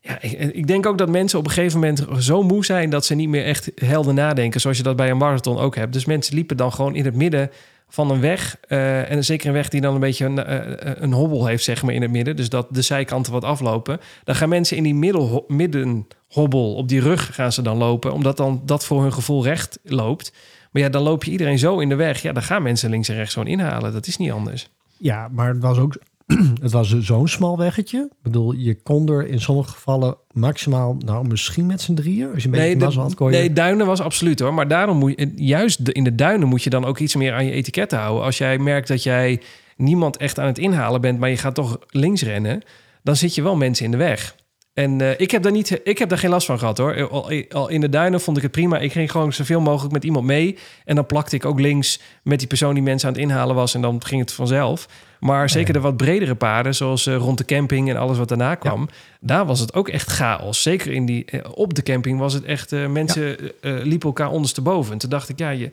ja, 0.00 0.20
ik, 0.20 0.32
ik 0.32 0.66
denk 0.66 0.86
ook 0.86 0.98
dat 0.98 1.08
mensen 1.08 1.38
op 1.38 1.44
een 1.46 1.52
gegeven 1.52 1.78
moment 1.80 2.06
zo 2.18 2.42
moe 2.42 2.64
zijn... 2.64 2.90
dat 2.90 3.04
ze 3.04 3.14
niet 3.14 3.28
meer 3.28 3.44
echt 3.44 3.70
helder 3.74 4.14
nadenken. 4.14 4.60
Zoals 4.60 4.76
je 4.76 4.82
dat 4.82 4.96
bij 4.96 5.10
een 5.10 5.16
marathon 5.16 5.58
ook 5.58 5.76
hebt. 5.76 5.92
Dus 5.92 6.04
mensen 6.04 6.34
liepen 6.34 6.56
dan 6.56 6.72
gewoon 6.72 6.94
in 6.94 7.04
het 7.04 7.14
midden 7.14 7.50
van 7.88 8.10
een 8.10 8.20
weg. 8.20 8.56
eh, 8.68 9.10
en 9.10 9.24
zeker 9.24 9.46
een 9.46 9.52
weg 9.52 9.68
die 9.68 9.80
dan 9.80 9.94
een 9.94 10.00
beetje 10.00 10.24
een, 10.24 10.44
eh, 10.44 10.92
een 11.02 11.12
hobbel 11.12 11.46
heeft, 11.46 11.64
zeg 11.64 11.82
maar, 11.82 11.94
in 11.94 12.02
het 12.02 12.10
midden. 12.10 12.36
Dus 12.36 12.48
dat 12.48 12.66
de 12.70 12.82
zijkanten 12.82 13.32
wat 13.32 13.44
aflopen. 13.44 14.00
Dan 14.24 14.34
gaan 14.34 14.48
mensen 14.48 14.76
in 14.76 14.82
die 14.82 14.94
middel, 14.94 15.44
middenhobbel, 15.48 16.74
op 16.74 16.88
die 16.88 17.00
rug 17.00 17.34
gaan 17.34 17.52
ze 17.52 17.62
dan 17.62 17.76
lopen. 17.76 18.12
Omdat 18.12 18.36
dan 18.36 18.62
dat 18.64 18.84
voor 18.84 19.02
hun 19.02 19.12
gevoel 19.12 19.44
recht 19.44 19.78
loopt. 19.82 20.32
Maar 20.70 20.82
ja, 20.82 20.88
dan 20.88 21.02
loop 21.02 21.24
je 21.24 21.30
iedereen 21.30 21.58
zo 21.58 21.78
in 21.78 21.88
de 21.88 21.94
weg. 21.94 22.22
Ja, 22.22 22.32
dan 22.32 22.42
gaan 22.42 22.62
mensen 22.62 22.90
links 22.90 23.08
en 23.08 23.14
rechts 23.14 23.32
gewoon 23.32 23.48
inhalen. 23.48 23.92
Dat 23.92 24.06
is 24.06 24.16
niet 24.16 24.32
anders. 24.32 24.68
Ja, 24.98 25.28
maar 25.32 25.48
het 25.48 25.62
was 25.62 25.78
ook 25.78 25.96
het 26.62 26.72
was 26.72 26.98
zo'n 26.98 27.28
smal 27.28 27.58
weggetje. 27.58 27.98
Ik 28.10 28.22
bedoel, 28.22 28.52
je 28.52 28.82
kon 28.82 29.08
er 29.08 29.26
in 29.28 29.40
sommige 29.40 29.70
gevallen 29.70 30.16
maximaal, 30.32 30.94
nou 30.98 31.28
misschien 31.28 31.66
met 31.66 31.80
z'n 31.80 31.94
drieën. 31.94 32.32
Als 32.32 32.42
je 32.42 32.48
een 32.48 32.54
beetje 32.54 32.76
de- 32.76 33.00
had, 33.00 33.14
kon 33.14 33.30
je... 33.30 33.36
nee, 33.36 33.52
duinen 33.52 33.86
was 33.86 34.00
absoluut 34.00 34.40
hoor. 34.40 34.54
Maar 34.54 34.68
daarom 34.68 34.96
moet 34.98 35.12
je, 35.16 35.32
juist 35.36 35.88
in 35.88 36.04
de 36.04 36.14
duinen 36.14 36.48
moet 36.48 36.62
je 36.62 36.70
dan 36.70 36.84
ook 36.84 36.98
iets 36.98 37.14
meer 37.14 37.32
aan 37.32 37.44
je 37.44 37.50
etiketten 37.52 37.98
houden. 37.98 38.24
Als 38.24 38.38
jij 38.38 38.58
merkt 38.58 38.88
dat 38.88 39.02
jij 39.02 39.40
niemand 39.76 40.16
echt 40.16 40.38
aan 40.38 40.46
het 40.46 40.58
inhalen 40.58 41.00
bent, 41.00 41.18
maar 41.18 41.30
je 41.30 41.36
gaat 41.36 41.54
toch 41.54 41.78
links 41.88 42.22
rennen, 42.22 42.62
dan 43.02 43.16
zit 43.16 43.34
je 43.34 43.42
wel 43.42 43.56
mensen 43.56 43.84
in 43.84 43.90
de 43.90 43.96
weg. 43.96 44.36
En 44.78 45.00
eh, 45.00 45.10
ik, 45.16 45.30
heb 45.30 45.42
daar 45.42 45.52
niet, 45.52 45.80
ik 45.84 45.98
heb 45.98 46.08
daar 46.08 46.18
geen 46.18 46.30
last 46.30 46.46
van 46.46 46.58
gehad 46.58 46.78
hoor. 46.78 47.08
Al, 47.08 47.32
al 47.50 47.68
in 47.68 47.80
de 47.80 47.88
duinen 47.88 48.20
vond 48.20 48.36
ik 48.36 48.42
het 48.42 48.52
prima. 48.52 48.78
Ik 48.78 48.92
ging 48.92 49.10
gewoon 49.10 49.32
zoveel 49.32 49.60
mogelijk 49.60 49.92
met 49.92 50.04
iemand 50.04 50.26
mee. 50.26 50.58
En 50.84 50.94
dan 50.94 51.06
plakte 51.06 51.36
ik 51.36 51.44
ook 51.44 51.60
links 51.60 52.00
met 52.22 52.38
die 52.38 52.48
persoon 52.48 52.74
die 52.74 52.82
mensen 52.82 53.08
aan 53.08 53.14
het 53.14 53.22
inhalen 53.22 53.54
was. 53.54 53.74
En 53.74 53.80
dan 53.80 54.04
ging 54.04 54.20
het 54.20 54.32
vanzelf. 54.32 54.88
Maar 55.20 55.50
zeker 55.50 55.72
de 55.72 55.80
wat 55.80 55.96
bredere 55.96 56.34
paden, 56.34 56.74
zoals 56.74 57.06
eh, 57.06 57.16
rond 57.16 57.38
de 57.38 57.44
camping 57.44 57.90
en 57.90 57.96
alles 57.96 58.18
wat 58.18 58.28
daarna 58.28 58.54
kwam, 58.54 58.88
daar 59.20 59.46
was 59.46 59.60
het 59.60 59.74
ook 59.74 59.88
echt 59.88 60.10
chaos. 60.10 60.62
Zeker 60.62 60.92
in 60.92 61.06
die, 61.06 61.24
eh, 61.24 61.40
op 61.54 61.74
de 61.74 61.82
camping 61.82 62.18
was 62.18 62.32
het 62.32 62.44
echt, 62.44 62.70
mensen 62.70 63.36
liepen 63.62 64.08
elkaar 64.08 64.30
ondersteboven. 64.30 64.92
En 64.92 64.98
toen 64.98 65.10
dacht 65.10 65.28
ik, 65.28 65.38
ja, 65.38 65.50
je, 65.50 65.70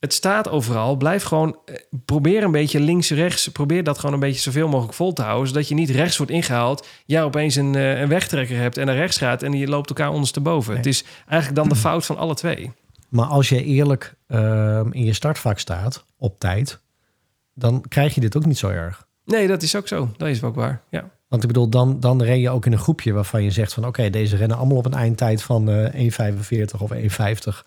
het 0.00 0.12
staat 0.12 0.48
overal. 0.48 0.96
Blijf 0.96 1.22
gewoon, 1.22 1.58
eh, 1.64 1.74
probeer 2.04 2.42
een 2.42 2.50
beetje 2.50 2.80
links-rechts, 2.80 3.48
probeer 3.48 3.84
dat 3.84 3.98
gewoon 3.98 4.14
een 4.14 4.20
beetje 4.20 4.40
zoveel 4.40 4.68
mogelijk 4.68 4.94
vol 4.94 5.12
te 5.12 5.22
houden. 5.22 5.48
Zodat 5.48 5.68
je 5.68 5.74
niet 5.74 5.90
rechts 5.90 6.16
wordt 6.16 6.32
ingehaald, 6.32 6.86
jij 7.06 7.22
opeens 7.22 7.56
een, 7.56 7.74
eh, 7.74 8.00
een 8.00 8.08
wegtrekker 8.08 8.56
hebt 8.56 8.76
en 8.76 8.86
naar 8.86 8.96
rechts 8.96 9.16
gaat 9.16 9.42
en 9.42 9.52
je 9.52 9.68
loopt 9.68 9.88
elkaar 9.88 10.10
ondersteboven. 10.10 10.76
Het 10.76 10.86
is 10.86 11.04
eigenlijk 11.26 11.54
dan 11.60 11.68
de 11.68 11.76
fout 11.76 12.06
van 12.06 12.16
alle 12.16 12.34
twee. 12.34 12.72
Maar 13.08 13.26
als 13.26 13.48
je 13.48 13.64
eerlijk 13.64 14.14
ehm, 14.26 14.92
in 14.92 15.04
je 15.04 15.12
startvak 15.12 15.58
staat, 15.58 16.04
op 16.16 16.38
tijd, 16.38 16.80
dan 17.54 17.84
krijg 17.88 18.14
je 18.14 18.20
dit 18.20 18.36
ook 18.36 18.46
niet 18.46 18.58
zo 18.58 18.68
erg. 18.68 19.06
Nee, 19.24 19.46
dat 19.46 19.62
is 19.62 19.76
ook 19.76 19.88
zo. 19.88 20.10
Dat 20.16 20.28
is 20.28 20.42
ook 20.42 20.54
waar. 20.54 20.82
Ja. 20.90 21.10
Want 21.28 21.42
ik 21.42 21.48
bedoel, 21.48 21.68
dan, 21.68 22.00
dan 22.00 22.22
ren 22.22 22.40
je 22.40 22.50
ook 22.50 22.66
in 22.66 22.72
een 22.72 22.78
groepje 22.78 23.12
waarvan 23.12 23.42
je 23.42 23.50
zegt 23.50 23.72
van... 23.72 23.86
oké, 23.86 24.10
deze 24.10 24.36
rennen 24.36 24.56
allemaal 24.56 24.76
op 24.76 24.86
een 24.86 24.94
eindtijd 24.94 25.42
van 25.42 25.70
eh 25.70 26.10
1,45 26.10 26.80
of 26.80 26.92
1,50. 26.92 27.62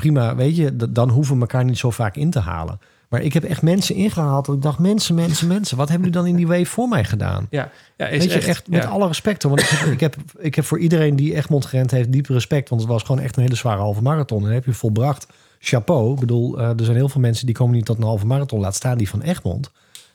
Prima, 0.00 0.36
weet 0.36 0.56
je, 0.56 0.90
dan 0.90 1.08
hoeven 1.08 1.34
we 1.34 1.40
elkaar 1.40 1.64
niet 1.64 1.78
zo 1.78 1.90
vaak 1.90 2.16
in 2.16 2.30
te 2.30 2.38
halen. 2.38 2.78
Maar 3.08 3.22
ik 3.22 3.32
heb 3.32 3.44
echt 3.44 3.62
mensen 3.62 3.94
ingehaald 3.94 4.46
dat 4.46 4.54
ik 4.54 4.62
dacht... 4.62 4.78
mensen, 4.78 5.14
mensen, 5.14 5.46
mensen, 5.46 5.76
wat 5.76 5.88
hebben 5.88 6.06
jullie 6.08 6.22
dan 6.22 6.30
in 6.30 6.36
die 6.36 6.46
wave 6.46 6.70
voor 6.70 6.88
mij 6.88 7.04
gedaan? 7.04 7.46
Ja, 7.50 7.70
ja 7.96 8.06
is 8.06 8.18
Weet 8.18 8.32
je, 8.32 8.38
echt, 8.38 8.48
echt, 8.48 8.68
met 8.68 8.82
ja. 8.82 8.88
alle 8.88 9.06
respect. 9.06 9.42
Want 9.42 9.60
ik 9.60 9.68
heb, 9.68 9.88
ik, 9.92 10.00
heb, 10.00 10.16
ik 10.38 10.54
heb 10.54 10.64
voor 10.64 10.78
iedereen 10.78 11.16
die 11.16 11.34
Egmond 11.34 11.64
gerend 11.64 11.90
heeft 11.90 12.12
diep 12.12 12.26
respect. 12.26 12.68
Want 12.68 12.80
het 12.80 12.90
was 12.90 13.02
gewoon 13.02 13.20
echt 13.20 13.36
een 13.36 13.42
hele 13.42 13.54
zware 13.54 13.80
halve 13.80 14.02
marathon. 14.02 14.38
En 14.38 14.44
dat 14.44 14.54
heb 14.54 14.64
je 14.64 14.72
volbracht. 14.72 15.26
Chapeau. 15.58 16.12
Ik 16.12 16.20
bedoel, 16.20 16.58
eh, 16.58 16.68
er 16.68 16.84
zijn 16.84 16.96
heel 16.96 17.08
veel 17.08 17.20
mensen 17.20 17.46
die 17.46 17.54
komen 17.54 17.74
niet 17.74 17.84
tot 17.84 17.96
een 17.96 18.02
halve 18.02 18.26
marathon. 18.26 18.60
Laat 18.60 18.74
staan 18.74 18.98
die 18.98 19.08
van 19.08 19.22
Egmond. 19.22 19.70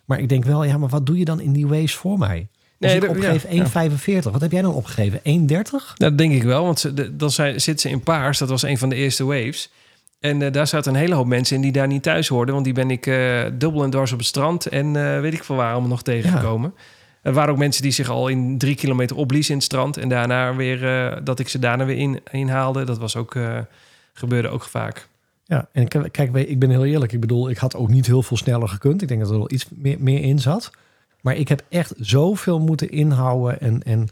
Maar 0.06 0.20
ik 0.20 0.30
denk 0.30 0.44
wel, 0.44 0.64
ja, 0.64 0.78
maar 0.78 0.90
wat 0.90 1.06
doe 1.06 1.18
je 1.18 1.26
dan 1.26 1.40
in 1.40 1.52
die 1.52 1.68
waves 1.68 1.96
voor 1.96 2.18
mij? 2.18 2.48
Als 2.86 2.94
Nee, 2.94 3.02
ik 3.02 3.08
dat- 3.08 3.18
opgeef 3.18 3.44
ja, 3.44 3.50
ja. 3.50 3.90
1,45. 4.26 4.32
Wat 4.32 4.42
heb 4.42 4.52
jij 4.52 4.62
dan 4.62 4.74
opgegeven? 4.74 5.20
1,30? 5.24 5.94
Dat 5.98 6.18
denk 6.18 6.34
ik 6.34 6.44
wel, 6.44 6.64
want 6.64 6.80
ze, 6.80 6.94
de- 6.94 7.16
dan 7.16 7.32
zijn, 7.32 7.62
zitten 7.62 7.90
ze 7.90 7.96
in 7.96 8.04
paars. 8.04 8.38
Dat 8.38 8.50
was 8.50 8.64
een 8.64 8.78
van 8.78 8.90
de 8.90 8.96
eerste 8.96 9.26
waves. 9.26 9.72
En 10.20 10.42
eh, 10.42 10.52
daar 10.52 10.68
zaten 10.68 10.94
een 10.94 11.00
hele 11.00 11.16
hoop 11.16 11.26
mensen 11.28 11.56
in 11.56 11.62
die 11.62 11.72
daar 11.72 11.88
niet 11.88 12.04
thuis 12.04 12.28
hoorden. 12.28 12.54
Want 12.54 12.66
die 12.66 12.74
ben 12.74 12.92
ik 12.92 13.08
eh, 13.08 13.44
dubbel 13.54 13.84
en 13.84 13.90
dwars 13.90 14.12
op 14.12 14.18
het 14.18 14.28
strand. 14.28 14.66
En 14.66 14.96
eh, 14.96 15.20
weet 15.20 15.34
ik 15.34 15.44
veel 15.44 15.56
waar 15.56 15.72
allemaal 15.72 15.90
nog 15.90 16.04
tegengekomen. 16.04 16.74
Er 17.22 17.34
waren 17.34 17.52
ook 17.54 17.60
mensen 17.60 17.82
die 17.82 17.92
zich 17.92 18.10
al 18.10 18.28
in 18.28 18.58
drie 18.58 18.76
kilometer 18.76 19.16
opbliezen 19.16 19.52
in 19.52 19.58
het 19.58 19.66
strand. 19.66 19.98
En 19.98 20.10
daarna 20.10 20.56
weer, 20.56 20.80
dat 21.24 21.40
ik 21.40 21.48
ze 21.50 21.60
daarna 21.60 21.86
weer 21.86 21.98
in, 21.98 22.20
inhaalde. 22.32 22.84
Dat 22.84 22.98
was 22.98 23.16
ook, 23.16 23.36
gebeurde 24.14 24.48
ook 24.50 24.64
vaak. 24.64 25.08
Ja, 25.46 25.68
en 25.72 25.88
kijk, 26.12 26.36
ik 26.36 26.60
ben 26.60 26.70
heel 26.70 26.86
eerlijk. 26.86 27.12
Ik 27.12 27.20
bedoel, 27.20 27.50
ik 27.50 27.58
had 27.58 27.76
ook 27.76 27.90
niet 27.90 28.06
heel 28.06 28.24
veel 28.24 28.38
sneller 28.38 28.68
gekund. 28.68 29.02
Ik 29.02 29.08
denk 29.08 29.20
dat 29.20 29.30
er 29.30 29.38
wel 29.38 29.52
iets 29.52 29.66
meer, 29.76 29.96
meer 30.00 30.22
in 30.22 30.40
zat. 30.40 30.72
Maar 31.26 31.36
ik 31.36 31.48
heb 31.48 31.62
echt 31.70 31.94
zoveel 31.98 32.60
moeten 32.60 32.90
inhouden. 32.90 33.60
En, 33.62 33.84
en, 33.84 34.08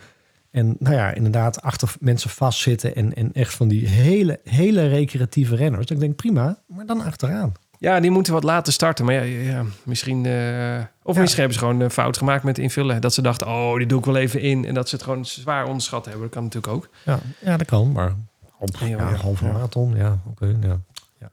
en 0.52 0.76
nou 0.80 0.96
ja, 0.96 1.12
inderdaad, 1.14 1.62
achter 1.62 1.94
mensen 2.00 2.30
vastzitten. 2.30 2.96
En, 2.96 3.14
en 3.14 3.34
echt 3.34 3.54
van 3.54 3.68
die 3.68 3.88
hele, 3.88 4.40
hele 4.44 4.88
recreatieve 4.88 5.56
renners. 5.56 5.86
Ik 5.86 6.00
denk, 6.00 6.16
prima, 6.16 6.58
maar 6.68 6.86
dan 6.86 7.02
achteraan. 7.02 7.54
Ja, 7.78 8.00
die 8.00 8.12
moeten 8.12 8.34
wat 8.34 8.44
later 8.44 8.74
starten. 8.74 9.06
Maar 9.06 9.14
ja, 9.14 9.22
ja, 9.22 9.52
ja, 9.52 9.64
misschien... 9.84 10.26
eh, 10.26 10.80
of 11.04 11.18
misschien 11.18 11.40
hebben 11.42 11.60
ze 11.60 11.66
gewoon 11.66 11.80
een 11.80 11.92
fout 11.92 12.18
gemaakt 12.18 12.44
met 12.44 12.58
invullen. 12.58 13.02
Dat 13.02 13.14
ze 13.14 13.22
dachten, 13.22 13.48
oh, 13.48 13.78
die 13.78 13.88
doe 13.88 14.00
ik 14.00 14.06
wel 14.06 14.16
even 14.16 14.42
in. 14.42 14.66
En 14.66 14.74
dat 14.74 14.90
ze 14.90 14.96
het 14.96 15.04
gewoon 15.04 15.26
zwaar 15.26 15.66
onderschat 15.66 16.06
hebben. 16.06 16.24
Dat 16.24 16.32
kan 16.32 16.44
natuurlijk 16.44 16.74
ook. 16.74 16.90
Ja, 17.06 17.20
ja 17.40 17.58
dat 17.58 17.68
kan. 17.68 17.92
Maar 17.92 18.16
op 18.60 18.70
Ja, 18.80 18.86
ja, 18.86 18.98
ja, 18.98 19.16
halve 19.16 19.46
ja. 19.46 19.52
marathon, 19.52 19.96
ja, 19.96 20.20
oké. 20.30 20.46
ja. 20.62 20.80
Goed, 21.20 21.30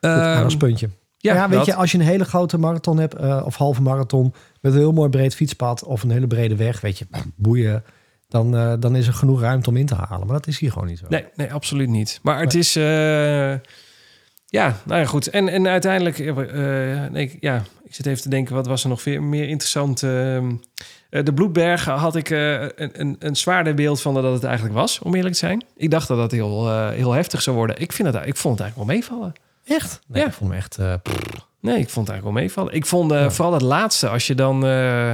Ehm, 0.00 0.20
aandachtspuntje. 0.20 0.88
Ja, 1.18 1.48
weet 1.48 1.58
dat. 1.58 1.66
je, 1.66 1.74
als 1.74 1.92
je 1.92 1.98
een 1.98 2.04
hele 2.04 2.24
grote 2.24 2.58
marathon 2.58 2.98
hebt, 2.98 3.14
eh, 3.14 3.42
of 3.44 3.56
halve 3.56 3.82
marathon, 3.82 4.34
met 4.62 4.72
een 4.72 4.78
heel 4.78 4.92
mooi 4.92 5.08
breed 5.10 5.34
fietspad 5.34 5.84
of 5.84 6.02
een 6.02 6.10
hele 6.10 6.26
brede 6.26 6.56
weg, 6.56 6.80
weet 6.80 6.98
je, 6.98 7.06
boeien, 7.36 7.84
dan, 8.28 8.56
eh, 8.56 8.74
dan 8.78 8.96
is 8.96 9.06
er 9.06 9.12
genoeg 9.12 9.40
ruimte 9.40 9.68
om 9.68 9.76
in 9.76 9.86
te 9.86 9.94
halen. 9.94 10.26
Maar 10.26 10.36
dat 10.36 10.46
is 10.46 10.58
hier 10.58 10.72
gewoon 10.72 10.88
niet 10.88 10.98
zo. 10.98 11.06
Nee, 11.08 11.24
nee, 11.34 11.52
absoluut 11.52 11.88
niet. 11.88 12.20
Maar 12.22 12.40
het 12.40 12.54
is... 12.54 12.76
eh, 12.76 13.54
ja, 14.46 14.76
nou 14.84 15.00
ja, 15.00 15.04
goed. 15.04 15.26
En, 15.26 15.48
en 15.48 15.68
uiteindelijk... 15.68 16.18
eh, 16.18 17.04
nee, 17.10 17.36
ja, 17.40 17.62
ik 17.84 17.94
zit 17.94 18.06
even 18.06 18.22
te 18.22 18.28
denken, 18.28 18.54
wat 18.54 18.66
was 18.66 18.82
er 18.82 18.88
nog 18.88 19.02
veel 19.02 19.22
meer 19.22 19.48
interessant? 19.48 20.02
Ehm, 20.02 20.52
eh, 21.10 21.24
de 21.24 21.34
Bloedbergen 21.34 21.92
had 21.92 22.16
ik 22.16 22.30
een, 22.30 23.00
een, 23.00 23.16
een 23.18 23.36
zwaarder 23.36 23.74
beeld 23.74 24.00
van 24.00 24.14
dat 24.14 24.32
het 24.32 24.44
eigenlijk 24.44 24.74
was, 24.74 24.98
om 24.98 25.14
eerlijk 25.14 25.32
te 25.34 25.40
zijn. 25.40 25.64
Ik 25.76 25.90
dacht 25.90 26.08
dat 26.08 26.16
dat 26.16 26.30
heel, 26.30 26.88
heel 26.90 27.12
heftig 27.12 27.42
zou 27.42 27.56
worden. 27.56 27.80
Ik, 27.80 27.92
vind 27.92 28.14
het, 28.14 28.26
ik 28.26 28.36
vond 28.36 28.58
het 28.58 28.62
eigenlijk 28.62 28.76
wel 28.76 28.96
meevallen. 28.96 29.32
Echt? 29.66 30.00
Nee, 30.06 30.22
Ja. 30.22 30.28
ik 30.28 30.34
vond 30.34 30.50
hem 30.50 30.58
echt... 30.58 30.78
eh. 30.78 30.94
Nee, 31.60 31.78
ik 31.78 31.88
vond 31.90 32.06
het 32.06 32.14
eigenlijk 32.14 32.22
wel 32.22 32.32
meevallen. 32.32 32.74
Ik 32.74 32.86
vond 32.86 33.12
eh, 33.12 33.20
Ja. 33.20 33.30
vooral 33.30 33.52
het 33.52 33.62
laatste, 33.62 34.08
als 34.08 34.26
je 34.26 34.34
dan... 34.34 34.66
eh, 34.66 35.12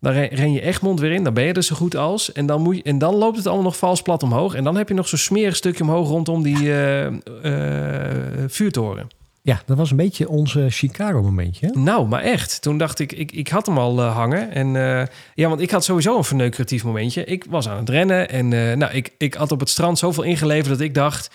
dan 0.00 0.12
ren, 0.12 0.52
je 0.52 0.60
Egmond 0.60 1.00
weer 1.00 1.12
in, 1.12 1.24
dan 1.24 1.34
ben 1.34 1.44
je 1.44 1.52
er 1.52 1.62
zo 1.62 1.76
goed 1.76 1.96
als. 1.96 2.32
En 2.32 2.46
dan, 2.46 2.62
moet 2.62 2.76
je, 2.76 2.82
en 2.82 2.98
dan 2.98 3.14
loopt 3.14 3.36
het 3.36 3.46
allemaal 3.46 3.64
nog 3.64 3.76
vals 3.76 4.02
plat 4.02 4.22
omhoog. 4.22 4.54
En 4.54 4.64
dan 4.64 4.76
heb 4.76 4.88
je 4.88 4.94
nog 4.94 5.08
zo'n 5.08 5.18
smerig 5.18 5.56
stukje 5.56 5.82
omhoog 5.82 6.08
rondom 6.08 6.42
die 6.42 6.56
eh, 6.72 7.06
eh, 7.06 7.14
vuurtoren. 8.48 9.06
ja, 9.42 9.60
dat 9.66 9.76
was 9.76 9.90
een 9.90 9.96
beetje 9.96 10.28
onze 10.28 10.66
Chicago-momentje. 10.70 11.70
Nou, 11.74 12.06
maar 12.08 12.22
echt. 12.22 12.62
Toen 12.62 12.78
dacht 12.78 12.98
ik, 12.98 13.12
ik, 13.12 13.32
ik 13.32 13.48
had 13.48 13.66
hem 13.66 13.78
al 13.78 14.00
hangen. 14.02 14.50
En 14.52 14.76
eh, 14.76 15.06
ja, 15.34 15.48
want 15.48 15.60
ik 15.60 15.70
had 15.70 15.84
sowieso 15.84 16.16
een 16.16 16.24
verneukeratief 16.24 16.84
momentje. 16.84 17.24
Ik 17.24 17.44
was 17.48 17.68
aan 17.68 17.76
het 17.78 17.88
rennen 17.88 18.28
en 18.30 18.52
eh, 18.52 18.76
nou, 18.76 18.92
ik, 18.92 19.12
ik 19.18 19.34
had 19.34 19.52
op 19.52 19.60
het 19.60 19.68
strand 19.68 19.98
zoveel 19.98 20.22
ingeleverd 20.22 20.68
dat 20.68 20.80
ik 20.80 20.94
dacht... 20.94 21.30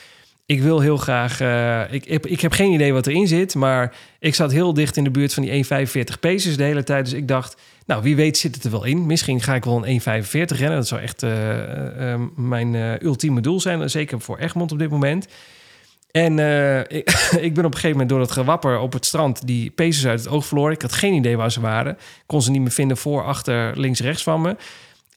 Ik 0.51 0.61
wil 0.61 0.79
heel 0.79 0.97
graag... 0.97 1.39
eh, 1.41 1.93
ik, 1.93 2.05
ik, 2.05 2.25
ik 2.25 2.41
heb 2.41 2.51
geen 2.51 2.71
idee 2.71 2.93
wat 2.93 3.07
erin 3.07 3.27
zit, 3.27 3.55
maar 3.55 3.95
ik 4.19 4.35
zat 4.35 4.51
heel 4.51 4.73
dicht 4.73 4.97
in 4.97 5.03
de 5.03 5.11
buurt 5.11 5.33
van 5.33 5.43
die 5.43 5.65
1,45 5.65 6.19
paces 6.19 6.57
de 6.57 6.63
hele 6.63 6.83
tijd. 6.83 7.05
Dus 7.05 7.13
ik 7.13 7.27
dacht, 7.27 7.55
nou, 7.85 8.01
wie 8.03 8.15
weet 8.15 8.37
zit 8.37 8.55
het 8.55 8.63
er 8.63 8.71
wel 8.71 8.83
in. 8.83 9.05
Misschien 9.05 9.41
ga 9.41 9.55
ik 9.55 9.63
wel 9.63 9.87
een 9.87 10.01
1,45 10.01 10.05
rennen. 10.33 10.77
Dat 10.77 10.87
zou 10.87 11.01
echt 11.01 11.23
eh, 11.23 12.13
eh, 12.13 12.21
mijn 12.35 12.75
ultieme 13.05 13.41
doel 13.41 13.59
zijn. 13.59 13.89
Zeker 13.89 14.21
voor 14.21 14.37
Egmond 14.37 14.71
op 14.71 14.79
dit 14.79 14.89
moment. 14.89 15.27
En 16.11 16.39
ik, 16.87 17.09
ik 17.47 17.53
ben 17.53 17.65
op 17.65 17.71
een 17.73 17.79
gegeven 17.79 17.91
moment 17.91 18.09
door 18.09 18.19
het 18.19 18.31
gewapper 18.31 18.79
op 18.79 18.93
het 18.93 19.05
strand 19.05 19.47
die 19.47 19.71
pacers 19.71 20.05
uit 20.05 20.19
het 20.19 20.29
oog 20.29 20.45
verloren. 20.45 20.73
Ik 20.73 20.81
had 20.81 20.93
geen 20.93 21.13
idee 21.13 21.37
waar 21.37 21.51
ze 21.51 21.61
waren. 21.61 21.97
Kon 22.25 22.41
ze 22.41 22.51
niet 22.51 22.61
meer 22.61 22.71
vinden 22.71 22.97
voor, 22.97 23.23
achter, 23.23 23.79
links, 23.79 23.99
rechts 23.99 24.23
van 24.23 24.41
me. 24.41 24.55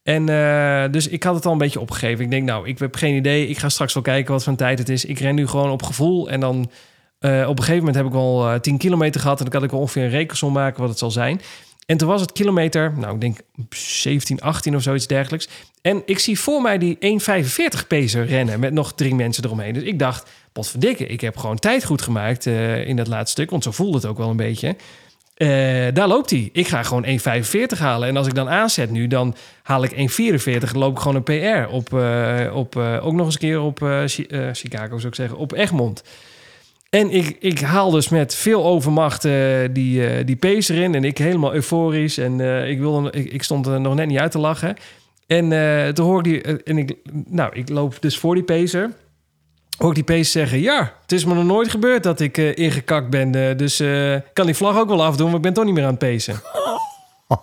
En 0.05 0.29
eh, 0.29 0.93
dus 0.93 1.09
ik 1.09 1.23
had 1.23 1.35
het 1.35 1.47
al 1.47 1.53
een 1.53 1.59
beetje 1.59 1.81
opgegeven. 1.81 2.25
Ik 2.25 2.31
denk, 2.31 2.45
nou, 2.45 2.69
ik 2.69 2.79
heb 2.79 2.97
geen 2.97 3.15
idee. 3.15 3.49
Ik 3.49 3.59
ga 3.59 3.69
straks 3.69 3.95
wel 3.95 4.03
kijken 4.03 4.33
wat 4.33 4.45
voor 4.45 4.55
tijd 4.55 4.79
het 4.79 4.89
is. 4.89 5.05
Ik 5.05 5.19
ren 5.19 5.35
nu 5.35 5.47
gewoon 5.47 5.71
op 5.71 5.83
gevoel. 5.83 6.31
En 6.31 6.41
dan 6.41 6.71
eh, 7.19 7.45
op 7.49 7.59
een 7.59 7.65
gegeven 7.65 7.79
moment 7.79 7.97
heb 7.97 8.07
ik 8.07 8.13
wel 8.13 8.51
eh 8.51 8.61
10 8.61 8.79
kilometer 8.79 9.21
gehad. 9.21 9.37
En 9.39 9.45
dan 9.45 9.53
kan 9.53 9.65
ik 9.65 9.71
wel 9.71 9.81
ongeveer 9.81 10.03
een 10.03 10.11
rekensom 10.11 10.53
maken 10.53 10.81
wat 10.81 10.89
het 10.89 10.99
zal 10.99 11.11
zijn. 11.11 11.41
En 11.87 11.97
toen 11.97 12.09
was 12.09 12.21
het 12.21 12.33
kilometer, 12.33 12.93
nou, 12.97 13.15
ik 13.15 13.21
denk 13.21 13.39
17, 13.71 14.41
18 14.41 14.77
of 14.77 14.83
zoiets 14.83 15.07
dergelijks. 15.07 15.49
En 15.83 16.03
ik 16.07 16.19
zie 16.19 16.39
voor 16.41 16.63
mij 16.63 16.79
die 16.79 16.99
1,45 17.01 17.87
pacer 17.89 18.27
rennen 18.27 18.61
met 18.61 18.73
nog 18.73 18.95
drie 18.95 19.15
mensen 19.15 19.45
eromheen. 19.45 19.75
Dus 19.75 19.83
ik 19.83 19.99
dacht, 19.99 20.31
potverdikke, 20.53 21.07
ik 21.07 21.21
heb 21.21 21.37
gewoon 21.37 21.59
tijd 21.59 21.85
goed 21.85 22.03
gemaakt 22.03 22.47
eh, 22.47 22.87
in 22.87 22.97
dat 22.97 23.07
laatste 23.07 23.31
stuk. 23.31 23.51
Want 23.51 23.63
zo 23.63 23.71
voelde 23.71 23.97
het 23.97 24.07
ook 24.07 24.19
wel 24.19 24.31
een 24.31 24.37
beetje. 24.37 24.77
Eh, 25.35 25.49
daar 25.93 26.09
loopt 26.09 26.31
hij. 26.31 26.49
Ik 26.53 26.69
ga 26.69 26.83
gewoon 26.83 27.05
1,45 27.05 27.79
halen. 27.79 28.09
En 28.09 28.17
als 28.17 28.27
ik 28.27 28.35
dan 28.35 28.49
aanzet 28.49 28.91
nu, 28.91 29.07
dan 29.07 29.35
haal 29.63 29.85
ik 29.85 29.93
1,44. 29.93 30.73
Dan 30.73 30.81
loop 30.81 30.93
ik 30.93 30.99
gewoon 31.03 31.17
een 31.17 31.23
PR 31.23 31.73
op, 31.75 31.95
eh, 31.95 32.51
op 32.55 32.77
eh, 32.77 33.07
ook 33.07 33.13
nog 33.13 33.27
eens 33.27 33.35
een 33.35 33.41
keer 33.41 33.61
op 33.61 33.79
Chi- 34.07 34.53
Chicago, 34.53 34.97
zou 34.97 35.07
ik 35.09 35.15
zeggen, 35.15 35.39
op 35.39 35.53
Egmond. 35.53 36.03
En 36.91 37.11
ik, 37.11 37.37
ik 37.41 37.61
haal 37.61 37.91
dus 37.91 38.09
met 38.09 38.35
veel 38.35 38.65
overmacht 38.65 39.23
die, 39.73 40.25
die 40.25 40.37
pacer 40.37 40.83
in. 40.83 40.95
En 40.95 41.05
ik 41.05 41.19
helemaal 41.19 41.55
euforisch. 41.55 42.19
En 42.19 42.41
ik, 42.69 42.79
wilde, 42.79 43.11
ik, 43.11 43.43
stond 43.43 43.67
er 43.67 43.81
nog 43.81 43.95
net 43.95 44.07
niet 44.07 44.19
uit 44.19 44.31
te 44.31 44.39
lachen. 44.39 44.77
En 45.27 45.49
toen 45.95 46.07
hoor 46.07 46.19
ik 46.19 46.25
die... 46.25 46.63
en 46.63 46.79
ik, 46.79 46.95
nou, 47.27 47.51
ik 47.55 47.69
loop 47.69 47.97
dus 48.01 48.19
voor 48.19 48.35
die 48.35 48.45
pacer. 48.45 48.91
Hoor 49.79 49.89
ik 49.89 49.95
die 49.95 50.05
pacer 50.05 50.25
zeggen... 50.25 50.61
Ja, 50.61 50.93
het 51.03 51.13
is 51.13 51.25
me 51.25 51.35
nog 51.35 51.45
nooit 51.45 51.71
gebeurd 51.71 52.03
dat 52.03 52.21
ik 52.21 52.39
eh, 52.39 52.57
ingekakt 52.57 53.11
ben. 53.11 53.35
eh, 53.35 53.57
dus 53.57 53.81
ik 53.81 54.23
kan 54.33 54.47
die 54.47 54.55
vlag 54.55 54.79
ook 54.79 54.89
wel 54.89 55.05
afdoen. 55.05 55.27
Maar 55.27 55.37
ik 55.37 55.43
ben 55.43 55.53
toch 55.53 55.65
niet 55.65 55.75
meer 55.75 55.85
aan 55.85 55.91
het 55.91 55.99
pacen. 55.99 56.35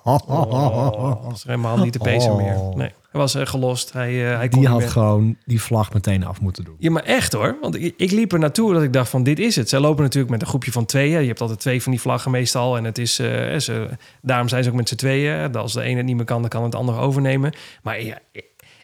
Oh, 0.04 1.34
helemaal 1.44 1.78
niet 1.78 1.94
de 1.94 2.00
pacer 2.00 2.36
meer. 2.36 2.58
Nee. 2.76 2.92
Hij 3.12 3.22
was 3.22 3.36
gelost. 3.38 3.94
Hij, 3.94 4.14
hij 4.14 4.48
kon 4.48 4.60
Die 4.60 4.70
had 4.70 4.84
gewoon 4.90 5.38
die 5.46 5.62
vlag 5.62 5.94
meteen 5.94 6.26
af 6.26 6.42
moeten 6.42 6.64
doen. 6.64 6.76
Ja, 6.80 6.92
maar 6.92 7.04
echt 7.04 7.34
hoor. 7.34 7.58
Want 7.62 7.76
ik, 7.76 7.94
ik 7.98 8.12
liep 8.12 8.32
er 8.34 8.40
naartoe 8.40 8.74
dat 8.74 8.84
ik 8.84 8.94
dacht 8.94 9.10
van 9.10 9.24
dit 9.24 9.40
is 9.40 9.56
het. 9.56 9.70
Zij 9.70 9.80
lopen 9.80 10.04
natuurlijk 10.04 10.32
met 10.32 10.42
een 10.42 10.48
groepje 10.48 10.72
van 10.72 10.86
tweeën. 10.86 11.22
Je 11.22 11.28
hebt 11.28 11.42
altijd 11.42 11.60
twee 11.60 11.82
van 11.84 11.92
die 11.92 12.02
vlaggen 12.02 12.32
meestal. 12.32 12.78
En 12.78 12.84
het 12.84 12.98
is, 12.98 13.16
ze, 13.16 13.90
daarom 14.22 14.48
zijn 14.48 14.64
ze 14.64 14.70
ook 14.70 14.76
met 14.76 14.90
z'n 14.90 14.96
tweeën. 14.96 15.56
Als 15.56 15.74
de 15.74 15.82
ene 15.82 15.98
het 15.98 16.06
niet 16.06 16.16
meer 16.16 16.26
kan, 16.26 16.42
dan 16.42 16.50
kan 16.50 16.64
het 16.64 16.76
andere 16.76 17.00
overnemen. 17.00 17.54
Maar 17.84 18.02
ja, 18.04 18.18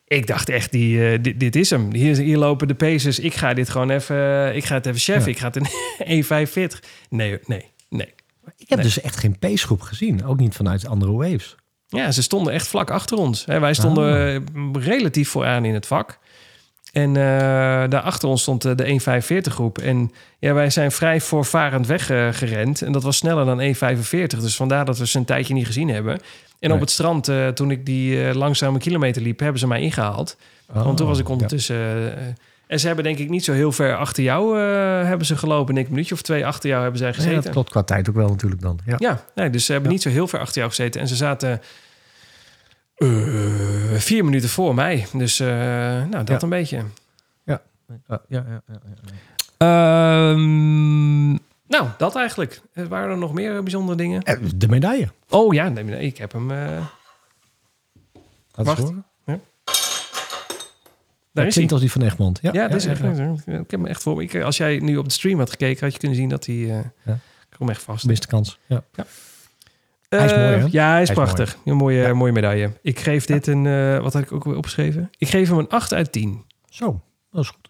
ik, 0.07 0.27
dacht 0.27 0.49
echt, 0.49 0.71
die, 0.71 1.09
eh, 1.11 1.19
dit, 1.21 1.39
dit 1.39 1.55
is 1.55 1.69
hem. 1.69 1.93
Hier, 1.93 2.15
hier 2.17 2.37
lopen 2.37 2.67
de 2.67 2.75
paces. 2.75 3.19
Ik 3.19 3.33
ga 3.35 3.53
dit 3.53 3.69
gewoon 3.69 3.89
even, 3.89 4.15
eh, 4.15 4.55
ik 4.55 4.65
ga 4.65 4.75
het 4.75 4.85
even 4.85 4.99
chef. 4.99 5.25
Ja. 5.25 5.31
Ik 5.31 5.39
ga 5.39 5.47
het 5.47 5.55
in 5.55 5.65
1,45. 6.23 6.79
Nee, 7.09 7.39
nee, 7.45 7.65
nee. 7.89 8.13
Ik 8.57 8.69
heb 8.69 8.77
Nee. 8.77 8.87
dus 8.87 9.01
echt 9.01 9.17
geen 9.17 9.39
pacegroep 9.39 9.81
gezien. 9.81 10.25
Ook 10.25 10.39
niet 10.39 10.55
vanuit 10.55 10.87
andere 10.87 11.11
waves. 11.11 11.55
Ja, 11.87 12.11
ze 12.11 12.21
stonden 12.21 12.53
echt 12.53 12.67
vlak 12.67 12.91
achter 12.91 13.17
ons. 13.17 13.45
Hè, 13.45 13.59
wij 13.59 13.73
stonden 13.73 14.35
eh, 14.53 14.81
relatief 14.83 15.29
vooraan 15.29 15.65
in 15.65 15.73
het 15.73 15.85
vak. 15.87 16.19
En 16.91 17.09
eh 17.09 17.23
daar 17.89 18.01
achter 18.01 18.29
ons 18.29 18.41
stond 18.41 18.61
de 18.61 18.85
1,45 19.47 19.53
groep. 19.53 19.77
En 19.77 20.11
ja, 20.39 20.53
wij 20.53 20.69
zijn 20.69 20.91
vrij 20.91 21.21
voorvarend 21.21 21.87
weggerend. 21.87 22.81
en 22.81 22.91
dat 22.91 23.03
was 23.03 23.17
sneller 23.17 23.45
dan 23.45 23.59
1,45. 23.61 24.39
Dus 24.39 24.55
vandaar 24.55 24.85
dat 24.85 24.97
we 24.97 25.07
ze 25.07 25.17
een 25.17 25.25
tijdje 25.25 25.53
niet 25.53 25.65
gezien 25.65 25.89
hebben. 25.89 26.19
En 26.59 26.67
Nee. 26.69 26.73
op 26.77 26.79
het 26.83 26.91
strand, 26.91 27.27
eh, 27.27 27.47
toen 27.47 27.71
ik 27.71 27.85
die 27.85 28.27
eh, 28.27 28.35
langzame 28.35 28.79
kilometer 28.79 29.21
liep, 29.21 29.39
hebben 29.39 29.59
ze 29.59 29.67
mij 29.67 29.81
ingehaald. 29.81 30.37
Want 30.73 30.97
toen 30.97 31.07
was 31.07 31.17
ik 31.19 31.23
Oh, 31.23 31.29
ja. 31.29 31.33
ondertussen... 31.33 31.75
eh, 32.17 32.23
en 32.67 32.79
ze 32.79 32.87
hebben 32.87 33.03
denk 33.05 33.17
ik 33.17 33.29
niet 33.29 33.43
zo 33.43 33.53
heel 33.53 33.71
ver 33.71 33.97
achter 33.97 34.23
jou 34.23 34.59
eh, 34.59 34.63
hebben 35.07 35.25
ze 35.27 35.37
gelopen. 35.37 35.73
En 35.75 35.79
ik 35.81 35.85
een 35.85 35.91
minuutje 35.91 36.13
of 36.15 36.21
twee 36.21 36.45
achter 36.45 36.69
jou 36.69 36.81
hebben 36.81 36.99
zij 36.99 37.09
Nee, 37.09 37.17
gezeten. 37.19 37.41
dat 37.43 37.51
klopt 37.51 37.69
qua 37.69 37.83
tijd 37.83 38.09
ook 38.09 38.15
wel 38.15 38.29
natuurlijk 38.29 38.61
dan. 38.61 38.79
Ja. 38.85 38.95
Ja, 38.97 39.23
nee, 39.35 39.49
dus 39.49 39.65
ze 39.65 39.71
hebben 39.71 39.89
Ja. 39.89 39.95
niet 39.95 40.05
zo 40.05 40.09
heel 40.09 40.27
ver 40.27 40.39
achter 40.39 40.57
jou 40.57 40.69
gezeten. 40.69 41.01
En 41.01 41.07
ze 41.07 41.15
zaten 41.15 41.61
eh, 42.95 43.07
vier 43.97 44.25
minuten 44.25 44.49
voor 44.49 44.75
mij. 44.75 45.05
Dus 45.13 45.39
eh, 45.39 45.47
nou, 45.47 46.09
dat 46.23 46.27
Ja. 46.29 46.37
een 46.41 46.49
beetje. 46.49 46.83
Ja, 47.43 47.61
ja, 48.07 48.21
ja, 48.27 48.45
ja, 48.47 48.61
ja. 49.59 50.35
Nou, 51.67 51.87
dat 51.97 52.15
eigenlijk. 52.15 52.61
Eh, 52.73 52.85
Waren 52.85 53.09
er 53.09 53.17
nog 53.17 53.33
meer 53.33 53.63
bijzondere 53.63 53.97
dingen? 53.97 54.23
Eh, 54.23 54.37
De 54.55 54.67
medaille. 54.67 55.07
Oh 55.29 55.53
ja, 55.53 55.69
nee, 55.69 55.83
nee, 55.83 56.05
ik 56.05 56.17
heb 56.17 56.31
hem. 56.31 56.51
eh, 56.51 56.57
Laat 58.53 58.65
Wacht. 58.65 58.79
horen. 58.79 59.05
daar 59.25 59.39
Ja, 61.45 61.51
is 61.51 61.55
hij. 61.55 61.67
klinkt 61.67 61.71
als 61.71 61.81
die 61.81 61.91
van 61.91 62.01
Egmond. 62.01 62.39
Ja, 62.41 62.49
Ja, 62.53 62.67
dat 62.67 62.77
is 62.77 62.83
ja, 62.83 62.89
echt. 62.91 63.01
ja. 63.17 63.33
Ik 63.45 63.53
heb 63.55 63.71
hem 63.71 63.85
echt 63.85 64.03
voor 64.03 64.15
me. 64.15 64.23
Ik, 64.23 64.41
als 64.41 64.57
jij 64.57 64.77
nu 64.79 64.97
op 64.97 65.05
de 65.05 65.11
stream 65.13 65.37
had 65.39 65.49
gekeken, 65.49 65.83
had 65.83 65.93
je 65.93 65.99
kunnen 65.99 66.17
zien 66.17 66.29
dat 66.29 66.45
hij. 66.45 66.55
eh 66.55 66.69
Ja. 67.05 67.13
Ik 67.49 67.57
kom 67.57 67.69
echt 67.69 67.83
vast. 67.83 68.07
Beste 68.07 68.27
kans. 68.27 68.59
Ja. 68.65 68.83
Eh, 68.95 69.05
Hij 70.19 70.25
is 70.25 70.31
mooi, 70.35 70.43
hè? 70.43 70.55
Ja, 70.55 70.59
hij 70.61 70.61
is, 70.69 70.73
Hij 70.81 71.01
is 71.01 71.11
prachtig. 71.11 71.57
Een 71.65 71.75
mooie, 71.75 72.01
Ja. 72.01 72.13
mooie 72.13 72.31
medaille. 72.31 72.71
Ik 72.81 72.99
geef 72.99 73.25
dit 73.25 73.47
een. 73.47 73.65
eh, 73.65 73.99
wat 73.99 74.13
had 74.13 74.21
ik 74.21 74.31
ook 74.31 74.43
weer 74.43 74.55
opgeschreven? 74.57 75.09
Ik 75.17 75.27
geef 75.29 75.49
hem 75.49 75.57
een 75.57 75.69
8 75.69 75.93
uit 75.93 76.11
10. 76.11 76.43
Zo, 76.69 77.01
dat 77.31 77.43
is 77.43 77.49
goed. 77.49 77.66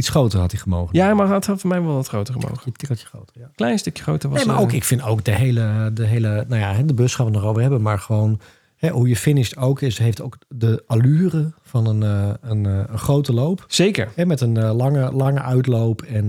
Iets 0.00 0.08
groter 0.08 0.40
had 0.40 0.50
hij 0.50 0.60
gemogen. 0.60 0.96
Ja, 0.96 1.14
maar 1.14 1.28
het 1.28 1.46
had 1.46 1.60
voor 1.60 1.70
mij 1.70 1.82
wel 1.82 1.94
wat 1.94 2.08
groter 2.08 2.34
gemogen. 2.34 2.66
Een 2.66 2.72
tikkeltje 2.72 3.06
groter, 3.06 3.40
ja. 3.40 3.50
Klein 3.54 3.78
stukje 3.78 4.02
groter 4.02 4.28
was 4.28 4.38
Nee, 4.38 4.46
maar 4.46 4.62
ook, 4.62 4.72
ik 4.72 4.84
vind 4.84 5.02
ook 5.02 5.24
de 5.24 5.30
hele, 5.30 5.90
de 5.94 6.04
hele, 6.04 6.44
nou 6.48 6.60
ja, 6.60 6.82
de 6.82 6.94
bus 6.94 7.14
gaan 7.14 7.26
we 7.26 7.32
nog 7.32 7.44
over 7.44 7.62
hebben, 7.62 7.82
maar 7.82 7.98
gewoon 7.98 8.40
hè, 8.76 8.88
hoe 8.88 9.08
je 9.08 9.16
finisht 9.16 9.56
ook 9.56 9.80
is, 9.80 9.98
heeft 9.98 10.20
ook 10.20 10.38
de 10.48 10.82
allure 10.86 11.52
van 11.62 11.86
een, 11.86 12.02
eh, 12.02 12.50
een, 12.50 12.66
eh, 12.66 12.82
een 12.86 12.98
grote 12.98 13.32
loop. 13.32 13.64
Zeker. 13.68 14.12
Hè, 14.14 14.26
met 14.26 14.40
een 14.40 14.56
eh, 14.56 14.74
lange, 14.74 15.12
lange 15.12 15.40
uitloop 15.40 16.02
en 16.02 16.28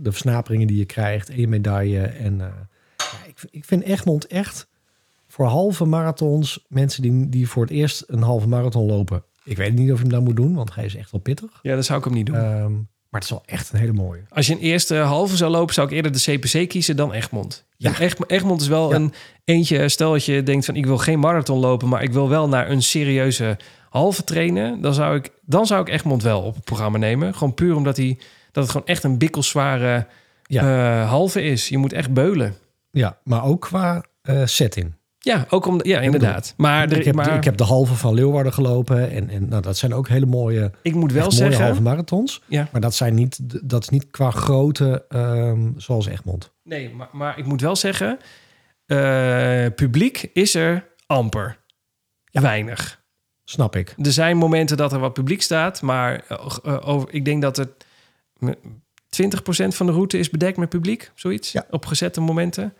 de 0.00 0.10
versnaperingen 0.10 0.66
die 0.66 0.78
je 0.78 0.84
krijgt 0.84 1.28
en 1.28 1.40
je 1.40 1.48
medaille. 1.48 2.00
En 2.00 2.36
ja, 2.96 3.18
ik, 3.26 3.38
ik 3.50 3.64
vind 3.64 3.82
Egmond 3.82 4.26
echt 4.26 4.68
voor 5.28 5.46
halve 5.46 5.84
marathons, 5.84 6.64
mensen 6.68 7.02
die, 7.02 7.28
die 7.28 7.48
voor 7.48 7.62
het 7.62 7.72
eerst 7.72 8.04
een 8.06 8.22
halve 8.22 8.48
marathon 8.48 8.86
lopen. 8.86 9.22
Ik 9.46 9.56
weet 9.56 9.74
niet 9.74 9.90
of 9.92 9.96
je 9.96 10.02
hem 10.02 10.12
dan 10.12 10.24
moet 10.24 10.36
doen, 10.36 10.54
want 10.54 10.74
hij 10.74 10.84
is 10.84 10.96
echt 10.96 11.10
wel 11.10 11.20
pittig. 11.20 11.50
Ja, 11.62 11.74
dat 11.74 11.84
zou 11.84 11.98
ik 11.98 12.04
hem 12.04 12.14
niet 12.14 12.26
doen. 12.26 12.36
Ehm, 12.36 12.72
maar 12.72 13.20
het 13.20 13.24
is 13.24 13.30
wel 13.30 13.42
echt 13.46 13.72
een 13.72 13.78
hele 13.78 13.92
mooie. 13.92 14.20
Als 14.28 14.46
je 14.46 14.52
een 14.52 14.58
eerste 14.60 14.94
halve 14.96 15.36
zou 15.36 15.50
lopen, 15.50 15.74
zou 15.74 15.86
ik 15.88 15.92
eerder 15.94 16.12
de 16.12 16.18
CPC 16.38 16.68
kiezen 16.68 16.96
dan 16.96 17.12
Egmond. 17.12 17.64
Ja. 17.76 17.90
Ja. 17.90 17.98
Echt, 17.98 18.30
Egmond 18.30 18.60
is 18.60 18.68
wel 18.68 18.90
Ja. 18.90 18.96
een 18.96 19.12
eentje. 19.44 19.88
Stel 19.88 20.12
dat 20.12 20.24
je 20.24 20.42
denkt 20.42 20.64
van 20.64 20.76
ik 20.76 20.86
wil 20.86 20.98
geen 20.98 21.18
marathon 21.18 21.58
lopen, 21.58 21.88
maar 21.88 22.02
ik 22.02 22.12
wil 22.12 22.28
wel 22.28 22.48
naar 22.48 22.70
een 22.70 22.82
serieuze 22.82 23.56
halve 23.90 24.24
trainen. 24.24 24.80
Dan 24.80 24.94
zou 24.94 25.16
ik, 25.16 25.30
dan 25.42 25.66
zou 25.66 25.80
ik 25.80 25.88
Egmond 25.88 26.22
wel 26.22 26.42
op 26.42 26.54
het 26.54 26.64
programma 26.64 26.98
nemen. 26.98 27.34
Gewoon 27.34 27.54
puur 27.54 27.76
omdat 27.76 27.96
hij, 27.96 28.18
dat 28.52 28.62
het 28.62 28.72
gewoon 28.72 28.86
echt 28.86 29.04
een 29.04 29.18
bikkelzware 29.18 30.06
eh, 30.46 31.08
halve 31.08 31.42
is. 31.42 31.68
Je 31.68 31.78
moet 31.78 31.92
echt 31.92 32.12
beulen. 32.12 32.54
Ja, 32.90 33.18
maar 33.24 33.44
ook 33.44 33.60
qua 33.60 34.04
eh, 34.22 34.42
setting. 34.44 34.92
Ja, 35.26 35.46
ook 35.50 35.66
om, 35.66 35.80
ja, 35.82 36.00
inderdaad. 36.00 36.54
Maar, 36.56 36.90
er, 36.90 36.96
ik, 36.98 37.04
heb, 37.04 37.14
maar 37.14 37.36
ik 37.36 37.44
heb 37.44 37.56
de 37.56 37.64
halve 37.64 37.94
van 37.94 38.14
Leeuwarden 38.14 38.52
gelopen. 38.52 39.10
En, 39.10 39.28
en 39.30 39.48
nou, 39.48 39.62
dat 39.62 39.76
zijn 39.76 39.94
ook 39.94 40.08
hele 40.08 40.26
mooie, 40.26 40.70
ik 40.82 40.94
moet 40.94 41.12
wel 41.12 41.22
mooie 41.22 41.34
zeggen, 41.34 41.64
halve 41.64 41.82
marathons. 41.82 42.42
Ja. 42.46 42.68
Maar 42.72 42.80
dat, 42.80 42.94
zijn 42.94 43.14
niet, 43.14 43.38
dat 43.68 43.82
is 43.82 43.88
niet 43.88 44.10
qua 44.10 44.30
grootte 44.30 45.04
ehm, 45.08 45.70
zoals 45.76 46.06
Egmond. 46.06 46.52
Nee, 46.62 46.90
maar, 46.94 47.08
maar 47.12 47.38
ik 47.38 47.44
moet 47.46 47.60
wel 47.60 47.76
zeggen, 47.76 48.18
eh, 48.86 49.66
publiek 49.74 50.30
is 50.32 50.54
er 50.54 50.88
amper. 51.06 51.58
Weinig. 52.30 53.04
Snap 53.44 53.76
ik. 53.76 53.94
Er 54.02 54.12
zijn 54.12 54.36
momenten 54.36 54.76
dat 54.76 54.92
er 54.92 54.98
wat 54.98 55.12
publiek 55.12 55.42
staat, 55.42 55.82
maar 55.82 56.24
eh, 56.28 56.46
eh, 56.64 56.88
over, 56.88 57.08
ik 57.14 57.24
denk 57.24 57.42
dat 57.42 57.56
het 57.56 57.70
m- 58.38 58.52
20% 59.08 59.74
van 59.74 59.86
de 59.86 59.92
route 59.92 60.18
is 60.18 60.30
bedekt 60.30 60.56
met 60.56 60.68
publiek, 60.68 61.10
zoiets, 61.14 61.52
Ja. 61.52 61.66
op 61.70 61.86
gezette 61.86 62.20
momenten. 62.20 62.74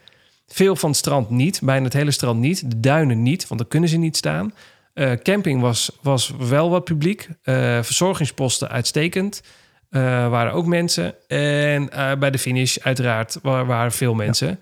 Veel 0.46 0.76
van 0.76 0.88
het 0.88 0.98
strand 0.98 1.30
niet, 1.30 1.60
bijna 1.62 1.84
het 1.84 1.92
hele 1.92 2.10
strand 2.10 2.40
niet, 2.40 2.70
de 2.70 2.80
duinen 2.80 3.22
niet, 3.22 3.48
want 3.48 3.60
dan 3.60 3.68
kunnen 3.68 3.88
ze 3.88 3.96
niet 3.96 4.16
staan. 4.16 4.54
Eh, 4.94 5.12
camping 5.12 5.60
was, 5.60 5.90
was 6.02 6.32
wel 6.38 6.70
wat 6.70 6.84
publiek, 6.84 7.28
Eh, 7.42 7.54
verzorgingsposten 7.82 8.68
uitstekend, 8.68 9.42
Eh, 9.90 10.02
waren 10.28 10.52
ook 10.52 10.66
mensen. 10.66 11.14
En 11.28 11.88
bij 12.18 12.30
de 12.30 12.38
finish 12.38 12.76
uiteraard 12.78 13.38
wa- 13.42 13.64
waren 13.64 13.92
veel 13.92 14.14
mensen. 14.14 14.58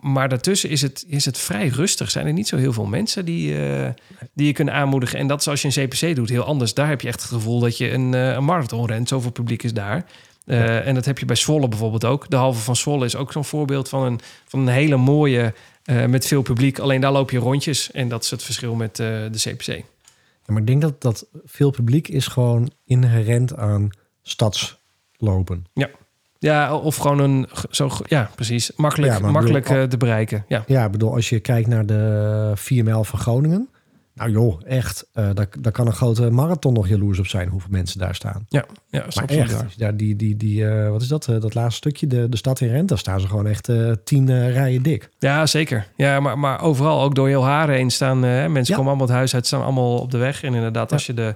Maar 0.00 0.28
daartussen 0.28 0.70
is 0.70 0.82
het, 0.82 1.04
is 1.08 1.24
het 1.24 1.38
vrij 1.38 1.68
rustig. 1.68 2.10
Zijn 2.10 2.26
er 2.26 2.32
niet 2.32 2.48
zo 2.48 2.56
heel 2.56 2.72
veel 2.72 2.84
mensen 2.86 3.24
die, 3.24 3.56
die 4.34 4.46
je 4.46 4.52
kunnen 4.52 4.74
aanmoedigen. 4.74 5.18
En 5.18 5.26
dat 5.26 5.40
is 5.40 5.48
als 5.48 5.62
je 5.62 5.68
een 5.74 5.88
CPC 5.88 6.16
doet 6.16 6.28
heel 6.28 6.44
anders. 6.44 6.74
Daar 6.74 6.88
heb 6.88 7.00
je 7.00 7.08
echt 7.08 7.20
het 7.22 7.30
gevoel 7.30 7.60
dat 7.60 7.78
je 7.78 7.90
een, 7.90 8.12
een 8.12 8.44
marathon 8.44 8.86
rent. 8.86 9.08
Zoveel 9.08 9.30
publiek 9.30 9.62
is 9.62 9.72
daar. 9.72 10.04
Eh, 10.44 10.86
En 10.86 10.94
dat 10.94 11.04
heb 11.04 11.18
je 11.18 11.24
bij 11.26 11.36
Zwolle 11.36 11.68
bijvoorbeeld 11.68 12.04
ook. 12.04 12.30
De 12.30 12.36
halve 12.36 12.60
van 12.60 12.76
Zwolle 12.76 13.04
is 13.04 13.16
ook 13.16 13.32
zo'n 13.32 13.44
voorbeeld 13.44 13.88
van 13.88 14.02
een, 14.02 14.20
van 14.46 14.60
een 14.60 14.68
hele 14.68 14.96
mooie... 14.96 15.54
eh, 15.84 16.04
met 16.04 16.26
veel 16.26 16.42
publiek. 16.42 16.78
Alleen 16.78 17.00
daar 17.00 17.12
loop 17.12 17.30
je 17.30 17.38
rondjes. 17.38 17.90
En 17.90 18.08
dat 18.08 18.24
is 18.24 18.30
het 18.30 18.42
verschil 18.42 18.74
met 18.74 18.98
eh, 18.98 19.06
de 19.06 19.38
CPC. 19.38 19.66
Ja, 19.66 20.52
maar 20.52 20.60
ik 20.60 20.66
denk 20.66 20.80
dat, 20.82 21.00
dat 21.02 21.26
veel 21.44 21.70
publiek 21.70 22.08
is 22.08 22.26
gewoon 22.26 22.70
inherent 22.84 23.56
aan 23.56 23.90
stadslopen. 24.22 25.66
Ja, 26.38 26.76
of 26.76 26.96
gewoon 26.96 27.18
een... 27.18 27.48
Zo, 27.70 27.90
ja, 28.06 28.30
precies. 28.34 28.72
Makkelijk, 28.76 29.12
Ja, 29.12 29.30
makkelijk 29.30 29.68
bedoel, 29.68 29.88
te 29.88 29.96
bereiken. 29.96 30.44
Ja. 30.48 30.64
Ja, 30.66 30.84
ik 30.84 30.90
bedoel, 30.90 31.14
als 31.14 31.28
je 31.28 31.40
kijkt 31.40 31.68
naar 31.68 31.86
de 31.86 32.52
4 32.54 32.84
mijl 32.84 33.04
van 33.04 33.18
Groningen. 33.18 33.68
Nou 34.14 34.30
joh, 34.30 34.60
echt. 34.66 35.06
eh 35.12 35.28
daar, 35.34 35.46
daar 35.60 35.72
kan 35.72 35.86
een 35.86 35.92
grote 35.92 36.30
marathon 36.30 36.72
nog 36.72 36.88
jaloers 36.88 37.18
op 37.18 37.26
zijn 37.26 37.48
hoeveel 37.48 37.70
mensen 37.70 37.98
daar 37.98 38.14
staan. 38.14 38.46
Ja, 38.48 38.64
ja 38.90 39.04
Maar 39.14 39.24
echt, 39.24 39.78
daar 39.78 39.96
die, 39.96 40.16
die, 40.16 40.36
die, 40.36 40.68
eh, 40.68 40.90
wat 40.90 41.02
is 41.02 41.08
dat? 41.08 41.28
eh, 41.28 41.40
dat 41.40 41.54
laatste 41.54 41.76
stukje, 41.76 42.06
de, 42.06 42.28
de 42.28 42.36
stad 42.36 42.60
in 42.60 42.68
Rent, 42.68 42.88
daar 42.88 42.98
staan 42.98 43.20
ze 43.20 43.28
gewoon 43.28 43.46
echt 43.46 43.70
tien 44.04 44.50
rijen 44.50 44.82
dik. 44.82 45.10
Ja, 45.18 45.46
zeker. 45.46 45.86
Ja, 45.96 46.20
maar, 46.20 46.38
maar 46.38 46.60
overal, 46.62 47.02
ook 47.02 47.14
door 47.14 47.28
heel 47.28 47.44
Haren 47.44 47.74
heen 47.74 47.90
staan... 47.90 48.20
mensen 48.20 48.64
Ja. 48.64 48.74
komen 48.74 48.86
allemaal 48.86 49.06
het 49.06 49.16
huis 49.16 49.34
uit, 49.34 49.46
staan 49.46 49.62
allemaal 49.62 49.98
op 49.98 50.10
de 50.10 50.18
weg. 50.18 50.42
En 50.42 50.54
inderdaad, 50.54 50.92
als 50.92 51.06
je 51.06 51.14
de, 51.14 51.34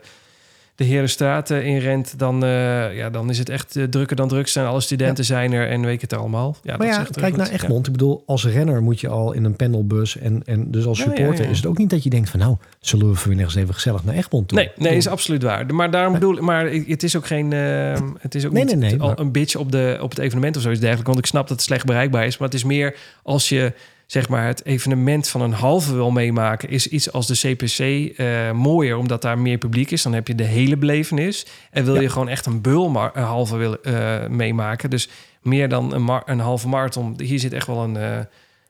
de 0.79 0.85
Herenstraat 0.85 1.51
eh, 1.51 1.67
inrent... 1.67 2.19
Dan, 2.19 2.45
eh, 2.45 2.97
ja, 2.97 3.11
dan 3.11 3.31
is 3.31 3.39
het 3.39 3.49
echt 3.49 3.77
eh, 3.77 3.85
drukker 3.85 4.17
dan 4.17 4.29
druk 4.29 4.49
zijn. 4.49 4.67
Alle 4.67 4.81
studenten 4.81 5.25
zijn 5.25 5.53
er 5.53 5.69
en 5.69 5.81
weet 5.81 5.95
ik 5.95 6.01
het 6.01 6.13
allemaal. 6.13 6.57
Ja, 6.63 6.77
maar 6.77 6.79
dat 6.79 6.87
is 6.87 6.95
ja, 6.95 7.01
echt 7.01 7.17
kijk 7.17 7.37
naar 7.37 7.51
Egmond. 7.51 7.87
Ik 7.87 7.93
bedoel, 7.93 8.23
als 8.27 8.47
renner 8.47 8.83
moet 8.83 9.01
je 9.01 9.09
al 9.09 9.33
in 9.33 9.45
een 9.45 9.57
pendelbus. 9.57 10.19
En, 10.19 10.43
en 10.45 10.71
dus 10.71 10.85
als 10.85 10.99
supporter 10.99 11.51
is 11.51 11.57
het 11.57 11.67
ook 11.67 11.79
niet 11.79 11.91
dat 11.91 12.03
je 12.03 12.11
denkt 12.11 12.31
van... 12.31 12.41
nou, 12.41 12.57
zullen 12.81 13.09
we 13.09 13.15
vanmiddag 13.15 13.47
eens 13.47 13.57
even 13.63 13.75
gezellig 13.75 14.05
naar 14.05 14.15
Egmond 14.15 14.49
toe? 14.49 14.59
Nee, 14.59 14.71
nee, 14.77 14.97
is 14.97 15.09
absoluut 15.09 15.43
waar. 15.43 15.75
Maar 15.75 15.91
daarom 15.91 16.13
bedoel 16.13 16.35
ik, 16.35 16.41
maar 16.41 16.71
het 16.87 17.03
is 17.03 17.17
ook 17.17 17.27
geen, 17.27 17.53
eh, 17.53 18.01
het 18.19 18.35
is 18.35 18.47
ook 18.47 18.53
Nee, 18.53 18.65
niet 18.65 18.77
nee, 18.77 18.91
nee, 18.91 19.01
al 19.01 19.09
maar- 19.09 19.19
een 19.19 19.33
bitch 19.33 19.57
op, 19.57 19.73
de, 19.73 19.99
op 20.01 20.11
het 20.11 20.19
evenement 20.19 20.57
of 20.57 20.63
zoiets 20.63 20.81
dergelijks. 20.81 21.09
Want 21.11 21.25
ik 21.25 21.31
snap 21.31 21.49
dat 21.49 21.57
het 21.57 21.67
slecht 21.67 21.85
bereikbaar 21.85 22.27
is. 22.27 22.39
Maar 22.39 22.49
het 22.49 22.57
is 22.57 22.65
meer 22.65 22.97
als 23.23 23.49
je 23.49 23.73
zeg 24.09 24.29
maar 24.29 24.47
het 24.47 24.65
evenement 24.65 25.29
van 25.29 25.41
een 25.41 25.53
halve 25.53 25.95
wil 25.95 26.11
meemaken, 26.11 26.69
is 26.69 26.87
iets 26.89 27.13
als 27.13 27.27
de 27.27 27.35
CPC 27.55 27.79
eh, 28.19 28.53
mooier, 28.53 28.97
omdat 28.97 29.23
daar 29.23 29.39
meer 29.39 29.59
publiek 29.59 29.91
is. 29.91 30.03
Dan 30.03 30.13
heb 30.13 30.29
je 30.29 30.35
de 30.35 30.45
hele 30.45 30.77
belevenis. 30.77 31.47
En 31.71 31.85
wil 31.85 31.95
Ja. 31.95 32.01
je 32.01 32.09
gewoon 32.09 32.29
echt 32.29 32.47
een 32.47 32.61
beul 32.61 32.87
een 33.15 33.23
halve 33.23 33.57
willen 33.57 33.83
eh, 33.85 34.29
meemaken, 34.29 34.91
dus 34.91 35.09
meer 35.43 35.69
dan 35.69 35.93
een, 35.95 36.03
mar- 36.03 36.23
een 36.27 36.39
halve 36.41 36.69
marathon. 36.69 37.21
Hier 37.21 37.39
zit 37.39 37.53
echt 37.53 37.67
wel 37.67 37.83
een, 37.83 37.97
eh, 37.97 38.19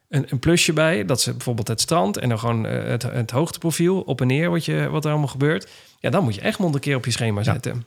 een, 0.08 0.26
een 0.28 0.38
plusje 0.38 0.72
bij. 0.72 1.04
Dat 1.04 1.20
ze 1.20 1.30
bijvoorbeeld 1.32 1.68
het 1.68 1.80
strand 1.80 2.16
en 2.16 2.28
dan 2.28 2.38
gewoon 2.38 2.64
het, 2.64 3.02
het 3.02 3.30
hoogteprofiel 3.30 4.00
op 4.00 4.20
en 4.20 4.26
neer, 4.26 4.50
wat, 4.50 4.64
je, 4.64 4.88
wat 4.90 5.04
er 5.04 5.10
allemaal 5.10 5.28
gebeurt. 5.28 5.70
Ja, 6.00 6.10
dan 6.10 6.24
moet 6.24 6.34
je 6.34 6.44
Egmond 6.44 6.74
een 6.74 6.80
keer 6.80 6.96
op 6.96 7.04
je 7.04 7.10
schema 7.10 7.40
Ja. 7.42 7.52
zetten. 7.52 7.84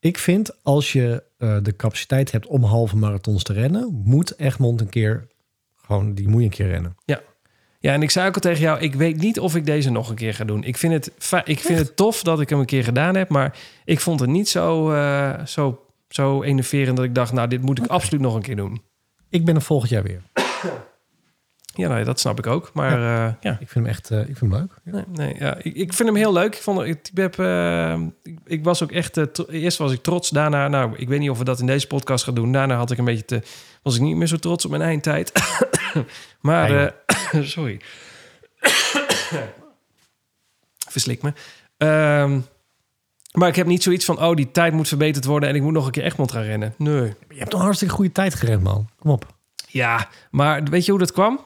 Ik 0.00 0.18
vind 0.18 0.50
als 0.62 0.92
je 0.92 1.22
de 1.62 1.74
capaciteit 1.76 2.32
hebt 2.32 2.46
om 2.46 2.62
halve 2.64 2.96
marathons 2.96 3.42
te 3.42 3.52
rennen... 3.52 4.00
moet 4.04 4.38
Egmond 4.38 4.80
een 4.80 4.88
keer, 4.88 5.26
gewoon, 5.88 6.14
die 6.14 6.28
moet 6.28 6.38
je 6.38 6.44
een 6.44 6.52
keer 6.52 6.68
rennen. 6.68 6.96
Ja, 7.80 7.92
en 7.92 8.02
ik 8.02 8.10
zei 8.10 8.28
ook 8.28 8.34
al 8.34 8.40
tegen 8.40 8.60
jou, 8.60 8.80
ik 8.80 8.94
weet 8.94 9.16
niet 9.16 9.40
of 9.40 9.56
ik 9.56 9.66
deze 9.66 9.90
nog 9.90 10.08
een 10.08 10.14
keer 10.14 10.34
ga 10.34 10.44
doen. 10.44 10.64
Ik 10.64 10.76
vind 10.76 10.92
het, 10.92 11.06
ik 11.44 11.60
vind 11.60 11.78
het 11.78 11.96
tof 11.96 12.22
dat 12.22 12.40
ik 12.40 12.48
hem 12.48 12.58
een 12.58 12.66
keer 12.66 12.84
gedaan 12.84 13.16
heb, 13.16 13.28
maar 13.28 13.58
ik 13.84 14.00
vond 14.00 14.20
het 14.20 14.28
niet 14.28 14.48
zo, 14.48 14.92
eh, 14.92 15.44
zo, 15.44 15.84
zo 16.08 16.42
enerverend 16.42 16.96
dat 16.96 17.04
ik 17.04 17.14
dacht, 17.14 17.32
nou, 17.32 17.48
dit 17.48 17.62
moet 17.62 17.78
ik 17.78 17.86
absoluut 17.86 18.20
nog 18.20 18.34
een 18.34 18.42
keer 18.42 18.56
doen. 18.56 18.82
Ik 19.28 19.44
ben 19.44 19.54
er 19.54 19.62
volgend 19.62 19.90
jaar 19.90 20.02
weer. 20.02 20.22
Ja, 21.78 21.88
nou, 21.88 22.04
dat 22.04 22.20
snap 22.20 22.38
ik 22.38 22.46
ook. 22.46 22.70
Maar 22.74 23.00
ja, 23.00 23.38
ja 23.40 23.52
Ik 23.60 23.68
vind 23.68 23.74
hem 23.74 23.86
echt 23.86 24.10
eh, 24.10 24.18
ik 24.20 24.36
vind 24.36 24.52
hem 24.52 24.52
leuk. 24.52 24.72
Ja. 24.84 24.92
Nee, 24.92 25.04
nee 25.12 25.34
ja. 25.38 25.56
ik, 25.56 25.74
ik 25.74 25.92
vind 25.92 26.08
hem 26.08 26.18
heel 26.18 26.32
leuk. 26.32 26.54
Ik, 26.54 26.62
vond, 26.62 26.80
ik, 26.82 27.10
heb, 27.14 27.38
eh, 27.38 28.00
ik, 28.22 28.38
ik 28.44 28.64
was 28.64 28.82
ook 28.82 28.92
echt... 28.92 29.16
eh, 29.16 29.26
eerst 29.48 29.78
was 29.78 29.92
ik 29.92 30.02
trots. 30.02 30.30
Daarna, 30.30 30.68
nou, 30.68 30.96
ik 30.96 31.08
weet 31.08 31.18
niet 31.18 31.30
of 31.30 31.38
we 31.38 31.44
dat 31.44 31.60
in 31.60 31.66
deze 31.66 31.86
podcast 31.86 32.24
gaan 32.24 32.34
doen. 32.34 32.52
Daarna 32.52 32.76
had 32.76 32.90
ik 32.90 32.98
een 32.98 33.04
beetje 33.04 33.24
te... 33.24 33.42
Was 33.82 33.94
ik 33.94 34.00
niet 34.00 34.16
meer 34.16 34.26
zo 34.26 34.36
trots 34.36 34.64
op 34.64 34.70
mijn 34.70 34.82
eindtijd. 34.82 35.32
maar, 36.40 36.86
eh, 36.86 37.42
sorry. 37.42 37.80
Verslik 40.88 41.22
me. 41.22 41.32
Ehm, 41.76 42.40
maar 43.32 43.48
ik 43.48 43.56
heb 43.56 43.66
niet 43.66 43.82
zoiets 43.82 44.04
van... 44.04 44.22
Oh, 44.22 44.34
die 44.34 44.50
tijd 44.50 44.72
moet 44.72 44.88
verbeterd 44.88 45.24
worden... 45.24 45.48
en 45.48 45.54
ik 45.54 45.62
moet 45.62 45.72
nog 45.72 45.86
een 45.86 45.92
keer 45.92 46.04
Egmond 46.04 46.32
gaan 46.32 46.42
rennen. 46.42 46.74
Nee. 46.78 47.14
Je 47.28 47.38
hebt 47.38 47.52
een 47.52 47.60
hartstikke 47.60 47.94
goede 47.94 48.12
tijd 48.12 48.34
gerend, 48.34 48.62
man. 48.62 48.88
Kom 48.98 49.10
op. 49.10 49.36
Ja, 49.66 50.08
maar 50.30 50.62
weet 50.62 50.84
je 50.84 50.90
hoe 50.90 51.00
dat 51.00 51.12
kwam? 51.12 51.40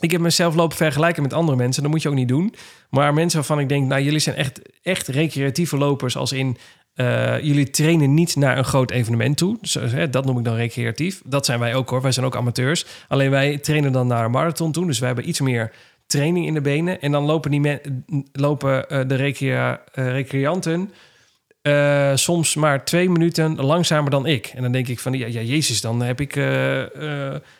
Ik 0.00 0.10
heb 0.10 0.20
mezelf 0.20 0.54
lopen 0.54 0.76
vergelijken 0.76 1.22
met 1.22 1.32
andere 1.32 1.56
mensen. 1.56 1.82
Dat 1.82 1.90
moet 1.90 2.02
je 2.02 2.08
ook 2.08 2.14
niet 2.14 2.28
doen. 2.28 2.54
Maar 2.90 3.14
mensen 3.14 3.38
waarvan 3.38 3.58
ik 3.58 3.68
denk, 3.68 3.86
nou, 3.86 4.02
jullie 4.02 4.18
zijn 4.18 4.36
echt, 4.36 4.60
echt 4.82 5.06
recreatieve 5.06 5.76
lopers. 5.76 6.16
Als 6.16 6.32
in, 6.32 6.56
eh, 6.98 7.40
jullie 7.42 7.70
trainen 7.70 8.14
niet 8.14 8.36
naar 8.36 8.58
een 8.58 8.64
groot 8.64 8.90
evenement 8.90 9.36
toe. 9.36 9.58
Eh, 9.94 10.02
dat 10.10 10.24
noem 10.24 10.38
ik 10.38 10.44
dan 10.44 10.54
recreatief. 10.54 11.20
Dat 11.24 11.44
zijn 11.46 11.58
wij 11.58 11.74
ook 11.74 11.90
hoor. 11.90 12.02
Wij 12.02 12.12
zijn 12.12 12.26
ook 12.26 12.36
amateurs. 12.36 12.86
Alleen 13.08 13.30
wij 13.30 13.58
trainen 13.58 13.92
dan 13.92 14.06
naar 14.06 14.24
een 14.24 14.30
marathon 14.30 14.72
toe. 14.72 14.86
Dus 14.86 14.98
wij 14.98 15.06
hebben 15.06 15.28
iets 15.28 15.40
meer 15.40 15.72
training 16.06 16.46
in 16.46 16.54
de 16.54 16.60
benen. 16.60 17.00
En 17.00 17.12
dan 17.12 17.24
lopen, 17.24 17.50
die 17.50 17.80
lopen 18.32 18.88
eh, 18.88 19.00
de 19.06 19.14
recrea- 19.14 19.80
eh, 19.92 20.10
recreanten 20.10 20.90
soms 22.14 22.54
maar 22.54 22.84
twee 22.84 23.10
minuten 23.10 23.54
langzamer 23.64 24.10
dan 24.10 24.26
ik. 24.26 24.52
En 24.54 24.62
dan 24.62 24.72
denk 24.72 24.88
ik 24.88 24.98
van, 25.00 25.12
ja, 25.12 25.26
jezus, 25.26 25.80
dan 25.80 26.02
heb 26.02 26.20
ik 26.20 26.32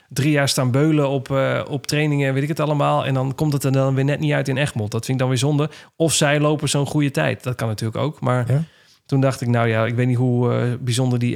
drie 0.08 0.30
jaar 0.30 0.48
staan 0.48 0.70
beulen 0.70 1.08
op, 1.08 1.30
op 1.68 1.86
trainingen, 1.86 2.34
weet 2.34 2.42
ik 2.42 2.48
het 2.48 2.60
allemaal. 2.60 3.06
En 3.06 3.14
dan 3.14 3.34
komt 3.34 3.52
het 3.52 3.64
er 3.64 3.72
dan 3.72 3.94
weer 3.94 4.04
net 4.04 4.20
niet 4.20 4.32
uit 4.32 4.48
in 4.48 4.56
Egmond. 4.56 4.90
Dat 4.90 5.04
vind 5.04 5.12
ik 5.12 5.18
dan 5.22 5.28
weer 5.28 5.38
zonde. 5.42 5.70
Of 5.96 6.12
zij 6.12 6.40
lopen 6.40 6.68
zo'n 6.68 6.86
goede 6.86 7.10
tijd. 7.10 7.42
Dat 7.42 7.54
kan 7.54 7.68
natuurlijk 7.68 7.98
ook. 8.04 8.20
Maar 8.20 8.44
Ja. 8.52 8.64
Toen 9.08 9.20
dacht 9.20 9.40
ik, 9.40 9.48
nou 9.48 9.68
ja, 9.68 9.86
ik 9.86 9.94
weet 9.94 10.06
niet 10.06 10.16
hoe 10.16 10.52
eh, 10.52 10.72
bijzonder 10.80 11.18
die 11.18 11.34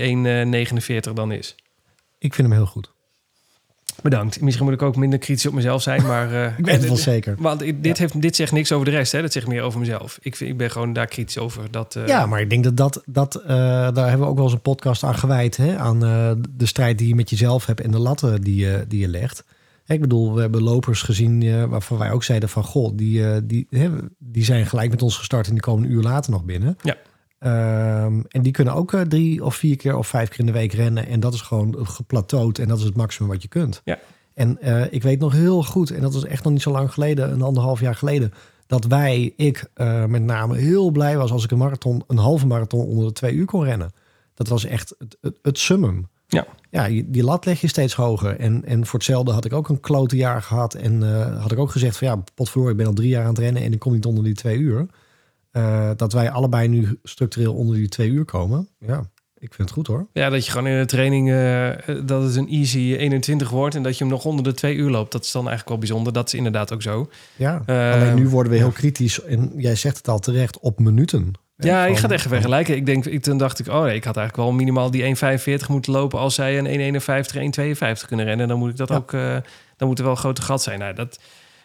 1,49 1.06 1.12
dan 1.14 1.32
is. 1.32 1.54
Ik 2.18 2.34
vind 2.34 2.48
hem 2.48 2.56
heel 2.56 2.66
goed. 2.66 2.90
Bedankt. 4.02 4.40
Misschien 4.40 4.64
moet 4.64 4.74
ik 4.74 4.82
ook 4.82 4.96
minder 4.96 5.18
kritisch 5.18 5.46
op 5.46 5.52
mezelf 5.52 5.82
zijn, 5.82 6.02
maar... 6.02 6.32
eh, 6.32 6.58
Ik 6.58 6.64
weet 6.64 6.74
het 6.74 6.86
wel 6.86 6.96
zeker. 6.96 7.34
Want 7.38 7.64
dit, 7.82 7.98
heeft, 7.98 8.20
dit 8.22 8.36
zegt 8.36 8.52
niks 8.52 8.72
over 8.72 8.84
de 8.84 8.90
rest, 8.90 9.12
hè? 9.12 9.20
Dat 9.20 9.32
zegt 9.32 9.46
meer 9.46 9.62
over 9.62 9.78
mezelf. 9.80 10.18
Ik, 10.22 10.36
vind, 10.36 10.50
ik 10.50 10.56
ben 10.56 10.70
gewoon 10.70 10.92
daar 10.92 11.06
kritisch 11.06 11.38
over. 11.38 11.70
Dat, 11.70 11.96
eh, 11.96 12.06
Ja, 12.06 12.26
maar 12.26 12.40
ik 12.40 12.50
denk 12.50 12.64
dat 12.64 12.76
dat, 12.76 13.02
dat 13.06 13.34
eh, 13.34 13.46
daar 13.48 14.08
hebben 14.08 14.18
we 14.20 14.26
ook 14.26 14.34
wel 14.34 14.44
eens 14.44 14.52
een 14.54 14.60
podcast 14.60 15.02
aan 15.04 15.14
gewijd. 15.14 15.56
Hè? 15.56 15.76
Aan 15.76 16.04
eh, 16.04 16.32
de 16.50 16.66
strijd 16.66 16.98
die 16.98 17.08
je 17.08 17.14
met 17.14 17.30
jezelf 17.30 17.66
hebt 17.66 17.80
en 17.80 17.90
de 17.90 17.98
latten 17.98 18.42
die, 18.42 18.56
je 18.56 18.84
die 18.88 19.00
je 19.00 19.08
legt. 19.08 19.44
Ik 19.86 20.00
bedoel, 20.00 20.34
we 20.34 20.40
hebben 20.40 20.62
lopers 20.62 21.02
gezien 21.02 21.42
eh, 21.42 21.64
waarvan 21.64 21.98
wij 21.98 22.10
ook 22.10 22.24
zeiden 22.24 22.48
van... 22.48 22.64
goh, 22.64 22.90
die, 22.94 23.26
eh, 23.26 23.36
die, 23.44 23.66
die 24.18 24.44
zijn 24.44 24.66
gelijk 24.66 24.90
met 24.90 25.02
ons 25.02 25.16
gestart 25.16 25.46
en 25.46 25.52
die 25.52 25.60
komen 25.62 25.84
een 25.84 25.92
uur 25.92 26.02
later 26.02 26.30
nog 26.32 26.44
binnen. 26.44 26.76
Ja. 26.82 26.96
Ehm, 27.42 28.20
en 28.28 28.42
die 28.42 28.52
kunnen 28.52 28.74
ook 28.74 28.92
eh, 28.92 29.00
drie 29.00 29.44
of 29.44 29.54
vier 29.54 29.76
keer 29.76 29.96
of 29.96 30.06
vijf 30.06 30.28
keer 30.28 30.40
in 30.40 30.46
de 30.46 30.52
week 30.52 30.72
rennen. 30.72 31.06
En 31.06 31.20
dat 31.20 31.34
is 31.34 31.40
gewoon 31.40 31.86
geplateauwd 31.86 32.58
en 32.58 32.68
dat 32.68 32.78
is 32.78 32.84
het 32.84 32.96
maximum 32.96 33.30
wat 33.30 33.42
je 33.42 33.48
kunt. 33.48 33.80
Ja. 33.84 33.98
En 34.34 34.60
eh, 34.60 34.92
ik 34.92 35.02
weet 35.02 35.18
nog 35.18 35.32
heel 35.32 35.62
goed, 35.62 35.90
en 35.90 36.00
dat 36.00 36.14
was 36.14 36.24
echt 36.24 36.44
nog 36.44 36.52
niet 36.52 36.62
zo 36.62 36.70
lang 36.70 36.92
geleden, 36.92 37.32
een 37.32 37.42
anderhalf 37.42 37.80
jaar 37.80 37.94
geleden, 37.94 38.32
dat 38.66 38.84
wij, 38.84 39.32
ik 39.36 39.70
eh, 39.74 40.04
met 40.04 40.22
name, 40.22 40.56
heel 40.56 40.90
blij 40.90 41.16
was 41.16 41.30
als 41.30 41.44
ik 41.44 41.50
een 41.50 41.58
marathon, 41.58 42.04
een 42.06 42.18
halve 42.18 42.46
marathon 42.46 42.86
onder 42.86 43.06
de 43.06 43.12
twee 43.12 43.34
uur 43.34 43.44
kon 43.44 43.64
rennen. 43.64 43.92
Dat 44.34 44.48
was 44.48 44.64
echt 44.64 44.94
het, 44.98 45.16
het, 45.20 45.38
het 45.42 45.58
summum. 45.58 46.08
Ja. 46.26 46.46
Ja, 46.70 47.02
die 47.04 47.24
lat 47.24 47.44
leg 47.44 47.60
je 47.60 47.68
steeds 47.68 47.94
hoger. 47.94 48.38
En, 48.38 48.64
en 48.64 48.86
voor 48.86 48.98
hetzelfde 48.98 49.32
had 49.32 49.44
ik 49.44 49.52
ook 49.52 49.68
een 49.68 49.80
klote 49.80 50.16
jaar 50.16 50.42
gehad. 50.42 50.74
En 50.74 51.02
had 51.38 51.52
ik 51.52 51.58
ook 51.58 51.70
gezegd 51.70 51.96
van 51.96 52.08
ja, 52.08 52.22
potverdorie, 52.34 52.70
ik 52.70 52.76
ben 52.76 52.86
al 52.86 52.92
drie 52.92 53.08
jaar 53.08 53.22
aan 53.22 53.28
het 53.28 53.38
rennen 53.38 53.62
en 53.62 53.72
ik 53.72 53.78
kom 53.78 53.92
niet 53.92 54.06
onder 54.06 54.24
die 54.24 54.34
twee 54.34 54.58
uur. 54.58 54.86
Eh, 55.52 55.90
dat 55.96 56.12
wij 56.12 56.30
allebei 56.30 56.68
nu 56.68 56.98
structureel 57.02 57.54
onder 57.54 57.76
die 57.76 57.88
twee 57.88 58.08
uur 58.08 58.24
komen. 58.24 58.68
Ja, 58.78 58.98
ik 59.38 59.54
vind 59.54 59.68
het 59.68 59.70
goed 59.70 59.86
hoor. 59.86 60.06
Ja, 60.12 60.30
dat 60.30 60.44
je 60.46 60.50
gewoon 60.52 60.66
in 60.66 60.78
de 60.78 60.86
training 60.86 61.30
eh, 61.32 61.96
dat 62.06 62.22
het 62.22 62.36
een 62.36 62.48
easy 62.48 62.78
21 62.96 63.50
wordt 63.50 63.74
en 63.74 63.82
dat 63.82 63.98
je 63.98 64.04
hem 64.04 64.12
nog 64.12 64.24
onder 64.24 64.44
de 64.44 64.54
twee 64.54 64.74
uur 64.76 64.90
loopt. 64.90 65.12
Dat 65.12 65.24
is 65.24 65.30
dan 65.32 65.40
eigenlijk 65.40 65.68
wel 65.68 65.78
bijzonder. 65.78 66.12
Dat 66.12 66.26
is 66.26 66.34
inderdaad 66.34 66.72
ook 66.72 66.82
zo. 66.82 67.08
Ja, 67.36 67.62
Eh, 67.66 67.92
alleen 67.92 68.14
nu 68.14 68.28
worden 68.28 68.52
we 68.52 68.58
heel 68.58 68.70
kritisch. 68.70 69.22
En 69.22 69.52
jij 69.56 69.74
zegt 69.74 69.96
het 69.96 70.08
al 70.08 70.18
terecht, 70.18 70.58
op 70.60 70.78
minuten. 70.78 71.32
Ja, 71.56 71.82
Van- 71.82 71.90
ik 71.92 71.96
ga 71.96 72.02
het 72.02 72.12
echt 72.12 72.26
vergelijken. 72.26 72.76
Ik 72.76 72.86
denk, 72.86 73.04
ik, 73.06 73.22
toen 73.22 73.38
dacht 73.38 73.58
ik, 73.58 73.68
oh 73.68 73.82
nee, 73.82 73.94
ik 73.96 74.04
had 74.04 74.16
eigenlijk 74.16 74.48
wel 74.48 74.56
minimaal 74.58 74.90
die 74.90 75.02
1,45 75.02 75.68
moeten 75.68 75.92
lopen 75.92 76.18
als 76.18 76.34
zij 76.34 76.58
een 76.58 76.66
1,51, 76.66 77.36
1,52 77.36 78.06
kunnen 78.06 78.26
rennen. 78.26 78.48
Dan 78.48 78.58
moet 78.58 78.70
ik 78.70 78.76
dat 78.76 78.88
Ja. 78.88 78.94
ook, 78.96 79.12
eh, 79.12 79.36
dan 79.76 79.88
moet 79.88 79.98
er 79.98 80.04
wel 80.04 80.12
een 80.12 80.18
grote 80.18 80.42
gat 80.42 80.62
zijn. 80.62 80.78
Nou, 80.78 80.94
dat, 80.94 81.18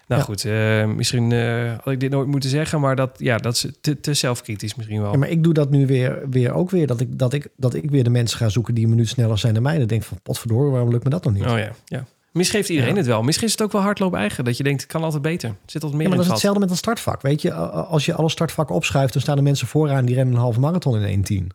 nou 0.08 0.20
Ja. 0.22 0.28
goed, 0.28 0.46
eh, 0.46 0.86
misschien 0.96 1.32
eh, 1.32 1.72
had 1.84 1.94
ik 1.94 2.00
dit 2.00 2.12
nooit 2.12 2.28
moeten 2.28 2.50
zeggen, 2.50 2.80
maar 2.80 2.96
dat, 2.96 3.10
ja, 3.18 3.38
dat 3.38 3.54
is 3.54 3.68
te, 3.82 4.00
te 4.00 4.14
zelfkritisch 4.14 4.76
misschien 4.76 5.02
wel. 5.02 5.12
Ja, 5.12 5.18
maar 5.18 5.30
ik 5.30 5.44
doe 5.44 5.54
dat 5.54 5.70
nu 5.70 5.88
weer, 5.88 6.22
weer 6.30 6.54
ook 6.54 6.70
weer. 6.70 6.88
Dat 6.88 7.00
ik, 7.02 7.20
dat, 7.20 7.34
ik, 7.34 7.48
dat 7.58 7.74
ik 7.74 7.90
weer 7.90 8.04
de 8.04 8.10
mensen 8.10 8.38
ga 8.38 8.50
zoeken 8.50 8.74
die 8.74 8.84
een 8.84 8.90
minuut 8.90 9.10
sneller 9.10 9.38
zijn 9.38 9.54
dan 9.54 9.64
mij. 9.64 9.78
Dan 9.78 9.88
denk 9.88 10.02
ik 10.02 10.08
van, 10.08 10.20
potverdorie, 10.24 10.72
waarom 10.72 10.90
lukt 10.92 11.04
me 11.04 11.10
dat 11.10 11.24
nog 11.24 11.34
niet? 11.34 11.46
Oh 11.46 11.58
ja, 11.58 11.70
ja. 11.86 12.06
Misschien 12.32 12.58
heeft 12.60 12.70
iedereen 12.72 12.92
Ja. 12.94 12.98
het 12.98 13.08
wel. 13.08 13.22
Misschien 13.24 13.48
is 13.48 13.54
het 13.54 13.62
ook 13.62 13.72
wel 13.72 13.82
hardlopen 13.82 14.20
eigen. 14.20 14.44
Dat 14.46 14.58
je 14.58 14.64
denkt, 14.64 14.82
het 14.82 14.92
kan 14.92 15.04
altijd 15.04 15.22
beter. 15.22 15.50
Zit 15.66 15.84
altijd 15.84 15.92
meer 15.94 16.02
Ja, 16.02 16.08
maar 16.08 16.18
dat 16.18 16.26
is 16.26 16.32
hetzelfde 16.32 16.60
met 16.60 16.70
een 16.70 16.76
startvak. 16.78 17.22
Weet 17.22 17.42
je, 17.42 17.54
als 17.54 18.06
je 18.06 18.14
alle 18.14 18.30
startvakken 18.30 18.76
opschuift, 18.76 19.14
dan 19.14 19.22
staan 19.22 19.38
er 19.38 19.44
mensen 19.44 19.68
vooraan 19.68 20.06
die 20.06 20.16
rennen 20.16 20.34
een 20.36 20.40
halve 20.40 20.60
marathon 20.60 21.00
in 21.02 21.26
1.10. 21.42 21.48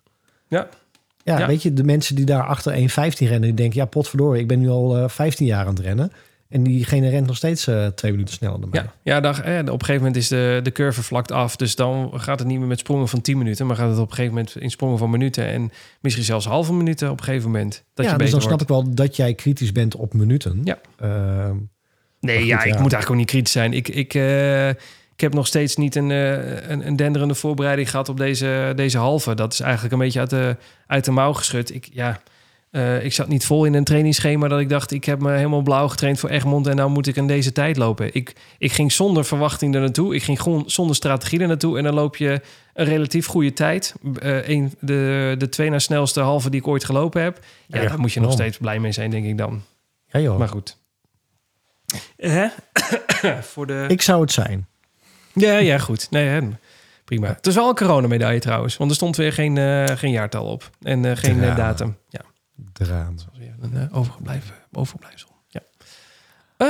Ja. 0.49 0.69
Ja, 1.25 1.39
Ja. 1.39 1.47
weet 1.47 1.63
je, 1.63 1.73
de 1.73 1.85
mensen 1.85 2.15
die 2.15 2.25
daar 2.25 2.43
achter 2.47 2.73
1.15 2.73 3.27
rennen, 3.29 3.41
die 3.41 3.55
denken, 3.55 3.79
ja, 3.81 3.85
potverdorie, 3.85 4.41
ik 4.41 4.49
ben 4.49 4.61
nu 4.61 4.69
al 4.69 4.97
eh, 4.97 5.09
15 5.09 5.47
jaar 5.47 5.67
aan 5.67 5.75
het 5.75 5.79
rennen. 5.85 6.13
En 6.53 6.63
diegene 6.63 7.09
rent 7.09 7.27
nog 7.27 7.37
steeds 7.37 7.67
eh, 7.67 7.87
twee 7.87 8.11
minuten 8.11 8.35
sneller 8.35 8.61
dan 8.61 8.69
mij. 8.71 8.83
Ja, 8.83 8.93
ja 9.03 9.21
dag, 9.21 9.41
eh, 9.41 9.59
op 9.59 9.67
een 9.67 9.69
gegeven 9.69 9.95
moment 9.95 10.17
is 10.17 10.29
de, 10.29 10.61
de 10.63 10.73
curve 10.73 11.03
vlakt 11.03 11.33
af. 11.33 11.57
Dus 11.57 11.75
dan 11.77 12.11
gaat 12.15 12.39
het 12.39 12.49
niet 12.49 12.59
meer 12.59 12.69
met 12.69 12.79
sprongen 12.79 13.09
van 13.09 13.21
10 13.21 13.39
minuten. 13.39 13.67
Maar 13.67 13.77
gaat 13.77 13.89
het 13.89 13.99
op 13.99 14.09
een 14.09 14.15
gegeven 14.15 14.35
moment 14.35 14.57
in 14.57 14.71
sprongen 14.71 14.99
van 14.99 15.11
minuten. 15.11 15.47
En 15.47 15.73
misschien 16.01 16.25
zelfs 16.25 16.47
halve 16.47 16.73
minuten 16.73 17.11
op 17.11 17.19
een 17.19 17.25
gegeven 17.25 17.51
moment. 17.51 17.85
Dat 17.95 18.07
ja, 18.07 18.13
je 18.13 18.19
dus 18.19 18.31
dan 18.31 18.41
snap 18.41 18.53
wordt. 18.53 18.63
ik 18.63 18.69
wel 18.69 18.95
dat 18.95 19.17
jij 19.17 19.35
kritisch 19.35 19.73
bent 19.73 19.97
op 19.97 20.15
minuten. 20.15 20.61
Ja. 20.65 20.79
Ehm, 20.99 21.57
Nee, 22.21 22.47
ja, 22.47 22.57
ik 22.57 22.65
moet 22.65 22.93
eigenlijk 22.93 23.11
ook 23.11 23.17
niet 23.17 23.27
kritisch 23.27 23.53
zijn. 23.53 23.73
Ik, 23.73 23.89
ik, 23.89 24.15
eh, 24.15 24.69
ik 24.69 25.21
heb 25.21 25.35
nog 25.35 25.47
steeds 25.47 25.77
niet 25.77 25.95
een, 25.95 26.11
een, 26.11 26.87
een 26.87 26.97
denderende 26.97 27.35
voorbereiding 27.35 27.91
gehad 27.91 28.09
op 28.09 28.17
deze, 28.17 28.73
deze 28.77 28.99
halve. 28.99 29.35
Dat 29.35 29.53
is 29.53 29.61
eigenlijk 29.61 29.93
een 29.93 29.99
beetje 29.99 30.21
uit 30.21 30.31
de, 30.31 30.57
uit 30.87 31.05
de 31.05 31.11
mouw 31.11 31.33
geschud. 31.33 31.75
Ik, 31.75 31.89
ja, 31.93 32.21
eh, 32.73 33.05
ik 33.05 33.13
zat 33.13 33.29
niet 33.29 33.45
vol 33.45 33.65
in 33.65 33.75
een 33.75 33.85
trainingsschema 33.85 34.49
dat 34.49 34.61
ik 34.61 34.69
dacht... 34.69 34.91
ik 34.91 35.05
heb 35.05 35.21
me 35.21 35.33
helemaal 35.33 35.63
blauw 35.63 35.89
getraind 35.89 36.19
voor 36.19 36.31
Egmond... 36.31 36.67
en 36.67 36.77
nou 36.77 36.91
moet 36.91 37.07
ik 37.07 37.17
in 37.17 37.27
deze 37.27 37.53
tijd 37.53 37.77
lopen. 37.77 38.15
Ik, 38.15 38.35
ik 38.59 38.73
ging 38.73 38.93
zonder 38.93 39.25
verwachting 39.25 39.75
er 39.75 39.81
naartoe. 39.81 40.15
Ik 40.15 40.23
ging 40.23 40.41
gewoon 40.41 40.65
zonder 40.67 40.97
strategie 40.97 41.41
er 41.41 41.47
naartoe. 41.47 41.79
En 41.79 41.85
dan 41.85 41.95
loop 41.95 42.17
je 42.17 42.41
een 42.75 42.85
relatief 42.85 43.27
goede 43.27 43.53
tijd. 43.53 43.95
Eh, 44.19 44.49
een, 44.49 44.75
de, 44.81 45.35
de 45.39 45.49
twee 45.49 45.71
na 45.71 45.79
snelste 45.79 46.21
halve 46.21 46.51
die 46.51 46.61
ik 46.61 46.67
ooit 46.67 46.85
gelopen 46.85 47.23
heb. 47.23 47.39
Ja, 47.67 47.83
Ja, 47.83 47.89
daar 47.89 47.99
moet 47.99 48.13
je 48.13 48.21
nog 48.21 48.33
steeds 48.33 48.59
blij 48.59 48.79
mee 48.79 48.93
zijn, 48.93 49.11
denk 49.11 49.27
ik 49.27 49.39
dan. 49.39 49.63
ja 50.07 50.21
joh, 50.21 50.39
Maar 50.39 50.49
goed. 50.49 50.77
Hè? 52.17 52.47
voor 53.53 53.67
de... 53.67 53.85
ik 53.89 54.03
zou 54.03 54.21
het 54.21 54.33
zijn. 54.33 54.67
Ja, 55.33 55.57
ja, 55.57 55.79
goed. 55.79 56.11
Nee, 56.11 56.27
hè, 56.27 56.41
prima. 57.05 57.27
Het 57.27 57.47
is 57.47 57.55
wel 57.55 57.69
een 57.69 57.75
coronamedaille 57.75 58.41
trouwens, 58.41 58.77
want 58.77 58.91
er 58.91 58.97
stond 58.97 59.17
weer 59.17 59.33
geen, 59.33 59.59
eh, 59.59 59.85
geen 59.97 60.11
jaartal 60.11 60.47
op 60.47 60.71
en 60.83 61.05
eh, 61.05 61.17
geen 61.17 61.43
eh, 61.43 61.57
datum. 61.57 61.97
Ja, 62.09 62.21
Draan. 62.73 63.15
dat 63.17 63.27
was 63.31 63.39
weer 63.39 63.55
een 63.61 63.77
eh, 63.91 63.97
overgebleven, 63.99 64.55
overblijfsel. 64.73 65.31
Ja. 65.49 65.61
Eh, 66.57 66.67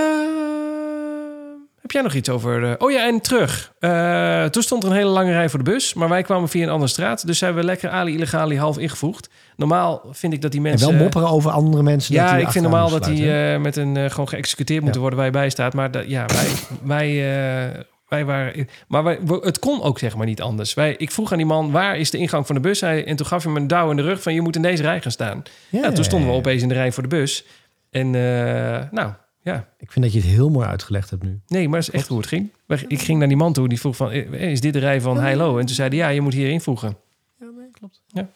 heb 1.81 1.91
jij 1.91 2.03
nog 2.03 2.15
iets 2.15 2.29
over? 2.29 2.65
eh, 2.65 2.75
oh 2.79 2.91
ja, 2.91 3.07
en 3.07 3.21
terug. 3.21 3.73
Eh, 3.79 4.45
toen 4.45 4.63
stond 4.63 4.83
er 4.85 4.91
een 4.91 4.97
hele 4.97 5.09
lange 5.11 5.33
rij 5.33 5.49
voor 5.49 5.65
de 5.65 5.71
bus, 5.71 5.95
maar 5.95 6.09
wij 6.09 6.23
kwamen 6.23 6.49
via 6.49 6.63
een 6.63 6.69
andere 6.71 6.91
straat, 6.91 7.27
dus 7.27 7.41
hebben 7.41 7.61
we 7.61 7.67
lekker 7.69 7.91
Ali 7.91 8.13
Illegali 8.15 8.59
half 8.59 8.79
ingevoegd. 8.79 9.29
Normaal 9.57 10.03
vind 10.11 10.33
ik 10.33 10.41
dat 10.43 10.51
die 10.51 10.61
En 10.61 10.69
mensen. 10.69 10.89
wel 10.91 10.99
mopperen 10.99 11.29
over 11.29 11.51
andere 11.51 11.83
mensen. 11.83 12.15
Ja, 12.15 12.37
ik 12.37 12.49
vind 12.51 12.65
normaal 12.65 12.91
dat 12.91 13.05
die 13.05 13.27
met 13.59 13.77
een 13.77 14.11
gewoon 14.11 14.29
geëxecuteerd 14.29 14.83
moeten 14.83 15.01
worden 15.01 15.19
waar 15.19 15.29
je 15.29 15.35
bij 15.35 15.51
staat. 15.51 15.75
Maar 15.75 16.09
ja, 16.09 16.27
wij, 16.27 16.49
wij, 16.95 17.87
wij 18.13 18.25
waren. 18.25 18.69
Maar 18.89 19.03
wij, 19.05 19.19
we- 19.25 19.41
het 19.45 19.59
kon 19.59 19.83
ook 19.83 19.99
zeg 19.99 20.17
maar 20.17 20.27
niet 20.27 20.41
anders. 20.43 20.75
Wij, 20.75 20.95
ik 20.99 21.11
vroeg 21.11 21.31
aan 21.33 21.37
die 21.39 21.47
man 21.47 21.71
waar 21.71 21.97
is 21.99 22.11
de 22.11 22.19
ingang 22.19 22.47
van 22.47 22.55
de 22.55 22.61
bus? 22.61 22.81
Hij, 22.81 23.05
en 23.07 23.17
toen 23.17 23.27
gaf 23.27 23.43
hij 23.45 23.53
me 23.53 23.61
een 23.61 23.67
douw 23.67 23.91
in 23.91 23.97
de 23.97 24.03
rug 24.03 24.23
van 24.23 24.35
je 24.35 24.41
moet 24.41 24.57
in 24.57 24.63
deze 24.63 24.83
rij 24.83 25.01
gaan 25.01 25.11
staan. 25.13 25.43
Ja, 25.69 25.93
toen 25.93 26.05
stonden 26.05 26.29
we 26.29 26.35
opeens 26.35 26.63
in 26.63 26.69
de 26.69 26.75
rij 26.75 26.93
voor 26.93 27.03
de 27.03 27.09
bus. 27.09 27.45
En 27.91 28.07
eh, 28.15 28.91
nou 28.91 29.13
ja, 29.43 29.69
Ik 29.79 29.93
vind 29.93 30.05
dat 30.05 30.15
je 30.15 30.21
het 30.21 30.29
heel 30.29 30.51
mooi 30.51 30.67
uitgelegd 30.67 31.11
hebt 31.11 31.23
nu. 31.23 31.41
nee, 31.47 31.69
maar 31.69 31.79
dat 31.81 31.89
is 31.89 31.95
echt 31.95 32.09
hoe 32.09 32.19
het 32.19 32.27
ging. 32.27 32.53
Wij- 32.67 32.85
Ik 32.89 33.01
ging 33.01 33.19
naar 33.19 33.29
die 33.29 33.37
man 33.37 33.53
toe 33.53 33.69
die 33.69 33.81
vroeg 33.81 33.97
van 33.97 34.11
eh, 34.11 34.51
is 34.51 34.61
dit 34.61 34.73
de 34.73 34.79
rij 34.79 35.01
van 35.01 35.21
Heilo? 35.21 35.59
En 35.59 35.67
toen 35.67 35.75
zei 35.75 35.89
hij 35.89 35.99
ja, 35.99 36.09
je 36.09 36.21
moet 36.21 36.35
hier 36.35 36.49
invoegen. 36.51 36.97
Ja, 37.41 37.47
nee, 37.57 37.71
klopt. 37.73 38.03
Ja. 38.07 38.29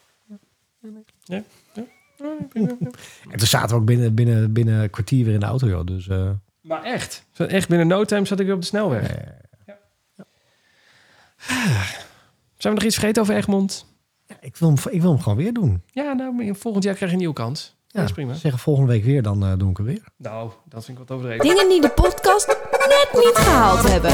Ja. 1.25 1.43
En 3.31 3.39
toen 3.39 3.47
zaten 3.49 3.69
we 3.69 3.75
ook 3.75 3.85
binnen, 3.87 4.15
binnen, 4.15 4.53
binnen 4.53 4.83
een 4.83 4.91
kwartier 4.91 5.25
weer 5.25 5.35
in 5.35 5.41
de 5.41 5.47
auto, 5.47 5.67
joh. 5.69 5.85
Dus 5.87 6.09
eh, 6.09 6.31
Maar 6.61 6.83
echt. 6.83 7.25
Zo 7.33 7.43
Echt 7.45 7.69
binnen 7.69 7.87
no 7.87 8.05
time 8.05 8.25
zat 8.27 8.41
ik 8.41 8.47
weer 8.47 8.55
op 8.55 8.61
de 8.61 8.67
snelweg. 8.67 9.15
Zijn 12.57 12.75
we 12.75 12.81
nog 12.81 12.83
iets 12.83 12.95
vergeten 12.97 13.23
over 13.23 13.35
Egmond? 13.37 13.87
Ja, 14.27 14.37
ik, 14.41 14.57
wil 14.57 14.69
hem, 14.69 14.79
ik 14.91 15.01
wil 15.03 15.11
hem 15.11 15.21
gewoon 15.21 15.39
weer 15.39 15.53
doen. 15.53 15.83
Ja, 15.87 16.13
nou, 16.13 16.55
volgend 16.59 16.85
jaar 16.85 16.95
krijg 16.95 17.11
je 17.11 17.17
een 17.17 17.23
nieuwe 17.23 17.35
kans. 17.35 17.75
Ja, 17.87 18.01
dat 18.01 18.09
is 18.09 18.15
prima. 18.15 18.35
Zeggen 18.35 18.61
volgende 18.61 18.93
week 18.93 19.05
weer, 19.05 19.23
dan 19.23 19.45
eh, 19.45 19.53
doe 19.57 19.71
ik 19.71 19.77
hem 19.77 19.87
weer. 19.87 20.03
Nou, 20.17 20.51
dat 20.65 20.85
vind 20.85 20.99
ik 20.99 21.05
wat 21.09 21.17
overdreven. 21.17 21.47
Dingen 21.49 21.69
die 21.69 21.81
de 21.81 21.89
podcast 21.91 22.47
net 22.47 23.09
niet 23.25 23.33
gehaald 23.35 23.89
hebben. 23.89 24.11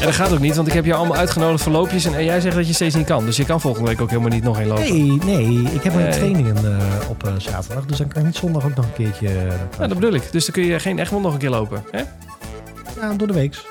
En 0.00 0.10
dat 0.10 0.14
gaat 0.14 0.32
ook 0.32 0.38
niet, 0.38 0.56
want 0.56 0.68
ik 0.68 0.74
heb 0.74 0.84
je 0.84 0.94
allemaal 0.94 1.16
uitgenodigd 1.16 1.62
voor 1.62 1.72
loopjes. 1.72 2.04
En, 2.04 2.14
en 2.14 2.24
jij 2.24 2.40
zegt 2.40 2.56
dat 2.56 2.66
je 2.66 2.72
steeds 2.72 2.94
niet 2.94 3.06
kan. 3.06 3.24
Dus 3.24 3.36
je 3.36 3.44
kan 3.44 3.60
volgende 3.60 3.88
week 3.88 4.00
ook 4.00 4.08
helemaal 4.10 4.30
niet 4.30 4.42
nog 4.42 4.58
één 4.58 4.66
lopen. 4.66 4.84
Nee, 4.84 5.36
nee. 5.36 5.72
Ik 5.74 5.82
heb 5.82 5.94
mijn 5.94 6.08
Nee. 6.08 6.18
trainingen 6.18 6.56
eh, 6.56 7.10
op 7.10 7.24
eh, 7.24 7.32
zaterdag. 7.38 7.86
Dus 7.86 7.98
dan 7.98 8.08
kan 8.08 8.20
ik 8.20 8.26
niet 8.26 8.36
zondag 8.36 8.64
ook 8.64 8.74
nog 8.74 8.84
een 8.84 8.92
keertje... 8.92 9.28
Nou, 9.76 9.88
dat 9.88 9.94
bedoel 9.94 10.12
ik. 10.12 10.32
Dus 10.32 10.44
dan 10.44 10.54
kun 10.54 10.64
je 10.64 10.78
geen 10.80 10.98
Egmond 10.98 11.22
nog 11.22 11.32
een 11.32 11.38
keer 11.38 11.50
lopen. 11.50 11.84
Hè? 11.90 12.02
ja, 13.00 13.14
door 13.14 13.26
de 13.26 13.32
weeks. 13.32 13.66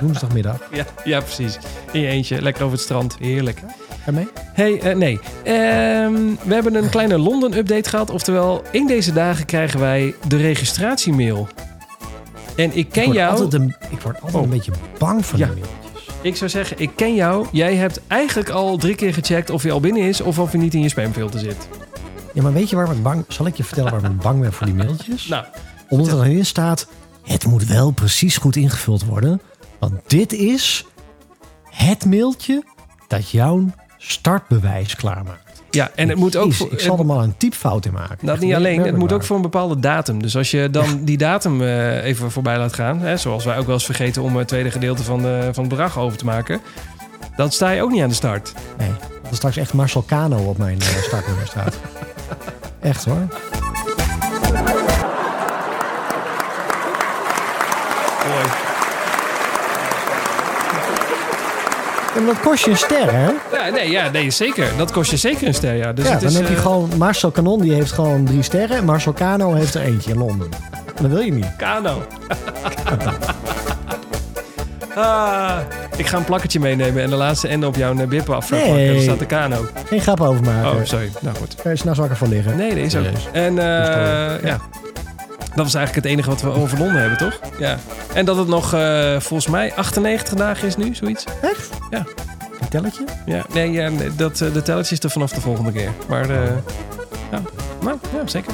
Woensdagmiddag. 0.00 0.56
Ja, 0.72 0.84
ja, 1.04 1.20
precies. 1.20 1.58
In 1.92 2.00
je 2.00 2.06
eentje, 2.06 2.42
lekker 2.42 2.62
over 2.62 2.74
het 2.76 2.84
strand. 2.84 3.16
Heerlijk. 3.20 3.58
Ga 3.58 3.96
je 4.06 4.12
mee? 4.12 4.28
hey, 4.52 4.80
eh, 4.80 4.96
nee. 4.96 5.20
Ehm, 5.44 6.14
we 6.42 6.54
hebben 6.54 6.74
een 6.74 6.88
kleine 6.88 7.18
Londen-update 7.18 7.88
gehad. 7.88 8.10
Oftewel, 8.10 8.62
in 8.70 8.86
deze 8.86 9.12
dagen 9.12 9.44
krijgen 9.46 9.80
wij 9.80 10.14
de 10.28 10.36
registratiemail. 10.36 11.48
En 12.56 12.76
ik 12.76 12.88
ken 12.90 13.04
ik 13.06 13.12
jou... 13.12 13.46
Een, 13.50 13.74
ik 13.90 14.00
word 14.00 14.14
altijd 14.20 14.34
Oh. 14.34 14.42
een 14.42 14.48
beetje 14.50 14.72
bang 14.98 15.26
van 15.26 15.38
Ja. 15.38 15.46
die 15.46 15.54
mailtjes. 15.54 15.78
Ik 16.22 16.36
zou 16.36 16.50
zeggen, 16.50 16.78
ik 16.78 16.90
ken 16.96 17.14
jou. 17.14 17.46
Jij 17.52 17.74
hebt 17.76 18.00
eigenlijk 18.06 18.48
al 18.48 18.76
drie 18.76 18.94
keer 18.94 19.14
gecheckt 19.14 19.50
of 19.50 19.62
hij 19.62 19.72
al 19.72 19.80
binnen 19.80 20.02
is... 20.02 20.20
of 20.20 20.38
of 20.38 20.50
hij 20.50 20.60
niet 20.60 20.74
in 20.74 20.80
je 20.82 20.88
spamfilter 20.88 21.40
zit. 21.40 21.68
Ja, 22.34 22.42
maar 22.42 22.52
weet 22.52 22.70
je 22.70 22.76
waar 22.76 22.90
ik 22.92 23.02
bang... 23.02 23.24
Zal 23.28 23.46
ik 23.46 23.56
je 23.56 23.64
vertellen 23.64 23.90
waar 24.00 24.10
ik 24.10 24.18
bang 24.18 24.40
ben 24.40 24.52
voor 24.52 24.66
die 24.66 24.74
mailtjes? 24.74 25.26
Nou, 25.26 25.44
Omdat 25.88 26.20
er 26.20 26.26
in 26.26 26.46
staat... 26.46 26.86
Het 27.22 27.46
moet 27.46 27.66
wel 27.66 27.90
precies 27.90 28.36
goed 28.36 28.56
ingevuld 28.56 29.04
worden. 29.04 29.40
Want 29.80 29.94
dit 30.06 30.32
is 30.32 30.86
het 31.70 32.04
mailtje 32.04 32.64
dat 33.08 33.30
jouw 33.30 33.64
startbewijs 33.98 34.96
klaarmaakt. 34.96 35.62
ja, 35.70 35.90
en 35.94 36.08
het 36.08 36.18
moet 36.18 36.36
ook... 36.36 36.52
Voor- 36.52 36.72
ik 36.72 36.80
zal 36.80 36.98
er 36.98 37.06
maar 37.06 37.18
een 37.22 37.36
typfout 37.36 37.86
in 37.86 37.92
maken. 37.92 38.18
Dat 38.20 38.34
Echt 38.34 38.44
niet 38.44 38.54
alleen, 38.54 38.82
het 38.82 38.96
moet 38.96 39.12
ook 39.12 39.24
voor 39.24 39.36
een 39.36 39.42
bepaalde 39.42 39.78
datum. 39.78 40.22
Dus 40.22 40.36
als 40.36 40.50
je 40.50 40.70
dan 40.70 41.04
die 41.04 41.18
datum 41.18 41.62
eh, 41.62 42.04
even 42.04 42.30
voorbij 42.30 42.58
laat 42.58 42.72
gaan, 42.74 43.00
hè, 43.00 43.16
zoals 43.16 43.44
wij 43.44 43.58
ook 43.58 43.64
wel 43.66 43.74
eens 43.74 43.84
vergeten 43.84 44.22
om 44.22 44.36
het 44.36 44.48
tweede 44.48 44.70
gedeelte 44.70 45.02
van, 45.02 45.22
de, 45.22 45.48
van 45.52 45.64
het 45.64 45.72
bedrag 45.72 45.98
over 45.98 46.18
te 46.18 46.24
maken, 46.24 46.60
dan 47.36 47.50
sta 47.50 47.70
je 47.70 47.82
ook 47.82 47.90
niet 47.90 48.02
aan 48.02 48.08
de 48.08 48.14
start. 48.14 48.52
Nee, 48.78 48.90
dat 49.22 49.30
er 49.30 49.36
straks 49.36 49.56
echt 49.56 49.72
Marcel 49.72 50.04
Cano 50.06 50.36
op 50.38 50.58
mijn 50.58 50.80
eh, 50.80 50.86
startnummer 50.86 51.46
staat. 51.46 51.78
Echt 52.80 53.04
hoor. 53.04 53.28
En 62.16 62.26
dat 62.26 62.40
kost 62.40 62.64
je 62.64 62.70
een 62.70 62.76
ster, 62.76 63.12
hè? 63.12 63.30
Ja, 63.52 63.70
nee, 63.72 63.90
ja, 63.90 64.10
nee, 64.10 64.30
zeker. 64.30 64.68
Dat 64.76 64.92
kost 64.92 65.10
je 65.10 65.16
zeker 65.16 65.46
een 65.46 65.54
ster, 65.54 65.74
ja. 65.74 65.92
Dus 65.92 66.04
ja, 66.04 66.10
het 66.10 66.20
dan 66.20 66.30
is, 66.30 66.36
heb 66.36 66.48
je 66.48 66.54
eh, 66.54 66.60
gewoon... 66.60 66.90
Marcel 66.96 67.30
Canon 67.30 67.60
die 67.60 67.72
heeft 67.72 67.92
gewoon 67.92 68.24
drie 68.24 68.42
sterren. 68.42 68.76
En 68.76 68.84
Marcel 68.84 69.12
Cano 69.12 69.54
heeft 69.54 69.74
er 69.74 69.80
eentje 69.80 70.10
in 70.10 70.18
Londen. 70.18 70.48
Dat 71.00 71.10
wil 71.10 71.20
je 71.20 71.32
niet. 71.32 71.56
Kano. 71.56 72.02
ah, 74.94 75.58
ik 75.96 76.06
ga 76.06 76.16
een 76.16 76.24
plakketje 76.24 76.60
meenemen 76.60 77.02
en 77.02 77.10
de 77.10 77.16
laatste 77.16 77.48
ende 77.48 77.66
op 77.66 77.76
jouw 77.76 77.94
bippen 78.06 78.34
af 78.34 78.50
Nee. 78.50 78.92
Dan 78.92 79.02
staat 79.02 79.18
de 79.18 79.26
kano. 79.26 79.66
Geen 79.86 80.00
grap 80.00 80.20
over 80.20 80.44
maken. 80.44 80.70
Oh, 80.70 80.84
sorry. 80.84 81.10
Nou 81.20 81.36
goed. 81.36 81.54
Kan 81.62 81.70
je 81.70 81.78
s'nachts 81.78 81.98
wakker 81.98 82.16
van 82.16 82.28
liggen. 82.28 82.56
Nee, 82.56 82.68
dat 82.68 82.78
is 82.78 82.96
ook. 82.96 83.04
En 83.32 83.58
eh, 83.58 84.42
ja. 84.42 84.60
Dat 85.54 85.64
was 85.64 85.74
eigenlijk 85.74 86.06
het 86.06 86.14
enige 86.14 86.30
wat 86.30 86.42
we 86.42 86.60
over 86.60 86.78
Londen 86.78 87.00
hebben, 87.00 87.18
toch? 87.18 87.40
Ja. 87.58 87.78
En 88.14 88.24
dat 88.24 88.36
het 88.36 88.48
nog 88.48 88.74
eh, 88.74 89.20
volgens 89.20 89.46
mij 89.46 89.74
98 89.74 90.34
dagen 90.34 90.66
is 90.66 90.76
nu, 90.76 90.94
zoiets. 90.94 91.24
Echt? 91.42 91.70
Ja. 91.90 92.06
Een 92.60 92.68
telletje? 92.68 93.04
Ja, 93.26 93.44
nee, 93.52 93.70
ja, 93.70 93.90
dat, 94.16 94.40
eh, 94.40 94.52
de 94.52 94.62
tellertje 94.62 94.94
is 94.94 95.02
er 95.02 95.10
vanaf 95.10 95.32
de 95.32 95.40
volgende 95.40 95.72
keer. 95.72 95.90
Maar, 96.08 96.30
eh, 96.30 96.50
ja, 97.30 97.42
maar 97.82 97.94
ja, 98.14 98.26
zeker. 98.26 98.52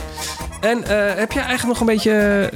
En 0.60 0.82
heb 1.16 1.32
jij 1.32 1.43
eigenlijk 1.43 1.66
nog 1.66 1.81
een 1.81 1.86
beetje, 1.86 2.51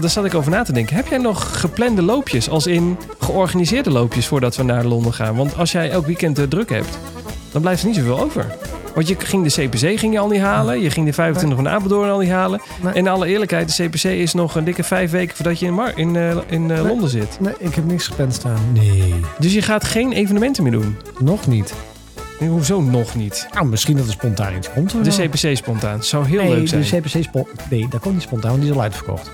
daar 0.00 0.10
zat 0.10 0.24
ik 0.24 0.34
over 0.34 0.50
na 0.50 0.62
te 0.62 0.72
denken. 0.72 0.96
Heb 0.96 1.06
jij 1.06 1.18
nog 1.18 1.60
geplande 1.60 2.02
loopjes, 2.02 2.48
als 2.48 2.66
in 2.66 2.98
georganiseerde 3.20 3.90
loopjes 3.90 4.26
voordat 4.26 4.56
we 4.56 4.62
naar 4.62 4.84
Londen 4.84 5.12
gaan? 5.12 5.36
Want 5.36 5.56
als 5.56 5.72
jij 5.72 5.90
elk 5.90 6.06
weekend 6.06 6.50
druk 6.50 6.70
hebt, 6.70 6.98
dan 7.52 7.60
blijft 7.62 7.80
er 7.82 7.86
niet 7.88 7.96
zoveel 7.96 8.20
over. 8.20 8.46
Want 8.94 9.08
je 9.08 9.14
ging 9.18 9.52
de 9.52 9.62
CPC 9.66 9.98
ging 9.98 10.12
je 10.12 10.18
al 10.18 10.28
niet 10.28 10.40
halen. 10.40 10.80
Je 10.80 10.90
ging 10.90 11.06
de 11.06 11.12
25 11.12 11.58
van 11.58 11.68
Apeldoorn 11.68 12.10
al 12.10 12.18
niet 12.18 12.30
halen. 12.30 12.60
En 12.84 12.94
in 12.94 13.08
alle 13.08 13.26
eerlijkheid, 13.26 13.76
de 13.76 13.84
CPC 13.88 14.04
is 14.04 14.34
nog 14.34 14.54
een 14.54 14.64
dikke 14.64 14.82
vijf 14.82 15.10
weken 15.10 15.36
voordat 15.36 15.58
je 15.58 15.66
in, 15.66 15.74
Mar 15.74 15.92
in, 15.98 16.16
eh, 16.16 16.36
in 16.46 16.70
eh, 16.70 16.84
Londen 16.84 17.08
zit. 17.10 17.36
Nee, 17.40 17.54
ik 17.58 17.74
heb 17.74 17.84
niks 17.84 18.06
gepland 18.06 18.34
staan. 18.34 18.60
Nee, 18.72 19.14
Dus 19.38 19.52
je 19.54 19.62
gaat 19.62 19.84
geen 19.84 20.12
evenementen 20.12 20.62
meer 20.62 20.72
doen. 20.72 20.96
nog 21.18 21.46
niet. 21.46 21.74
Nee, 22.40 22.48
Hoezo 22.48 22.80
nog 22.80 23.14
niet? 23.14 23.48
Nou, 23.52 23.66
misschien 23.66 23.96
dat 23.96 24.06
er 24.06 24.12
spontaan 24.12 24.56
iets 24.56 24.72
komt. 24.72 25.04
De. 25.04 25.28
CPC 25.28 25.56
spontaan. 25.56 26.02
Zou 26.04 26.26
heel 26.26 26.42
nee, 26.42 26.54
leuk 26.54 26.68
zijn. 26.68 26.82
de 26.82 27.00
CPC 27.00 27.22
spo 27.22 27.46
Nee, 27.70 27.86
dat 27.88 28.00
komt 28.00 28.14
niet 28.14 28.22
spontaan, 28.22 28.50
want 28.50 28.62
die 28.62 28.70
is 28.70 28.76
al 28.76 28.82
uitverkocht. 28.82 29.30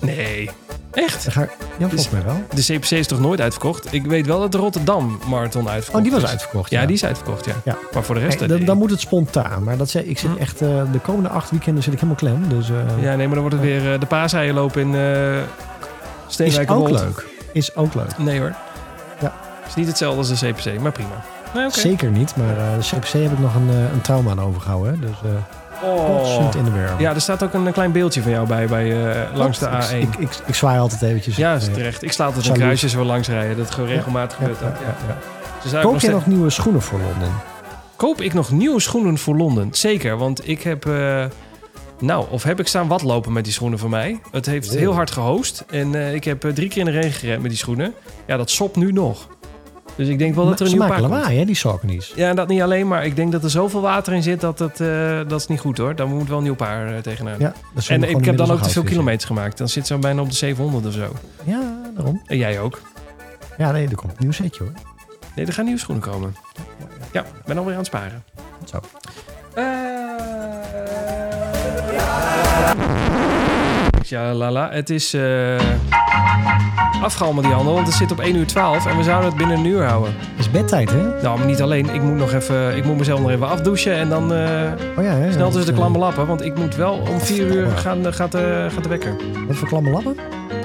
Nee. 0.00 0.50
Echt? 0.92 1.24
Dan 1.24 1.32
ga 1.32 1.42
ik... 1.42 1.50
Ja, 1.78 1.88
volgens 1.88 2.10
mij 2.10 2.22
wel. 2.24 2.42
De 2.54 2.62
CPC 2.62 2.90
is 2.90 3.06
toch 3.06 3.20
nooit 3.20 3.40
uitverkocht? 3.40 3.92
Ik 3.92 4.06
weet 4.06 4.26
wel 4.26 4.40
dat 4.40 4.52
de 4.52 4.58
Rotterdam 4.58 5.18
Marathon 5.26 5.68
uitverkocht 5.68 5.96
Oh, 5.96 6.02
die 6.02 6.12
was 6.12 6.22
is. 6.22 6.28
uitverkocht. 6.30 6.70
Ja, 6.70 6.86
die 6.86 6.94
is 6.94 7.04
uitverkocht, 7.04 7.44
ja. 7.44 7.52
Ja. 7.64 7.76
Maar 7.92 8.02
voor 8.02 8.14
de 8.14 8.20
rest... 8.20 8.40
Nee, 8.40 8.48
eh, 8.48 8.56
dan, 8.56 8.64
dan 8.64 8.78
moet 8.78 8.90
het 8.90 9.00
spontaan. 9.00 9.62
Maar 9.64 9.76
dat 9.76 9.90
zeg, 9.90 10.02
ik 10.02 10.18
zit 10.18 10.30
Hm. 10.30 10.36
echt... 10.36 10.62
eh, 10.62 10.68
de 10.92 10.98
komende 10.98 11.28
acht 11.28 11.50
weekenden 11.50 11.82
zit 11.82 11.92
ik 11.92 12.00
helemaal 12.00 12.20
klem. 12.22 12.48
Dus 12.58 12.70
eh, 12.70 12.76
Ja, 13.02 13.14
nee, 13.16 13.26
maar 13.26 13.34
dan 13.36 13.48
wordt 13.50 13.54
het 13.54 13.64
weer 13.64 13.98
de 14.00 14.06
paaseieren 14.06 14.54
lopen 14.54 14.80
in 14.80 14.94
eh 14.94 16.46
is 16.46 16.58
ook 16.68 16.88
leuk. 16.90 17.26
Is 17.52 17.76
ook 17.76 17.94
leuk. 17.94 18.18
Nee 18.18 18.38
hoor. 18.40 18.54
Ja. 19.20 19.32
is 19.68 19.74
niet 19.74 19.86
hetzelfde 19.86 20.18
als 20.18 20.40
de 20.40 20.46
CPC, 20.52 20.80
maar 20.80 20.92
prima. 20.92 21.24
Nee. 21.54 21.70
Zeker 21.70 22.10
niet, 22.10 22.36
maar 22.36 22.54
de 22.78 22.96
CPC 22.96 23.08
heb 23.08 23.32
ik 23.32 23.38
nog 23.38 23.54
een, 23.54 23.68
een 23.68 24.00
trauma 24.00 24.30
aan 24.30 24.40
overgehouden. 24.40 24.92
Hè? 24.92 24.98
Dus 25.00 25.16
Oh. 25.82 26.50
in 26.56 26.64
de. 26.64 26.70
Ja, 26.98 27.14
er 27.14 27.20
staat 27.20 27.42
ook 27.42 27.52
een 27.54 27.72
klein 27.72 27.92
beeldje 27.92 28.22
van 28.22 28.30
jou 28.30 28.46
bij, 28.46 28.66
bij 28.66 29.10
eh, 29.12 29.36
langs 29.36 29.58
de 29.58 29.66
Ik, 29.66 29.72
A1. 30.06 30.08
ik, 30.08 30.16
ik, 30.18 30.30
ik 30.46 30.54
zwaai 30.54 30.78
altijd 30.78 31.02
eventjes. 31.02 31.36
ja, 31.36 31.50
Eh, 31.54 31.60
is 31.60 31.64
terecht. 31.72 32.02
Ik 32.02 32.12
sla 32.12 32.24
altijd 32.24 32.44
Salut. 32.44 32.58
een 32.58 32.64
kruisje 32.66 32.88
zo 32.88 33.04
langs 33.04 33.28
rijden. 33.28 33.56
Dat 33.56 33.70
gewoon 33.70 33.88
Ja. 33.88 33.94
regelmatig 33.94 34.38
ja, 34.38 34.44
gebeurt. 34.44 34.74
Dus 35.62 35.80
Koop 35.80 36.00
je 36.00 36.10
nog 36.10 36.26
nieuwe 36.26 36.50
schoenen 36.50 36.82
voor 36.82 36.98
Londen? 37.00 37.32
Koop 37.96 38.20
ik 38.20 38.34
nog 38.34 38.50
nieuwe 38.50 38.80
schoenen 38.80 39.18
voor 39.18 39.36
Londen? 39.36 39.68
Zeker, 39.70 40.16
want 40.16 40.48
ik 40.48 40.62
heb... 40.62 40.86
eh, 40.86 41.24
nou, 42.00 42.26
of 42.30 42.42
heb 42.42 42.60
ik 42.60 42.66
staan 42.66 42.88
wat 42.88 43.02
lopen 43.02 43.32
met 43.32 43.44
die 43.44 43.52
schoenen 43.52 43.78
van 43.78 43.90
mij. 43.90 44.20
Het 44.30 44.46
heeft 44.46 44.74
heel 44.74 44.94
hard 44.94 45.10
gehoost. 45.10 45.64
En 45.70 46.14
ik 46.14 46.24
heb 46.24 46.40
drie 46.54 46.68
keer 46.68 46.78
in 46.78 46.84
de 46.84 46.90
regen 47.00 47.12
gerend 47.12 47.40
met 47.42 47.50
die 47.50 47.58
schoenen. 47.58 47.94
Ja, 48.26 48.36
dat 48.36 48.50
sopt 48.50 48.76
nu 48.76 48.92
nog. 48.92 49.26
Dus 49.98 50.08
ik 50.08 50.18
denk 50.18 50.34
wel 50.34 50.46
dat 50.46 50.54
er 50.60 50.66
een 50.66 50.70
Ze 50.70 50.76
nieuw 50.76 50.86
paar 50.86 51.00
lawaai, 51.00 51.38
hè, 51.38 51.44
die 51.44 51.54
Saucony's. 51.54 52.12
Ja, 52.16 52.34
dat 52.34 52.48
niet 52.48 52.62
alleen, 52.62 52.88
maar 52.88 53.04
ik 53.04 53.16
denk 53.16 53.32
dat 53.32 53.44
er 53.44 53.50
zoveel 53.50 53.80
water 53.80 54.12
in 54.12 54.22
zit 54.22 54.40
dat 54.40 54.58
het, 54.58 54.80
eh, 54.80 55.18
dat 55.28 55.40
is 55.40 55.46
niet 55.46 55.60
goed 55.60 55.78
hoor. 55.78 55.94
Daar 55.94 56.08
moet 56.08 56.28
wel 56.28 56.36
een 56.36 56.42
nieuw 56.42 56.54
paar 56.54 56.94
eh, 56.94 56.98
tegenaan. 57.02 57.38
Ja, 57.38 57.52
dat 57.74 57.86
en 57.86 58.02
ik 58.02 58.24
heb 58.24 58.36
dan 58.36 58.50
ook 58.50 58.56
te 58.56 58.62
veel 58.62 58.72
vissen. 58.72 58.84
kilometers 58.84 59.24
gemaakt. 59.24 59.58
Dan 59.58 59.68
zit 59.68 59.86
zo 59.86 59.98
bijna 59.98 60.20
op 60.20 60.28
de 60.28 60.34
700 60.34 60.86
of 60.86 60.92
zo. 60.92 61.12
Ja, 61.44 61.60
daarom. 61.94 62.22
En 62.26 62.36
jij 62.36 62.60
ook. 62.60 62.80
Ja, 63.58 63.72
nee, 63.72 63.88
er 63.88 63.94
komt 63.94 64.12
een 64.12 64.18
nieuw 64.18 64.32
setje 64.32 64.62
hoor. 64.62 64.72
Nee, 65.34 65.46
er 65.46 65.52
gaan 65.52 65.64
nieuwe 65.64 65.80
schoenen 65.80 66.04
komen. 66.04 66.34
Ja, 67.12 67.20
ik 67.20 67.44
ben 67.46 67.58
alweer 67.58 67.72
aan 67.72 67.78
het 67.78 67.86
sparen. 67.86 68.24
Zo. 68.64 68.80
Ja, 71.92 73.16
lala. 74.10 74.68
Het 74.72 74.90
is 74.90 75.14
eh 75.14 75.56
afgehaald 77.02 77.42
die 77.42 77.52
handel, 77.52 77.74
want 77.74 77.86
het 77.86 77.96
zit 77.96 78.12
op 78.12 78.20
1 78.20 78.36
uur 78.36 78.46
12 78.46 78.86
en 78.86 78.96
we 78.96 79.02
zouden 79.02 79.28
het 79.28 79.38
binnen 79.38 79.58
een 79.58 79.64
uur 79.64 79.84
houden. 79.84 80.14
Het 80.18 80.38
is 80.38 80.50
bedtijd, 80.50 80.90
hè? 80.90 81.22
Nou, 81.22 81.38
maar 81.38 81.46
niet 81.46 81.62
alleen. 81.62 81.94
Ik 81.94 82.02
moet, 82.02 82.16
nog 82.16 82.32
even, 82.32 82.76
ik 82.76 82.84
moet 82.84 82.96
mezelf 82.96 83.20
nog 83.20 83.30
even 83.30 83.48
afdouchen 83.48 83.94
en 83.94 84.08
dan 84.08 84.32
eh, 84.32 84.72
Oh 84.96 85.04
ja, 85.04 85.10
hè? 85.10 85.32
snel 85.32 85.50
tussen 85.50 85.66
de 85.66 85.78
klammen 85.78 86.00
lappen. 86.00 86.26
Want 86.26 86.44
ik 86.44 86.58
moet 86.58 86.76
wel 86.76 86.92
om 87.10 87.20
4 87.20 87.46
uur 87.46 87.66
gaan, 87.68 88.06
eh, 88.06 88.12
gaat, 88.12 88.32
de 88.32 88.66
gaat 88.70 88.82
de 88.82 88.88
wekker. 88.88 89.16
Wat 89.46 89.56
voor 89.56 89.68
klamme 89.68 89.90
lappen? 89.90 90.16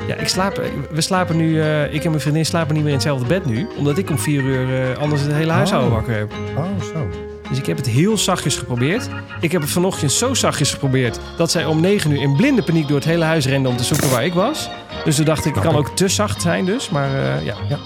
Ja, 0.07 0.15
ik 0.15 0.27
slaap, 0.27 0.61
we 0.91 1.01
slapen 1.01 1.37
nu, 1.37 1.61
ik 1.91 2.03
en 2.03 2.09
mijn 2.09 2.21
vriendin 2.21 2.45
slapen 2.45 2.73
niet 2.73 2.83
meer 2.83 2.91
in 2.91 2.97
hetzelfde 2.97 3.25
bed 3.27 3.45
nu. 3.45 3.67
Omdat 3.77 3.97
ik 3.97 4.09
om 4.09 4.17
4 4.17 4.41
uur 4.41 4.97
anders 4.97 5.21
het 5.21 5.33
hele 5.33 5.51
huishouden 5.51 5.89
Oh. 5.91 5.95
wakker 5.95 6.17
heb. 6.17 6.31
Oh, 6.57 6.63
zo. 6.93 7.22
Dus 7.53 7.61
ik 7.61 7.67
heb 7.67 7.77
het 7.77 7.89
heel 7.89 8.17
zachtjes 8.17 8.55
geprobeerd. 8.55 9.07
Ik 9.39 9.51
heb 9.51 9.61
het 9.61 9.69
vanochtend 9.69 10.11
zo 10.11 10.33
zachtjes 10.33 10.71
geprobeerd 10.71 11.19
dat 11.37 11.51
zij 11.51 11.65
om 11.65 11.79
9 11.79 12.11
uur 12.11 12.21
in 12.21 12.35
blinde 12.35 12.63
paniek 12.63 12.87
door 12.87 12.95
het 12.95 13.05
hele 13.05 13.23
huis 13.23 13.45
rende 13.45 13.69
om 13.69 13.77
te 13.77 13.83
zoeken 13.83 14.09
waar 14.09 14.25
ik 14.25 14.33
was. 14.33 14.69
Dus 15.03 15.15
toen 15.15 15.25
dacht 15.25 15.45
ik, 15.45 15.55
het 15.55 15.63
kan 15.63 15.75
ook 15.75 15.95
te 15.95 16.07
zacht 16.07 16.41
zijn 16.41 16.65
dus. 16.65 16.89
Maar 16.89 17.07
eh, 17.07 17.45
ja. 17.45 17.55
Ja. 17.69 17.77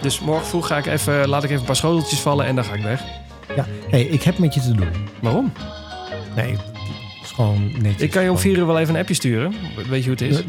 Dus 0.00 0.20
morgen 0.20 0.46
vroeg 0.46 0.66
ga 0.66 0.78
ik 0.78 0.86
even, 0.86 1.28
laat 1.28 1.42
ik 1.44 1.48
even 1.48 1.60
een 1.60 1.66
paar 1.66 1.76
schoteltjes 1.76 2.20
vallen 2.20 2.46
en 2.46 2.54
dan 2.54 2.64
ga 2.64 2.74
ik 2.74 2.82
weg. 2.82 3.02
Ja, 3.56 3.66
hey, 3.90 4.02
ik 4.02 4.22
heb 4.22 4.38
met 4.38 4.54
je 4.54 4.60
te 4.60 4.72
doen. 4.72 4.88
Waarom? 5.20 5.52
Nee, 6.36 6.50
het 6.50 6.60
is 7.22 7.30
gewoon 7.30 7.72
netjes. 7.78 8.02
Ik 8.02 8.10
kan 8.10 8.22
je 8.22 8.30
om 8.30 8.38
4 8.38 8.58
uur 8.58 8.66
wel 8.66 8.78
even 8.78 8.94
een 8.94 9.00
appje 9.00 9.14
sturen. 9.14 9.54
Weet 9.88 10.04
je 10.04 10.10
hoe 10.10 10.18
het 10.18 10.20
is? 10.20 10.44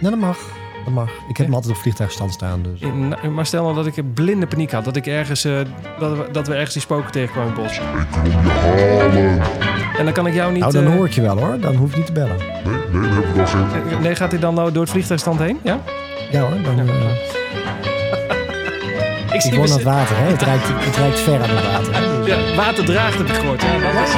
Nee, 0.00 0.10
dat 0.10 0.18
mag. 0.18 0.38
Dat 0.84 0.92
mag. 0.94 1.08
Ik 1.28 1.36
heb 1.36 1.46
hem 1.46 1.54
altijd 1.54 1.72
op 1.74 1.80
vliegtuigstand 1.80 2.32
staan, 2.32 2.62
dus... 2.62 2.80
In- 2.80 3.14
maar 3.34 3.46
stel 3.46 3.62
nou 3.62 3.74
dat 3.74 3.86
ik 3.86 3.96
een 3.96 4.12
blinde 4.12 4.46
paniek 4.46 4.72
had. 4.72 4.84
Dat 4.84 4.96
ik 4.96 5.06
ergens, 5.06 5.44
eh, 5.44 5.52
dat, 5.98 6.16
we, 6.16 6.28
dat 6.32 6.46
we 6.46 6.52
ergens 6.54 6.72
die 6.72 6.82
spoken 6.82 7.10
tegenkwamen 7.12 7.54
in 7.56 7.62
het 7.62 7.66
bos. 7.66 7.76
Ik 7.78 7.82
kom 8.10 8.24
je 8.24 8.30
halen. 8.36 9.40
En 9.98 10.04
dan 10.04 10.12
kan 10.14 10.26
ik 10.26 10.34
jou 10.34 10.52
niet... 10.52 10.60
Nou, 10.60 10.72
dan 10.72 10.84
eh, 10.86 10.92
hoor 10.92 11.06
ik 11.06 11.12
je 11.12 11.20
wel 11.20 11.38
hoor. 11.38 11.60
Dan 11.60 11.74
hoef 11.74 11.90
ik 11.90 11.96
niet 11.96 12.06
te 12.06 12.12
bellen. 12.12 12.36
Nee, 12.36 12.46
nee, 12.92 13.00
daar 13.02 13.12
hebben 13.12 13.32
we 13.32 13.38
nog 13.38 13.50
geen. 13.50 14.00
Nee, 14.02 14.14
gaat 14.14 14.30
hij 14.30 14.40
dan 14.40 14.54
nou 14.54 14.72
door 14.72 14.82
het 14.82 14.90
vliegtuigstand 14.90 15.38
heen? 15.38 15.58
Ja? 15.62 15.78
Ja 16.30 16.40
hoor, 16.40 16.62
dan... 16.62 16.78
eh, 16.88 16.94
Ik 19.32 19.42
ik 19.44 19.54
woon 19.54 19.66
aan 19.66 19.72
het 19.72 19.82
water, 19.82 20.16
hè. 20.16 20.24
Het 20.30 20.42
reikt, 20.42 20.64
het 20.68 20.96
reikt 20.96 21.20
ver 21.20 21.34
aan 21.42 21.48
het 21.48 21.64
water. 21.72 21.94
Hè. 21.94 22.18
Dus- 22.18 22.26
Ja, 22.26 22.54
water 22.56 22.84
draagt 22.84 23.18
heb 23.18 23.26
ik 23.26 23.34
gehoord. 23.34 23.62
Ja, 23.62 23.68
dat 23.92 24.08
is... 24.08 24.14